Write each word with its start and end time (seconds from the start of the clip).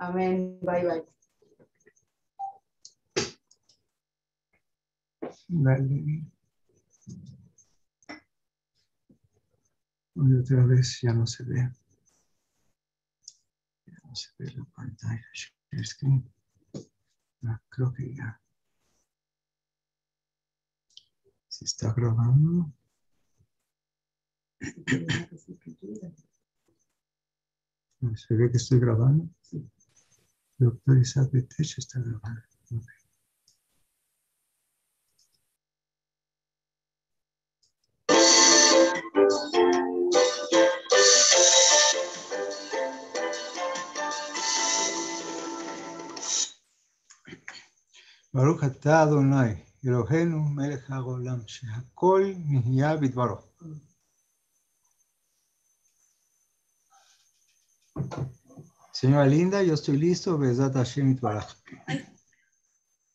Amén. 0.00 0.58
Bye, 0.62 0.82
bye. 0.82 1.04
Dale. 5.48 6.24
Y 10.14 10.34
otra 10.34 10.64
vez 10.64 11.00
ya 11.02 11.12
no 11.12 11.26
se 11.26 11.44
ve. 11.44 11.70
Ya 13.86 13.98
no 14.04 14.14
se 14.14 14.30
ve 14.38 14.50
la 14.56 14.64
pantalla. 14.74 15.26
Screen. 15.84 16.24
Creo 17.68 17.92
que 17.92 18.14
ya. 18.14 18.40
Se 21.48 21.66
está 21.66 21.92
grabando. 21.92 22.72
¿Se 28.16 28.34
ve 28.34 28.50
que 28.50 28.56
estoy 28.56 28.80
grabando? 28.80 29.28
Betech 30.60 31.78
está 31.78 31.98
grabando. 32.00 32.42
Ok. 32.72 33.00
ברוך 48.34 48.64
אתה 48.64 49.02
אדוני, 49.02 49.64
אלוהינו 49.86 50.38
מלך 50.42 50.90
העולם, 50.90 51.38
שהכל 51.46 52.32
נהיה 52.46 52.96
בדברו. 52.96 53.36
Señora 59.00 59.24
Linda, 59.24 59.62
yo 59.62 59.72
estoy 59.72 59.96
listo. 59.96 60.38
Itbaraj. 60.44 61.46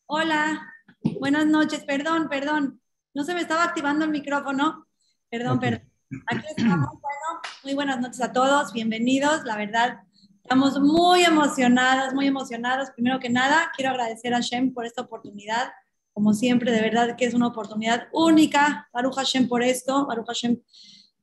Hola, 0.07 0.73
buenas 1.19 1.45
noches. 1.45 1.83
Perdón, 1.83 2.27
perdón. 2.27 2.81
No 3.13 3.23
se 3.23 3.35
me 3.35 3.41
estaba 3.41 3.65
activando 3.65 4.03
el 4.03 4.09
micrófono. 4.09 4.87
Perdón, 5.29 5.59
perdón. 5.59 5.87
Aquí 6.25 6.43
estamos. 6.57 6.89
Bueno, 6.89 7.41
muy 7.63 7.75
buenas 7.75 8.01
noches 8.01 8.19
a 8.19 8.33
todos. 8.33 8.73
Bienvenidos. 8.73 9.43
La 9.43 9.57
verdad, 9.57 9.99
estamos 10.41 10.79
muy 10.79 11.23
emocionadas, 11.23 12.15
muy 12.15 12.25
emocionados. 12.25 12.89
Primero 12.89 13.19
que 13.19 13.29
nada, 13.29 13.71
quiero 13.75 13.91
agradecer 13.91 14.33
a 14.33 14.39
Shem 14.39 14.73
por 14.73 14.87
esta 14.87 15.03
oportunidad. 15.03 15.71
Como 16.13 16.33
siempre, 16.33 16.71
de 16.71 16.81
verdad 16.81 17.15
que 17.15 17.25
es 17.25 17.35
una 17.35 17.45
oportunidad 17.45 18.07
única. 18.11 18.89
Baruch 18.91 19.17
Hashem 19.17 19.47
por 19.47 19.61
esto. 19.61 20.07
Baruch 20.07 20.25
Hashem, 20.25 20.59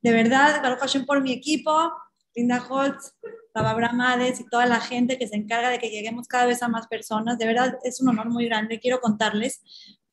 de 0.01 0.11
verdad. 0.13 0.61
Baruch 0.63 0.79
Hashem 0.79 1.05
por 1.05 1.19
mi 1.19 1.33
equipo. 1.33 1.91
Linda 2.33 2.65
Holtz, 2.65 3.13
Abraham 3.53 4.01
Hades 4.01 4.39
y 4.39 4.45
toda 4.45 4.65
la 4.65 4.79
gente 4.79 5.17
que 5.17 5.27
se 5.27 5.35
encarga 5.35 5.69
de 5.69 5.79
que 5.79 5.89
lleguemos 5.89 6.27
cada 6.27 6.45
vez 6.45 6.63
a 6.63 6.67
más 6.67 6.87
personas. 6.87 7.37
De 7.37 7.45
verdad, 7.45 7.77
es 7.83 8.01
un 8.01 8.09
honor 8.09 8.29
muy 8.29 8.45
grande. 8.45 8.79
Quiero 8.79 8.99
contarles 8.99 9.61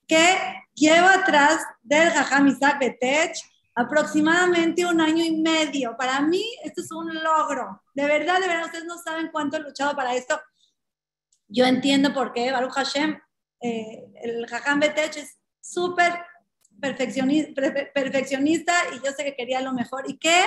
que 0.06 0.36
llevo 0.74 1.06
atrás 1.06 1.62
del 1.82 2.10
Jajam 2.10 2.48
Isaac 2.48 2.78
Betech 2.80 3.38
aproximadamente 3.74 4.84
un 4.84 5.00
año 5.00 5.24
y 5.24 5.36
medio. 5.36 5.96
Para 5.96 6.20
mí, 6.20 6.44
esto 6.64 6.80
es 6.82 6.92
un 6.92 7.14
logro. 7.14 7.82
De 7.94 8.04
verdad, 8.06 8.40
de 8.40 8.48
verdad, 8.48 8.66
ustedes 8.66 8.84
no 8.84 8.98
saben 8.98 9.30
cuánto 9.32 9.56
he 9.56 9.60
luchado 9.60 9.94
para 9.94 10.14
esto. 10.14 10.40
Yo 11.48 11.64
entiendo 11.64 12.12
por 12.12 12.32
qué 12.32 12.52
Baruch 12.52 12.72
Hashem, 12.72 13.18
eh, 13.62 14.04
el 14.22 14.46
Jajam 14.46 14.80
Betech 14.80 15.16
es 15.16 15.38
súper 15.60 16.12
perfeccionista, 16.80 17.62
perfeccionista 17.94 18.74
y 18.94 19.04
yo 19.04 19.12
sé 19.12 19.24
que 19.24 19.34
quería 19.34 19.60
lo 19.60 19.72
mejor. 19.72 20.08
¿Y 20.08 20.18
qué? 20.18 20.44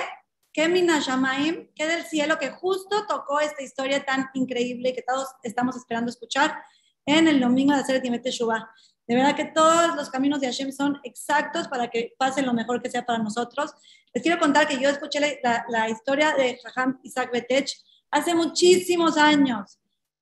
Que 0.54 0.68
Minashamaim, 0.68 1.68
que 1.74 1.86
del 1.86 2.04
cielo, 2.04 2.38
que 2.38 2.50
justo 2.50 3.06
tocó 3.08 3.40
esta 3.40 3.62
historia 3.62 4.04
tan 4.04 4.30
increíble 4.34 4.94
que 4.94 5.02
todos 5.02 5.26
estamos 5.42 5.76
esperando 5.76 6.10
escuchar 6.10 6.56
en 7.04 7.26
el 7.26 7.40
domingo 7.40 7.74
de 7.74 7.80
hacer 7.80 8.00
Timet 8.00 8.24
Shubá. 8.28 8.70
De 9.06 9.16
verdad 9.16 9.34
que 9.34 9.46
todos 9.46 9.96
los 9.96 10.08
caminos 10.08 10.40
de 10.40 10.46
Hashem 10.46 10.70
son 10.70 11.00
exactos 11.02 11.66
para 11.66 11.90
que 11.90 12.14
pase 12.16 12.40
lo 12.40 12.54
mejor 12.54 12.80
que 12.80 12.88
sea 12.88 13.04
para 13.04 13.18
nosotros. 13.18 13.74
Les 14.14 14.22
quiero 14.22 14.38
contar 14.38 14.68
que 14.68 14.78
yo 14.78 14.88
escuché 14.88 15.18
la, 15.20 15.28
la, 15.42 15.64
la 15.68 15.90
historia 15.90 16.34
de 16.36 16.58
Jajam 16.62 17.00
Isaac 17.02 17.32
Betech 17.32 17.76
hace 18.12 18.32
muchísimos 18.32 19.18
años. 19.18 19.80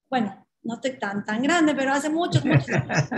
Bueno, 0.08 0.46
no 0.62 0.74
estoy 0.76 0.98
tan, 0.98 1.24
tan 1.26 1.42
grande, 1.42 1.74
pero 1.74 1.92
hace 1.92 2.08
muchos, 2.08 2.42
muchos 2.42 2.70
años. 2.70 3.08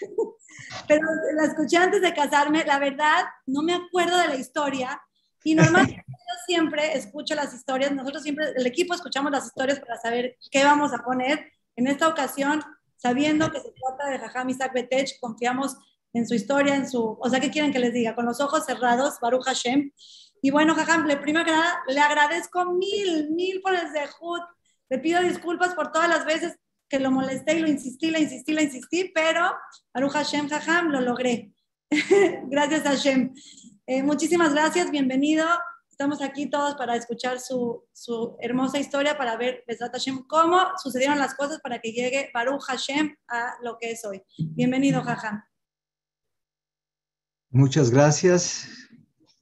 pero 0.88 1.06
la 1.34 1.44
escuché 1.44 1.76
antes 1.76 2.00
de 2.00 2.14
casarme. 2.14 2.64
La 2.64 2.78
verdad, 2.78 3.26
no 3.44 3.62
me 3.62 3.74
acuerdo 3.74 4.16
de 4.16 4.28
la 4.28 4.36
historia, 4.36 5.00
y 5.46 5.54
normalmente 5.54 6.04
yo 6.08 6.34
siempre 6.44 6.96
escucho 6.96 7.36
las 7.36 7.54
historias, 7.54 7.92
nosotros 7.92 8.24
siempre, 8.24 8.46
el 8.56 8.66
equipo 8.66 8.94
escuchamos 8.94 9.30
las 9.30 9.46
historias 9.46 9.78
para 9.78 9.96
saber 9.96 10.36
qué 10.50 10.64
vamos 10.64 10.92
a 10.92 10.98
poner. 11.04 11.52
En 11.76 11.86
esta 11.86 12.08
ocasión, 12.08 12.64
sabiendo 12.96 13.48
que 13.52 13.60
se 13.60 13.70
trata 13.70 14.10
de 14.10 14.18
Jajam 14.18 14.50
Isaac 14.50 14.72
Betech, 14.74 15.20
confiamos 15.20 15.76
en 16.12 16.26
su 16.26 16.34
historia, 16.34 16.74
en 16.74 16.90
su, 16.90 17.16
o 17.20 17.30
sea, 17.30 17.38
¿qué 17.38 17.52
quieren 17.52 17.72
que 17.72 17.78
les 17.78 17.92
diga? 17.92 18.16
Con 18.16 18.26
los 18.26 18.40
ojos 18.40 18.66
cerrados, 18.66 19.20
Baruch 19.20 19.44
Hashem. 19.44 19.92
Y 20.42 20.50
bueno, 20.50 20.74
Jajam, 20.74 21.06
le, 21.06 21.16
primero 21.16 21.44
que 21.44 21.52
nada, 21.52 21.78
le 21.86 22.00
agradezco 22.00 22.64
mil, 22.72 23.30
mil 23.30 23.60
por 23.60 23.72
el 23.72 23.88
zehut. 23.92 24.42
Le 24.88 24.98
pido 24.98 25.22
disculpas 25.22 25.76
por 25.76 25.92
todas 25.92 26.08
las 26.08 26.24
veces 26.24 26.58
que 26.88 26.98
lo 26.98 27.12
molesté 27.12 27.54
y 27.54 27.60
lo 27.60 27.68
insistí, 27.68 28.10
lo 28.10 28.18
insistí, 28.18 28.52
lo 28.52 28.62
insistí, 28.62 29.12
pero 29.14 29.48
Baruch 29.94 30.10
Hashem, 30.10 30.48
Jajam, 30.48 30.88
lo 30.88 31.00
logré. 31.02 31.52
Gracias 32.50 32.82
Hashem. 32.82 33.32
Eh, 33.88 34.02
muchísimas 34.02 34.52
gracias, 34.52 34.90
bienvenido. 34.90 35.46
Estamos 35.88 36.20
aquí 36.20 36.50
todos 36.50 36.74
para 36.74 36.96
escuchar 36.96 37.38
su, 37.38 37.84
su 37.92 38.36
hermosa 38.40 38.80
historia, 38.80 39.16
para 39.16 39.36
ver, 39.36 39.62
Besat 39.66 39.92
Hashem, 39.92 40.24
cómo 40.26 40.58
sucedieron 40.82 41.18
las 41.20 41.34
cosas 41.36 41.60
para 41.60 41.78
que 41.78 41.92
llegue 41.92 42.28
Baruch 42.34 42.62
Hashem 42.62 43.14
a 43.28 43.54
lo 43.62 43.78
que 43.78 43.92
es 43.92 44.04
hoy. 44.04 44.20
Bienvenido, 44.38 45.02
Jaja. 45.02 45.48
Muchas 47.50 47.90
gracias. 47.90 48.68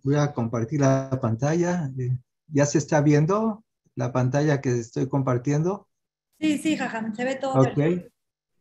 Voy 0.02 0.16
a 0.16 0.34
compartir 0.34 0.80
la 0.82 1.18
pantalla. 1.22 1.90
¿Ya 2.48 2.66
se 2.66 2.76
está 2.76 3.00
viendo 3.00 3.64
la 3.94 4.12
pantalla 4.12 4.60
que 4.60 4.78
estoy 4.78 5.08
compartiendo? 5.08 5.88
Sí, 6.38 6.58
sí, 6.58 6.76
Jaja, 6.76 7.12
se 7.14 7.24
ve 7.24 7.36
todo 7.36 7.54
Ok. 7.54 7.74
perfecto. 7.74 8.10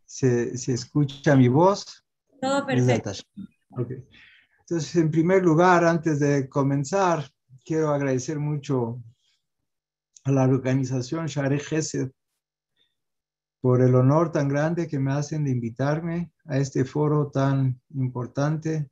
¿Se, 0.06 0.58
se 0.58 0.74
escucha 0.74 1.36
mi 1.36 1.50
voz? 1.50 2.06
Todo 2.40 2.66
perfecto. 2.66 3.12
Ok. 3.72 3.92
Entonces, 4.66 4.96
en 4.96 5.12
primer 5.12 5.44
lugar, 5.44 5.84
antes 5.84 6.22
de 6.22 6.48
comenzar, 6.48 7.30
quiero 7.66 7.94
agradecer 7.94 8.40
mucho 8.40 9.04
a 10.24 10.32
la 10.32 10.44
organización 10.44 11.28
Share 11.28 11.60
Gesed 11.60 12.12
por 13.60 13.82
el 13.82 13.94
honor 13.94 14.32
tan 14.32 14.48
grande 14.48 14.88
que 14.88 15.00
me 15.00 15.12
hacen 15.12 15.44
de 15.44 15.52
invitarme 15.52 16.32
a 16.46 16.58
este 16.60 16.86
foro 16.86 17.30
tan 17.30 17.82
importante 17.94 18.90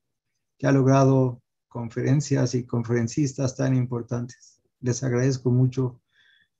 que 0.58 0.68
ha 0.68 0.74
logrado 0.74 1.42
conferencias 1.70 2.54
y 2.54 2.66
conferencistas 2.66 3.56
tan 3.56 3.74
importantes. 3.74 4.62
Les 4.82 5.02
agradezco 5.04 5.52
mucho 5.52 6.02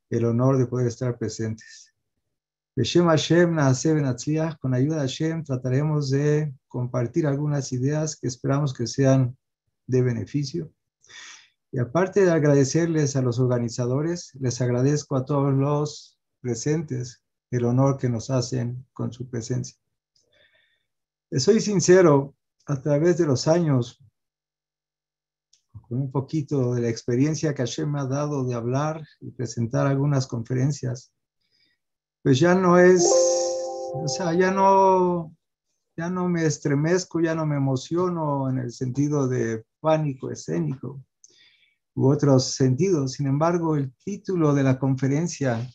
el 0.10 0.24
honor 0.24 0.58
de 0.58 0.68
poder 0.68 0.88
estar 0.88 1.18
presentes. 1.18 1.91
Con 2.74 2.86
ayuda 4.74 4.96
de 4.96 5.02
Hashem 5.02 5.44
trataremos 5.44 6.10
de 6.10 6.54
compartir 6.70 7.28
algunas 7.28 7.74
ideas 7.74 8.16
que 8.16 8.28
esperamos 8.28 8.74
que 8.74 8.88
sean 8.88 9.38
de 9.88 10.02
beneficio. 10.02 10.72
Y 11.74 11.80
aparte 11.80 12.26
de 12.26 12.32
agradecerles 12.32 13.16
a 13.16 13.22
los 13.22 13.40
organizadores, 13.40 14.34
les 14.40 14.62
agradezco 14.62 15.18
a 15.18 15.26
todos 15.26 15.54
los 15.54 16.18
presentes 16.40 17.24
el 17.50 17.66
honor 17.66 17.98
que 17.98 18.10
nos 18.10 18.30
hacen 18.30 18.86
con 18.94 19.12
su 19.12 19.30
presencia. 19.30 19.78
Soy 21.32 21.60
sincero, 21.60 22.36
a 22.68 22.82
través 22.82 23.18
de 23.18 23.26
los 23.26 23.48
años, 23.48 24.02
con 25.88 26.00
un 26.00 26.12
poquito 26.12 26.74
de 26.74 26.82
la 26.82 26.90
experiencia 26.90 27.54
que 27.54 27.64
Hashem 27.64 27.92
me 27.92 28.00
ha 28.00 28.06
dado 28.06 28.46
de 28.46 28.54
hablar 28.54 29.06
y 29.20 29.32
presentar 29.32 29.88
algunas 29.88 30.28
conferencias, 30.28 31.12
pues 32.24 32.40
ya 32.40 32.56
no 32.56 32.78
es, 32.78 33.04
o 33.94 34.08
sea, 34.08 34.34
ya 34.34 34.52
no, 34.52 35.36
ya 35.98 36.10
no 36.10 36.28
me 36.30 36.46
estremezco, 36.46 37.20
ya 37.20 37.36
no 37.36 37.46
me 37.46 37.56
emociono 37.56 38.50
en 38.50 38.60
el 38.60 38.72
sentido 38.72 39.28
de 39.28 39.66
pánico 39.80 40.32
escénico 40.32 41.04
u 41.96 42.10
otros 42.10 42.54
sentidos. 42.54 43.14
Sin 43.14 43.28
embargo, 43.28 43.76
el 43.76 43.94
título 44.04 44.54
de 44.54 44.64
la 44.64 44.78
conferencia 44.78 45.68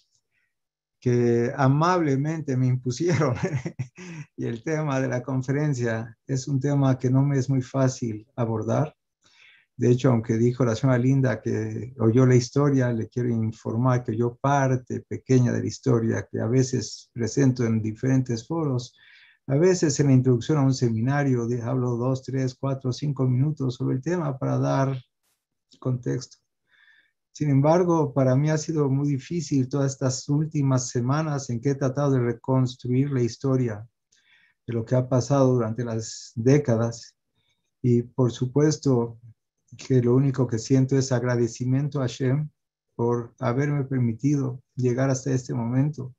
que 1.01 1.53
amablemente 1.57 2.57
me 2.57 2.67
impusieron 2.67 3.35
y 4.37 4.47
el 4.47 4.63
tema 4.63 5.01
de 5.01 5.09
la 5.09 5.23
conferencia 5.23 6.17
es 6.27 6.49
un 6.49 6.61
tema 6.61 6.99
que 6.99 7.11
no 7.11 7.23
me 7.23 7.39
es 7.39 7.51
muy 7.51 7.63
fácil 7.63 8.27
abordar. 8.37 8.97
De 9.79 9.91
hecho, 9.91 10.11
aunque 10.11 10.39
dijo 10.39 10.65
la 10.65 10.75
señora 10.75 10.99
Linda 10.99 11.43
que 11.43 11.95
oyó 11.99 12.25
la 12.25 12.35
historia, 12.35 12.91
le 12.93 13.09
quiero 13.09 13.29
informar 13.29 14.05
que 14.05 14.17
yo 14.17 14.35
parte 14.37 15.01
pequeña 15.07 15.53
de 15.53 15.61
la 15.61 15.67
historia 15.67 16.27
que 16.31 16.41
a 16.41 16.47
veces 16.47 17.11
presento 17.13 17.65
en 17.65 17.83
diferentes 17.83 18.47
foros, 18.47 18.97
a 19.47 19.55
veces 19.57 20.01
en 20.01 20.07
la 20.07 20.15
introducción 20.15 20.59
a 20.59 20.63
un 20.63 20.73
seminario 20.73 21.47
hablo 21.63 21.97
dos, 21.97 22.23
tres, 22.23 22.57
cuatro, 22.59 22.91
cinco 22.93 23.29
minutos 23.29 23.75
sobre 23.75 23.97
el 23.97 24.03
tema 24.03 24.39
para 24.39 24.59
dar 24.59 24.99
contexto. 25.79 26.39
Sin 27.33 27.51
embargo, 27.51 28.15
para 28.15 28.35
mí 28.35 28.49
ha 28.49 28.57
sido 28.57 28.89
muy 28.89 29.09
difícil 29.09 29.69
todas 29.69 29.93
estas 29.93 30.27
últimas 30.31 30.89
semanas 30.89 31.51
en 31.51 31.61
que 31.61 31.71
he 31.71 31.75
tratado 31.75 32.13
de 32.13 32.21
reconstruir 32.21 33.11
la 33.11 33.21
historia 33.21 33.87
de 34.67 34.73
lo 34.73 34.87
que 34.87 34.95
ha 34.95 35.07
pasado 35.07 35.53
durante 35.53 35.85
las 35.85 36.33
décadas. 36.35 37.15
Y 37.83 38.03
por 38.03 38.33
supuesto 38.33 39.19
que 39.77 40.03
lo 40.03 40.15
único 40.15 40.47
que 40.47 40.59
siento 40.59 40.97
es 40.97 41.13
agradecimiento 41.13 42.01
a 42.01 42.07
Shem 42.07 42.49
por 42.95 43.35
haberme 43.39 43.85
permitido 43.85 44.63
llegar 44.75 45.11
hasta 45.11 45.33
este 45.33 45.55
momento 45.55 46.15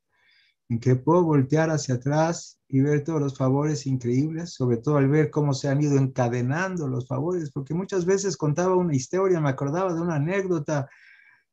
en 0.70 0.80
que 0.80 0.96
puedo 0.96 1.24
voltear 1.24 1.70
hacia 1.70 1.96
atrás 1.96 2.60
y 2.68 2.82
ver 2.82 3.04
todos 3.04 3.22
los 3.22 3.38
favores 3.38 3.88
increíbles, 3.88 4.54
sobre 4.54 4.78
todo 4.78 4.98
al 4.98 5.08
ver 5.08 5.30
cómo 5.30 5.54
se 5.54 5.70
han 5.70 5.82
ido 5.82 5.98
encadenando 5.98 6.88
los 6.88 7.08
favores, 7.08 7.52
porque 7.52 7.74
muchas 7.74 8.06
veces 8.06 8.36
contaba 8.36 8.76
una 8.76 8.94
historia, 8.94 9.40
me 9.40 9.50
acordaba 9.50 9.94
de 9.94 10.02
una 10.02 10.16
anécdota 10.16 10.90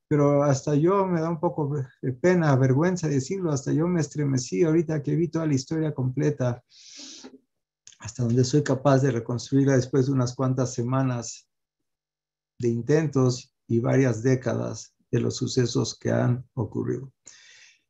pero 0.09 0.43
hasta 0.45 0.75
yo 0.75 1.07
me 1.07 1.21
da 1.21 1.31
un 1.31 1.41
poco 1.41 1.75
de 2.03 2.13
pena, 2.13 2.55
vergüenza 2.57 3.09
decirlo, 3.09 3.51
hasta 3.51 3.73
yo 3.73 3.89
me 3.89 4.01
estremecí 4.01 4.63
ahorita 4.63 5.03
que 5.03 5.17
vi 5.17 5.29
toda 5.29 5.47
la 5.47 5.55
historia 5.55 5.95
completa, 5.95 6.63
hasta 7.99 8.23
donde 8.23 8.45
soy 8.45 8.63
capaz 8.63 8.99
de 8.99 9.11
reconstruirla 9.11 9.77
después 9.77 10.07
de 10.07 10.13
unas 10.13 10.35
cuantas 10.35 10.75
semanas 10.75 11.49
de 12.59 12.69
intentos 12.69 13.55
y 13.67 13.81
varias 13.81 14.23
décadas 14.23 14.95
de 15.11 15.21
los 15.21 15.37
sucesos 15.37 15.99
que 15.99 16.11
han 16.11 16.45
ocurrido. 16.55 17.13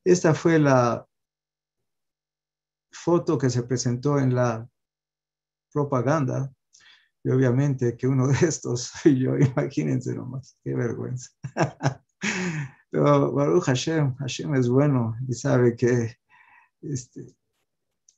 Esta 0.05 0.35
fue 0.35 0.59
la 0.59 1.07
foto 2.93 3.39
que 3.39 3.51
se 3.51 3.63
presentó 3.63 4.19
en 4.19 4.35
la 4.35 4.69
propaganda 5.73 6.53
y 7.25 7.31
obviamente 7.31 7.97
que 7.97 8.07
uno 8.07 8.29
de 8.29 8.35
estos 8.47 8.83
soy 9.03 9.19
yo, 9.19 9.37
imagínense 9.37 10.15
nomás, 10.15 10.57
qué 10.63 10.75
vergüenza. 10.75 11.31
Pero 12.91 13.33
Baruch 13.33 13.65
Hashem, 13.65 14.15
Hashem 14.17 14.55
es 14.55 14.69
bueno 14.69 15.17
y 15.27 15.35
sabe 15.35 15.75
que 15.75 16.17
este, 16.83 17.35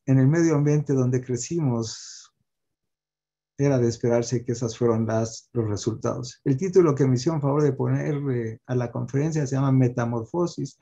en 0.07 0.19
el 0.19 0.29
medio 0.29 0.57
ambiente 0.57 0.93
donde 0.93 1.25
crecimos 1.25 2.16
era 3.59 3.79
de 3.79 3.89
esperarse 3.89 4.45
que 4.45 4.53
esas 4.53 4.77
fueron 4.77 5.07
las, 5.07 5.49
los 5.53 5.69
resultados. 5.69 6.41
El 6.45 6.57
título 6.57 6.95
que 6.95 7.07
me 7.07 7.17
hicieron 7.17 7.41
favor 7.41 7.63
de 7.63 7.73
ponerle 7.73 8.61
a 8.67 8.75
la 8.75 8.91
conferencia 8.91 9.47
se 9.47 9.57
llama 9.57 9.73
Metamorfosis. 9.73 10.79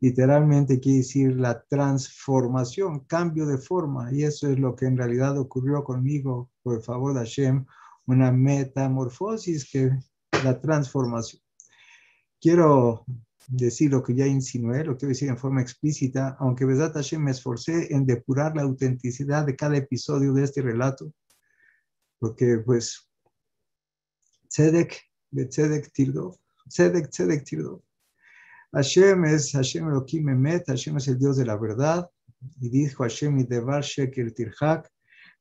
Literalmente 0.00 0.80
quiere 0.80 0.98
decir 0.98 1.36
la 1.36 1.62
transformación, 1.62 3.00
cambio 3.00 3.46
de 3.46 3.58
forma. 3.58 4.12
Y 4.12 4.24
eso 4.24 4.48
es 4.48 4.58
lo 4.58 4.76
que 4.76 4.86
en 4.86 4.96
realidad 4.96 5.38
ocurrió 5.38 5.84
conmigo, 5.84 6.50
por 6.62 6.82
favor 6.82 7.14
de 7.14 7.20
Hashem, 7.20 7.64
una 8.06 8.30
metamorfosis 8.32 9.70
que 9.70 9.90
la 10.44 10.60
transformación 10.60 11.42
quiero 12.40 13.04
decir 13.48 13.90
lo 13.90 14.02
que 14.02 14.14
ya 14.14 14.26
insinué, 14.26 14.84
lo 14.84 14.96
quiero 14.96 15.10
decir 15.10 15.28
en 15.28 15.38
forma 15.38 15.60
explícita, 15.60 16.36
aunque 16.38 16.64
Besat 16.64 16.94
Hashem 16.94 17.22
me 17.22 17.30
esforcé 17.30 17.92
en 17.94 18.06
depurar 18.06 18.56
la 18.56 18.62
autenticidad 18.62 19.46
de 19.46 19.56
cada 19.56 19.76
episodio 19.76 20.32
de 20.32 20.44
este 20.44 20.62
relato, 20.62 21.12
porque 22.18 22.58
pues 22.64 23.08
Tzedek, 24.48 25.00
de 25.30 25.46
Tzedek 25.46 25.92
Tirdov, 25.92 26.36
Tzedek, 26.68 27.10
Tzedek 27.10 27.44
Tirdov. 27.44 27.82
Hashem 28.72 29.24
es 29.24 29.52
Hashem 29.52 29.88
Elohim 29.88 30.28
Emet, 30.28 30.66
Hashem 30.66 30.96
es 30.96 31.08
el 31.08 31.18
Dios 31.18 31.36
de 31.36 31.46
la 31.46 31.56
verdad, 31.56 32.10
y 32.60 32.68
dijo 32.68 33.02
Hashem 33.02 33.38
y 33.38 33.44
Devar 33.44 33.82
Sheker 33.82 34.32
Tirhak, 34.32 34.90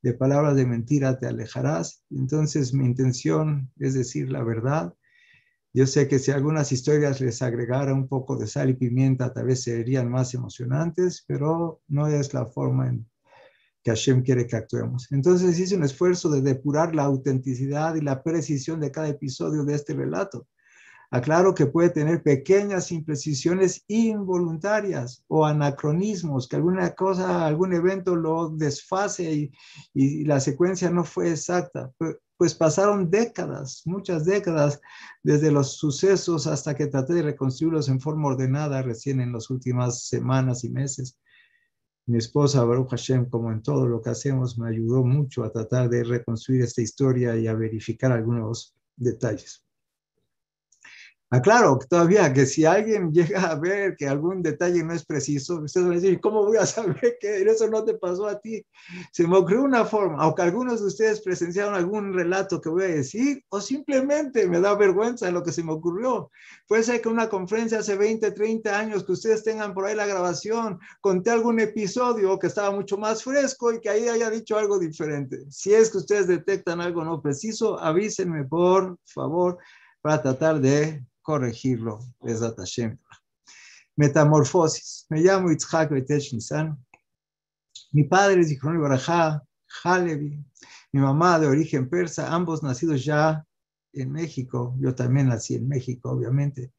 de 0.01 0.13
palabras 0.13 0.55
de 0.55 0.65
mentira 0.65 1.17
te 1.17 1.27
alejarás. 1.27 2.03
Entonces 2.11 2.73
mi 2.73 2.85
intención 2.85 3.71
es 3.79 3.93
decir 3.93 4.31
la 4.31 4.43
verdad, 4.43 4.93
yo 5.73 5.85
sé 5.85 6.07
que 6.07 6.19
si 6.19 6.31
algunas 6.31 6.71
historias 6.71 7.19
les 7.19 7.41
agregara 7.41 7.93
un 7.93 8.07
poco 8.07 8.37
de 8.37 8.47
sal 8.47 8.69
y 8.69 8.75
pimienta, 8.75 9.33
tal 9.33 9.47
vez 9.47 9.63
serían 9.63 10.09
más 10.09 10.33
emocionantes, 10.33 11.25
pero 11.27 11.81
no 11.89 12.07
es 12.07 12.33
la 12.33 12.45
forma 12.45 12.87
en 12.87 13.09
que 13.85 13.91
Hashem 13.91 14.23
quiere 14.23 14.47
que 14.47 14.55
actuemos. 14.55 15.07
Entonces 15.11 15.59
hice 15.59 15.75
un 15.75 15.83
esfuerzo 15.83 16.29
de 16.31 16.41
depurar 16.41 16.95
la 16.95 17.03
autenticidad 17.03 17.93
y 17.93 18.01
la 18.01 18.23
precisión 18.23 18.79
de 18.79 18.89
cada 18.89 19.09
episodio 19.09 19.63
de 19.63 19.75
este 19.75 19.93
relato. 19.93 20.47
Aclaro 21.11 21.53
que 21.53 21.67
puede 21.67 21.91
tener 21.91 22.23
pequeñas 22.23 22.91
imprecisiones 22.91 23.83
involuntarias 23.87 25.23
o 25.27 25.45
anacronismos, 25.45 26.47
que 26.47 26.55
alguna 26.55 26.95
cosa, 26.95 27.45
algún 27.45 27.73
evento 27.73 28.15
lo 28.15 28.49
desfase 28.49 29.51
y, 29.93 30.25
la 30.25 30.39
secuencia 30.39 30.89
no 30.89 31.03
fue 31.03 31.29
exacta 31.29 31.91
pues 32.37 32.53
pasaron 32.53 33.09
décadas, 33.09 33.81
muchas 33.85 34.25
décadas, 34.25 34.81
desde 35.23 35.51
los 35.51 35.77
sucesos 35.77 36.47
hasta 36.47 36.75
que 36.75 36.87
traté 36.87 37.13
de 37.13 37.21
reconstruirlos 37.21 37.87
en 37.87 38.01
forma 38.01 38.27
ordenada 38.27 38.81
recién 38.81 39.21
en 39.21 39.31
las 39.31 39.49
últimas 39.49 40.07
semanas 40.07 40.65
y 40.65 40.69
meses. 40.69 41.17
Mi 42.07 42.19
esposa, 42.19 42.63
Baruch 42.63 42.91
Hashem, 42.91 43.29
como 43.29 43.51
en 43.51 43.63
todo 43.63 43.87
lo 43.87 43.99
que 43.99 44.11
hacemos, 44.11 44.59
me 44.59 44.69
ayudó 44.69 45.03
mucho 45.03 45.43
a 45.43 45.51
tratar 45.51 45.89
de 45.89 46.03
reconstruir 46.03 46.61
esta 46.61 46.83
historia 46.83 47.35
y 47.35 47.47
a 47.47 47.55
verificar 47.55 48.11
algunos 48.11 48.75
detalles. 48.95 49.64
Aclaro 51.31 51.79
ah, 51.81 51.85
todavía 51.89 52.31
que 52.31 52.45
si 52.45 52.65
alguien 52.65 53.11
llega 53.13 53.49
a 53.49 53.55
ver 53.55 53.95
que 53.95 54.07
algún 54.07 54.43
detalle 54.43 54.83
no 54.83 54.93
es 54.93 55.05
preciso, 55.05 55.61
usted 55.61 55.83
va 55.83 55.91
a 55.91 55.95
decir, 55.95 56.19
¿cómo 56.21 56.45
voy 56.45 56.57
a 56.57 56.65
saber 56.65 57.17
que 57.19 57.41
eso 57.41 57.67
no 57.67 57.83
te 57.83 57.95
pasó 57.95 58.27
a 58.27 58.39
ti? 58.39 58.63
Se 59.11 59.27
me 59.27 59.37
ocurrió 59.37 59.63
una 59.63 59.85
forma, 59.85 60.21
aunque 60.21 60.43
algunos 60.43 60.81
de 60.81 60.87
ustedes 60.87 61.21
presenciaron 61.21 61.73
algún 61.73 62.13
relato 62.13 62.61
que 62.61 62.69
voy 62.69 62.83
a 62.83 62.87
decir, 62.87 63.43
o 63.49 63.59
simplemente 63.59 64.47
me 64.47 64.59
da 64.59 64.75
vergüenza 64.75 65.31
lo 65.31 65.41
que 65.41 65.51
se 65.51 65.63
me 65.63 65.73
ocurrió. 65.73 66.29
Puede 66.67 66.83
ser 66.83 67.01
que 67.01 67.09
una 67.09 67.27
conferencia 67.27 67.79
hace 67.79 67.95
20, 67.95 68.31
30 68.31 68.77
años, 68.77 69.03
que 69.03 69.13
ustedes 69.13 69.43
tengan 69.43 69.73
por 69.73 69.85
ahí 69.85 69.95
la 69.95 70.05
grabación, 70.05 70.79
conté 71.01 71.31
algún 71.31 71.59
episodio 71.59 72.37
que 72.37 72.47
estaba 72.47 72.69
mucho 72.69 72.97
más 72.97 73.23
fresco 73.23 73.73
y 73.73 73.81
que 73.81 73.89
ahí 73.89 74.07
haya 74.07 74.29
dicho 74.29 74.57
algo 74.57 74.77
diferente. 74.77 75.43
Si 75.49 75.73
es 75.73 75.89
que 75.89 75.97
ustedes 75.97 76.27
detectan 76.27 76.81
algo 76.81 77.03
no 77.03 77.19
preciso, 77.19 77.79
avísenme 77.79 78.45
por 78.45 78.97
favor 79.05 79.57
para 80.01 80.21
tratar 80.21 80.59
de 80.59 81.03
corregirlo. 81.25 81.99
Metamorfosis. 83.97 85.07
Me 85.09 85.21
llamo 85.21 85.51
Itzhak 85.51 85.89
Betesh 85.89 86.33
Nisan. 86.33 86.77
Mi 87.91 88.03
padre 88.03 88.41
es 88.41 88.49
Zichron 88.49 88.79
Barajá, 88.79 89.41
Halevi. 89.83 90.45
Mi 90.91 91.01
mamá 91.01 91.39
de 91.39 91.47
origen 91.47 91.89
persa, 91.89 92.33
ambos 92.33 92.61
nacidos 92.61 93.03
ya 93.03 93.43
en 93.93 94.11
México. 94.11 94.75
Yo 94.79 94.93
también 94.93 95.29
nací 95.29 95.55
en 95.55 95.67
México, 95.67 96.11
obviamente. 96.11 96.71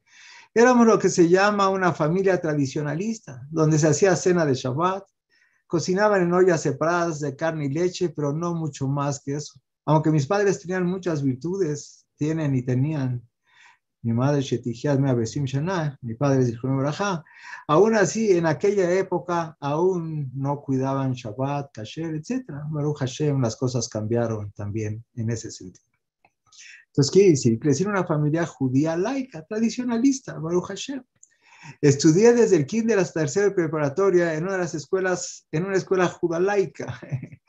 Éramos 0.53 0.87
lo 0.87 0.97
que 0.97 1.09
se 1.09 1.27
llama 1.27 1.67
una 1.69 1.93
familia 1.93 2.39
tradicionalista, 2.39 3.45
donde 3.51 3.77
se 3.77 3.89
hacía 3.89 4.15
cena 4.15 4.45
de 4.45 4.55
Shabbat, 4.55 5.03
cocinaban 5.67 6.21
en 6.21 6.33
ollas 6.33 6.61
separadas 6.61 7.19
de 7.19 7.35
carne 7.35 7.65
y 7.65 7.69
leche, 7.69 8.09
pero 8.09 8.31
no 8.31 8.55
mucho 8.55 8.87
más 8.87 9.19
que 9.19 9.35
eso. 9.35 9.59
Aunque 9.85 10.09
mis 10.09 10.25
padres 10.25 10.61
tenían 10.61 10.85
muchas 10.85 11.21
virtudes, 11.21 12.05
tienen 12.15 12.55
y 12.55 12.63
tenían 12.63 13.27
mi 14.07 14.13
madre 14.13 14.41
me 14.99 15.09
Abesim 15.09 15.43
Shana, 15.43 15.97
mi 16.01 16.15
padre 16.15 16.45
dijo 16.45 16.65
Barajá. 16.69 17.25
Aún 17.67 17.93
así, 17.93 18.31
en 18.31 18.45
aquella 18.45 18.89
época, 18.93 19.57
aún 19.59 20.31
no 20.33 20.61
cuidaban 20.61 21.11
Shabbat, 21.11 21.73
Kasher, 21.73 22.15
etc. 22.15 22.45
Baruch 22.69 22.99
Hashem, 22.99 23.41
las 23.41 23.57
cosas 23.57 23.89
cambiaron 23.89 24.53
también 24.53 25.03
en 25.15 25.29
ese 25.29 25.51
sentido. 25.51 25.85
Entonces, 26.85 27.11
¿qué 27.11 27.23
dice? 27.31 27.59
Crecí 27.59 27.83
en 27.83 27.89
una 27.89 28.05
familia 28.05 28.45
judía 28.45 28.95
laica, 28.95 29.45
tradicionalista, 29.45 30.39
Baruch 30.39 30.67
Hashem. 30.67 31.03
Estudié 31.81 32.33
desde 32.33 32.55
el 32.55 32.65
kinder 32.65 32.99
hasta 32.99 33.19
tercero 33.19 33.53
preparatoria 33.53 34.35
en 34.35 34.43
una 34.43 34.53
de 34.53 34.59
las 34.59 34.73
escuelas, 34.73 35.45
en 35.51 35.65
una 35.65 35.75
escuela 35.75 36.07
judalaica. 36.07 36.97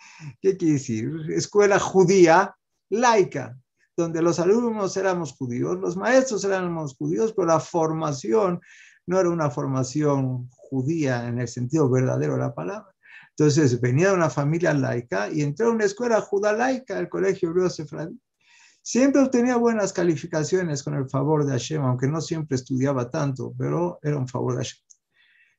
¿Qué 0.42 0.56
quiere 0.56 0.72
decir? 0.72 1.08
Escuela 1.28 1.78
judía 1.78 2.56
laica 2.90 3.56
donde 3.98 4.22
los 4.22 4.38
alumnos 4.38 4.96
éramos 4.96 5.32
judíos, 5.32 5.76
los 5.78 5.96
maestros 5.96 6.44
éramos 6.44 6.94
judíos, 6.96 7.32
pero 7.34 7.48
la 7.48 7.58
formación 7.58 8.60
no 9.06 9.18
era 9.18 9.28
una 9.28 9.50
formación 9.50 10.48
judía 10.50 11.26
en 11.26 11.40
el 11.40 11.48
sentido 11.48 11.90
verdadero 11.90 12.34
de 12.34 12.38
la 12.38 12.54
palabra. 12.54 12.94
Entonces 13.30 13.80
venía 13.80 14.10
de 14.10 14.14
una 14.14 14.30
familia 14.30 14.72
laica 14.72 15.30
y 15.30 15.42
entré 15.42 15.66
a 15.66 15.70
una 15.70 15.84
escuela 15.84 16.24
laica, 16.56 16.98
el 16.98 17.08
colegio 17.08 17.50
hebreo 17.50 17.68
sefradí. 17.68 18.16
Siempre 18.82 19.20
obtenía 19.20 19.56
buenas 19.56 19.92
calificaciones 19.92 20.82
con 20.84 20.94
el 20.94 21.08
favor 21.10 21.44
de 21.44 21.52
Hashem, 21.52 21.82
aunque 21.82 22.06
no 22.06 22.20
siempre 22.20 22.54
estudiaba 22.54 23.10
tanto, 23.10 23.52
pero 23.58 23.98
era 24.02 24.16
un 24.16 24.28
favor 24.28 24.56
de 24.56 24.64
Hashem. 24.64 24.78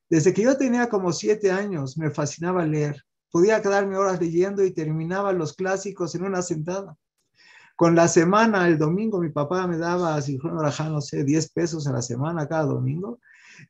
Desde 0.08 0.32
que 0.32 0.42
yo 0.42 0.56
tenía 0.56 0.88
como 0.88 1.12
siete 1.12 1.52
años, 1.52 1.98
me 1.98 2.10
fascinaba 2.10 2.64
leer. 2.64 3.04
Podía 3.30 3.60
quedarme 3.60 3.96
horas 3.96 4.18
leyendo 4.18 4.64
y 4.64 4.72
terminaba 4.72 5.32
los 5.32 5.52
clásicos 5.52 6.14
en 6.14 6.24
una 6.24 6.42
sentada. 6.42 6.96
Con 7.80 7.94
la 7.94 8.08
semana, 8.08 8.68
el 8.68 8.76
domingo, 8.76 9.22
mi 9.22 9.30
papá 9.30 9.66
me 9.66 9.78
daba, 9.78 10.20
si 10.20 10.36
no 10.44 11.00
sé, 11.00 11.24
10 11.24 11.50
pesos 11.52 11.86
a 11.86 11.92
la 11.92 12.02
semana 12.02 12.46
cada 12.46 12.64
domingo. 12.64 13.20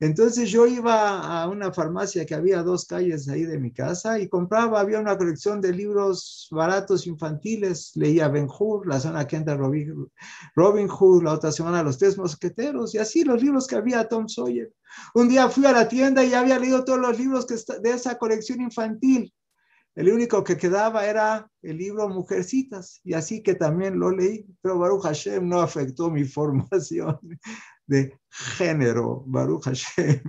Entonces 0.00 0.50
yo 0.50 0.66
iba 0.66 1.20
a 1.20 1.48
una 1.48 1.72
farmacia 1.72 2.26
que 2.26 2.34
había 2.34 2.64
dos 2.64 2.86
calles 2.86 3.28
ahí 3.28 3.44
de 3.44 3.60
mi 3.60 3.72
casa 3.72 4.18
y 4.18 4.28
compraba, 4.28 4.80
había 4.80 4.98
una 4.98 5.16
colección 5.16 5.60
de 5.60 5.72
libros 5.72 6.48
baratos 6.50 7.06
infantiles, 7.06 7.92
leía 7.94 8.26
Ben 8.26 8.48
Hur, 8.48 8.84
la 8.88 8.98
zona 8.98 9.28
que 9.28 9.36
entra 9.36 9.56
Robin, 9.56 10.10
Robin 10.56 10.88
Hood, 10.88 11.22
la 11.22 11.34
otra 11.34 11.52
semana 11.52 11.84
Los 11.84 11.98
Tres 11.98 12.18
Mosqueteros 12.18 12.92
y 12.96 12.98
así 12.98 13.22
los 13.22 13.40
libros 13.40 13.68
que 13.68 13.76
había 13.76 14.08
Tom 14.08 14.26
Sawyer. 14.28 14.72
Un 15.14 15.28
día 15.28 15.48
fui 15.48 15.66
a 15.66 15.72
la 15.72 15.86
tienda 15.86 16.24
y 16.24 16.34
había 16.34 16.58
leído 16.58 16.84
todos 16.84 16.98
los 16.98 17.16
libros 17.16 17.46
que 17.46 17.54
de 17.80 17.90
esa 17.92 18.18
colección 18.18 18.60
infantil. 18.60 19.32
El 20.00 20.10
único 20.10 20.42
que 20.42 20.56
quedaba 20.56 21.04
era 21.04 21.46
el 21.60 21.76
libro 21.76 22.08
Mujercitas, 22.08 23.02
y 23.04 23.12
así 23.12 23.42
que 23.42 23.54
también 23.54 23.98
lo 23.98 24.10
leí, 24.10 24.46
pero 24.62 24.78
Baruch 24.78 25.02
Hashem 25.02 25.46
no 25.46 25.60
afectó 25.60 26.10
mi 26.10 26.24
formación 26.36 27.18
de 27.86 28.18
género, 28.30 29.22
Baruch 29.26 29.64
Hashem, 29.64 30.22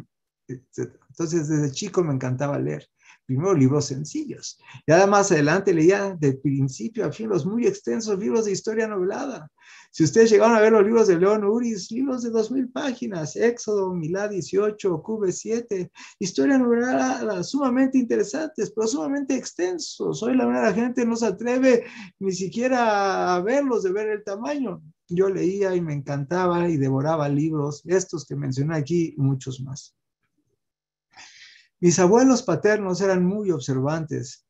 etc. 0.50 0.94
Entonces, 1.08 1.48
desde 1.48 1.72
chico 1.72 2.04
me 2.04 2.14
encantaba 2.14 2.60
leer. 2.60 2.86
Primero 3.26 3.54
libros 3.54 3.86
sencillos. 3.86 4.60
Y 4.86 4.92
además 4.92 5.32
adelante 5.32 5.74
leía 5.74 6.18
de 6.20 6.34
principio 6.34 7.06
a 7.06 7.14
fin 7.14 7.30
los 7.30 7.46
muy 7.46 7.66
extensos 7.66 8.20
libros 8.20 8.44
de 8.44 8.52
historia 8.52 8.90
novelada. 8.90 9.50
Si 9.94 10.06
ustedes 10.06 10.32
llegaron 10.32 10.56
a 10.56 10.62
ver 10.62 10.72
los 10.72 10.86
libros 10.86 11.10
de 11.10 11.20
León 11.20 11.44
Uris, 11.44 11.92
libros 11.92 12.24
de 12.24 12.32
2.000 12.32 12.72
páginas, 12.72 13.36
Éxodo, 13.36 13.94
Milá 13.94 14.30
18, 14.30 15.04
Cube 15.04 15.34
7, 15.34 15.92
historia 16.18 16.58
novelada 16.58 17.44
sumamente 17.44 17.98
interesantes, 17.98 18.72
pero 18.72 18.88
sumamente 18.88 19.36
extensos. 19.36 20.24
Hoy 20.24 20.38
la 20.38 20.46
la 20.46 20.74
gente 20.74 21.06
no 21.06 21.18
se 21.18 21.26
atreve 21.26 21.84
ni 22.20 22.32
siquiera 22.32 23.36
a 23.36 23.42
verlos, 23.42 23.84
de 23.84 23.92
ver 23.92 24.08
el 24.08 24.24
tamaño. 24.24 24.82
Yo 25.10 25.28
leía 25.28 25.76
y 25.76 25.82
me 25.82 25.94
encantaba 25.94 26.70
y 26.70 26.78
devoraba 26.78 27.28
libros, 27.28 27.82
estos 27.86 28.26
que 28.26 28.38
mencioné 28.38 28.78
aquí 28.78 29.14
y 29.18 29.22
muchos 29.22 29.60
más. 29.60 29.94
Mis 31.82 32.00
abuelos 32.00 32.44
paternos 32.44 33.02
eran 33.02 33.26
muy 33.26 33.52
observantes. 33.52 34.46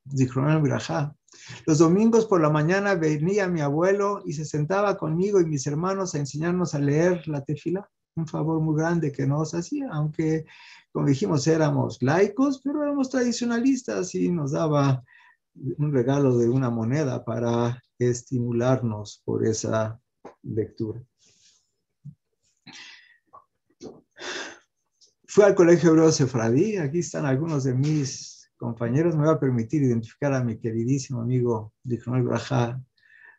Los 1.66 1.78
domingos 1.78 2.26
por 2.26 2.42
la 2.42 2.50
mañana 2.50 2.96
venía 2.96 3.48
mi 3.48 3.62
abuelo 3.62 4.22
y 4.26 4.34
se 4.34 4.46
sentaba 4.46 4.98
conmigo 4.98 5.40
y 5.40 5.46
mis 5.46 5.66
hermanos 5.68 6.16
a 6.16 6.20
enseñarnos 6.20 6.74
a 6.74 6.80
leer 6.80 7.28
la 7.28 7.44
tefila, 7.44 7.90
un 8.16 8.28
favor 8.28 8.60
muy 8.60 8.76
grande 8.76 9.12
que 9.12 9.26
nos 9.26 9.54
hacía, 9.54 9.90
aunque, 9.92 10.46
como 10.92 11.08
dijimos, 11.08 11.48
éramos 11.48 12.02
laicos, 12.02 12.62
pero 12.64 12.84
éramos 12.84 13.10
tradicionalistas 13.10 14.14
y 14.16 14.30
nos 14.30 14.52
daba 14.52 15.04
un 15.78 15.92
regalo 15.92 16.38
de 16.38 16.50
una 16.50 16.70
moneda 16.70 17.24
para 17.24 17.82
estimularnos 18.00 19.22
por 19.26 19.46
esa 19.46 20.00
lectura. 20.44 21.02
Fui 25.28 25.46
al 25.46 25.56
Colegio 25.56 25.92
Hebreo 25.92 26.12
Sefradí, 26.12 26.76
aquí 26.76 27.00
están 27.00 27.26
algunos 27.26 27.64
de 27.64 27.74
mis 27.74 28.41
compañeros, 28.62 29.16
me 29.16 29.26
va 29.26 29.34
a 29.34 29.40
permitir 29.40 29.82
identificar 29.82 30.34
a 30.34 30.44
mi 30.44 30.60
queridísimo 30.60 31.22
amigo 31.22 31.74
Dijonel 31.84 32.22
Braja, 32.22 32.80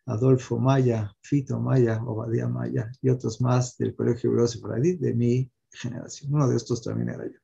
Adolfo 0.07 0.59
Maya, 0.59 1.14
Fito 1.23 1.61
Maya, 1.61 2.02
Obadía 2.05 2.49
Maya 2.49 2.91
y 3.00 3.09
otros 3.09 3.41
más 3.41 3.79
del 3.79 3.95
Colegio 3.95 4.31
Hebreo 4.31 4.49
Sefradí 4.49 4.97
de 4.97 5.14
mi 5.14 5.49
generación. 5.71 6.35
Uno 6.35 6.49
de 6.49 6.57
estos 6.57 6.83
también 6.83 7.11
era 7.11 7.25
yo. 7.25 7.38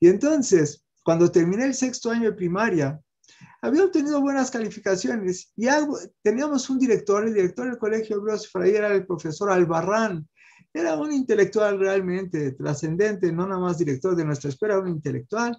Y 0.00 0.08
entonces, 0.08 0.82
cuando 1.04 1.30
terminé 1.30 1.66
el 1.66 1.74
sexto 1.74 2.10
año 2.10 2.30
de 2.30 2.36
primaria, 2.36 2.98
había 3.60 3.84
obtenido 3.84 4.22
buenas 4.22 4.50
calificaciones 4.50 5.52
y 5.56 5.66
teníamos 6.22 6.70
un 6.70 6.78
director, 6.78 7.26
el 7.26 7.34
director 7.34 7.66
del 7.66 7.76
Colegio 7.76 8.16
Hebreo 8.16 8.38
Sefradí 8.38 8.70
era 8.70 8.94
el 8.94 9.06
profesor 9.06 9.50
Albarrán, 9.50 10.26
era 10.72 10.96
un 10.96 11.12
intelectual 11.12 11.78
realmente 11.78 12.52
trascendente, 12.52 13.30
no 13.30 13.46
nada 13.46 13.60
más 13.60 13.76
director 13.76 14.16
de 14.16 14.24
nuestra 14.24 14.48
escuela, 14.48 14.78
un 14.78 14.88
intelectual, 14.88 15.54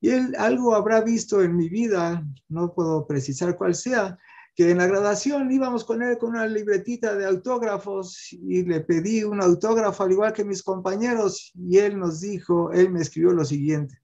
y 0.00 0.10
él 0.10 0.34
algo 0.38 0.74
habrá 0.74 1.00
visto 1.00 1.42
en 1.42 1.56
mi 1.56 1.68
vida, 1.68 2.24
no 2.48 2.72
puedo 2.72 3.06
precisar 3.06 3.56
cuál 3.56 3.74
sea, 3.74 4.18
que 4.54 4.70
en 4.70 4.78
la 4.78 4.86
graduación 4.86 5.50
íbamos 5.50 5.84
con 5.84 6.02
él 6.02 6.18
con 6.18 6.30
una 6.30 6.46
libretita 6.46 7.14
de 7.14 7.26
autógrafos 7.26 8.32
y 8.32 8.64
le 8.64 8.80
pedí 8.80 9.22
un 9.22 9.40
autógrafo 9.40 10.02
al 10.02 10.12
igual 10.12 10.32
que 10.32 10.44
mis 10.44 10.62
compañeros 10.62 11.52
y 11.54 11.78
él 11.78 11.98
nos 11.98 12.20
dijo, 12.20 12.72
él 12.72 12.90
me 12.90 13.00
escribió 13.00 13.32
lo 13.32 13.44
siguiente. 13.44 14.00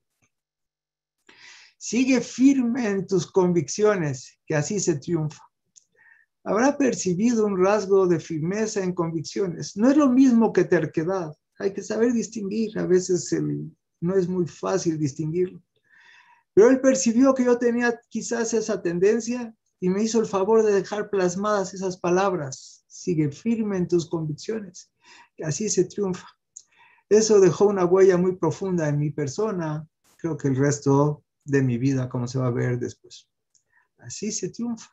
Sigue 1.77 2.21
firme 2.21 2.89
en 2.89 3.07
tus 3.07 3.31
convicciones, 3.31 4.39
que 4.47 4.55
así 4.55 4.81
se 4.81 4.99
triunfa. 4.99 5.43
Habrá 6.45 6.77
percibido 6.79 7.47
un 7.47 7.63
rasgo 7.63 8.07
de 8.07 8.21
firmeza 8.21 8.83
en 8.83 8.93
convicciones. 8.93 9.77
No 9.77 9.91
es 9.91 9.97
lo 9.97 10.09
mismo 10.09 10.53
que 10.53 10.65
terquedad. 10.65 11.35
Hay 11.59 11.73
que 11.73 11.83
saber 11.83 12.13
distinguir. 12.13 12.79
A 12.79 12.87
veces 12.87 13.35
no 14.01 14.15
es 14.15 14.29
muy 14.29 14.47
fácil 14.47 14.99
distinguirlo. 14.99 15.61
Pero 16.55 16.71
él 16.71 16.81
percibió 16.81 17.35
que 17.35 17.45
yo 17.45 17.59
tenía 17.59 18.01
quizás 18.09 18.55
esa 18.55 18.81
tendencia 18.81 19.55
y 19.81 19.89
me 19.89 20.05
hizo 20.05 20.21
el 20.21 20.27
favor 20.27 20.63
de 20.63 20.73
dejar 20.73 21.11
plasmadas 21.11 21.75
esas 21.75 21.99
palabras. 21.99 22.85
Sigue 22.87 23.31
firme 23.31 23.77
en 23.77 23.89
tus 23.89 24.09
convicciones, 24.09 24.91
que 25.37 25.45
así 25.45 25.69
se 25.69 25.85
triunfa. 25.85 26.29
Eso 27.09 27.41
dejó 27.41 27.67
una 27.67 27.85
huella 27.85 28.17
muy 28.17 28.37
profunda 28.37 28.89
en 28.89 28.99
mi 28.99 29.11
persona, 29.11 29.87
creo 30.17 30.37
que 30.37 30.49
el 30.49 30.57
resto 30.57 31.25
de 31.45 31.61
mi 31.61 31.77
vida, 31.77 32.09
como 32.09 32.27
se 32.29 32.39
va 32.39 32.47
a 32.47 32.53
ver 32.53 32.79
después. 32.79 33.29
Así 33.99 34.31
se 34.31 34.49
triunfa. 34.51 34.89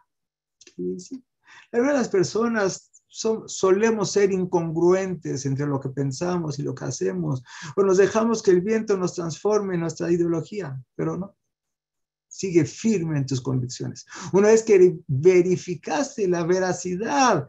La 1.72 1.80
verdad, 1.80 1.94
las 1.94 2.10
personas 2.10 2.92
solemos 3.08 4.12
ser 4.12 4.32
incongruentes 4.32 5.46
entre 5.46 5.68
lo 5.68 5.80
que 5.80 5.90
pensamos 5.90 6.60
y 6.60 6.64
lo 6.64 6.74
que 6.74 6.86
hacemos, 6.86 7.44
o 7.76 7.84
nos 7.84 7.98
dejamos 7.98 8.42
que 8.42 8.52
el 8.52 8.62
viento 8.62 8.98
nos 8.98 9.16
transforme 9.16 9.76
en 9.76 9.82
nuestra 9.82 10.12
ideología, 10.12 10.82
pero 10.96 11.18
no 11.18 11.36
sigue 12.32 12.66
firme 12.66 13.18
en 13.18 13.26
tus 13.26 13.42
convicciones. 13.42 14.06
Una 14.32 14.48
vez 14.48 14.64
que 14.64 14.98
verificaste 15.08 16.28
la 16.28 16.44
veracidad 16.44 17.48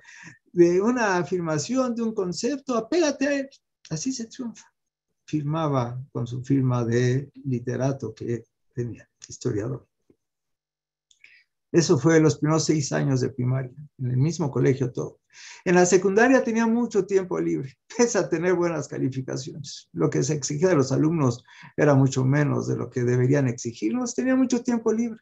de 0.52 0.80
una 0.82 1.18
afirmación, 1.18 1.94
de 1.94 2.02
un 2.02 2.12
concepto, 2.12 2.76
apégate 2.76 3.26
a 3.26 3.34
él. 3.34 3.48
Así 3.88 4.12
se 4.12 4.26
triunfa. 4.26 4.66
Firmaba 5.24 6.04
con 6.10 6.26
su 6.26 6.42
firma 6.42 6.84
de 6.84 7.30
literato 7.44 8.12
que 8.12 8.44
tenía, 8.74 9.08
historiador. 9.26 9.86
Eso 11.72 11.98
fue 11.98 12.20
los 12.20 12.38
primeros 12.38 12.66
seis 12.66 12.92
años 12.92 13.22
de 13.22 13.30
primaria, 13.30 13.72
en 13.98 14.10
el 14.10 14.18
mismo 14.18 14.50
colegio 14.50 14.92
todo. 14.92 15.20
En 15.64 15.74
la 15.74 15.86
secundaria 15.86 16.44
tenía 16.44 16.66
mucho 16.66 17.06
tiempo 17.06 17.40
libre, 17.40 17.78
pese 17.96 18.18
a 18.18 18.28
tener 18.28 18.54
buenas 18.54 18.88
calificaciones. 18.88 19.88
Lo 19.92 20.10
que 20.10 20.22
se 20.22 20.34
exigía 20.34 20.68
de 20.68 20.76
los 20.76 20.92
alumnos 20.92 21.42
era 21.76 21.94
mucho 21.94 22.24
menos 22.24 22.68
de 22.68 22.76
lo 22.76 22.90
que 22.90 23.04
deberían 23.04 23.48
exigirnos. 23.48 24.14
Tenía 24.14 24.36
mucho 24.36 24.62
tiempo 24.62 24.92
libre. 24.92 25.20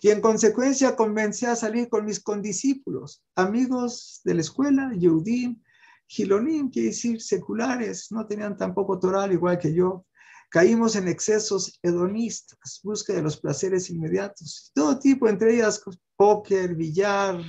Y 0.00 0.10
en 0.10 0.20
consecuencia 0.20 0.94
comencé 0.94 1.46
a 1.48 1.56
salir 1.56 1.88
con 1.88 2.04
mis 2.04 2.20
condiscípulos, 2.20 3.24
amigos 3.34 4.20
de 4.24 4.34
la 4.34 4.42
escuela, 4.42 4.92
Yehudim, 4.94 5.60
Gilonim, 6.06 6.70
quiere 6.70 6.88
decir 6.88 7.20
seculares, 7.22 8.08
no 8.10 8.26
tenían 8.26 8.56
tampoco 8.56 8.98
Torah 8.98 9.32
igual 9.32 9.58
que 9.58 9.72
yo, 9.72 10.06
Caímos 10.50 10.96
en 10.96 11.06
excesos 11.06 11.78
hedonistas, 11.80 12.80
búsqueda 12.82 13.18
de 13.18 13.22
los 13.22 13.36
placeres 13.40 13.88
inmediatos, 13.88 14.72
todo 14.74 14.98
tipo, 14.98 15.28
entre 15.28 15.54
ellas 15.54 15.80
póker, 16.16 16.74
billar, 16.74 17.40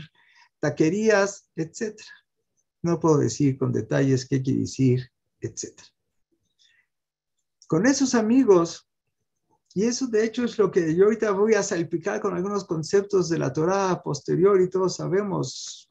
taquerías, 0.59 1.49
etc. 1.55 1.99
No 2.83 2.99
puedo 2.99 3.17
decir 3.17 3.57
con 3.57 3.73
detalles 3.73 4.27
qué 4.27 4.41
quiere 4.41 4.61
decir, 4.61 5.11
etc. 5.39 5.81
Con 7.67 7.87
esos 7.87 8.13
amigos, 8.13 8.87
y 9.73 9.85
eso 9.85 10.07
de 10.07 10.23
hecho 10.23 10.43
es 10.43 10.57
lo 10.57 10.69
que 10.69 10.95
yo 10.95 11.05
ahorita 11.05 11.31
voy 11.31 11.55
a 11.55 11.63
salpicar 11.63 12.21
con 12.21 12.35
algunos 12.35 12.65
conceptos 12.65 13.29
de 13.29 13.39
la 13.39 13.51
Torah 13.51 14.01
posterior 14.03 14.61
y 14.61 14.69
todos 14.69 14.97
sabemos 14.97 15.90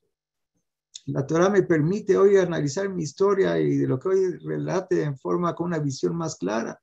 la 1.13 1.27
Torah 1.27 1.51
me 1.51 1.63
permite 1.63 2.17
hoy 2.17 2.37
analizar 2.37 2.89
mi 2.89 3.03
historia 3.03 3.59
y 3.59 3.77
de 3.77 3.87
lo 3.87 3.99
que 3.99 4.09
hoy 4.09 4.37
relate 4.39 5.03
en 5.03 5.17
forma 5.17 5.55
con 5.55 5.67
una 5.67 5.79
visión 5.79 6.17
más 6.17 6.37
clara. 6.37 6.81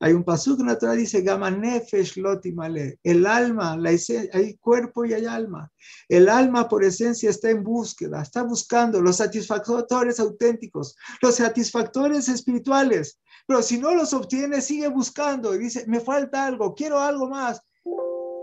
Hay 0.00 0.12
un 0.12 0.24
paso 0.24 0.56
que 0.56 0.64
la 0.64 0.78
Torah 0.78 0.94
dice, 0.94 1.22
Gama 1.22 1.50
nefesh 1.50 2.16
lotimale, 2.16 2.98
el 3.02 3.26
alma, 3.26 3.76
la 3.76 3.90
hay 3.90 4.56
cuerpo 4.56 5.04
y 5.04 5.12
hay 5.12 5.26
alma. 5.26 5.70
El 6.08 6.28
alma 6.28 6.68
por 6.68 6.84
esencia 6.84 7.30
está 7.30 7.50
en 7.50 7.62
búsqueda, 7.62 8.22
está 8.22 8.42
buscando 8.42 9.00
los 9.00 9.16
satisfactores 9.16 10.18
auténticos, 10.18 10.96
los 11.20 11.36
satisfactores 11.36 12.28
espirituales. 12.28 13.20
Pero 13.46 13.62
si 13.62 13.78
no 13.78 13.94
los 13.94 14.12
obtiene, 14.12 14.60
sigue 14.60 14.88
buscando 14.88 15.54
y 15.54 15.58
dice, 15.58 15.84
me 15.86 16.00
falta 16.00 16.46
algo, 16.46 16.74
quiero 16.74 16.98
algo 16.98 17.28
más 17.28 17.60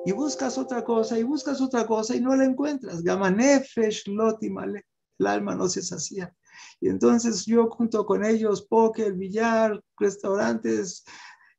y 0.06 0.12
buscas 0.12 0.58
otra 0.58 0.84
cosa 0.84 1.18
y 1.18 1.24
buscas 1.24 1.60
otra 1.60 1.86
cosa 1.86 2.16
y 2.16 2.22
no 2.22 2.36
la 2.36 2.46
encuentras. 2.46 3.04
Gama 3.04 3.30
nefesh 3.32 4.08
lotimale 4.08 4.86
el 5.20 5.28
alma 5.28 5.56
no 5.56 5.68
se 5.68 5.82
sacía. 5.82 6.34
Y 6.80 6.90
entonces 6.90 7.46
yo 7.46 7.70
junto 7.70 8.06
con 8.06 8.24
ellos, 8.26 8.66
póker, 8.68 9.14
billar, 9.14 9.82
restaurantes, 9.98 11.04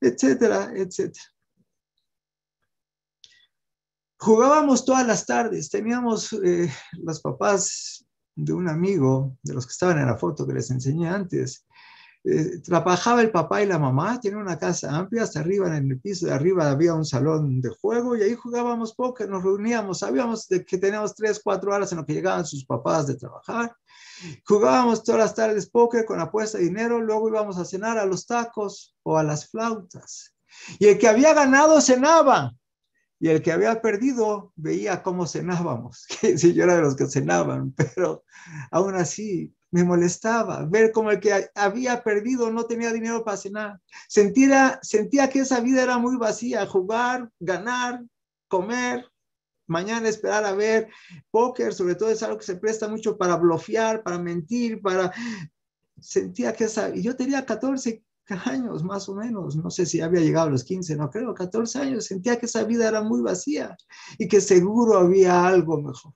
etcétera, 0.00 0.72
etcétera. 0.74 1.24
Jugábamos 4.20 4.84
todas 4.84 5.06
las 5.06 5.24
tardes, 5.26 5.70
teníamos 5.70 6.32
eh, 6.32 6.68
los 6.92 7.20
papás 7.20 8.04
de 8.34 8.52
un 8.52 8.68
amigo, 8.68 9.36
de 9.42 9.54
los 9.54 9.66
que 9.66 9.72
estaban 9.72 9.98
en 9.98 10.06
la 10.06 10.18
foto 10.18 10.46
que 10.46 10.54
les 10.54 10.70
enseñé 10.70 11.08
antes, 11.08 11.66
eh, 12.24 12.58
trabajaba 12.64 13.22
el 13.22 13.30
papá 13.30 13.62
y 13.62 13.66
la 13.66 13.78
mamá, 13.78 14.20
tenía 14.20 14.38
una 14.38 14.58
casa 14.58 14.94
amplia, 14.94 15.22
hasta 15.22 15.40
arriba, 15.40 15.74
en 15.76 15.90
el 15.90 16.00
piso 16.00 16.26
de 16.26 16.32
arriba 16.32 16.70
había 16.70 16.94
un 16.94 17.04
salón 17.04 17.60
de 17.60 17.70
juego 17.70 18.16
y 18.16 18.22
ahí 18.22 18.34
jugábamos 18.34 18.94
póker, 18.94 19.28
nos 19.28 19.42
reuníamos, 19.42 20.00
sabíamos 20.00 20.48
de 20.48 20.64
que 20.64 20.78
teníamos 20.78 21.14
tres, 21.14 21.40
cuatro 21.42 21.72
horas 21.72 21.92
en 21.92 21.98
lo 21.98 22.06
que 22.06 22.14
llegaban 22.14 22.44
sus 22.44 22.64
papás 22.64 23.06
de 23.06 23.16
trabajar. 23.16 23.74
Jugábamos 24.44 25.04
todas 25.04 25.20
las 25.20 25.34
tardes 25.34 25.70
póker 25.70 26.04
con 26.04 26.20
apuesta 26.20 26.58
de 26.58 26.64
dinero, 26.64 27.00
luego 27.00 27.28
íbamos 27.28 27.56
a 27.56 27.64
cenar 27.64 27.98
a 27.98 28.06
los 28.06 28.26
tacos 28.26 28.96
o 29.04 29.16
a 29.16 29.22
las 29.22 29.48
flautas. 29.48 30.34
Y 30.78 30.86
el 30.86 30.98
que 30.98 31.08
había 31.08 31.34
ganado 31.34 31.80
cenaba. 31.80 32.54
Y 33.20 33.28
el 33.28 33.42
que 33.42 33.50
había 33.50 33.80
perdido 33.80 34.52
veía 34.54 35.02
cómo 35.02 35.26
cenábamos. 35.26 36.06
Que 36.20 36.38
si 36.38 36.54
yo 36.54 36.64
era 36.64 36.76
de 36.76 36.82
los 36.82 36.96
que 36.96 37.06
cenaban, 37.06 37.72
pero 37.72 38.24
aún 38.70 38.94
así 38.94 39.54
me 39.70 39.84
molestaba 39.84 40.64
ver 40.64 40.92
como 40.92 41.10
el 41.10 41.20
que 41.20 41.50
había 41.54 42.02
perdido 42.02 42.50
no 42.50 42.64
tenía 42.64 42.92
dinero 42.92 43.24
para 43.24 43.36
cenar. 43.36 43.80
Sentía, 44.08 44.78
sentía 44.82 45.28
que 45.28 45.40
esa 45.40 45.60
vida 45.60 45.82
era 45.82 45.98
muy 45.98 46.16
vacía, 46.16 46.66
jugar, 46.66 47.30
ganar, 47.38 48.02
comer, 48.48 49.04
mañana 49.66 50.08
esperar 50.08 50.44
a 50.44 50.54
ver 50.54 50.88
póker, 51.30 51.74
sobre 51.74 51.94
todo 51.94 52.10
es 52.10 52.22
algo 52.22 52.38
que 52.38 52.46
se 52.46 52.56
presta 52.56 52.88
mucho 52.88 53.16
para 53.16 53.36
bloquear, 53.36 54.02
para 54.02 54.18
mentir, 54.18 54.80
para... 54.80 55.12
Sentía 56.00 56.52
que 56.52 56.64
esa... 56.64 56.94
Y 56.94 57.02
yo 57.02 57.16
tenía 57.16 57.44
14 57.44 58.02
años 58.44 58.84
más 58.84 59.08
o 59.08 59.14
menos, 59.14 59.56
no 59.56 59.70
sé 59.70 59.86
si 59.86 60.00
había 60.00 60.20
llegado 60.20 60.48
a 60.48 60.50
los 60.50 60.64
15, 60.64 60.96
no 60.96 61.10
creo, 61.10 61.34
14 61.34 61.78
años, 61.80 62.06
sentía 62.06 62.38
que 62.38 62.46
esa 62.46 62.64
vida 62.64 62.88
era 62.88 63.02
muy 63.02 63.20
vacía 63.20 63.76
y 64.18 64.28
que 64.28 64.40
seguro 64.40 64.98
había 64.98 65.46
algo 65.46 65.80
mejor. 65.80 66.12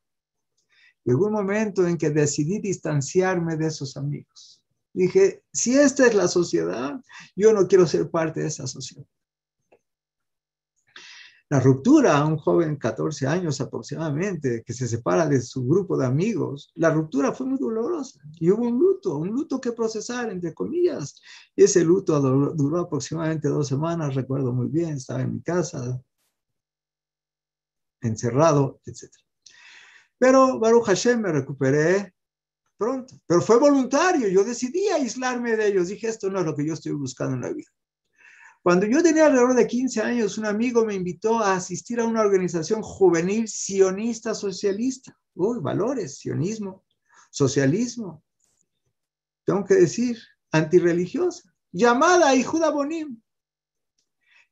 Llegó 1.04 1.26
un 1.26 1.32
momento 1.32 1.86
en 1.86 1.98
que 1.98 2.10
decidí 2.10 2.58
distanciarme 2.60 3.56
de 3.56 3.66
esos 3.66 3.96
amigos. 3.96 4.62
Dije, 4.92 5.42
si 5.52 5.76
esta 5.76 6.06
es 6.06 6.14
la 6.14 6.28
sociedad, 6.28 7.00
yo 7.34 7.52
no 7.52 7.66
quiero 7.66 7.86
ser 7.86 8.10
parte 8.10 8.40
de 8.40 8.48
esa 8.48 8.66
sociedad. 8.66 9.06
La 11.52 11.60
ruptura, 11.60 12.24
un 12.24 12.38
joven 12.38 12.76
14 12.76 13.26
años 13.26 13.60
aproximadamente, 13.60 14.62
que 14.64 14.72
se 14.72 14.88
separa 14.88 15.26
de 15.26 15.38
su 15.42 15.66
grupo 15.66 15.98
de 15.98 16.06
amigos, 16.06 16.72
la 16.76 16.88
ruptura 16.88 17.32
fue 17.32 17.46
muy 17.46 17.58
dolorosa 17.58 18.20
y 18.40 18.50
hubo 18.50 18.66
un 18.66 18.78
luto, 18.78 19.18
un 19.18 19.28
luto 19.28 19.60
que 19.60 19.72
procesar, 19.72 20.30
entre 20.30 20.54
comillas. 20.54 21.20
Y 21.54 21.64
ese 21.64 21.84
luto 21.84 22.18
duró 22.54 22.80
aproximadamente 22.80 23.48
dos 23.48 23.68
semanas, 23.68 24.14
recuerdo 24.14 24.54
muy 24.54 24.68
bien, 24.68 24.94
estaba 24.94 25.20
en 25.20 25.34
mi 25.34 25.42
casa, 25.42 26.00
encerrado, 28.00 28.80
etc. 28.86 29.21
Pero 30.22 30.60
Baruch 30.60 30.86
Hashem 30.86 31.20
me 31.20 31.32
recuperé 31.32 32.14
pronto, 32.78 33.16
pero 33.26 33.42
fue 33.42 33.58
voluntario, 33.58 34.28
yo 34.28 34.44
decidí 34.44 34.86
aislarme 34.86 35.56
de 35.56 35.66
ellos, 35.66 35.88
dije, 35.88 36.06
esto 36.06 36.30
no 36.30 36.38
es 36.38 36.46
lo 36.46 36.54
que 36.54 36.64
yo 36.64 36.74
estoy 36.74 36.92
buscando 36.92 37.34
en 37.34 37.40
la 37.40 37.52
vida. 37.52 37.68
Cuando 38.62 38.86
yo 38.86 39.02
tenía 39.02 39.26
alrededor 39.26 39.56
de 39.56 39.66
15 39.66 40.00
años, 40.00 40.38
un 40.38 40.46
amigo 40.46 40.84
me 40.84 40.94
invitó 40.94 41.40
a 41.40 41.56
asistir 41.56 41.98
a 41.98 42.04
una 42.04 42.20
organización 42.20 42.82
juvenil 42.82 43.48
sionista 43.48 44.32
socialista. 44.32 45.12
Uy, 45.34 45.58
valores, 45.60 46.18
sionismo, 46.18 46.84
socialismo. 47.32 48.22
Tengo 49.44 49.64
que 49.64 49.74
decir, 49.74 50.18
antirreligiosa, 50.52 51.52
llamada 51.72 52.32
Ijuda 52.36 52.70
Bonim. 52.70 53.20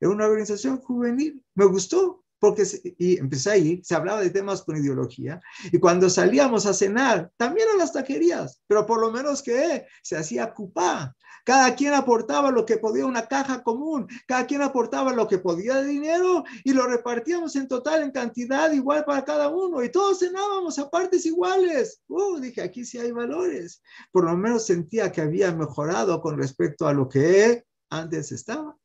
Era 0.01 0.11
una 0.11 0.27
organización 0.27 0.79
juvenil. 0.79 1.45
Me 1.55 1.67
gustó 1.67 2.25
porque 2.41 2.65
y 2.99 3.19
empecé 3.19 3.51
a 3.51 3.57
ir, 3.57 3.81
se 3.85 3.95
hablaba 3.95 4.21
de 4.21 4.31
temas 4.31 4.63
con 4.63 4.77
ideología, 4.77 5.41
y 5.71 5.79
cuando 5.79 6.11
salíamos 6.11 6.67
a 6.67 6.75
cenar, 6.75 7.31
también 7.37 7.69
a 7.75 7.77
las 7.77 7.93
taquerías, 7.93 8.61
pero 8.67 8.87
por 8.87 9.01
lo 9.01 9.13
menos 9.13 9.43
que 9.43 9.87
se 10.03 10.17
hacía 10.17 10.53
cupá. 10.53 11.15
Cada 11.45 11.75
quien 11.75 11.95
aportaba 11.95 12.51
lo 12.51 12.67
que 12.67 12.77
podía, 12.77 13.07
una 13.07 13.27
caja 13.27 13.63
común, 13.63 14.07
cada 14.27 14.47
quien 14.47 14.63
aportaba 14.63 15.13
lo 15.13 15.27
que 15.27 15.39
podía 15.39 15.77
de 15.77 15.87
dinero 15.87 16.45
y 16.65 16.73
lo 16.73 16.87
repartíamos 16.87 17.57
en 17.57 17.67
total, 17.67 18.03
en 18.03 18.11
cantidad 18.11 18.71
igual 18.73 19.05
para 19.05 19.25
cada 19.25 19.49
uno, 19.49 19.83
y 19.83 19.91
todos 19.91 20.19
cenábamos 20.19 20.79
a 20.79 20.91
partes 20.91 21.25
iguales. 21.27 22.03
Uh, 22.09 22.39
dije, 22.39 22.63
aquí 22.63 22.85
sí 22.85 22.99
hay 22.99 23.13
valores. 23.13 23.83
Por 24.13 24.25
lo 24.25 24.37
menos 24.37 24.67
sentía 24.67 25.11
que 25.13 25.23
había 25.23 25.53
mejorado 25.53 26.21
con 26.21 26.39
respecto 26.39 26.87
a 26.87 26.93
lo 26.93 27.09
que 27.09 27.65
antes 27.91 28.33
estaba. 28.33 28.80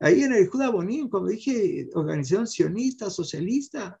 Ahí 0.00 0.22
en 0.22 0.32
el 0.32 0.48
Judá 0.48 0.70
Bonín, 0.70 1.08
como 1.08 1.28
dije, 1.28 1.88
organización 1.94 2.46
sionista, 2.46 3.08
socialista, 3.08 3.98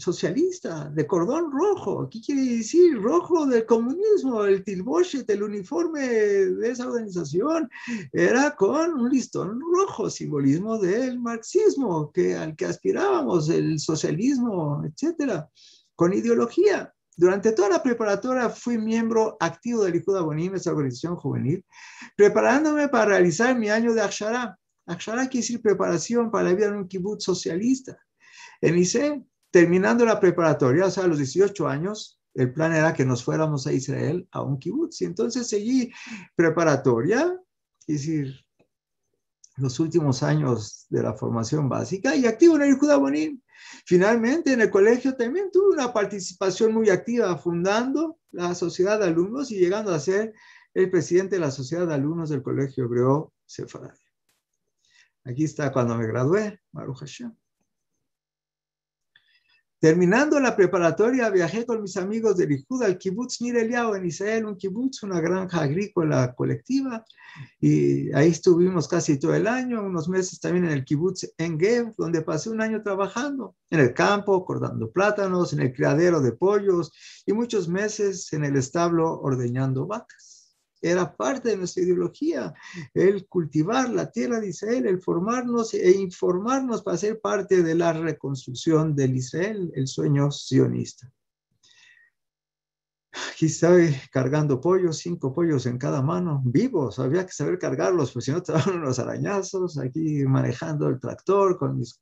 socialista, 0.00 0.88
de 0.90 1.06
cordón 1.06 1.52
rojo. 1.52 2.08
¿Qué 2.08 2.20
quiere 2.20 2.42
decir? 2.56 3.00
Rojo 3.00 3.46
del 3.46 3.66
comunismo, 3.66 4.44
el 4.44 4.64
tilboshet, 4.64 5.28
el 5.30 5.42
uniforme 5.42 6.00
de 6.08 6.70
esa 6.70 6.88
organización 6.88 7.68
era 8.12 8.56
con 8.56 8.92
un 8.94 9.10
listón 9.10 9.60
rojo, 9.60 10.08
simbolismo 10.08 10.78
del 10.78 11.20
marxismo 11.20 12.10
que, 12.12 12.34
al 12.34 12.56
que 12.56 12.66
aspirábamos, 12.66 13.48
el 13.50 13.78
socialismo, 13.78 14.82
etcétera, 14.84 15.48
con 15.94 16.12
ideología. 16.12 16.92
Durante 17.16 17.52
toda 17.52 17.68
la 17.68 17.82
preparatoria 17.82 18.48
fui 18.48 18.78
miembro 18.78 19.36
activo 19.40 19.84
del 19.84 19.92
Likud 19.92 20.16
Abonim, 20.16 20.54
esa 20.54 20.70
organización 20.70 21.16
juvenil, 21.16 21.62
preparándome 22.16 22.88
para 22.88 23.06
realizar 23.06 23.58
mi 23.58 23.68
año 23.68 23.92
de 23.92 24.00
Akshara. 24.00 24.58
Akshara 24.90 25.28
quiere 25.28 25.42
decir 25.42 25.62
preparación 25.62 26.30
para 26.30 26.48
la 26.48 26.54
vida 26.54 26.66
en 26.66 26.74
un 26.74 26.88
kibbutz 26.88 27.22
socialista. 27.24 27.96
En 28.60 28.76
ICE, 28.76 29.24
terminando 29.50 30.04
la 30.04 30.18
preparatoria, 30.18 30.86
o 30.86 30.90
sea, 30.90 31.04
a 31.04 31.06
los 31.06 31.18
18 31.18 31.68
años, 31.68 32.20
el 32.34 32.52
plan 32.52 32.74
era 32.74 32.92
que 32.92 33.04
nos 33.04 33.22
fuéramos 33.22 33.66
a 33.66 33.72
Israel 33.72 34.26
a 34.32 34.42
un 34.42 34.58
kibbutz. 34.58 35.00
Y 35.00 35.04
entonces 35.04 35.48
seguí 35.48 35.92
preparatoria, 36.34 37.38
es 37.86 37.98
decir, 37.98 38.34
los 39.56 39.78
últimos 39.78 40.24
años 40.24 40.86
de 40.88 41.02
la 41.02 41.14
formación 41.14 41.68
básica 41.68 42.16
y 42.16 42.26
activo 42.26 42.56
en 42.56 42.62
el 42.62 42.76
Bonim. 42.76 43.40
Finalmente, 43.86 44.52
en 44.52 44.62
el 44.62 44.70
colegio 44.70 45.14
también 45.14 45.50
tuve 45.52 45.74
una 45.74 45.92
participación 45.92 46.72
muy 46.72 46.90
activa 46.90 47.36
fundando 47.38 48.18
la 48.32 48.54
sociedad 48.54 48.98
de 48.98 49.06
alumnos 49.06 49.52
y 49.52 49.58
llegando 49.58 49.92
a 49.92 50.00
ser 50.00 50.32
el 50.74 50.90
presidente 50.90 51.36
de 51.36 51.40
la 51.40 51.50
sociedad 51.50 51.86
de 51.86 51.94
alumnos 51.94 52.30
del 52.30 52.42
colegio 52.42 52.84
hebreo 52.84 53.32
Sefarad. 53.44 53.99
Aquí 55.24 55.44
está 55.44 55.70
cuando 55.70 55.96
me 55.96 56.06
gradué, 56.06 56.60
Maruch 56.72 57.00
Hashem. 57.00 57.34
Terminando 59.80 60.38
la 60.38 60.54
preparatoria, 60.54 61.30
viajé 61.30 61.64
con 61.64 61.80
mis 61.80 61.96
amigos 61.96 62.36
del 62.36 62.52
Ijud 62.52 62.82
al 62.82 62.98
kibbutz 62.98 63.40
Nir 63.40 63.56
en 63.56 64.04
Israel, 64.04 64.44
un 64.44 64.56
kibbutz, 64.56 65.02
una 65.04 65.22
granja 65.22 65.62
agrícola 65.62 66.34
colectiva. 66.34 67.02
Y 67.60 68.12
ahí 68.12 68.28
estuvimos 68.28 68.88
casi 68.88 69.18
todo 69.18 69.34
el 69.34 69.46
año, 69.46 69.82
unos 69.82 70.06
meses 70.06 70.38
también 70.38 70.66
en 70.66 70.72
el 70.72 70.84
kibbutz 70.84 71.32
Engev, 71.38 71.94
donde 71.96 72.20
pasé 72.20 72.50
un 72.50 72.60
año 72.60 72.82
trabajando 72.82 73.56
en 73.70 73.80
el 73.80 73.94
campo, 73.94 74.44
cortando 74.44 74.90
plátanos, 74.90 75.54
en 75.54 75.60
el 75.60 75.72
criadero 75.72 76.20
de 76.20 76.32
pollos 76.32 76.92
y 77.24 77.32
muchos 77.32 77.66
meses 77.66 78.30
en 78.34 78.44
el 78.44 78.56
establo 78.56 79.18
ordeñando 79.20 79.86
vacas 79.86 80.39
era 80.80 81.14
parte 81.14 81.50
de 81.50 81.56
nuestra 81.56 81.82
ideología, 81.82 82.54
el 82.94 83.26
cultivar 83.26 83.90
la 83.90 84.10
tierra 84.10 84.40
de 84.40 84.48
Israel, 84.48 84.86
el 84.86 85.00
formarnos 85.00 85.74
e 85.74 85.90
informarnos 85.90 86.82
para 86.82 86.96
ser 86.96 87.20
parte 87.20 87.62
de 87.62 87.74
la 87.74 87.92
reconstrucción 87.92 88.94
del 88.94 89.16
Israel, 89.16 89.70
el 89.74 89.86
sueño 89.86 90.30
sionista. 90.30 91.12
Aquí 93.32 93.46
estoy 93.46 93.96
cargando 94.12 94.60
pollos, 94.60 94.98
cinco 94.98 95.32
pollos 95.32 95.66
en 95.66 95.78
cada 95.78 96.00
mano, 96.00 96.42
vivos, 96.44 96.98
había 96.98 97.26
que 97.26 97.32
saber 97.32 97.58
cargarlos, 97.58 98.12
pues 98.12 98.24
si 98.24 98.32
no 98.32 98.42
te 98.42 98.52
daban 98.52 98.84
arañazos, 98.86 99.78
aquí 99.78 100.24
manejando 100.24 100.88
el 100.88 101.00
tractor 101.00 101.58
con 101.58 101.78
mis 101.78 102.00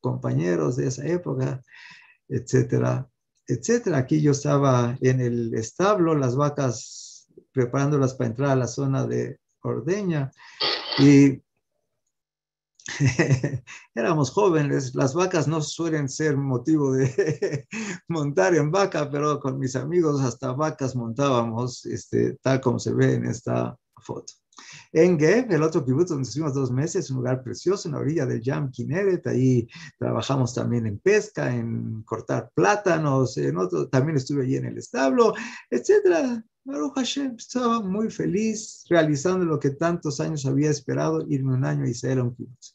compañeros 0.00 0.76
de 0.76 0.86
esa 0.88 1.06
época, 1.06 1.60
etcétera, 2.28 3.08
etcétera. 3.46 3.98
Aquí 3.98 4.20
yo 4.20 4.30
estaba 4.30 4.96
en 5.00 5.20
el 5.20 5.54
establo, 5.54 6.14
las 6.14 6.36
vacas 6.36 7.13
preparándolas 7.54 8.14
para 8.14 8.30
entrar 8.30 8.50
a 8.50 8.56
la 8.56 8.66
zona 8.66 9.06
de 9.06 9.38
ordeña. 9.62 10.30
Y 10.98 11.40
éramos 13.94 14.30
jóvenes, 14.30 14.94
las 14.94 15.14
vacas 15.14 15.48
no 15.48 15.62
suelen 15.62 16.08
ser 16.08 16.36
motivo 16.36 16.92
de 16.92 17.66
montar 18.08 18.54
en 18.54 18.70
vaca, 18.70 19.08
pero 19.10 19.40
con 19.40 19.58
mis 19.58 19.74
amigos 19.76 20.20
hasta 20.20 20.52
vacas 20.52 20.94
montábamos, 20.94 21.86
este, 21.86 22.36
tal 22.42 22.60
como 22.60 22.78
se 22.78 22.92
ve 22.92 23.14
en 23.14 23.24
esta 23.26 23.74
foto. 24.02 24.34
En 24.92 25.18
Gev, 25.18 25.50
el 25.50 25.62
otro 25.62 25.84
kibutz 25.84 26.10
donde 26.10 26.28
estuvimos 26.28 26.54
dos 26.54 26.70
meses, 26.70 27.10
un 27.10 27.16
lugar 27.16 27.42
precioso 27.42 27.88
en 27.88 27.94
la 27.94 28.00
orilla 28.00 28.26
del 28.26 28.42
Yam 28.42 28.70
Kineret, 28.70 29.26
ahí 29.26 29.66
trabajamos 29.98 30.54
también 30.54 30.86
en 30.86 30.98
pesca, 30.98 31.52
en 31.52 32.02
cortar 32.02 32.50
plátanos, 32.54 33.36
en 33.38 33.56
otro, 33.56 33.88
también 33.88 34.16
estuve 34.16 34.42
allí 34.42 34.56
en 34.56 34.66
el 34.66 34.78
establo, 34.78 35.34
etcétera. 35.70 36.44
Baruch 36.64 36.94
Hashem 36.96 37.34
estaba 37.36 37.80
muy 37.80 38.10
feliz 38.10 38.84
realizando 38.88 39.44
lo 39.44 39.60
que 39.60 39.70
tantos 39.70 40.18
años 40.20 40.46
había 40.46 40.70
esperado, 40.70 41.24
irme 41.28 41.54
un 41.54 41.64
año 41.64 41.84
a 41.84 41.88
Israel 41.88 42.20
a 42.20 42.22
un 42.24 42.34
kibbutz. 42.34 42.74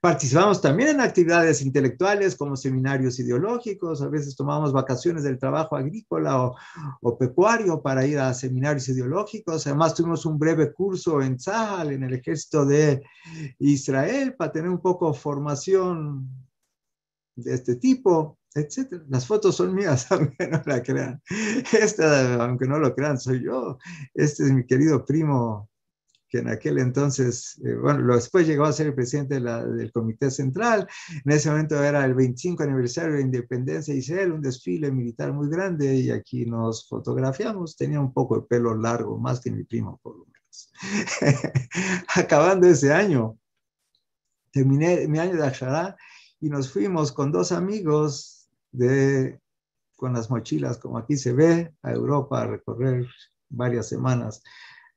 Participamos 0.00 0.60
también 0.60 0.90
en 0.90 1.00
actividades 1.00 1.62
intelectuales 1.62 2.36
como 2.36 2.56
seminarios 2.56 3.18
ideológicos, 3.18 4.02
a 4.02 4.08
veces 4.08 4.36
tomamos 4.36 4.72
vacaciones 4.72 5.22
del 5.22 5.38
trabajo 5.38 5.76
agrícola 5.76 6.44
o, 6.44 6.56
o 7.00 7.18
pecuario 7.18 7.80
para 7.80 8.04
ir 8.04 8.18
a 8.18 8.34
seminarios 8.34 8.88
ideológicos. 8.88 9.66
Además 9.66 9.94
tuvimos 9.94 10.26
un 10.26 10.38
breve 10.38 10.72
curso 10.72 11.22
en 11.22 11.36
Tzahal, 11.36 11.92
en 11.92 12.02
el 12.02 12.14
ejército 12.14 12.66
de 12.66 13.02
Israel, 13.58 14.34
para 14.34 14.52
tener 14.52 14.70
un 14.70 14.80
poco 14.80 15.14
formación 15.14 16.28
de 17.36 17.54
este 17.54 17.76
tipo, 17.76 18.39
etcétera. 18.54 19.04
Las 19.08 19.26
fotos 19.26 19.56
son 19.56 19.74
mías, 19.74 20.06
aunque 20.10 20.48
no 20.48 20.62
la 20.66 20.82
crean. 20.82 21.22
Esta, 21.72 22.44
aunque 22.44 22.66
no 22.66 22.78
lo 22.78 22.94
crean, 22.94 23.18
soy 23.18 23.44
yo. 23.44 23.78
Este 24.14 24.44
es 24.44 24.52
mi 24.52 24.64
querido 24.66 25.04
primo 25.04 25.70
que 26.30 26.38
en 26.38 26.48
aquel 26.48 26.78
entonces, 26.78 27.60
eh, 27.64 27.74
bueno, 27.74 28.14
después 28.14 28.46
llegó 28.46 28.64
a 28.64 28.72
ser 28.72 28.86
el 28.86 28.94
presidente 28.94 29.40
del 29.40 29.90
Comité 29.92 30.30
Central. 30.30 30.86
En 31.24 31.32
ese 31.32 31.50
momento 31.50 31.82
era 31.82 32.04
el 32.04 32.14
25 32.14 32.62
aniversario 32.62 33.14
de 33.14 33.22
Independencia 33.22 33.92
de 33.92 33.98
Israel, 33.98 34.32
un 34.32 34.40
desfile 34.40 34.92
militar 34.92 35.32
muy 35.32 35.50
grande 35.50 35.92
y 35.96 36.10
aquí 36.10 36.46
nos 36.46 36.88
fotografiamos. 36.88 37.76
Tenía 37.76 38.00
un 38.00 38.12
poco 38.12 38.36
de 38.36 38.46
pelo 38.46 38.76
largo, 38.76 39.18
más 39.18 39.40
que 39.40 39.50
mi 39.50 39.64
primo, 39.64 39.98
por 40.04 40.18
lo 40.18 40.26
menos. 40.26 40.72
Acabando 42.14 42.68
ese 42.68 42.92
año, 42.92 43.36
terminé 44.52 45.08
mi 45.08 45.18
año 45.18 45.34
de 45.34 45.46
Ashara 45.46 45.96
y 46.40 46.48
nos 46.48 46.70
fuimos 46.72 47.10
con 47.10 47.32
dos 47.32 47.50
amigos 47.50 48.39
de, 48.72 49.40
con 49.96 50.12
las 50.12 50.30
mochilas, 50.30 50.78
como 50.78 50.98
aquí 50.98 51.16
se 51.16 51.32
ve, 51.32 51.74
a 51.82 51.92
Europa 51.92 52.42
a 52.42 52.46
recorrer 52.46 53.06
varias 53.48 53.88
semanas 53.88 54.42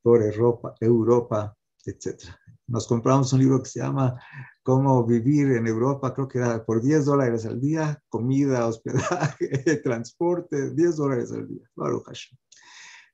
por 0.01 0.21
Europa, 0.21 0.75
Europa 0.79 1.55
etc. 1.85 2.23
Nos 2.67 2.87
compramos 2.87 3.33
un 3.33 3.39
libro 3.39 3.61
que 3.61 3.69
se 3.69 3.79
llama 3.79 4.19
Cómo 4.63 5.05
vivir 5.05 5.51
en 5.51 5.67
Europa, 5.67 6.13
creo 6.13 6.27
que 6.27 6.37
era 6.39 6.63
por 6.65 6.81
10 6.81 7.05
dólares 7.05 7.45
al 7.45 7.59
día, 7.59 8.01
comida, 8.07 8.67
hospedaje, 8.67 9.77
transporte, 9.83 10.71
10 10.71 10.95
dólares 10.95 11.31
al 11.31 11.47
día. 11.47 11.69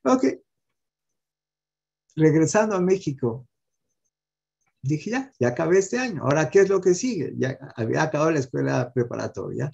Ok. 0.04 0.24
Regresando 2.16 2.76
a 2.76 2.80
México, 2.80 3.48
dije, 4.82 5.10
ya, 5.10 5.32
ya 5.38 5.48
acabé 5.48 5.78
este 5.78 5.98
año. 5.98 6.22
Ahora, 6.22 6.48
¿qué 6.48 6.60
es 6.60 6.68
lo 6.68 6.80
que 6.80 6.94
sigue? 6.94 7.32
Ya 7.36 7.58
había 7.76 8.02
acabado 8.02 8.30
la 8.30 8.38
escuela 8.38 8.92
preparatoria, 8.92 9.70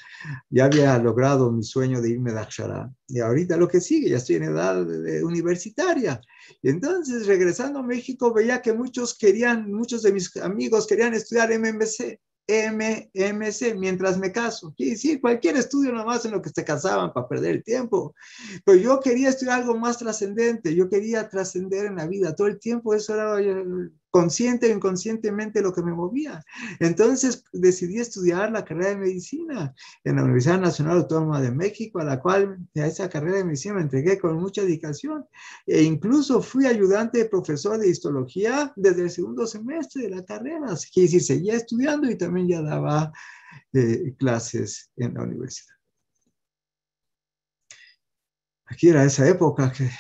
ya 0.51 0.65
había 0.65 0.99
logrado 0.99 1.53
mi 1.53 1.63
sueño 1.63 2.01
de 2.01 2.11
irme 2.11 2.33
de 2.33 2.41
Akshara. 2.41 2.91
Y 3.09 3.21
ahorita 3.21 3.57
lo 3.57 3.69
que 3.69 3.81
sigue, 3.81 4.11
ya 4.11 4.17
estoy 4.17 4.37
en 4.37 4.45
edad 4.45 4.81
universitaria. 5.23 6.21
Y 6.63 6.71
entonces, 6.71 7.27
regresando 7.27 7.81
a 7.81 7.83
México, 7.83 8.33
veía 8.33 8.63
que 8.63 8.73
muchos 8.73 9.17
querían, 9.17 9.73
muchos 9.73 10.03
de 10.03 10.13
mis 10.13 10.37
amigos 10.39 10.87
querían 10.87 11.15
estudiar 11.15 11.51
MMC. 11.51 12.19
MMC 12.49 13.75
mientras 13.77 14.19
me 14.19 14.31
caso. 14.31 14.73
Quiere 14.77 14.93
decir, 14.93 15.21
cualquier 15.21 15.57
estudio 15.57 15.93
nomás 15.93 16.25
en 16.25 16.31
lo 16.31 16.41
que 16.41 16.51
se 16.51 16.65
casaban 16.65 17.13
para 17.13 17.27
perder 17.27 17.57
el 17.57 17.65
tiempo. 17.65 18.15
Pero 18.65 18.79
yo 18.79 19.01
quería 19.01 19.31
estudiar 19.31 19.63
algo 19.63 19.77
más 19.77 19.99
trascendente, 19.99 20.75
yo 20.75 20.89
quería 20.89 21.29
trascender 21.29 21.87
en 21.87 21.97
la 21.97 22.07
vida. 22.07 22.37
Todo 22.37 22.47
el 22.47 22.61
tiempo 22.61 22.95
eso 22.95 23.15
era 23.15 23.35
consciente 24.17 24.73
o 24.73 24.75
inconscientemente 24.75 25.61
lo 25.61 25.75
que 25.75 25.83
me 25.83 25.93
movía. 25.93 26.43
Entonces 26.81 27.45
decidí 27.53 27.99
estudiar 27.99 28.51
la 28.51 28.65
carrera 28.65 28.89
de 28.91 28.97
medicina 28.97 29.75
en 30.05 30.17
la 30.17 30.23
Universidad 30.23 30.59
Nacional 30.59 30.97
Autónoma 31.01 31.43
de 31.43 31.51
México, 31.51 31.99
a 31.99 32.05
la 32.05 32.19
cual 32.19 32.57
a 32.77 32.87
esa 32.87 33.11
carrera 33.11 33.37
de 33.37 33.45
medicina 33.45 33.75
me 33.75 33.83
entregué 33.83 34.19
con 34.19 34.41
mucha 34.41 34.63
dedicación. 34.63 35.27
E 35.67 35.83
incluso 35.83 36.41
fui 36.41 36.65
ayudante 36.65 37.19
de 37.19 37.27
profesor 37.27 37.77
de 37.79 37.91
histología 37.91 38.73
desde 38.75 39.03
el 39.03 39.11
segundo 39.11 39.47
semestre 39.47 40.05
de 40.05 40.17
la 40.17 40.25
carrera. 40.25 40.69
Así 40.71 40.89
que 40.91 41.07
sí, 41.09 41.21
seguía 41.21 41.55
estudiando 41.55 42.11
y 42.11 42.17
también 42.17 42.49
ya 42.49 42.63
daba 42.63 43.13
eh, 43.75 44.15
clases 44.19 44.91
en 44.97 45.13
la 45.13 45.25
universidad. 45.25 45.77
Aquí 48.65 48.89
era 48.89 49.05
esa 49.05 49.29
época 49.29 49.71
que 49.71 49.91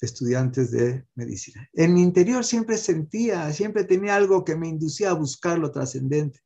estudiantes 0.00 0.70
de 0.70 1.04
medicina. 1.14 1.68
En 1.72 1.94
mi 1.94 2.02
interior 2.02 2.44
siempre 2.44 2.76
sentía, 2.76 3.52
siempre 3.52 3.84
tenía 3.84 4.16
algo 4.16 4.44
que 4.44 4.56
me 4.56 4.68
inducía 4.68 5.10
a 5.10 5.14
buscar 5.14 5.58
lo 5.58 5.70
trascendente. 5.70 6.40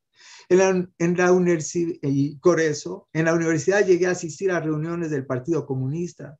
En 0.49 0.57
la, 0.57 0.69
en 0.97 1.35
universidad, 1.35 1.95
y 2.03 2.35
por 2.37 2.59
eso, 2.59 3.07
en 3.13 3.25
la 3.25 3.33
universidad 3.33 3.85
llegué 3.85 4.07
a 4.07 4.11
asistir 4.11 4.51
a 4.51 4.59
reuniones 4.59 5.09
del 5.09 5.25
Partido 5.25 5.65
Comunista, 5.65 6.37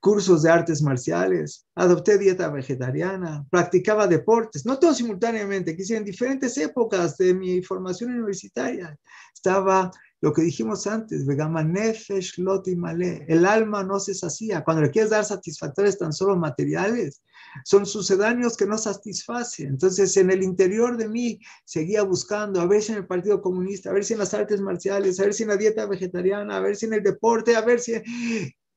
cursos 0.00 0.42
de 0.42 0.50
artes 0.50 0.82
marciales, 0.82 1.66
adopté 1.74 2.18
dieta 2.18 2.48
vegetariana, 2.48 3.44
practicaba 3.50 4.06
deportes, 4.06 4.64
no 4.64 4.78
todo 4.78 4.94
simultáneamente, 4.94 5.76
quise 5.76 5.96
en 5.96 6.04
diferentes 6.04 6.56
épocas 6.56 7.16
de 7.16 7.34
mi 7.34 7.62
formación 7.62 8.12
universitaria. 8.12 8.96
Estaba 9.34 9.90
lo 10.20 10.32
que 10.32 10.42
dijimos 10.42 10.86
antes, 10.86 11.26
el 11.28 13.46
alma 13.46 13.84
no 13.84 14.00
se 14.00 14.14
sacía. 14.14 14.64
Cuando 14.64 14.82
le 14.82 14.90
quieres 14.90 15.10
dar 15.10 15.24
satisfactores 15.24 15.96
tan 15.96 16.12
solo 16.12 16.36
materiales, 16.36 17.22
son 17.64 17.86
sucedáneos 17.86 18.56
que 18.56 18.66
no 18.66 18.78
satisfacen. 18.78 19.68
Entonces, 19.68 20.16
en 20.16 20.30
el 20.30 20.42
interior 20.42 20.96
de 20.96 21.08
mí 21.08 21.38
seguía 21.64 22.02
buscando, 22.02 22.60
a 22.60 22.66
ver 22.66 22.82
si 22.82 22.92
en 22.92 22.98
el 22.98 23.06
Partido 23.06 23.40
Comunista, 23.40 23.90
a 23.90 23.92
ver 23.92 24.04
si 24.04 24.14
en 24.14 24.18
las 24.18 24.34
artes 24.34 24.60
marciales, 24.60 25.20
a 25.20 25.24
ver 25.24 25.34
si 25.34 25.44
en 25.44 25.50
la 25.50 25.56
dieta 25.56 25.86
vegetariana, 25.86 26.56
a 26.56 26.60
ver 26.60 26.76
si 26.76 26.86
en 26.86 26.94
el 26.94 27.02
deporte, 27.02 27.54
a 27.54 27.60
ver 27.60 27.78
si 27.78 27.94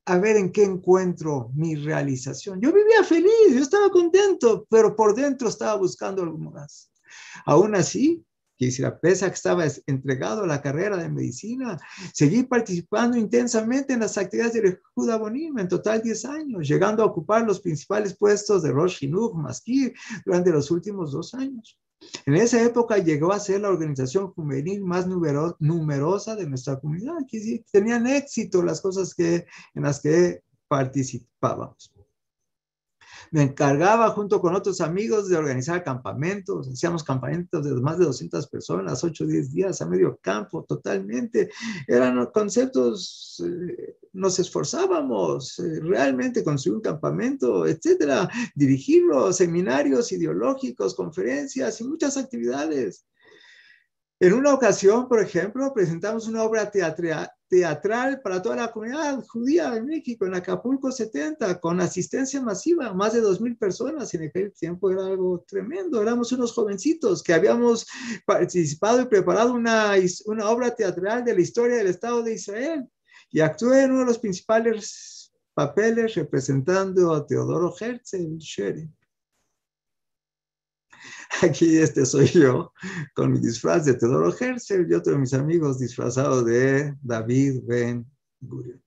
a 0.04 0.18
ver 0.18 0.36
en 0.36 0.50
qué 0.50 0.64
encuentro 0.64 1.50
mi 1.54 1.76
realización. 1.76 2.60
Yo 2.60 2.72
vivía 2.72 3.04
feliz, 3.04 3.52
yo 3.52 3.62
estaba 3.62 3.88
contento, 3.90 4.66
pero 4.68 4.96
por 4.96 5.14
dentro 5.14 5.48
estaba 5.48 5.76
buscando 5.76 6.22
algo 6.22 6.38
más. 6.38 6.90
Aún 7.46 7.74
así, 7.74 8.24
quisiera, 8.66 8.98
pese 8.98 9.24
a 9.24 9.28
que 9.28 9.34
estaba 9.34 9.64
entregado 9.86 10.44
a 10.44 10.46
la 10.46 10.60
carrera 10.60 10.96
de 10.96 11.08
medicina, 11.08 11.78
seguí 12.12 12.44
participando 12.44 13.16
intensamente 13.16 13.92
en 13.92 14.00
las 14.00 14.16
actividades 14.18 14.54
de 14.54 14.78
Judá 14.94 15.16
Bonim, 15.16 15.58
en 15.58 15.68
total 15.68 16.02
10 16.02 16.24
años, 16.26 16.68
llegando 16.68 17.02
a 17.02 17.06
ocupar 17.06 17.44
los 17.44 17.60
principales 17.60 18.16
puestos 18.16 18.62
de 18.62 18.72
Rosh 18.72 19.04
Hinuch, 19.04 19.34
Maskir, 19.34 19.94
durante 20.24 20.50
los 20.50 20.70
últimos 20.70 21.12
dos 21.12 21.34
años. 21.34 21.78
En 22.26 22.34
esa 22.34 22.60
época 22.62 22.98
llegó 22.98 23.32
a 23.32 23.38
ser 23.38 23.60
la 23.60 23.68
organización 23.68 24.32
juvenil 24.32 24.84
más 24.84 25.06
numerosa 25.06 26.36
de 26.36 26.48
nuestra 26.48 26.78
comunidad, 26.80 27.18
que 27.28 27.64
tenían 27.70 28.06
éxito 28.06 28.62
las 28.62 28.80
cosas 28.80 29.14
que, 29.14 29.46
en 29.74 29.82
las 29.82 30.00
que 30.00 30.42
participábamos 30.68 31.92
me 33.32 33.42
encargaba 33.44 34.10
junto 34.10 34.40
con 34.42 34.54
otros 34.54 34.82
amigos 34.82 35.28
de 35.28 35.38
organizar 35.38 35.82
campamentos, 35.82 36.68
hacíamos 36.68 37.02
campamentos 37.02 37.64
de 37.64 37.72
más 37.80 37.98
de 37.98 38.04
200 38.04 38.46
personas, 38.48 39.02
8 39.02 39.24
o 39.24 39.26
10 39.26 39.52
días 39.52 39.80
a 39.80 39.86
medio 39.86 40.18
campo, 40.20 40.64
totalmente. 40.64 41.50
Eran 41.88 42.26
conceptos, 42.26 43.42
eh, 43.42 43.96
nos 44.12 44.38
esforzábamos 44.38 45.58
eh, 45.58 45.80
realmente 45.80 46.44
construir 46.44 46.76
un 46.76 46.82
campamento, 46.82 47.66
etcétera, 47.66 48.28
dirigirlo, 48.54 49.32
seminarios 49.32 50.12
ideológicos, 50.12 50.94
conferencias 50.94 51.80
y 51.80 51.84
muchas 51.84 52.18
actividades. 52.18 53.06
En 54.22 54.34
una 54.34 54.54
ocasión, 54.54 55.08
por 55.08 55.20
ejemplo, 55.20 55.74
presentamos 55.74 56.28
una 56.28 56.44
obra 56.44 56.70
teatral, 56.70 58.20
para 58.22 58.40
toda 58.40 58.54
la 58.54 58.70
comunidad 58.70 59.20
judía 59.26 59.68
de 59.72 59.82
México, 59.82 60.24
en 60.24 60.36
Acapulco 60.36 60.92
70, 60.92 61.58
con 61.58 61.80
asistencia 61.80 62.40
masiva, 62.40 62.94
más 62.94 63.14
de 63.14 63.20
2.000 63.20 63.58
personas. 63.58 64.14
En 64.14 64.28
aquel 64.28 64.52
tiempo 64.52 64.92
era 64.92 65.06
algo 65.06 65.44
tremendo. 65.48 66.00
Éramos 66.00 66.30
unos 66.30 66.52
jovencitos 66.52 67.20
que 67.20 67.34
habíamos 67.34 67.84
participado 68.24 69.00
y 69.00 69.06
preparado 69.06 69.54
una, 69.54 69.94
una 70.26 70.50
obra 70.50 70.72
teatral 70.72 71.24
de 71.24 71.34
la 71.34 71.40
historia 71.40 71.78
del 71.78 71.88
Estado 71.88 72.22
de 72.22 72.34
Israel. 72.34 72.88
Y 73.28 73.40
actué 73.40 73.82
en 73.82 73.90
uno 73.90 74.00
de 74.02 74.06
los 74.06 74.20
principales 74.20 75.32
papeles 75.52 76.14
representando 76.14 77.12
a 77.12 77.26
Teodoro 77.26 77.74
Herzl, 77.76 78.38
Sherry. 78.38 78.88
Aquí 81.40 81.78
este 81.78 82.04
soy 82.04 82.26
yo 82.26 82.72
con 83.14 83.32
mi 83.32 83.38
disfraz 83.38 83.84
de 83.86 83.94
Teodoro 83.94 84.34
Herzl 84.38 84.86
y 84.88 84.94
otro 84.94 85.12
de 85.12 85.18
mis 85.18 85.32
amigos 85.32 85.78
disfrazado 85.78 86.44
de 86.44 86.94
David 87.02 87.62
Ben 87.64 88.06
Gurion. 88.40 88.82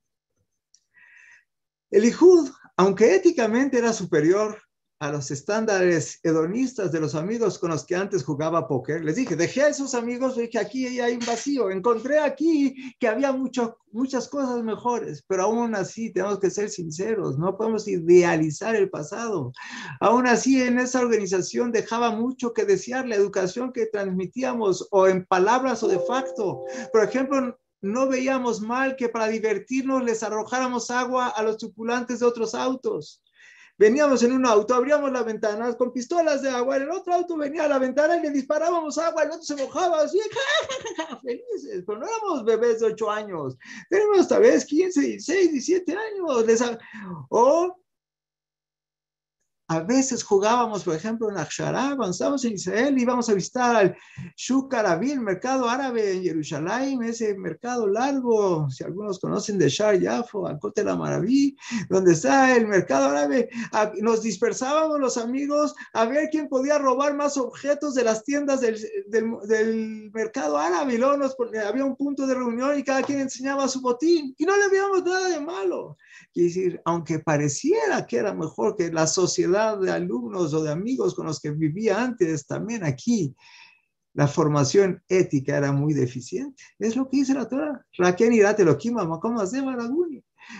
El 1.91 2.05
Ijud, 2.05 2.49
aunque 2.77 3.15
éticamente 3.15 3.77
era 3.77 3.93
superior 3.93 4.61
a 4.99 5.11
los 5.11 5.29
estándares 5.29 6.19
hedonistas 6.23 6.91
de 6.91 7.01
los 7.01 7.15
amigos 7.15 7.59
con 7.59 7.71
los 7.71 7.85
que 7.85 7.95
antes 7.95 8.23
jugaba 8.23 8.67
póker. 8.67 9.03
Les 9.03 9.17
dije, 9.17 9.35
dejé 9.35 9.63
a 9.63 9.67
esos 9.67 9.93
amigos, 9.93 10.37
dije, 10.37 10.57
aquí 10.57 10.99
hay 10.99 11.15
un 11.15 11.25
vacío. 11.25 11.69
Encontré 11.69 12.19
aquí 12.19 12.95
que 12.97 13.09
había 13.09 13.33
mucho, 13.33 13.77
muchas 13.91 14.29
cosas 14.29 14.63
mejores, 14.63 15.23
pero 15.27 15.43
aún 15.43 15.75
así 15.75 16.13
tenemos 16.13 16.39
que 16.39 16.49
ser 16.49 16.69
sinceros, 16.69 17.37
no 17.37 17.57
podemos 17.57 17.87
idealizar 17.87 18.75
el 18.75 18.89
pasado. 18.89 19.51
Aún 19.99 20.27
así, 20.27 20.61
en 20.61 20.79
esa 20.79 21.01
organización 21.01 21.71
dejaba 21.73 22.11
mucho 22.11 22.53
que 22.53 22.63
desear 22.63 23.05
la 23.05 23.15
educación 23.15 23.73
que 23.73 23.87
transmitíamos, 23.87 24.87
o 24.91 25.07
en 25.07 25.25
palabras 25.25 25.83
o 25.83 25.89
de 25.89 25.99
facto. 25.99 26.63
Por 26.93 27.03
ejemplo, 27.03 27.57
no 27.81 28.07
veíamos 28.07 28.61
mal 28.61 28.95
que 28.95 29.09
para 29.09 29.27
divertirnos 29.27 30.03
les 30.03 30.23
arrojáramos 30.23 30.89
agua 30.89 31.27
a 31.27 31.43
los 31.43 31.57
tripulantes 31.57 32.19
de 32.19 32.25
otros 32.25 32.55
autos 32.55 33.21
veníamos 33.77 34.23
en 34.23 34.33
un 34.33 34.45
auto, 34.45 34.73
abríamos 34.73 35.11
la 35.11 35.23
ventana 35.23 35.73
con 35.73 35.91
pistolas 35.91 36.41
de 36.41 36.49
agua, 36.49 36.77
en 36.77 36.83
el 36.83 36.91
otro 36.91 37.13
auto 37.13 37.37
venía 37.37 37.65
a 37.65 37.67
la 37.67 37.79
ventana 37.79 38.17
y 38.17 38.21
le 38.21 38.29
disparábamos 38.31 38.97
agua, 38.97 39.23
el 39.23 39.31
otro 39.31 39.43
se 39.43 39.55
mojaba 39.55 40.01
así, 40.01 40.19
felices, 41.21 41.83
pero 41.85 41.99
no 41.99 42.05
éramos 42.05 42.45
bebés 42.45 42.79
de 42.79 42.87
8 42.87 43.11
años, 43.11 43.57
tenemos 43.89 44.27
tal 44.27 44.41
vez 44.41 44.65
15, 44.65 45.01
16, 45.01 45.51
17 45.51 45.91
años, 45.91 46.45
les, 46.45 46.63
o 47.29 47.75
a 49.67 49.79
veces 49.79 50.23
jugábamos, 50.23 50.83
por 50.83 50.95
ejemplo, 50.95 51.29
en 51.29 51.37
Akshara, 51.37 51.97
estábamos 52.09 52.45
en 52.45 52.53
Israel, 52.53 52.97
íbamos 52.97 53.29
a 53.29 53.33
visitar 53.33 53.75
al 53.75 53.97
Shuk 54.37 54.71
Arabi, 54.73 55.11
el 55.11 55.21
mercado 55.21 55.67
árabe 55.67 56.13
en 56.13 56.23
Jerusalén, 56.23 57.01
ese 57.01 57.35
mercado 57.35 57.87
largo, 57.87 58.69
si 58.69 58.83
algunos 58.83 59.19
conocen 59.19 59.57
de 59.57 59.69
Shar 59.69 59.99
Yafo, 59.99 60.45
al 60.45 60.59
Kotel 60.59 60.85
Maraví, 60.85 61.57
donde 61.89 62.13
está 62.13 62.55
el 62.55 62.67
mercado 62.67 63.09
árabe. 63.09 63.49
Nos 64.01 64.21
dispersábamos 64.21 64.99
los 64.99 65.17
amigos 65.17 65.73
a 65.93 66.05
ver 66.05 66.29
quién 66.31 66.47
podía 66.47 66.77
robar 66.77 67.15
más 67.15 67.35
objetos 67.37 67.95
de 67.95 68.03
las 68.03 68.23
tiendas 68.23 68.61
del, 68.61 68.77
del, 69.07 70.11
mercado 70.13 70.57
árabe. 70.57 70.93
Y 70.93 70.97
luego 70.97 71.25
había 71.67 71.85
un 71.85 71.95
punto 71.95 72.27
de 72.27 72.35
reunión 72.35 72.77
y 72.77 72.83
cada 72.83 73.01
quien 73.01 73.19
enseñaba 73.19 73.67
su 73.67 73.81
botín. 73.81 74.35
Y 74.37 74.45
no 74.45 74.55
le 74.55 74.69
veíamos 74.69 75.03
nada 75.03 75.29
de 75.29 75.39
malo. 75.39 75.97
Quiere 76.33 76.47
decir, 76.49 76.81
aunque 76.85 77.19
pareciera 77.19 78.05
que 78.05 78.17
era 78.17 78.33
mejor 78.33 78.75
que 78.75 78.91
la 78.91 79.07
sociedad 79.07 79.54
de 79.55 79.91
alumnos 79.91 80.53
o 80.53 80.63
de 80.63 80.71
amigos 80.71 81.15
con 81.15 81.25
los 81.25 81.39
que 81.39 81.51
vivía 81.51 82.03
antes, 82.03 82.45
también 82.45 82.83
aquí 82.83 83.35
la 84.13 84.27
formación 84.27 85.03
ética 85.09 85.57
era 85.57 85.71
muy 85.71 85.93
deficiente. 85.93 86.63
Es 86.79 86.95
lo 86.95 87.09
que 87.09 87.17
dice 87.17 87.33
la 87.33 87.47
Torah. 87.47 87.85
Raquel 87.97 88.33
irate 88.33 88.63
lo 88.63 88.77
¿cómo 89.19 89.41
hacemos 89.41 89.75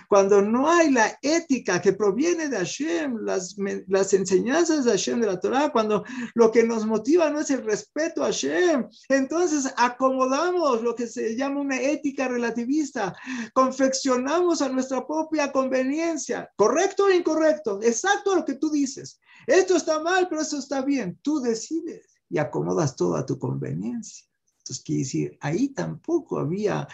cuando 0.07 0.41
no 0.41 0.69
hay 0.69 0.91
la 0.91 1.17
ética 1.21 1.81
que 1.81 1.93
proviene 1.93 2.49
de 2.49 2.57
Hashem, 2.57 3.17
las, 3.25 4.13
enseñanzas 4.13 4.85
de 4.85 4.91
Hashem 4.91 5.21
de 5.21 5.27
la 5.27 5.39
Torah, 5.39 5.71
cuando 5.71 6.03
lo 6.33 6.51
que 6.51 6.63
nos 6.63 6.85
motiva 6.85 7.29
no 7.29 7.39
es 7.39 7.49
el 7.51 7.63
respeto 7.63 8.23
a 8.23 8.27
Hashem, 8.27 8.87
entonces 9.09 9.73
acomodamos 9.77 10.81
lo 10.81 10.95
que 10.95 11.07
se 11.07 11.35
llama 11.35 11.61
una 11.61 11.81
ética 11.81 12.27
relativista, 12.27 13.15
confeccionamos 13.53 14.61
a 14.61 14.69
nuestra 14.69 15.05
propia 15.05 15.51
conveniencia, 15.51 16.49
correcto 16.55 17.05
o 17.05 17.11
incorrecto, 17.11 17.79
exacto 17.81 18.35
lo 18.35 18.45
que 18.45 18.55
tú 18.55 18.69
dices. 18.69 19.19
Esto 19.47 19.75
está 19.75 19.99
mal, 19.99 20.27
pero 20.29 20.41
esto 20.41 20.57
está 20.57 20.81
bien. 20.81 21.19
Tú 21.21 21.39
decides 21.39 22.15
y 22.29 22.37
acomodas 22.37 22.95
todo 22.95 23.15
a 23.15 23.25
tu 23.25 23.37
conveniencia. 23.37 24.25
Entonces, 24.65 24.83
quiere 24.83 25.03
decir, 25.03 25.37
ahí 25.41 25.67
tampoco 25.69 26.39
había 26.39 26.87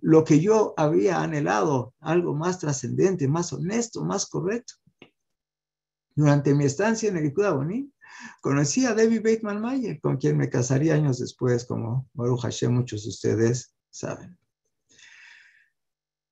lo 0.00 0.24
que 0.24 0.40
yo 0.40 0.72
había 0.78 1.20
anhelado, 1.20 1.92
algo 2.00 2.34
más 2.34 2.58
trascendente, 2.58 3.28
más 3.28 3.52
honesto, 3.52 4.02
más 4.02 4.24
correcto. 4.24 4.72
Durante 6.14 6.54
mi 6.54 6.64
estancia 6.64 7.10
en 7.10 7.18
el 7.18 7.30
Boní, 7.30 7.92
conocí 8.40 8.86
a 8.86 8.94
David 8.94 9.20
Bateman 9.22 9.60
Mayer, 9.60 10.00
con 10.00 10.16
quien 10.16 10.38
me 10.38 10.48
casaría 10.48 10.94
años 10.94 11.18
después, 11.18 11.66
como 11.66 12.08
Baruch 12.14 12.40
Hashem, 12.40 12.72
muchos 12.72 13.02
de 13.02 13.10
ustedes 13.10 13.74
saben. 13.90 14.38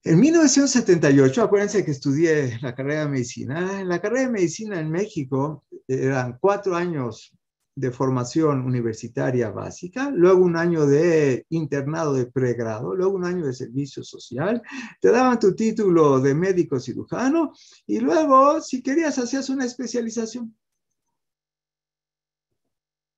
En 0.04 0.18
1978, 0.18 1.42
acuérdense 1.42 1.84
que 1.84 1.90
estudié 1.90 2.58
la 2.62 2.74
carrera 2.74 3.02
de 3.02 3.10
medicina. 3.10 3.84
La 3.84 4.00
carrera 4.00 4.22
de 4.22 4.32
medicina 4.32 4.80
en 4.80 4.90
México 4.90 5.66
eran 5.86 6.38
cuatro 6.40 6.74
años 6.74 7.37
de 7.78 7.92
formación 7.92 8.62
universitaria 8.62 9.50
básica, 9.50 10.10
luego 10.10 10.42
un 10.42 10.56
año 10.56 10.84
de 10.84 11.46
internado 11.50 12.12
de 12.14 12.26
pregrado, 12.26 12.94
luego 12.94 13.14
un 13.14 13.24
año 13.24 13.46
de 13.46 13.52
servicio 13.52 14.02
social, 14.02 14.60
te 15.00 15.10
daban 15.12 15.38
tu 15.38 15.54
título 15.54 16.18
de 16.18 16.34
médico 16.34 16.80
cirujano 16.80 17.52
y 17.86 18.00
luego, 18.00 18.60
si 18.60 18.82
querías, 18.82 19.18
hacías 19.18 19.48
una 19.48 19.64
especialización. 19.64 20.56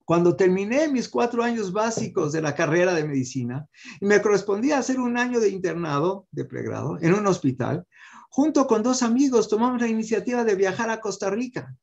Cuando 0.05 0.37
terminé 0.37 0.89
mis 0.89 1.09
cuatro 1.09 1.43
años 1.43 1.73
básicos 1.73 2.33
de 2.33 2.43
la 2.43 2.55
carrera 2.55 2.93
de 2.93 3.05
medicina 3.05 3.67
me 4.03 4.21
correspondía 4.21 4.79
hacer 4.79 5.01
un 5.01 5.17
año 5.17 5.41
de 5.41 5.49
internado 5.49 6.27
de 6.33 6.45
pregrado 6.45 6.99
en 7.01 7.15
un 7.15 7.27
hospital, 7.27 7.87
junto 8.29 8.67
con 8.67 8.83
dos 8.83 9.03
amigos 9.03 9.49
tomamos 9.49 9.81
la 9.81 9.89
iniciativa 9.89 10.45
de 10.45 10.55
viajar 10.55 10.91
a 10.91 11.01
Costa 11.01 11.31
Rica 11.31 11.75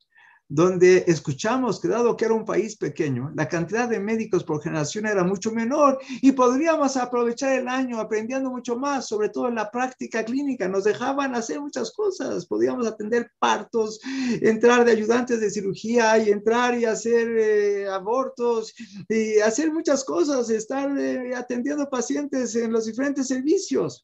donde 0.50 1.04
escuchamos 1.08 1.80
que 1.80 1.88
dado 1.88 2.16
que 2.16 2.26
era 2.26 2.34
un 2.34 2.46
país 2.46 2.78
pequeño, 2.78 3.32
la 3.36 3.48
cantidad 3.48 3.90
de 3.90 4.00
médicos 4.00 4.44
por 4.44 4.62
generación 4.62 5.06
era 5.06 5.24
mucho 5.24 5.52
menor 5.52 6.00
y 6.22 6.32
podríamos 6.32 6.96
aprovechar 6.96 7.54
el 7.54 7.68
año 7.68 8.00
aprendiendo 8.00 8.50
mucho 8.50 8.78
más, 8.78 9.08
sobre 9.08 9.30
todo 9.30 9.50
en 9.50 9.56
la 9.56 9.70
práctica 9.70 10.24
clínica. 10.24 10.68
Nos 10.68 10.86
dejaban 10.86 11.36
hacer 11.36 11.60
muchas 11.60 11.92
cosas, 11.92 12.46
podíamos 12.46 12.88
atender 12.88 13.32
partos, 13.40 14.00
entrar 14.42 14.86
de 14.86 14.94
ayudantes 14.94 15.42
de 15.42 15.50
cirugía 15.50 16.18
y 16.18 16.30
entrar 16.30 16.78
y 16.78 16.86
hacer 16.86 17.28
eh, 17.38 17.88
abortos 17.90 18.74
y 19.10 19.40
hacer 19.40 19.72
muchas 19.72 20.04
cosas, 20.04 20.50
estar 20.50 20.98
eh, 20.98 21.36
atendiendo 21.36 21.90
pacientes 21.90 22.56
en 22.56 22.72
los 22.72 22.86
diferentes 22.86 23.28
servicios 23.28 24.02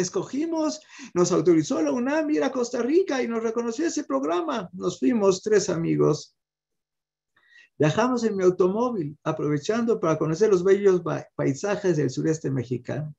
escogimos, 0.00 0.80
nos 1.14 1.32
autorizó 1.32 1.82
la 1.82 1.92
UNAM 1.92 2.30
ir 2.30 2.44
a 2.44 2.52
Costa 2.52 2.82
Rica 2.82 3.22
y 3.22 3.28
nos 3.28 3.42
reconoció 3.42 3.86
ese 3.86 4.04
programa. 4.04 4.68
Nos 4.72 4.98
fuimos 4.98 5.42
tres 5.42 5.68
amigos. 5.68 6.36
Viajamos 7.78 8.24
en 8.24 8.36
mi 8.36 8.44
automóvil, 8.44 9.16
aprovechando 9.22 10.00
para 10.00 10.18
conocer 10.18 10.50
los 10.50 10.64
bellos 10.64 11.02
paisajes 11.36 11.96
del 11.96 12.10
sureste 12.10 12.50
mexicano. 12.50 13.14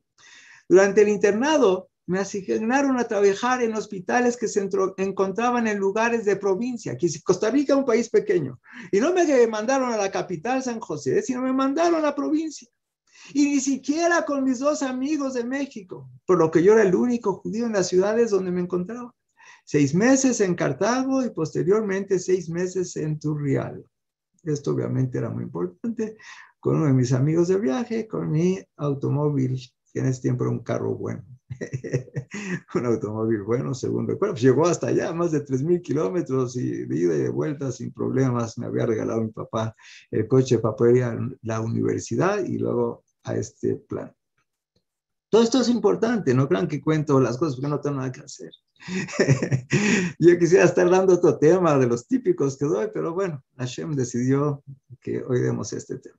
Durante 0.68 1.02
el 1.02 1.10
internado, 1.10 1.90
me 2.08 2.20
asignaron 2.20 3.00
a 3.00 3.08
trabajar 3.08 3.62
en 3.62 3.76
hospitales 3.76 4.36
que 4.36 4.48
se 4.48 4.68
encontraban 4.98 5.68
en 5.68 5.78
lugares 5.78 6.26
de 6.26 6.36
provincia, 6.36 6.98
Costa 7.24 7.52
Rica 7.52 7.74
es 7.74 7.80
un 7.80 7.86
país 7.86 8.10
pequeño. 8.10 8.60
Y 8.92 9.00
no 9.00 9.14
me 9.14 9.48
mandaron 9.48 9.94
a 9.94 9.98
la 9.98 10.10
capital, 10.10 10.64
San 10.64 10.80
José, 10.80 11.22
sino 11.22 11.42
me 11.42 11.54
mandaron 11.54 11.96
a 12.00 12.02
la 12.02 12.16
provincia 12.16 12.68
y 13.34 13.46
ni 13.46 13.60
siquiera 13.60 14.26
con 14.26 14.44
mis 14.44 14.60
dos 14.60 14.82
amigos 14.84 15.34
de 15.34 15.44
México, 15.44 16.10
por 16.26 16.38
lo 16.38 16.52
que 16.52 16.64
yo 16.64 16.74
era 16.74 16.84
el 16.84 16.96
único 16.96 17.34
judío 17.34 17.66
en 17.66 17.74
las 17.74 17.88
ciudades 17.88 18.32
donde 18.32 18.52
me 18.52 18.62
encontraba. 18.62 19.14
Seis 19.66 19.94
meses 19.94 20.42
en 20.42 20.56
Cartago 20.56 21.24
y 21.24 21.30
posteriormente 21.30 22.18
seis 22.18 22.50
meses 22.50 22.96
en 22.96 23.20
Turrial. 23.20 23.86
Esto 24.44 24.72
obviamente 24.72 25.18
era 25.18 25.30
muy 25.30 25.44
importante, 25.44 26.18
con 26.60 26.78
uno 26.78 26.86
de 26.88 26.94
mis 26.94 27.14
amigos 27.14 27.50
de 27.50 27.60
viaje, 27.60 28.08
con 28.08 28.32
mi 28.32 28.60
automóvil, 28.78 29.60
que 29.94 30.00
en 30.00 30.08
ese 30.08 30.22
tiempo 30.22 30.44
era 30.44 30.52
un 30.52 30.64
carro 30.64 30.96
bueno. 30.96 31.24
un 32.76 32.86
automóvil 32.86 33.44
bueno, 33.44 33.74
según 33.74 34.08
recuerdo. 34.08 34.34
Pues 34.34 34.44
llegó 34.44 34.66
hasta 34.66 34.88
allá, 34.88 35.14
más 35.14 35.32
de 35.32 35.46
3.000 35.46 35.82
kilómetros 35.82 36.56
y 36.56 36.86
de 36.86 36.98
ida 36.98 37.16
y 37.16 37.20
de 37.20 37.30
vuelta 37.30 37.72
sin 37.72 37.92
problemas. 37.92 38.58
Me 38.58 38.68
había 38.68 38.86
regalado 38.86 39.22
mi 39.22 39.32
papá 39.32 39.76
el 40.12 40.28
coche 40.28 40.60
para 40.60 40.92
ir 40.92 41.04
a 41.04 41.18
la 41.42 41.62
universidad 41.62 42.44
y 42.44 42.58
luego 42.58 43.04
a 43.24 43.36
este 43.36 43.76
plan. 43.76 44.14
Todo 45.30 45.44
esto 45.44 45.62
es 45.62 45.70
importante, 45.70 46.34
no 46.34 46.48
crean 46.48 46.68
que 46.68 46.82
cuento 46.82 47.20
las 47.20 47.38
cosas 47.38 47.56
porque 47.56 47.70
no 47.70 47.80
tengo 47.80 47.98
nada 47.98 48.12
que 48.12 48.22
hacer. 48.22 48.52
Yo 50.20 50.40
quisiera 50.40 50.66
estar 50.66 50.90
dando 50.90 51.14
otro 51.14 51.38
tema 51.38 51.78
de 51.78 51.88
los 51.88 52.08
típicos 52.08 52.58
que 52.58 52.66
doy, 52.66 52.90
pero 52.92 53.14
bueno, 53.14 53.44
Hashem 53.58 53.94
decidió 53.94 54.64
que 55.00 55.22
hoy 55.22 55.42
demos 55.42 55.72
este 55.74 56.00
tema. 56.00 56.18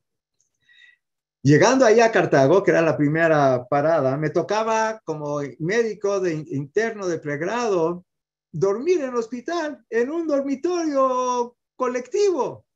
Llegando 1.43 1.87
ahí 1.87 2.01
a 2.01 2.13
Cartago, 2.13 2.63
que 2.63 2.71
era 2.71 2.83
la 2.83 2.97
primera 2.97 3.67
parada, 3.67 4.17
me 4.17 4.31
tocaba 4.31 5.01
como 5.05 5.41
médico 5.59 6.21
de 6.21 6.35
interno 6.35 7.07
de 7.07 7.19
pregrado 7.19 8.05
dormir 8.53 9.01
en 9.01 9.09
el 9.11 9.17
hospital, 9.17 9.85
en 9.89 10.11
un 10.11 10.27
dormitorio 10.27 11.57
colectivo. 11.77 12.67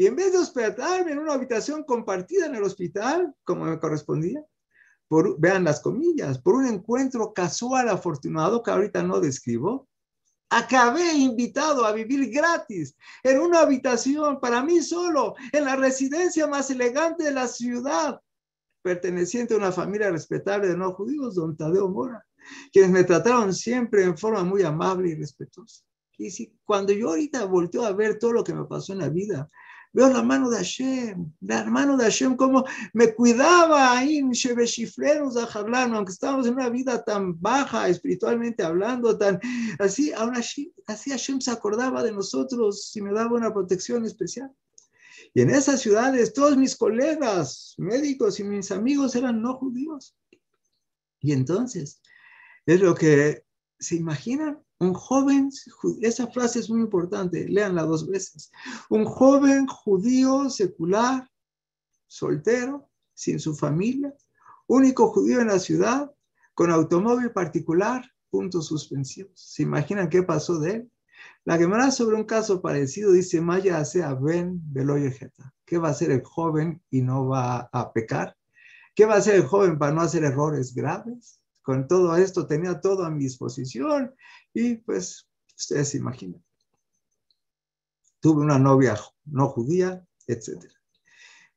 Y 0.00 0.06
en 0.06 0.16
vez 0.16 0.32
de 0.32 0.38
hospedarme 0.38 1.12
en 1.12 1.18
una 1.18 1.34
habitación 1.34 1.84
compartida 1.84 2.46
en 2.46 2.54
el 2.54 2.62
hospital, 2.62 3.34
como 3.44 3.66
me 3.66 3.78
correspondía, 3.78 4.42
por, 5.06 5.38
vean 5.38 5.62
las 5.62 5.80
comillas, 5.80 6.38
por 6.38 6.54
un 6.54 6.64
encuentro 6.64 7.34
casual 7.34 7.86
afortunado 7.90 8.62
que 8.62 8.70
ahorita 8.70 9.02
no 9.02 9.20
describo, 9.20 9.90
acabé 10.48 11.12
invitado 11.12 11.84
a 11.84 11.92
vivir 11.92 12.30
gratis 12.30 12.96
en 13.22 13.40
una 13.40 13.60
habitación 13.60 14.40
para 14.40 14.64
mí 14.64 14.80
solo, 14.80 15.34
en 15.52 15.66
la 15.66 15.76
residencia 15.76 16.46
más 16.46 16.70
elegante 16.70 17.24
de 17.24 17.32
la 17.32 17.46
ciudad, 17.46 18.22
perteneciente 18.80 19.52
a 19.52 19.58
una 19.58 19.70
familia 19.70 20.10
respetable 20.10 20.68
de 20.68 20.78
no 20.78 20.94
judíos, 20.94 21.34
don 21.34 21.58
Tadeo 21.58 21.90
Mora, 21.90 22.26
quienes 22.72 22.90
me 22.90 23.04
trataron 23.04 23.52
siempre 23.52 24.04
en 24.04 24.16
forma 24.16 24.44
muy 24.44 24.62
amable 24.62 25.10
y 25.10 25.14
respetuosa. 25.14 25.84
Y 26.16 26.30
si 26.30 26.54
cuando 26.64 26.94
yo 26.94 27.10
ahorita 27.10 27.44
volteo 27.44 27.84
a 27.84 27.92
ver 27.92 28.18
todo 28.18 28.32
lo 28.32 28.44
que 28.44 28.54
me 28.54 28.64
pasó 28.64 28.94
en 28.94 29.00
la 29.00 29.10
vida, 29.10 29.50
Veo 29.92 30.08
la 30.08 30.22
mano 30.22 30.48
de 30.48 30.58
Hashem, 30.58 31.32
la 31.40 31.64
mano 31.64 31.96
de 31.96 32.04
Hashem, 32.04 32.36
como 32.36 32.64
me 32.92 33.12
cuidaba 33.12 33.98
ahí 33.98 34.18
en 34.18 34.30
Shebeshifleros 34.30 35.36
a 35.36 35.46
Jablano, 35.46 35.96
aunque 35.96 36.12
estábamos 36.12 36.46
en 36.46 36.54
una 36.54 36.68
vida 36.68 37.02
tan 37.02 37.40
baja, 37.40 37.88
espiritualmente 37.88 38.62
hablando, 38.62 39.18
tan 39.18 39.40
así, 39.80 40.12
aún 40.12 40.36
así, 40.36 40.72
así 40.86 41.10
Hashem 41.10 41.40
se 41.40 41.50
acordaba 41.50 42.04
de 42.04 42.12
nosotros 42.12 42.94
y 42.94 43.02
me 43.02 43.12
daba 43.12 43.36
una 43.36 43.52
protección 43.52 44.04
especial. 44.04 44.52
Y 45.34 45.42
en 45.42 45.50
esas 45.50 45.80
ciudades, 45.80 46.32
todos 46.32 46.56
mis 46.56 46.76
colegas 46.76 47.74
médicos 47.76 48.38
y 48.38 48.44
mis 48.44 48.70
amigos 48.70 49.14
eran 49.16 49.42
no 49.42 49.54
judíos. 49.54 50.16
Y 51.20 51.32
entonces, 51.32 52.00
es 52.66 52.80
lo 52.80 52.94
que 52.94 53.44
se 53.78 53.96
imaginan 53.96 54.60
Un 54.80 54.94
joven, 54.94 55.50
esa 56.00 56.26
frase 56.28 56.58
es 56.58 56.70
muy 56.70 56.80
importante, 56.80 57.46
léanla 57.46 57.82
dos 57.82 58.08
veces. 58.08 58.50
Un 58.88 59.04
joven 59.04 59.66
judío 59.66 60.48
secular, 60.48 61.30
soltero, 62.06 62.88
sin 63.12 63.38
su 63.38 63.54
familia, 63.54 64.14
único 64.66 65.08
judío 65.08 65.42
en 65.42 65.48
la 65.48 65.58
ciudad, 65.58 66.10
con 66.54 66.70
automóvil 66.70 67.30
particular, 67.30 68.02
puntos 68.30 68.68
suspensivos. 68.68 69.32
¿Se 69.34 69.64
imaginan 69.64 70.08
qué 70.08 70.22
pasó 70.22 70.58
de 70.58 70.70
él? 70.70 70.90
La 71.44 71.58
Gemara 71.58 71.90
sobre 71.90 72.16
un 72.16 72.24
caso 72.24 72.62
parecido 72.62 73.12
dice, 73.12 73.42
Maya 73.42 73.84
sea 73.84 74.14
Ben 74.14 74.60
Beloyejeta. 74.72 75.52
¿Qué 75.66 75.76
va 75.76 75.88
a 75.88 75.90
hacer 75.92 76.10
el 76.10 76.22
joven 76.22 76.82
y 76.90 77.02
no 77.02 77.28
va 77.28 77.68
a 77.72 77.92
pecar? 77.92 78.36
¿Qué 78.94 79.04
va 79.04 79.14
a 79.14 79.18
hacer 79.18 79.34
el 79.34 79.46
joven 79.46 79.78
para 79.78 79.92
no 79.92 80.00
hacer 80.00 80.24
errores 80.24 80.74
graves? 80.74 81.39
Con 81.62 81.86
todo 81.86 82.16
esto 82.16 82.46
tenía 82.46 82.80
todo 82.80 83.04
a 83.04 83.10
mi 83.10 83.24
disposición 83.24 84.14
y 84.52 84.76
pues 84.76 85.28
ustedes 85.56 85.88
se 85.90 85.98
imaginan. 85.98 86.42
Tuve 88.20 88.42
una 88.42 88.58
novia 88.58 88.96
no 89.24 89.48
judía, 89.48 90.04
etc. 90.26 90.64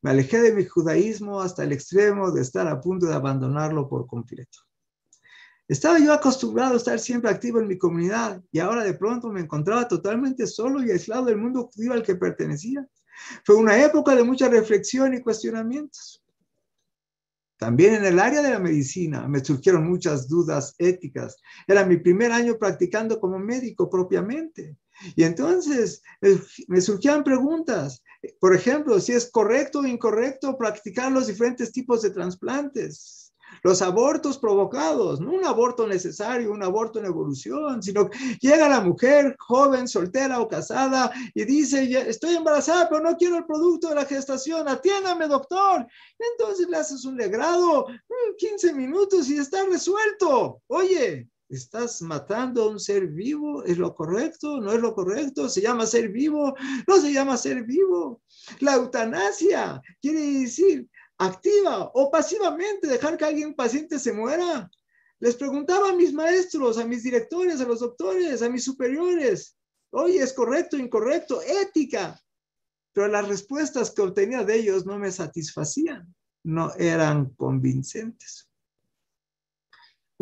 Me 0.01 0.11
alejé 0.11 0.41
de 0.41 0.53
mi 0.53 0.65
judaísmo 0.65 1.41
hasta 1.41 1.63
el 1.63 1.71
extremo 1.71 2.31
de 2.31 2.41
estar 2.41 2.67
a 2.67 2.79
punto 2.79 3.05
de 3.05 3.15
abandonarlo 3.15 3.87
por 3.87 4.05
completo. 4.05 4.59
Estaba 5.67 5.97
yo 5.97 6.13
acostumbrado 6.13 6.73
a 6.73 6.77
estar 6.77 6.99
siempre 6.99 7.31
activo 7.31 7.59
en 7.59 7.67
mi 7.67 7.77
comunidad 7.77 8.41
y 8.51 8.59
ahora 8.59 8.83
de 8.83 8.93
pronto 8.93 9.29
me 9.29 9.41
encontraba 9.41 9.87
totalmente 9.87 10.45
solo 10.45 10.83
y 10.83 10.91
aislado 10.91 11.25
del 11.25 11.37
mundo 11.37 11.69
judío 11.73 11.93
al 11.93 12.03
que 12.03 12.15
pertenecía. 12.15 12.85
Fue 13.45 13.55
una 13.55 13.81
época 13.83 14.15
de 14.15 14.23
mucha 14.23 14.49
reflexión 14.49 15.13
y 15.13 15.21
cuestionamientos. 15.21 16.22
También 17.63 17.93
en 17.93 18.03
el 18.03 18.19
área 18.19 18.41
de 18.41 18.49
la 18.49 18.59
medicina 18.59 19.25
me 19.25 19.39
surgieron 19.39 19.87
muchas 19.87 20.27
dudas 20.27 20.75
éticas. 20.79 21.37
Era 21.65 21.85
mi 21.85 21.95
primer 21.95 22.29
año 22.33 22.57
practicando 22.57 23.21
como 23.21 23.39
médico 23.39 23.89
propiamente. 23.89 24.75
Y 25.15 25.23
entonces 25.23 26.03
me 26.67 26.81
surgían 26.81 27.23
preguntas. 27.23 28.03
Por 28.41 28.53
ejemplo, 28.53 28.99
si 28.99 29.13
es 29.13 29.31
correcto 29.31 29.79
o 29.79 29.87
incorrecto 29.87 30.57
practicar 30.57 31.09
los 31.09 31.27
diferentes 31.27 31.71
tipos 31.71 32.01
de 32.01 32.09
trasplantes 32.09 33.22
los 33.63 33.81
abortos 33.81 34.37
provocados, 34.37 35.21
no 35.21 35.31
un 35.31 35.45
aborto 35.45 35.87
necesario, 35.87 36.51
un 36.51 36.63
aborto 36.63 36.99
en 36.99 37.05
evolución, 37.05 37.81
sino 37.81 38.09
llega 38.41 38.67
la 38.67 38.81
mujer 38.81 39.35
joven, 39.39 39.87
soltera 39.87 40.41
o 40.41 40.47
casada 40.49 41.11
y 41.33 41.45
dice, 41.45 41.83
estoy 42.09 42.35
embarazada, 42.35 42.89
pero 42.89 43.01
no 43.01 43.15
quiero 43.15 43.37
el 43.37 43.45
producto 43.45 43.89
de 43.89 43.95
la 43.95 44.05
gestación, 44.05 44.67
atiéndame 44.67 45.27
doctor. 45.27 45.87
Entonces 46.19 46.67
le 46.69 46.77
haces 46.77 47.05
un 47.05 47.15
legrado, 47.15 47.87
15 48.37 48.73
mm, 48.73 48.77
minutos 48.77 49.29
y 49.29 49.37
está 49.37 49.65
resuelto. 49.65 50.61
Oye, 50.67 51.29
estás 51.47 52.01
matando 52.01 52.63
a 52.63 52.69
un 52.69 52.79
ser 52.79 53.07
vivo, 53.07 53.63
¿es 53.63 53.77
lo 53.77 53.95
correcto? 53.95 54.59
¿No 54.59 54.73
es 54.73 54.81
lo 54.81 54.93
correcto? 54.93 55.47
¿Se 55.47 55.61
llama 55.61 55.85
ser 55.85 56.09
vivo? 56.09 56.53
No 56.87 56.99
se 56.99 57.13
llama 57.13 57.37
ser 57.37 57.63
vivo. 57.63 58.21
La 58.59 58.75
eutanasia 58.75 59.81
quiere 60.01 60.19
decir 60.19 60.89
activa 61.17 61.91
o 61.93 62.09
pasivamente 62.11 62.87
dejar 62.87 63.17
que 63.17 63.25
alguien 63.25 63.55
paciente 63.55 63.99
se 63.99 64.13
muera. 64.13 64.69
Les 65.19 65.35
preguntaba 65.35 65.89
a 65.89 65.95
mis 65.95 66.13
maestros, 66.13 66.77
a 66.77 66.85
mis 66.85 67.03
directores, 67.03 67.61
a 67.61 67.65
los 67.65 67.79
doctores, 67.79 68.41
a 68.41 68.49
mis 68.49 68.63
superiores, 68.63 69.55
oye, 69.91 70.21
¿es 70.21 70.33
correcto, 70.33 70.77
incorrecto? 70.77 71.41
Ética. 71.41 72.19
Pero 72.93 73.07
las 73.07 73.27
respuestas 73.27 73.91
que 73.91 74.01
obtenía 74.01 74.43
de 74.43 74.55
ellos 74.55 74.85
no 74.85 74.99
me 74.99 75.11
satisfacían, 75.11 76.13
no 76.43 76.73
eran 76.75 77.29
convincentes. 77.35 78.49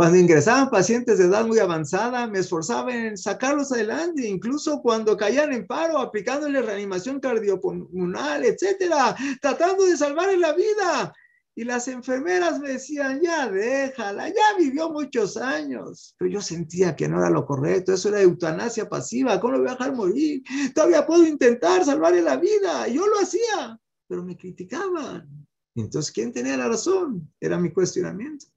Cuando 0.02 0.18
ingresaban 0.18 0.72
pacientes 0.72 1.20
de 1.20 1.26
edad 1.26 1.46
muy 1.46 1.60
avanzada, 1.60 2.26
me 2.26 2.40
esforzaba 2.40 2.92
en 2.92 3.16
sacarlos 3.16 3.72
adelante, 3.72 4.28
incluso 4.28 4.82
cuando 4.82 5.16
caían 5.16 5.54
en 5.54 5.68
paro, 5.68 6.00
aplicándoles 6.00 6.66
reanimación 6.66 7.20
cardiopulmonar, 7.20 8.44
etcétera, 8.44 9.16
tratando 9.40 9.86
de 9.86 9.96
salvarles 9.96 10.40
la 10.40 10.54
vida. 10.54 11.14
Y 11.54 11.66
las 11.66 11.88
enfermeras 11.88 12.60
me 12.60 12.70
decían, 12.70 13.22
ya 13.22 13.48
déjala, 13.48 14.30
ya 14.30 14.58
vivió 14.58 14.90
muchos 14.90 15.38
años. 15.38 16.16
Pero 16.18 16.32
yo 16.32 16.42
sentía 16.42 16.96
que 16.96 17.08
no 17.08 17.20
era 17.20 17.30
lo 17.30 17.46
correcto, 17.46 17.94
eso 17.94 18.10
era 18.10 18.22
eutanasia 18.22 18.90
pasiva, 18.90 19.40
¿cómo 19.40 19.54
lo 19.54 19.60
voy 19.60 19.68
a 19.68 19.74
dejar 19.74 19.96
morir? 19.96 20.42
Todavía 20.74 21.06
puedo 21.06 21.28
intentar 21.28 21.86
salvarle 21.86 22.24
la 22.24 22.38
vida. 22.38 22.88
yo 22.88 23.06
lo 23.06 23.20
hacía, 23.20 23.80
pero 24.08 24.24
me 24.24 24.36
criticaban. 24.36 25.46
Entonces, 25.76 26.12
¿quién 26.12 26.34
tenía 26.34 26.58
la 26.58 26.70
razón? 26.70 27.32
Era 27.40 27.60
mi 27.60 27.72
cuestionamiento. 27.72 28.48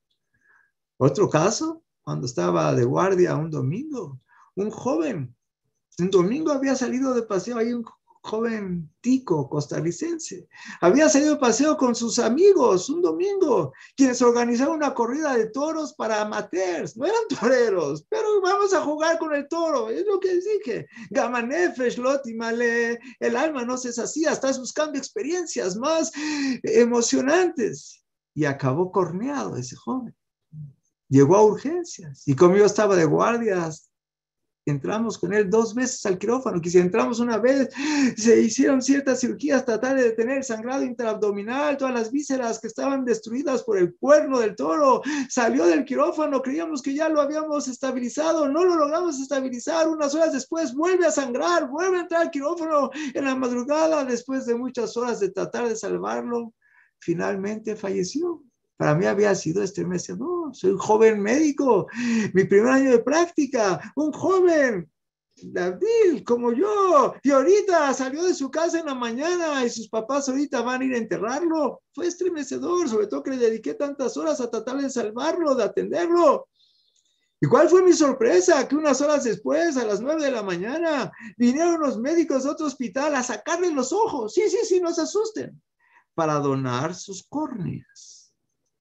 Otro 0.96 1.28
caso, 1.28 1.83
cuando 2.02 2.26
estaba 2.26 2.74
de 2.74 2.85
guardia 2.85 3.37
un 3.37 3.50
domingo, 3.50 4.20
un 4.54 4.70
joven, 4.70 5.35
un 5.98 6.11
domingo 6.11 6.52
había 6.52 6.76
salido 6.76 7.14
de 7.14 7.22
paseo, 7.22 7.59
ahí 7.59 7.72
un 7.72 7.85
joven 8.22 8.90
tico 9.00 9.48
costarricense, 9.50 10.48
había 10.80 11.09
salido 11.09 11.35
de 11.35 11.40
paseo 11.40 11.76
con 11.76 11.94
sus 11.94 12.18
amigos 12.18 12.88
un 12.88 13.02
domingo, 13.02 13.72
quienes 13.96 14.22
organizaron 14.22 14.76
una 14.76 14.94
corrida 14.94 15.37
de 15.37 15.50
toros 15.50 15.94
para 15.94 16.22
amateurs, 16.22 16.96
no 16.96 17.07
eran 17.07 17.28
toreros, 17.40 18.07
pero 18.09 18.40
vamos 18.40 18.72
a 18.72 18.83
jugar 18.83 19.18
con 19.18 19.35
el 19.35 19.48
toro, 19.48 19.90
es 19.90 20.07
lo 20.07 20.20
que 20.20 20.37
dije, 20.37 20.87
Gamanefesh, 21.11 21.98
Lotimale, 21.98 23.00
el 23.18 23.37
alma 23.37 23.64
no 23.64 23.76
se 23.76 23.92
sacía, 23.92 24.30
estás 24.30 24.61
buscando 24.61 24.96
experiencias 24.96 25.76
más 25.76 26.12
emocionantes, 26.62 28.04
y 28.37 28.46
acabó 28.46 28.90
corneado 28.90 29.57
ese 29.57 29.76
joven 29.76 30.14
llegó 31.09 31.37
a 31.37 31.45
urgencias. 31.45 32.23
Y 32.27 32.35
como 32.35 32.57
yo 32.57 32.64
estaba 32.64 32.97
de 32.97 33.05
guardias, 33.05 33.90
entramos 34.67 35.19
con 35.19 35.35
él 35.35 35.51
dos 35.51 35.75
veces 35.75 36.05
al 36.07 36.19
quirófano, 36.19 36.61
que 36.61 36.71
si 36.71 36.79
entramos 36.79 37.21
una 37.21 37.38
vez, 37.38 37.69
se 38.17 38.40
hicieron 38.40 38.81
ciertas 38.81 39.21
cirugías, 39.21 39.64
tratar 39.64 39.97
de 39.97 40.05
detener 40.05 40.38
el 40.38 40.45
sangrado 40.45 40.85
interabdominal, 40.85 41.77
todas 41.77 41.95
las 41.95 42.11
vísceras 42.11 42.59
que 42.59 42.69
estaban 42.69 43.05
destruidas 43.05 43.62
por 43.62 43.79
el 43.79 43.95
cuerno 43.97 44.38
del 44.38 44.57
toro, 44.57 45.03
salió 45.29 45.67
del 45.67 45.85
quirófano, 45.85 46.40
creíamos 46.40 46.81
que 46.83 46.95
ya 46.95 47.09
lo 47.09 47.21
habíamos 47.21 47.69
estabilizado, 47.69 48.49
no 48.49 48.64
lo 48.64 48.77
logramos 48.77 49.21
estabilizar, 49.21 49.88
unas 49.88 50.14
horas 50.14 50.33
después 50.33 50.75
vuelve 50.75 51.07
a 51.07 51.11
sangrar, 51.11 51.69
vuelve 51.69 51.99
a 51.99 52.03
entrar 52.03 52.23
al 52.23 52.31
quirófano 52.31 52.90
en 53.12 53.25
la 53.25 53.35
madrugada, 53.35 54.05
después 54.05 54.47
de 54.47 54.55
muchas 54.55 54.97
horas 54.97 55.21
de 55.21 55.31
tratar 55.31 55.69
de 55.69 55.77
salvarlo, 55.77 56.55
finalmente 56.99 57.77
falleció. 57.77 58.43
Para 58.85 58.97
mí 58.97 59.07
había 59.07 59.35
sido 59.35 59.64
no, 60.18 60.53
soy 60.53 60.73
un 60.73 60.77
joven 60.77 61.18
médico, 61.18 61.87
mi 62.35 62.44
primer 62.44 62.70
año 62.70 62.90
de 62.90 62.99
práctica, 62.99 63.81
un 63.97 64.12
joven, 64.12 64.92
David, 65.37 66.23
como 66.27 66.53
yo, 66.53 67.14
y 67.23 67.31
ahorita 67.31 67.94
salió 67.94 68.23
de 68.25 68.35
su 68.35 68.51
casa 68.51 68.81
en 68.81 68.85
la 68.85 68.94
mañana 68.94 69.64
y 69.64 69.70
sus 69.70 69.88
papás 69.88 70.29
ahorita 70.29 70.61
van 70.61 70.83
a 70.83 70.85
ir 70.85 70.92
a 70.92 70.99
enterrarlo. 70.99 71.81
Fue 71.94 72.09
estremecedor, 72.09 72.87
sobre 72.87 73.07
todo 73.07 73.23
que 73.23 73.31
le 73.31 73.38
dediqué 73.38 73.73
tantas 73.73 74.18
horas 74.18 74.42
a 74.42 74.51
tratar 74.51 74.77
de 74.77 74.90
salvarlo, 74.90 75.55
de 75.55 75.64
atenderlo. 75.64 76.49
¿Y 77.40 77.47
cuál 77.47 77.70
fue 77.70 77.83
mi 77.83 77.94
sorpresa? 77.94 78.68
Que 78.68 78.77
unas 78.77 79.01
horas 79.01 79.25
después, 79.25 79.79
a 79.79 79.87
las 79.87 80.03
nueve 80.03 80.25
de 80.25 80.31
la 80.31 80.42
mañana, 80.42 81.11
vinieron 81.38 81.81
los 81.81 81.99
médicos 81.99 82.44
de 82.44 82.51
otro 82.51 82.66
hospital 82.66 83.14
a 83.14 83.23
sacarle 83.23 83.73
los 83.73 83.94
ojos. 83.94 84.35
Sí, 84.35 84.42
sí, 84.51 84.59
sí, 84.62 84.79
no 84.79 84.92
se 84.92 85.01
asusten. 85.01 85.59
Para 86.14 86.35
donar 86.35 86.94
sus 86.94 87.23
córneas 87.27 88.13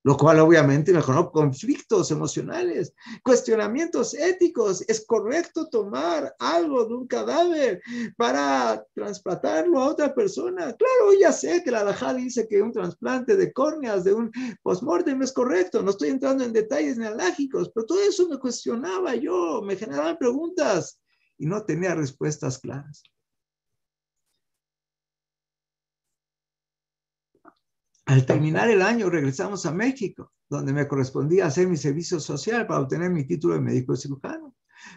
lo 0.04 0.18
cual 0.18 0.40
obviamente 0.40 0.92
me 0.92 1.02
generó 1.02 1.32
conflictos 1.32 2.12
emocionales, 2.12 2.94
cuestionamientos 3.24 4.14
éticos. 4.14 4.84
¿Es 4.88 5.06
correcto 5.06 5.70
tomar 5.70 6.36
algo 6.40 6.86
de 6.86 6.94
un 6.94 7.08
cadáver 7.08 7.82
para 8.18 8.86
trasplantarlo 8.94 9.82
a 9.82 9.88
otra 9.88 10.14
persona? 10.14 10.74
Claro, 10.74 11.14
ya 11.20 11.32
sé 11.32 11.64
que 11.64 11.72
la 11.72 11.86
Dajá 11.86 12.14
dice 12.14 12.48
que 12.48 12.62
un 12.62 12.74
trasplante 12.74 13.38
de 13.38 13.54
córneas 13.54 14.04
de 14.04 14.14
un 14.14 14.32
postmortem 14.62 15.22
es 15.22 15.32
correcto. 15.32 15.82
No 15.82 15.92
estoy 15.92 16.10
entrando 16.10 16.44
en 16.44 16.52
detalles 16.52 16.98
neológicos, 16.98 17.72
pero 17.74 17.86
todo 17.86 18.02
eso 18.02 18.28
me 18.28 18.38
cuestionaba 18.38 19.16
yo, 19.16 19.62
me 19.62 19.78
generaban 19.78 20.18
preguntas 20.18 21.00
y 21.38 21.46
no 21.46 21.64
tenía 21.64 21.96
respuestas 21.96 22.60
claras. 22.60 23.04
Al 28.06 28.26
terminar 28.26 28.70
el 28.70 28.82
año 28.82 29.10
regresamos 29.10 29.66
a 29.66 29.74
México, 29.74 30.34
donde 30.50 30.74
me 30.74 30.88
correspondía 30.88 31.46
hacer 31.46 31.68
mi 31.68 31.78
servicio 31.78 32.20
social 32.20 32.68
para 32.68 32.82
obtener 32.82 33.10
mi 33.10 33.26
título 33.26 33.54
de 33.54 33.62
médico 33.62 33.96
cirujano. 33.96 34.54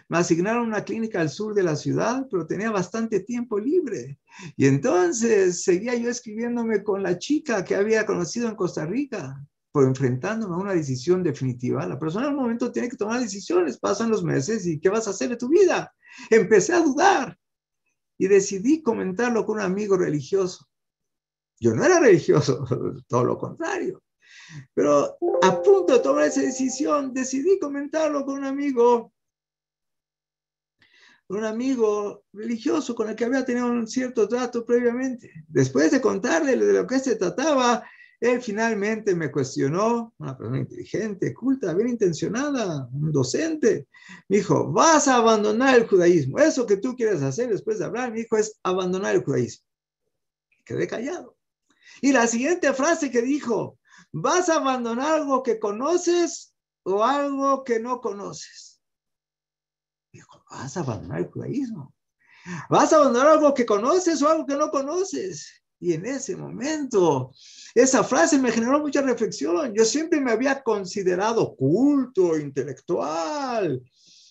Me 0.09 0.17
asignaron 0.17 0.67
una 0.67 0.83
clínica 0.83 1.21
al 1.21 1.29
sur 1.29 1.53
de 1.53 1.63
la 1.63 1.77
ciudad, 1.77 2.27
pero 2.29 2.45
tenía 2.45 2.69
bastante 2.69 3.21
tiempo 3.21 3.57
libre. 3.57 4.19
Y 4.57 4.67
entonces 4.67 5.63
seguía 5.63 5.95
yo 5.95 6.09
escribiéndome 6.09 6.83
con 6.83 7.01
la 7.01 7.17
chica 7.17 7.63
que 7.63 7.75
había 7.75 8.05
conocido 8.05 8.49
en 8.49 8.55
Costa 8.55 8.85
Rica, 8.85 9.41
por 9.71 9.85
enfrentándome 9.85 10.55
a 10.55 10.59
una 10.59 10.73
decisión 10.73 11.23
definitiva. 11.23 11.87
La 11.87 11.99
persona 11.99 12.27
en 12.27 12.33
un 12.33 12.41
momento 12.41 12.71
tiene 12.71 12.89
que 12.89 12.97
tomar 12.97 13.21
decisiones, 13.21 13.77
pasan 13.77 14.09
los 14.09 14.23
meses 14.23 14.65
y 14.65 14.79
¿qué 14.79 14.89
vas 14.89 15.07
a 15.07 15.11
hacer 15.11 15.29
de 15.29 15.37
tu 15.37 15.47
vida? 15.47 15.93
Empecé 16.29 16.73
a 16.73 16.81
dudar 16.81 17.37
y 18.17 18.27
decidí 18.27 18.81
comentarlo 18.81 19.45
con 19.45 19.57
un 19.57 19.61
amigo 19.61 19.95
religioso. 19.95 20.67
Yo 21.59 21.73
no 21.73 21.83
era 21.83 21.99
religioso, 21.99 22.65
todo 23.07 23.23
lo 23.23 23.37
contrario. 23.37 24.01
Pero 24.73 25.17
a 25.41 25.61
punto 25.61 25.93
de 25.93 25.99
tomar 25.99 26.25
esa 26.25 26.41
decisión, 26.41 27.13
decidí 27.13 27.59
comentarlo 27.59 28.25
con 28.25 28.39
un 28.39 28.45
amigo 28.45 29.11
un 31.29 31.43
amigo 31.43 32.23
religioso 32.31 32.95
con 32.95 33.09
el 33.09 33.15
que 33.15 33.25
había 33.25 33.43
tenido 33.43 33.67
un 33.67 33.87
cierto 33.87 34.27
trato 34.27 34.65
previamente. 34.65 35.29
Después 35.47 35.91
de 35.91 36.01
contarle 36.01 36.55
de 36.55 36.73
lo 36.73 36.87
que 36.87 36.99
se 36.99 37.17
trataba, 37.17 37.83
él 38.19 38.41
finalmente 38.41 39.13
me 39.13 39.31
cuestionó, 39.31 40.13
una 40.17 40.37
persona 40.37 40.59
inteligente, 40.59 41.33
culta, 41.33 41.73
bien 41.73 41.89
intencionada, 41.89 42.87
un 42.91 43.11
docente. 43.11 43.87
Me 44.29 44.37
dijo, 44.37 44.71
vas 44.71 45.07
a 45.07 45.17
abandonar 45.17 45.75
el 45.75 45.87
judaísmo. 45.87 46.39
Eso 46.39 46.65
que 46.65 46.77
tú 46.77 46.95
quieres 46.95 47.21
hacer 47.21 47.49
después 47.49 47.77
de 47.79 47.85
hablar, 47.85 48.11
mi 48.11 48.21
hijo, 48.21 48.37
es 48.37 48.57
abandonar 48.63 49.15
el 49.15 49.23
judaísmo. 49.23 49.65
Quedé 50.65 50.87
callado. 50.87 51.36
Y 52.01 52.11
la 52.11 52.27
siguiente 52.27 52.73
frase 52.73 53.11
que 53.11 53.21
dijo, 53.21 53.77
vas 54.11 54.49
a 54.49 54.55
abandonar 54.55 55.15
algo 55.15 55.43
que 55.43 55.59
conoces 55.59 56.53
o 56.83 57.03
algo 57.03 57.63
que 57.63 57.79
no 57.79 57.99
conoces. 58.01 58.81
Dijo, 60.11 60.43
vas 60.49 60.77
a 60.77 60.81
abandonar 60.81 61.19
el 61.19 61.27
judaísmo. 61.27 61.93
Vas 62.69 62.93
a 62.93 62.97
abandonar 62.97 63.27
algo 63.27 63.53
que 63.53 63.65
conoces 63.65 64.21
o 64.21 64.29
algo 64.29 64.45
que 64.45 64.55
no 64.55 64.69
conoces. 64.71 65.63
Y 65.79 65.93
en 65.93 66.05
ese 66.05 66.35
momento, 66.35 67.31
esa 67.75 68.03
frase 68.03 68.39
me 68.39 68.51
generó 68.51 68.79
mucha 68.79 69.01
reflexión. 69.01 69.73
Yo 69.75 69.85
siempre 69.85 70.19
me 70.19 70.31
había 70.31 70.63
considerado 70.63 71.55
culto, 71.55 72.37
intelectual, 72.37 73.83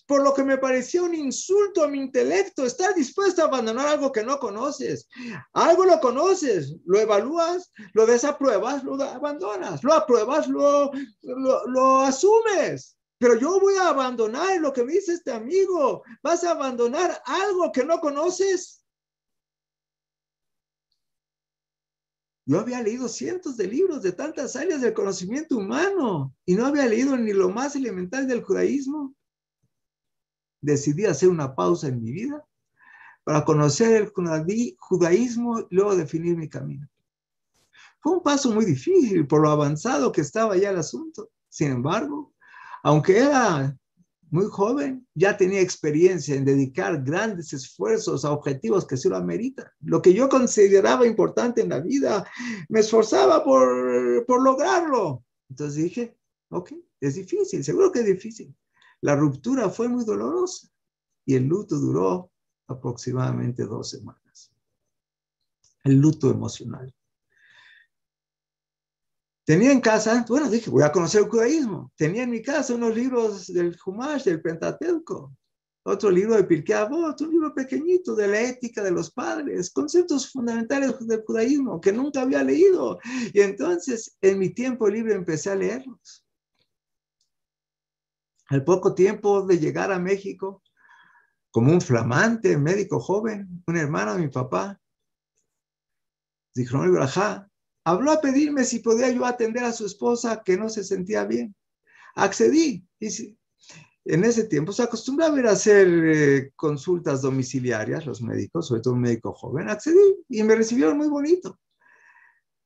por 0.07 0.23
lo 0.23 0.33
que 0.33 0.43
me 0.43 0.57
parecía 0.57 1.03
un 1.03 1.13
insulto 1.13 1.83
a 1.83 1.87
mi 1.87 1.99
intelecto 1.99 2.65
estar 2.65 2.95
dispuesto 2.95 3.41
a 3.41 3.45
abandonar 3.45 3.87
algo 3.87 4.11
que 4.11 4.23
no 4.23 4.39
conoces. 4.39 5.07
Algo 5.53 5.85
lo 5.85 5.99
conoces, 5.99 6.75
lo 6.85 6.99
evalúas, 6.99 7.71
lo 7.93 8.05
desapruebas, 8.05 8.83
lo 8.85 9.01
abandonas, 9.03 9.83
lo 9.83 9.93
apruebas, 9.93 10.47
lo, 10.47 10.91
lo, 11.21 11.67
lo 11.67 11.99
asumes. 11.99 12.97
Pero 13.19 13.37
yo 13.37 13.59
voy 13.59 13.75
a 13.75 13.89
abandonar 13.89 14.59
lo 14.61 14.71
que 14.71 14.83
me 14.83 14.93
dice 14.93 15.13
este 15.13 15.31
amigo. 15.31 16.03
¿Vas 16.23 16.43
a 16.45 16.51
abandonar 16.51 17.21
algo 17.25 17.71
que 17.71 17.83
no 17.83 17.99
conoces? 17.99 18.81
Yo 22.45 22.61
había 22.61 22.81
leído 22.81 23.09
cientos 23.09 23.57
de 23.57 23.67
libros 23.67 24.01
de 24.01 24.13
tantas 24.13 24.55
áreas 24.55 24.79
del 24.79 24.93
conocimiento 24.93 25.57
humano 25.57 26.33
y 26.45 26.55
no 26.55 26.65
había 26.65 26.85
leído 26.85 27.17
ni 27.17 27.33
lo 27.33 27.49
más 27.49 27.75
elemental 27.75 28.25
del 28.25 28.41
judaísmo. 28.41 29.13
Decidí 30.61 31.05
hacer 31.05 31.29
una 31.29 31.55
pausa 31.55 31.87
en 31.87 32.01
mi 32.01 32.11
vida 32.11 32.45
para 33.23 33.43
conocer 33.43 34.11
el 34.15 34.77
judaísmo 34.77 35.59
y 35.59 35.75
luego 35.75 35.95
definir 35.95 36.37
mi 36.37 36.47
camino. 36.47 36.87
Fue 37.99 38.13
un 38.13 38.23
paso 38.23 38.51
muy 38.51 38.65
difícil 38.65 39.27
por 39.27 39.41
lo 39.41 39.49
avanzado 39.49 40.11
que 40.11 40.21
estaba 40.21 40.55
ya 40.55 40.69
el 40.69 40.77
asunto. 40.77 41.29
Sin 41.49 41.71
embargo, 41.71 42.33
aunque 42.83 43.17
era 43.17 43.77
muy 44.29 44.45
joven, 44.45 45.07
ya 45.13 45.37
tenía 45.37 45.61
experiencia 45.61 46.35
en 46.35 46.45
dedicar 46.45 47.03
grandes 47.03 47.53
esfuerzos 47.53 48.25
a 48.25 48.31
objetivos 48.31 48.85
que 48.85 48.97
se 48.97 49.09
lo 49.09 49.17
ameritan. 49.17 49.67
Lo 49.81 50.01
que 50.01 50.13
yo 50.13 50.29
consideraba 50.29 51.07
importante 51.07 51.61
en 51.61 51.69
la 51.69 51.79
vida, 51.79 52.25
me 52.69 52.81
esforzaba 52.81 53.43
por, 53.43 54.25
por 54.25 54.43
lograrlo. 54.43 55.23
Entonces 55.49 55.83
dije, 55.83 56.17
ok, 56.49 56.73
es 56.99 57.15
difícil, 57.15 57.63
seguro 57.63 57.91
que 57.91 57.99
es 57.99 58.05
difícil. 58.05 58.53
La 59.01 59.15
ruptura 59.15 59.69
fue 59.69 59.87
muy 59.87 60.03
dolorosa 60.03 60.67
y 61.25 61.35
el 61.35 61.45
luto 61.45 61.77
duró 61.77 62.31
aproximadamente 62.67 63.63
dos 63.65 63.89
semanas. 63.89 64.51
El 65.83 65.97
luto 65.97 66.29
emocional. 66.29 66.93
Tenía 69.45 69.71
en 69.71 69.79
casa, 69.79 70.25
bueno, 70.27 70.49
dije, 70.49 70.69
voy 70.69 70.83
a 70.83 70.91
conocer 70.91 71.21
el 71.21 71.29
judaísmo. 71.29 71.91
Tenía 71.95 72.23
en 72.23 72.31
mi 72.31 72.41
casa 72.41 72.75
unos 72.75 72.93
libros 72.93 73.47
del 73.47 73.77
Humash, 73.85 74.25
del 74.25 74.41
Pentateuco, 74.41 75.37
otro 75.89 76.11
libro 76.11 76.35
de 76.35 76.43
Pirkei 76.43 76.75
Avot, 76.75 77.21
un 77.21 77.31
libro 77.31 77.53
pequeñito 77.53 78.13
de 78.13 78.27
la 78.27 78.41
ética 78.41 78.83
de 78.83 78.91
los 78.91 79.09
padres, 79.09 79.71
conceptos 79.71 80.29
fundamentales 80.29 80.95
del 81.07 81.23
judaísmo 81.23 81.79
que 81.79 81.93
nunca 81.93 82.23
había 82.23 82.43
leído. 82.43 82.99
Y 83.33 83.39
entonces, 83.39 84.17
en 84.19 84.37
mi 84.37 84.49
tiempo 84.49 84.89
libre 84.89 85.13
empecé 85.13 85.49
a 85.49 85.55
leerlos. 85.55 86.26
Al 88.49 88.63
poco 88.63 88.93
tiempo 88.93 89.45
de 89.45 89.59
llegar 89.59 89.91
a 89.91 89.99
México, 89.99 90.63
como 91.51 91.71
un 91.71 91.81
flamante 91.81 92.57
médico 92.57 92.99
joven, 92.99 93.63
un 93.65 93.77
hermano 93.77 94.13
de 94.13 94.19
mi 94.19 94.27
papá, 94.29 94.79
dijo, 96.53 96.77
no, 96.77 97.07
habló 97.83 98.11
a 98.11 98.21
pedirme 98.21 98.63
si 98.63 98.79
podía 98.79 99.09
yo 99.11 99.25
atender 99.25 99.63
a 99.63 99.71
su 99.71 99.85
esposa 99.85 100.43
que 100.43 100.57
no 100.57 100.69
se 100.69 100.83
sentía 100.83 101.25
bien. 101.25 101.55
Accedí. 102.15 102.85
Y 102.99 103.37
en 104.05 104.23
ese 104.23 104.45
tiempo 104.45 104.71
se 104.71 104.83
acostumbraba 104.83 105.37
a 105.37 105.51
hacer 105.51 105.87
eh, 105.87 106.51
consultas 106.55 107.21
domiciliarias, 107.21 108.05
los 108.05 108.21
médicos, 108.21 108.67
sobre 108.67 108.81
todo 108.81 108.93
un 108.93 109.01
médico 109.01 109.33
joven. 109.33 109.69
Accedí 109.69 110.25
y 110.29 110.43
me 110.43 110.55
recibieron 110.55 110.97
muy 110.97 111.07
bonito. 111.07 111.59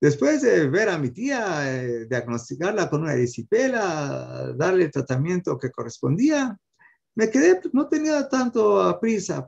Después 0.01 0.41
de 0.41 0.67
ver 0.67 0.89
a 0.89 0.97
mi 0.97 1.11
tía, 1.11 1.71
eh, 1.71 2.07
diagnosticarla 2.09 2.89
con 2.89 3.03
una 3.03 3.13
erisipela, 3.13 4.51
darle 4.57 4.85
el 4.85 4.91
tratamiento 4.91 5.59
que 5.59 5.69
correspondía, 5.69 6.57
me 7.13 7.29
quedé, 7.29 7.61
no 7.71 7.87
tenía 7.87 8.27
tanto 8.27 8.97
prisa, 8.99 9.45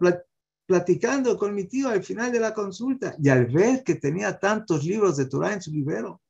platicando 0.67 1.37
con 1.39 1.55
mi 1.55 1.63
tío 1.63 1.89
al 1.89 2.03
final 2.03 2.31
de 2.31 2.39
la 2.39 2.53
consulta 2.53 3.15
y 3.19 3.29
al 3.29 3.47
ver 3.47 3.83
que 3.83 3.95
tenía 3.95 4.37
tantos 4.37 4.83
libros 4.83 5.17
de 5.17 5.25
Torah 5.25 5.53
en 5.53 5.61
su 5.61 5.71
libro, 5.71 6.21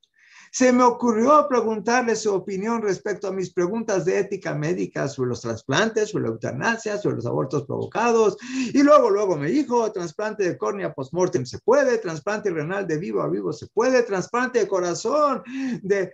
se 0.53 0.71
me 0.71 0.83
ocurrió 0.83 1.47
preguntarle 1.49 2.15
su 2.15 2.31
opinión 2.31 2.83
respecto 2.83 3.27
a 3.27 3.31
mis 3.31 3.51
preguntas 3.51 4.05
de 4.05 4.19
ética 4.19 4.53
médica 4.53 5.07
sobre 5.07 5.29
los 5.29 5.41
trasplantes, 5.41 6.11
sobre 6.11 6.25
la 6.25 6.29
eutanasia, 6.29 6.99
sobre 6.99 7.15
los 7.15 7.25
abortos 7.25 7.65
provocados. 7.65 8.37
Y 8.71 8.83
luego, 8.83 9.09
luego 9.09 9.35
me 9.35 9.47
dijo, 9.47 9.91
trasplante 9.91 10.43
de 10.43 10.55
córnea 10.55 10.93
postmortem 10.93 11.43
se 11.43 11.57
puede, 11.57 11.97
trasplante 11.97 12.51
renal 12.51 12.85
de 12.85 12.99
vivo 12.99 13.23
a 13.23 13.29
vivo 13.29 13.51
se 13.51 13.65
puede, 13.65 14.03
trasplante 14.03 14.59
de 14.59 14.67
corazón 14.67 15.41
de 15.81 16.13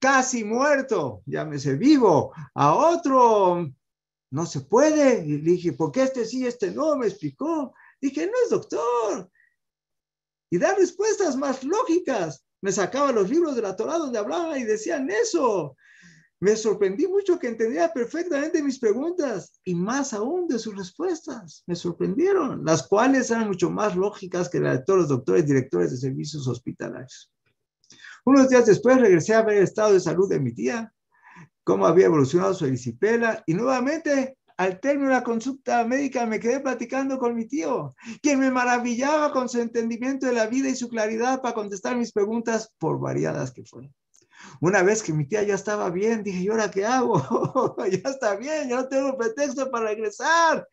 casi 0.00 0.42
muerto, 0.42 1.22
llámese 1.24 1.76
vivo, 1.76 2.32
a 2.54 2.74
otro 2.74 3.64
no 4.32 4.46
se 4.46 4.62
puede. 4.62 5.24
Y 5.24 5.36
dije, 5.36 5.72
¿por 5.72 5.92
qué 5.92 6.02
este 6.02 6.24
sí, 6.24 6.44
este 6.44 6.72
no? 6.72 6.96
Me 6.96 7.06
explicó. 7.06 7.72
Dije, 8.00 8.26
no 8.26 8.32
es 8.42 8.50
doctor. 8.50 9.30
Y 10.50 10.58
da 10.58 10.74
respuestas 10.74 11.36
más 11.36 11.62
lógicas. 11.62 12.44
Me 12.60 12.72
sacaba 12.72 13.12
los 13.12 13.30
libros 13.30 13.54
de 13.56 13.62
la 13.62 13.76
Torah 13.76 13.98
donde 13.98 14.18
hablaba 14.18 14.58
y 14.58 14.64
decían 14.64 15.08
eso. 15.10 15.76
Me 16.40 16.54
sorprendí 16.56 17.08
mucho 17.08 17.38
que 17.38 17.48
entendía 17.48 17.92
perfectamente 17.92 18.62
mis 18.62 18.78
preguntas 18.78 19.60
y 19.64 19.74
más 19.74 20.12
aún 20.12 20.46
de 20.46 20.58
sus 20.58 20.76
respuestas. 20.76 21.64
Me 21.66 21.74
sorprendieron, 21.74 22.64
las 22.64 22.86
cuales 22.86 23.30
eran 23.30 23.48
mucho 23.48 23.70
más 23.70 23.96
lógicas 23.96 24.48
que 24.48 24.60
las 24.60 24.78
de 24.78 24.84
todos 24.84 25.00
los 25.00 25.08
doctores 25.08 25.46
directores 25.46 25.90
de 25.90 25.96
servicios 25.96 26.46
hospitalarios. 26.46 27.32
Unos 28.24 28.48
días 28.48 28.66
después 28.66 29.00
regresé 29.00 29.34
a 29.34 29.42
ver 29.42 29.58
el 29.58 29.64
estado 29.64 29.92
de 29.92 30.00
salud 30.00 30.28
de 30.28 30.38
mi 30.38 30.52
tía 30.52 30.92
cómo 31.68 31.86
había 31.86 32.06
evolucionado 32.06 32.54
su 32.54 32.64
erisipela 32.64 33.42
y 33.44 33.52
nuevamente 33.52 34.37
al 34.58 34.80
término 34.80 35.08
de 35.08 35.14
la 35.14 35.22
consulta 35.22 35.84
médica 35.84 36.26
me 36.26 36.40
quedé 36.40 36.58
platicando 36.58 37.16
con 37.18 37.34
mi 37.36 37.46
tío, 37.46 37.94
quien 38.20 38.40
me 38.40 38.50
maravillaba 38.50 39.30
con 39.32 39.48
su 39.48 39.60
entendimiento 39.60 40.26
de 40.26 40.32
la 40.32 40.48
vida 40.48 40.68
y 40.68 40.74
su 40.74 40.88
claridad 40.88 41.40
para 41.40 41.54
contestar 41.54 41.96
mis 41.96 42.12
preguntas 42.12 42.74
por 42.78 42.98
variadas 42.98 43.52
que 43.52 43.64
fueron. 43.64 43.94
Una 44.60 44.82
vez 44.82 45.04
que 45.04 45.12
mi 45.12 45.26
tía 45.26 45.44
ya 45.44 45.54
estaba 45.54 45.90
bien, 45.90 46.24
dije, 46.24 46.40
¿y 46.40 46.48
ahora 46.48 46.72
qué 46.72 46.84
hago? 46.84 47.76
ya 47.90 48.10
está 48.10 48.34
bien, 48.34 48.68
ya 48.68 48.76
no 48.76 48.88
tengo 48.88 49.16
pretexto 49.16 49.70
para 49.70 49.86
regresar. 49.86 50.68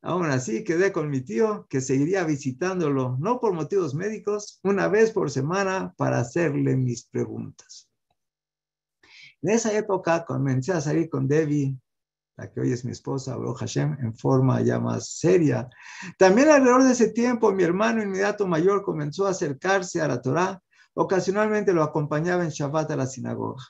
Aún 0.00 0.26
así, 0.26 0.62
quedé 0.62 0.92
con 0.92 1.10
mi 1.10 1.20
tío 1.20 1.66
que 1.68 1.80
seguiría 1.80 2.22
visitándolo, 2.22 3.16
no 3.18 3.40
por 3.40 3.52
motivos 3.52 3.94
médicos, 3.94 4.60
una 4.62 4.86
vez 4.86 5.10
por 5.10 5.28
semana 5.32 5.92
para 5.96 6.20
hacerle 6.20 6.76
mis 6.76 7.04
preguntas. 7.04 7.88
En 9.42 9.50
esa 9.50 9.76
época 9.76 10.24
comencé 10.24 10.72
a 10.72 10.80
salir 10.80 11.08
con 11.10 11.26
Debbie, 11.26 11.76
la 12.38 12.48
que 12.48 12.60
hoy 12.60 12.72
es 12.72 12.84
mi 12.84 12.92
esposa, 12.92 13.36
Baruch 13.36 13.58
Hashem, 13.58 13.96
en 14.00 14.14
forma 14.14 14.60
ya 14.62 14.78
más 14.78 15.08
seria. 15.18 15.68
También 16.16 16.48
alrededor 16.48 16.84
de 16.84 16.92
ese 16.92 17.10
tiempo, 17.10 17.52
mi 17.52 17.64
hermano 17.64 18.00
inmediato 18.00 18.46
mayor 18.46 18.82
comenzó 18.84 19.26
a 19.26 19.30
acercarse 19.30 20.00
a 20.00 20.06
la 20.06 20.22
Torá. 20.22 20.62
Ocasionalmente 20.94 21.72
lo 21.72 21.82
acompañaba 21.82 22.44
en 22.44 22.50
Shabbat 22.50 22.92
a 22.92 22.96
la 22.96 23.06
sinagoga. 23.06 23.64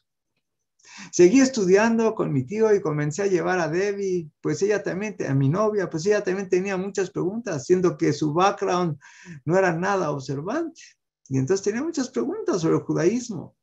Seguí 1.10 1.40
estudiando 1.40 2.14
con 2.14 2.30
mi 2.30 2.44
tío 2.44 2.74
y 2.74 2.82
comencé 2.82 3.22
a 3.22 3.26
llevar 3.26 3.58
a 3.58 3.68
Debbie, 3.68 4.30
pues 4.42 4.60
ella 4.60 4.82
también, 4.82 5.16
a 5.26 5.34
mi 5.34 5.48
novia, 5.48 5.88
pues 5.88 6.04
ella 6.04 6.22
también 6.22 6.50
tenía 6.50 6.76
muchas 6.76 7.10
preguntas, 7.10 7.64
siendo 7.64 7.96
que 7.96 8.12
su 8.12 8.34
background 8.34 8.98
no 9.46 9.56
era 9.56 9.72
nada 9.72 10.10
observante. 10.10 10.82
Y 11.28 11.38
entonces 11.38 11.64
tenía 11.64 11.82
muchas 11.82 12.10
preguntas 12.10 12.60
sobre 12.60 12.76
el 12.76 12.82
judaísmo. 12.82 13.56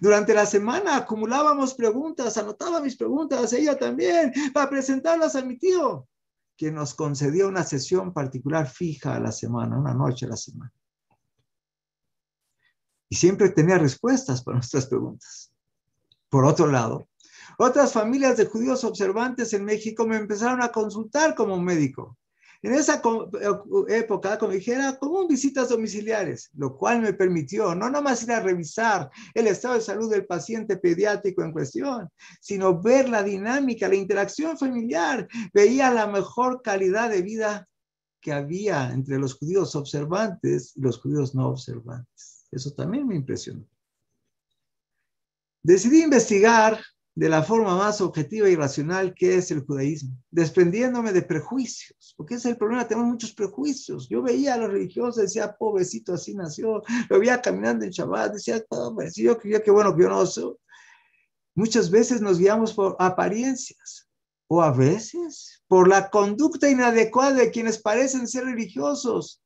Durante 0.00 0.34
la 0.34 0.46
semana 0.46 0.96
acumulábamos 0.96 1.74
preguntas, 1.74 2.36
anotaba 2.36 2.80
mis 2.80 2.96
preguntas, 2.96 3.52
ella 3.52 3.78
también, 3.78 4.32
para 4.52 4.68
presentarlas 4.68 5.36
a 5.36 5.42
mi 5.42 5.58
tío, 5.58 6.08
que 6.56 6.70
nos 6.72 6.94
concedió 6.94 7.48
una 7.48 7.64
sesión 7.64 8.12
particular 8.12 8.68
fija 8.68 9.14
a 9.14 9.20
la 9.20 9.32
semana, 9.32 9.78
una 9.78 9.94
noche 9.94 10.26
a 10.26 10.30
la 10.30 10.36
semana. 10.36 10.72
Y 13.08 13.16
siempre 13.16 13.50
tenía 13.50 13.78
respuestas 13.78 14.42
para 14.42 14.56
nuestras 14.56 14.86
preguntas. 14.86 15.52
Por 16.28 16.44
otro 16.44 16.66
lado, 16.66 17.08
otras 17.56 17.92
familias 17.92 18.36
de 18.36 18.46
judíos 18.46 18.84
observantes 18.84 19.52
en 19.54 19.64
México 19.64 20.06
me 20.06 20.16
empezaron 20.16 20.62
a 20.62 20.70
consultar 20.70 21.34
como 21.34 21.60
médico. 21.60 22.16
En 22.62 22.74
esa 22.74 23.00
época, 23.88 24.38
como 24.38 24.52
dijera, 24.52 24.98
como 24.98 25.28
visitas 25.28 25.68
domiciliares, 25.68 26.50
lo 26.54 26.76
cual 26.76 27.00
me 27.00 27.12
permitió 27.12 27.74
no 27.74 27.88
nomás 27.88 28.24
ir 28.24 28.32
a 28.32 28.40
revisar 28.40 29.10
el 29.34 29.46
estado 29.46 29.74
de 29.74 29.80
salud 29.80 30.10
del 30.10 30.26
paciente 30.26 30.76
pediátrico 30.76 31.42
en 31.42 31.52
cuestión, 31.52 32.08
sino 32.40 32.80
ver 32.80 33.08
la 33.08 33.22
dinámica, 33.22 33.86
la 33.86 33.94
interacción 33.94 34.58
familiar. 34.58 35.28
Veía 35.54 35.92
la 35.92 36.08
mejor 36.08 36.60
calidad 36.62 37.10
de 37.10 37.22
vida 37.22 37.68
que 38.20 38.32
había 38.32 38.90
entre 38.92 39.18
los 39.18 39.34
judíos 39.34 39.76
observantes 39.76 40.72
y 40.76 40.80
los 40.80 40.98
judíos 40.98 41.36
no 41.36 41.48
observantes. 41.48 42.46
Eso 42.50 42.72
también 42.72 43.06
me 43.06 43.14
impresionó. 43.14 43.64
Decidí 45.62 46.02
investigar 46.02 46.80
de 47.18 47.28
la 47.28 47.42
forma 47.42 47.76
más 47.76 48.00
objetiva 48.00 48.48
y 48.48 48.54
racional 48.54 49.12
que 49.12 49.34
es 49.34 49.50
el 49.50 49.64
judaísmo, 49.66 50.16
desprendiéndome 50.30 51.12
de 51.12 51.22
prejuicios, 51.22 52.14
porque 52.16 52.34
ese 52.34 52.46
es 52.46 52.52
el 52.52 52.58
problema, 52.58 52.86
tenemos 52.86 53.10
muchos 53.10 53.32
prejuicios. 53.32 54.08
Yo 54.08 54.22
veía 54.22 54.54
a 54.54 54.56
los 54.56 54.70
religiosos, 54.70 55.16
decía, 55.16 55.56
pobrecito, 55.58 56.12
así 56.14 56.36
nació, 56.36 56.80
lo 57.10 57.18
veía 57.18 57.42
caminando 57.42 57.84
en 57.84 57.90
Shabbat, 57.90 58.34
decía, 58.34 58.64
pobrecito, 58.68 59.32
yo 59.32 59.36
creía 59.36 59.60
que 59.60 59.72
bueno, 59.72 59.96
que 59.96 60.02
yo 60.04 60.08
no 60.08 60.24
soy. 60.26 60.54
Muchas 61.56 61.90
veces 61.90 62.20
nos 62.20 62.38
guiamos 62.38 62.72
por 62.72 62.94
apariencias, 63.00 64.08
o 64.46 64.62
a 64.62 64.70
veces 64.70 65.60
por 65.66 65.88
la 65.88 66.10
conducta 66.10 66.70
inadecuada 66.70 67.32
de 67.32 67.50
quienes 67.50 67.82
parecen 67.82 68.28
ser 68.28 68.44
religiosos 68.44 69.42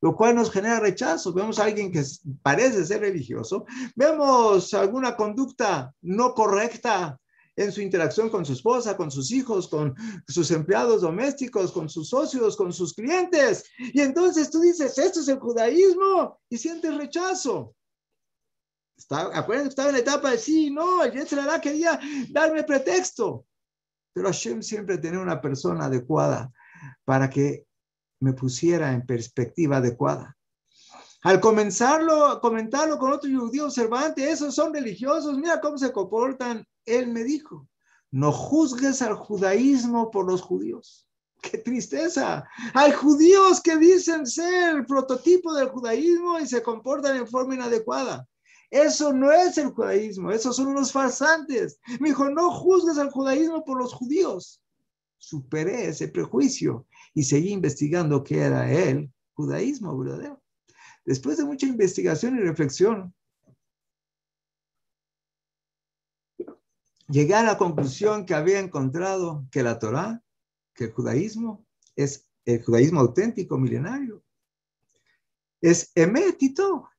lo 0.00 0.14
cual 0.14 0.34
nos 0.34 0.50
genera 0.50 0.80
rechazo. 0.80 1.32
Vemos 1.32 1.58
a 1.58 1.64
alguien 1.64 1.90
que 1.90 2.02
parece 2.42 2.84
ser 2.84 3.00
religioso, 3.00 3.66
vemos 3.94 4.72
alguna 4.74 5.16
conducta 5.16 5.92
no 6.02 6.34
correcta 6.34 7.18
en 7.56 7.72
su 7.72 7.80
interacción 7.80 8.28
con 8.28 8.44
su 8.44 8.52
esposa, 8.52 8.96
con 8.96 9.10
sus 9.10 9.32
hijos, 9.32 9.68
con 9.68 9.94
sus 10.28 10.50
empleados 10.50 11.00
domésticos, 11.00 11.72
con 11.72 11.88
sus 11.88 12.10
socios, 12.10 12.56
con 12.56 12.72
sus 12.72 12.92
clientes. 12.94 13.64
Y 13.78 14.02
entonces 14.02 14.50
tú 14.50 14.60
dices, 14.60 14.98
esto 14.98 15.20
es 15.20 15.28
el 15.28 15.38
judaísmo 15.38 16.38
y 16.50 16.58
sientes 16.58 16.94
rechazo. 16.96 17.74
Está, 18.96 19.30
acuérdense, 19.36 19.70
estaba 19.70 19.88
en 19.88 19.94
la 19.94 20.00
etapa 20.00 20.30
de 20.30 20.38
sí, 20.38 20.70
no, 20.70 21.02
el 21.02 21.12
Yetzirah 21.12 21.60
quería 21.60 21.98
darme 22.30 22.62
pretexto. 22.64 23.46
Pero 24.12 24.28
Hashem 24.28 24.62
siempre 24.62 24.98
tenía 24.98 25.20
una 25.20 25.40
persona 25.40 25.86
adecuada 25.86 26.50
para 27.04 27.28
que 27.28 27.65
me 28.20 28.32
pusiera 28.32 28.92
en 28.92 29.04
perspectiva 29.04 29.78
adecuada. 29.78 30.36
Al 31.22 31.40
comenzarlo, 31.40 32.40
comentarlo 32.40 32.98
con 32.98 33.12
otro 33.12 33.28
judío 33.28 33.64
observante, 33.64 34.30
esos 34.30 34.54
son 34.54 34.72
religiosos, 34.72 35.36
mira 35.38 35.60
cómo 35.60 35.76
se 35.76 35.92
comportan. 35.92 36.64
Él 36.84 37.08
me 37.08 37.24
dijo, 37.24 37.66
no 38.12 38.30
juzgues 38.30 39.02
al 39.02 39.14
judaísmo 39.14 40.10
por 40.10 40.26
los 40.26 40.40
judíos. 40.40 41.08
¡Qué 41.42 41.58
tristeza! 41.58 42.44
Hay 42.74 42.92
judíos 42.92 43.60
que 43.60 43.76
dicen 43.76 44.26
ser 44.26 44.76
el 44.76 44.86
prototipo 44.86 45.52
del 45.52 45.68
judaísmo 45.68 46.38
y 46.38 46.46
se 46.46 46.62
comportan 46.62 47.16
en 47.16 47.26
forma 47.26 47.54
inadecuada. 47.54 48.26
Eso 48.70 49.12
no 49.12 49.30
es 49.32 49.58
el 49.58 49.70
judaísmo, 49.70 50.30
esos 50.30 50.56
son 50.56 50.68
unos 50.68 50.92
farsantes. 50.92 51.78
Me 52.00 52.08
dijo, 52.08 52.28
no 52.30 52.50
juzgues 52.50 52.98
al 52.98 53.10
judaísmo 53.10 53.64
por 53.64 53.78
los 53.78 53.92
judíos. 53.92 54.60
Superé 55.18 55.88
ese 55.88 56.08
prejuicio 56.08 56.86
y 57.16 57.24
seguí 57.24 57.50
investigando 57.50 58.22
qué 58.22 58.40
era 58.40 58.70
el 58.70 59.10
judaísmo 59.32 59.96
verdadero. 59.98 60.42
Después 61.02 61.38
de 61.38 61.46
mucha 61.46 61.66
investigación 61.66 62.36
y 62.36 62.40
reflexión, 62.40 63.14
llegué 67.08 67.34
a 67.34 67.42
la 67.42 67.56
conclusión 67.56 68.26
que 68.26 68.34
había 68.34 68.60
encontrado 68.60 69.48
que 69.50 69.62
la 69.62 69.78
Torah, 69.78 70.22
que 70.74 70.84
el 70.84 70.92
judaísmo 70.92 71.66
es 71.96 72.28
el 72.44 72.62
judaísmo 72.62 73.00
auténtico, 73.00 73.56
milenario. 73.56 74.22
Es 75.62 75.92
emet 75.94 76.36
y 76.42 76.52
todo. 76.52 76.90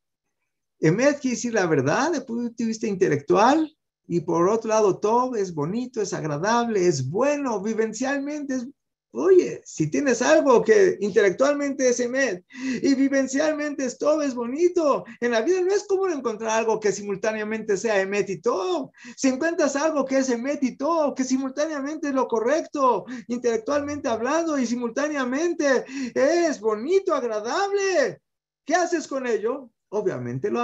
Emet 0.80 1.20
quiere 1.20 1.36
decir 1.36 1.53
la 1.53 1.68
verdad 1.68 2.07
desde 2.07 2.22
el 2.22 2.26
punto 2.26 2.55
de 2.57 2.65
vista 2.65 2.88
intelectual 2.88 3.72
y 4.07 4.22
por 4.22 4.49
otro 4.49 4.70
lado 4.70 4.99
todo 4.99 5.36
es 5.36 5.53
bonito, 5.53 6.01
es 6.01 6.11
agradable, 6.11 6.88
es 6.88 7.07
bueno, 7.07 7.61
vivencialmente 7.61 8.55
es 8.55 8.68
Oye, 9.12 9.62
si 9.66 9.89
tienes 9.89 10.22
algo 10.22 10.62
que 10.64 10.97
intelectualmente 10.99 11.89
es 11.89 11.99
emet 12.01 12.45
y 12.51 12.93
vivencialmente 12.93 13.86
es 13.86 13.97
todo 13.97 14.22
es 14.22 14.36
bonito, 14.36 15.05
en 15.22 15.32
la 15.32 15.41
vida 15.41 15.62
no 15.62 15.74
es 15.74 15.88
común 15.88 16.12
encontrar 16.12 16.51
algo 16.51 16.80
que 16.80 16.91
simultáneamente 16.91 17.78
sea 17.78 18.01
emet 18.01 18.30
y 18.30 18.41
todo. 18.41 18.91
Si 19.16 19.30
encuentras 19.30 19.76
algo 19.78 20.05
que 20.05 20.20
es 20.20 20.30
emet 20.30 20.62
y 20.62 20.76
todo, 20.76 21.16
que 21.16 21.24
simultáneamente 21.24 22.10
es 22.10 22.14
lo 22.14 22.28
correcto, 22.28 23.05
intelectualmente 23.28 24.10
hablando 24.10 24.60
y 24.60 24.68
simultáneamente 24.68 25.86
es 26.14 26.60
bonito, 26.60 27.16
agradable, 27.16 28.22
¿qué 28.66 28.76
haces 28.76 29.08
con 29.08 29.26
ello? 29.26 29.72
Obviamente 29.89 30.51
lo, 30.51 30.62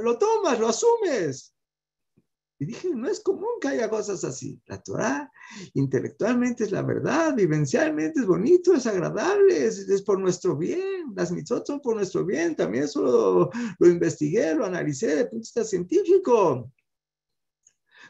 lo 0.00 0.18
tomas, 0.18 0.60
lo 0.60 0.68
asumes. 0.68 1.55
Y 2.58 2.64
dije, 2.64 2.88
no 2.94 3.08
es 3.08 3.20
común 3.20 3.60
que 3.60 3.68
haya 3.68 3.90
cosas 3.90 4.24
así. 4.24 4.60
La 4.66 4.82
Torah 4.82 5.30
intelectualmente 5.74 6.64
es 6.64 6.72
la 6.72 6.82
verdad, 6.82 7.34
vivencialmente 7.34 8.20
es 8.20 8.26
bonito, 8.26 8.72
es 8.72 8.86
agradable, 8.86 9.66
es, 9.66 10.02
por 10.02 10.18
nuestro 10.18 10.56
bien. 10.56 11.12
Las 11.14 11.30
mitzvot 11.32 11.66
son 11.66 11.80
por 11.80 11.96
nuestro 11.96 12.24
bien. 12.24 12.56
También 12.56 12.84
eso 12.84 13.02
lo, 13.02 13.50
lo 13.78 13.88
investigué, 13.88 14.54
lo 14.54 14.64
analicé 14.64 15.08
desde 15.08 15.20
el 15.20 15.28
punto 15.28 15.36
de 15.36 15.40
vista 15.40 15.64
científico. 15.64 16.72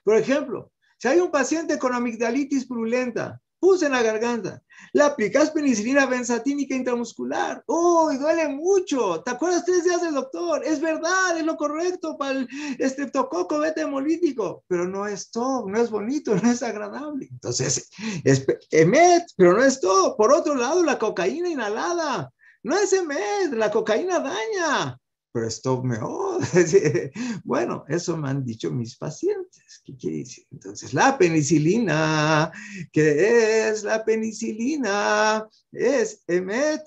Por 0.04 0.16
ejemplo, 0.16 0.72
si 0.98 1.08
hay 1.08 1.18
un 1.18 1.32
paciente 1.32 1.78
con 1.78 1.92
amigdalitis 1.92 2.66
purulenta 2.66 3.42
puse 3.66 3.86
en 3.86 3.92
la 3.92 4.02
garganta. 4.02 4.62
Le 4.92 5.02
aplicas 5.02 5.50
penicilina 5.50 6.06
benzatínica 6.06 6.76
intramuscular. 6.76 7.64
¡Uy, 7.66 8.16
duele 8.16 8.46
mucho! 8.46 9.22
¿Te 9.24 9.32
acuerdas 9.32 9.64
tres 9.64 9.82
días 9.82 10.02
del 10.02 10.14
doctor? 10.14 10.62
Es 10.64 10.80
verdad, 10.80 11.36
es 11.36 11.44
lo 11.44 11.56
correcto 11.56 12.16
para 12.16 12.38
el 12.38 12.48
estreptococo 12.78 13.58
beta 13.58 13.82
hemolítico, 13.82 14.62
pero 14.68 14.86
no 14.86 15.08
es 15.08 15.32
todo, 15.32 15.68
no 15.68 15.80
es 15.80 15.90
bonito, 15.90 16.36
no 16.36 16.48
es 16.48 16.62
agradable. 16.62 17.26
Entonces, 17.28 17.90
es 18.22 18.46
emet, 18.70 19.24
pero 19.36 19.54
no 19.54 19.64
es 19.64 19.80
todo. 19.80 20.16
Por 20.16 20.32
otro 20.32 20.54
lado, 20.54 20.84
la 20.84 20.96
cocaína 20.96 21.48
inhalada. 21.48 22.30
No 22.62 22.78
es 22.78 22.92
emet, 22.92 23.52
la 23.52 23.72
cocaína 23.72 24.20
daña 24.20 24.96
pero 25.36 25.48
esto 25.48 25.82
me 25.82 25.98
bueno, 27.44 27.84
eso 27.88 28.16
me 28.16 28.30
han 28.30 28.42
dicho 28.42 28.70
mis 28.70 28.96
pacientes. 28.96 29.82
¿Qué 29.84 29.94
quiere 29.94 30.16
decir? 30.20 30.46
Entonces, 30.50 30.94
la 30.94 31.18
penicilina, 31.18 32.50
¿qué 32.90 33.68
es 33.68 33.84
la 33.84 34.02
penicilina? 34.02 35.46
Es 35.70 36.24
emet, 36.26 36.80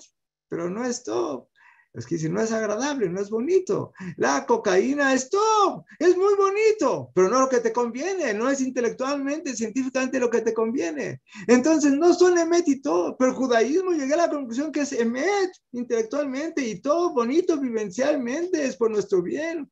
pero 0.48 0.68
no 0.68 0.84
es 0.84 1.04
todo. 1.04 1.48
Es 1.92 2.06
que 2.06 2.18
si 2.18 2.28
no 2.28 2.40
es 2.40 2.52
agradable, 2.52 3.08
no 3.08 3.20
es 3.20 3.30
bonito. 3.30 3.92
La 4.16 4.46
cocaína 4.46 5.12
es 5.12 5.28
todo, 5.28 5.84
es 5.98 6.16
muy 6.16 6.34
bonito, 6.36 7.10
pero 7.14 7.28
no 7.28 7.40
lo 7.40 7.48
que 7.48 7.58
te 7.58 7.72
conviene, 7.72 8.32
no 8.32 8.48
es 8.48 8.60
intelectualmente, 8.60 9.56
científicamente 9.56 10.20
lo 10.20 10.30
que 10.30 10.40
te 10.40 10.54
conviene. 10.54 11.20
Entonces, 11.48 11.92
no 11.92 12.14
son 12.14 12.38
emet 12.38 12.68
y 12.68 12.80
todo, 12.80 13.16
pero 13.16 13.32
el 13.32 13.36
judaísmo 13.36 13.90
llegué 13.90 14.14
a 14.14 14.18
la 14.18 14.30
conclusión 14.30 14.70
que 14.70 14.82
es 14.82 14.92
emet 14.92 15.50
intelectualmente 15.72 16.64
y 16.64 16.80
todo 16.80 17.12
bonito 17.12 17.58
vivencialmente, 17.58 18.64
es 18.64 18.76
por 18.76 18.90
nuestro 18.90 19.20
bien. 19.20 19.68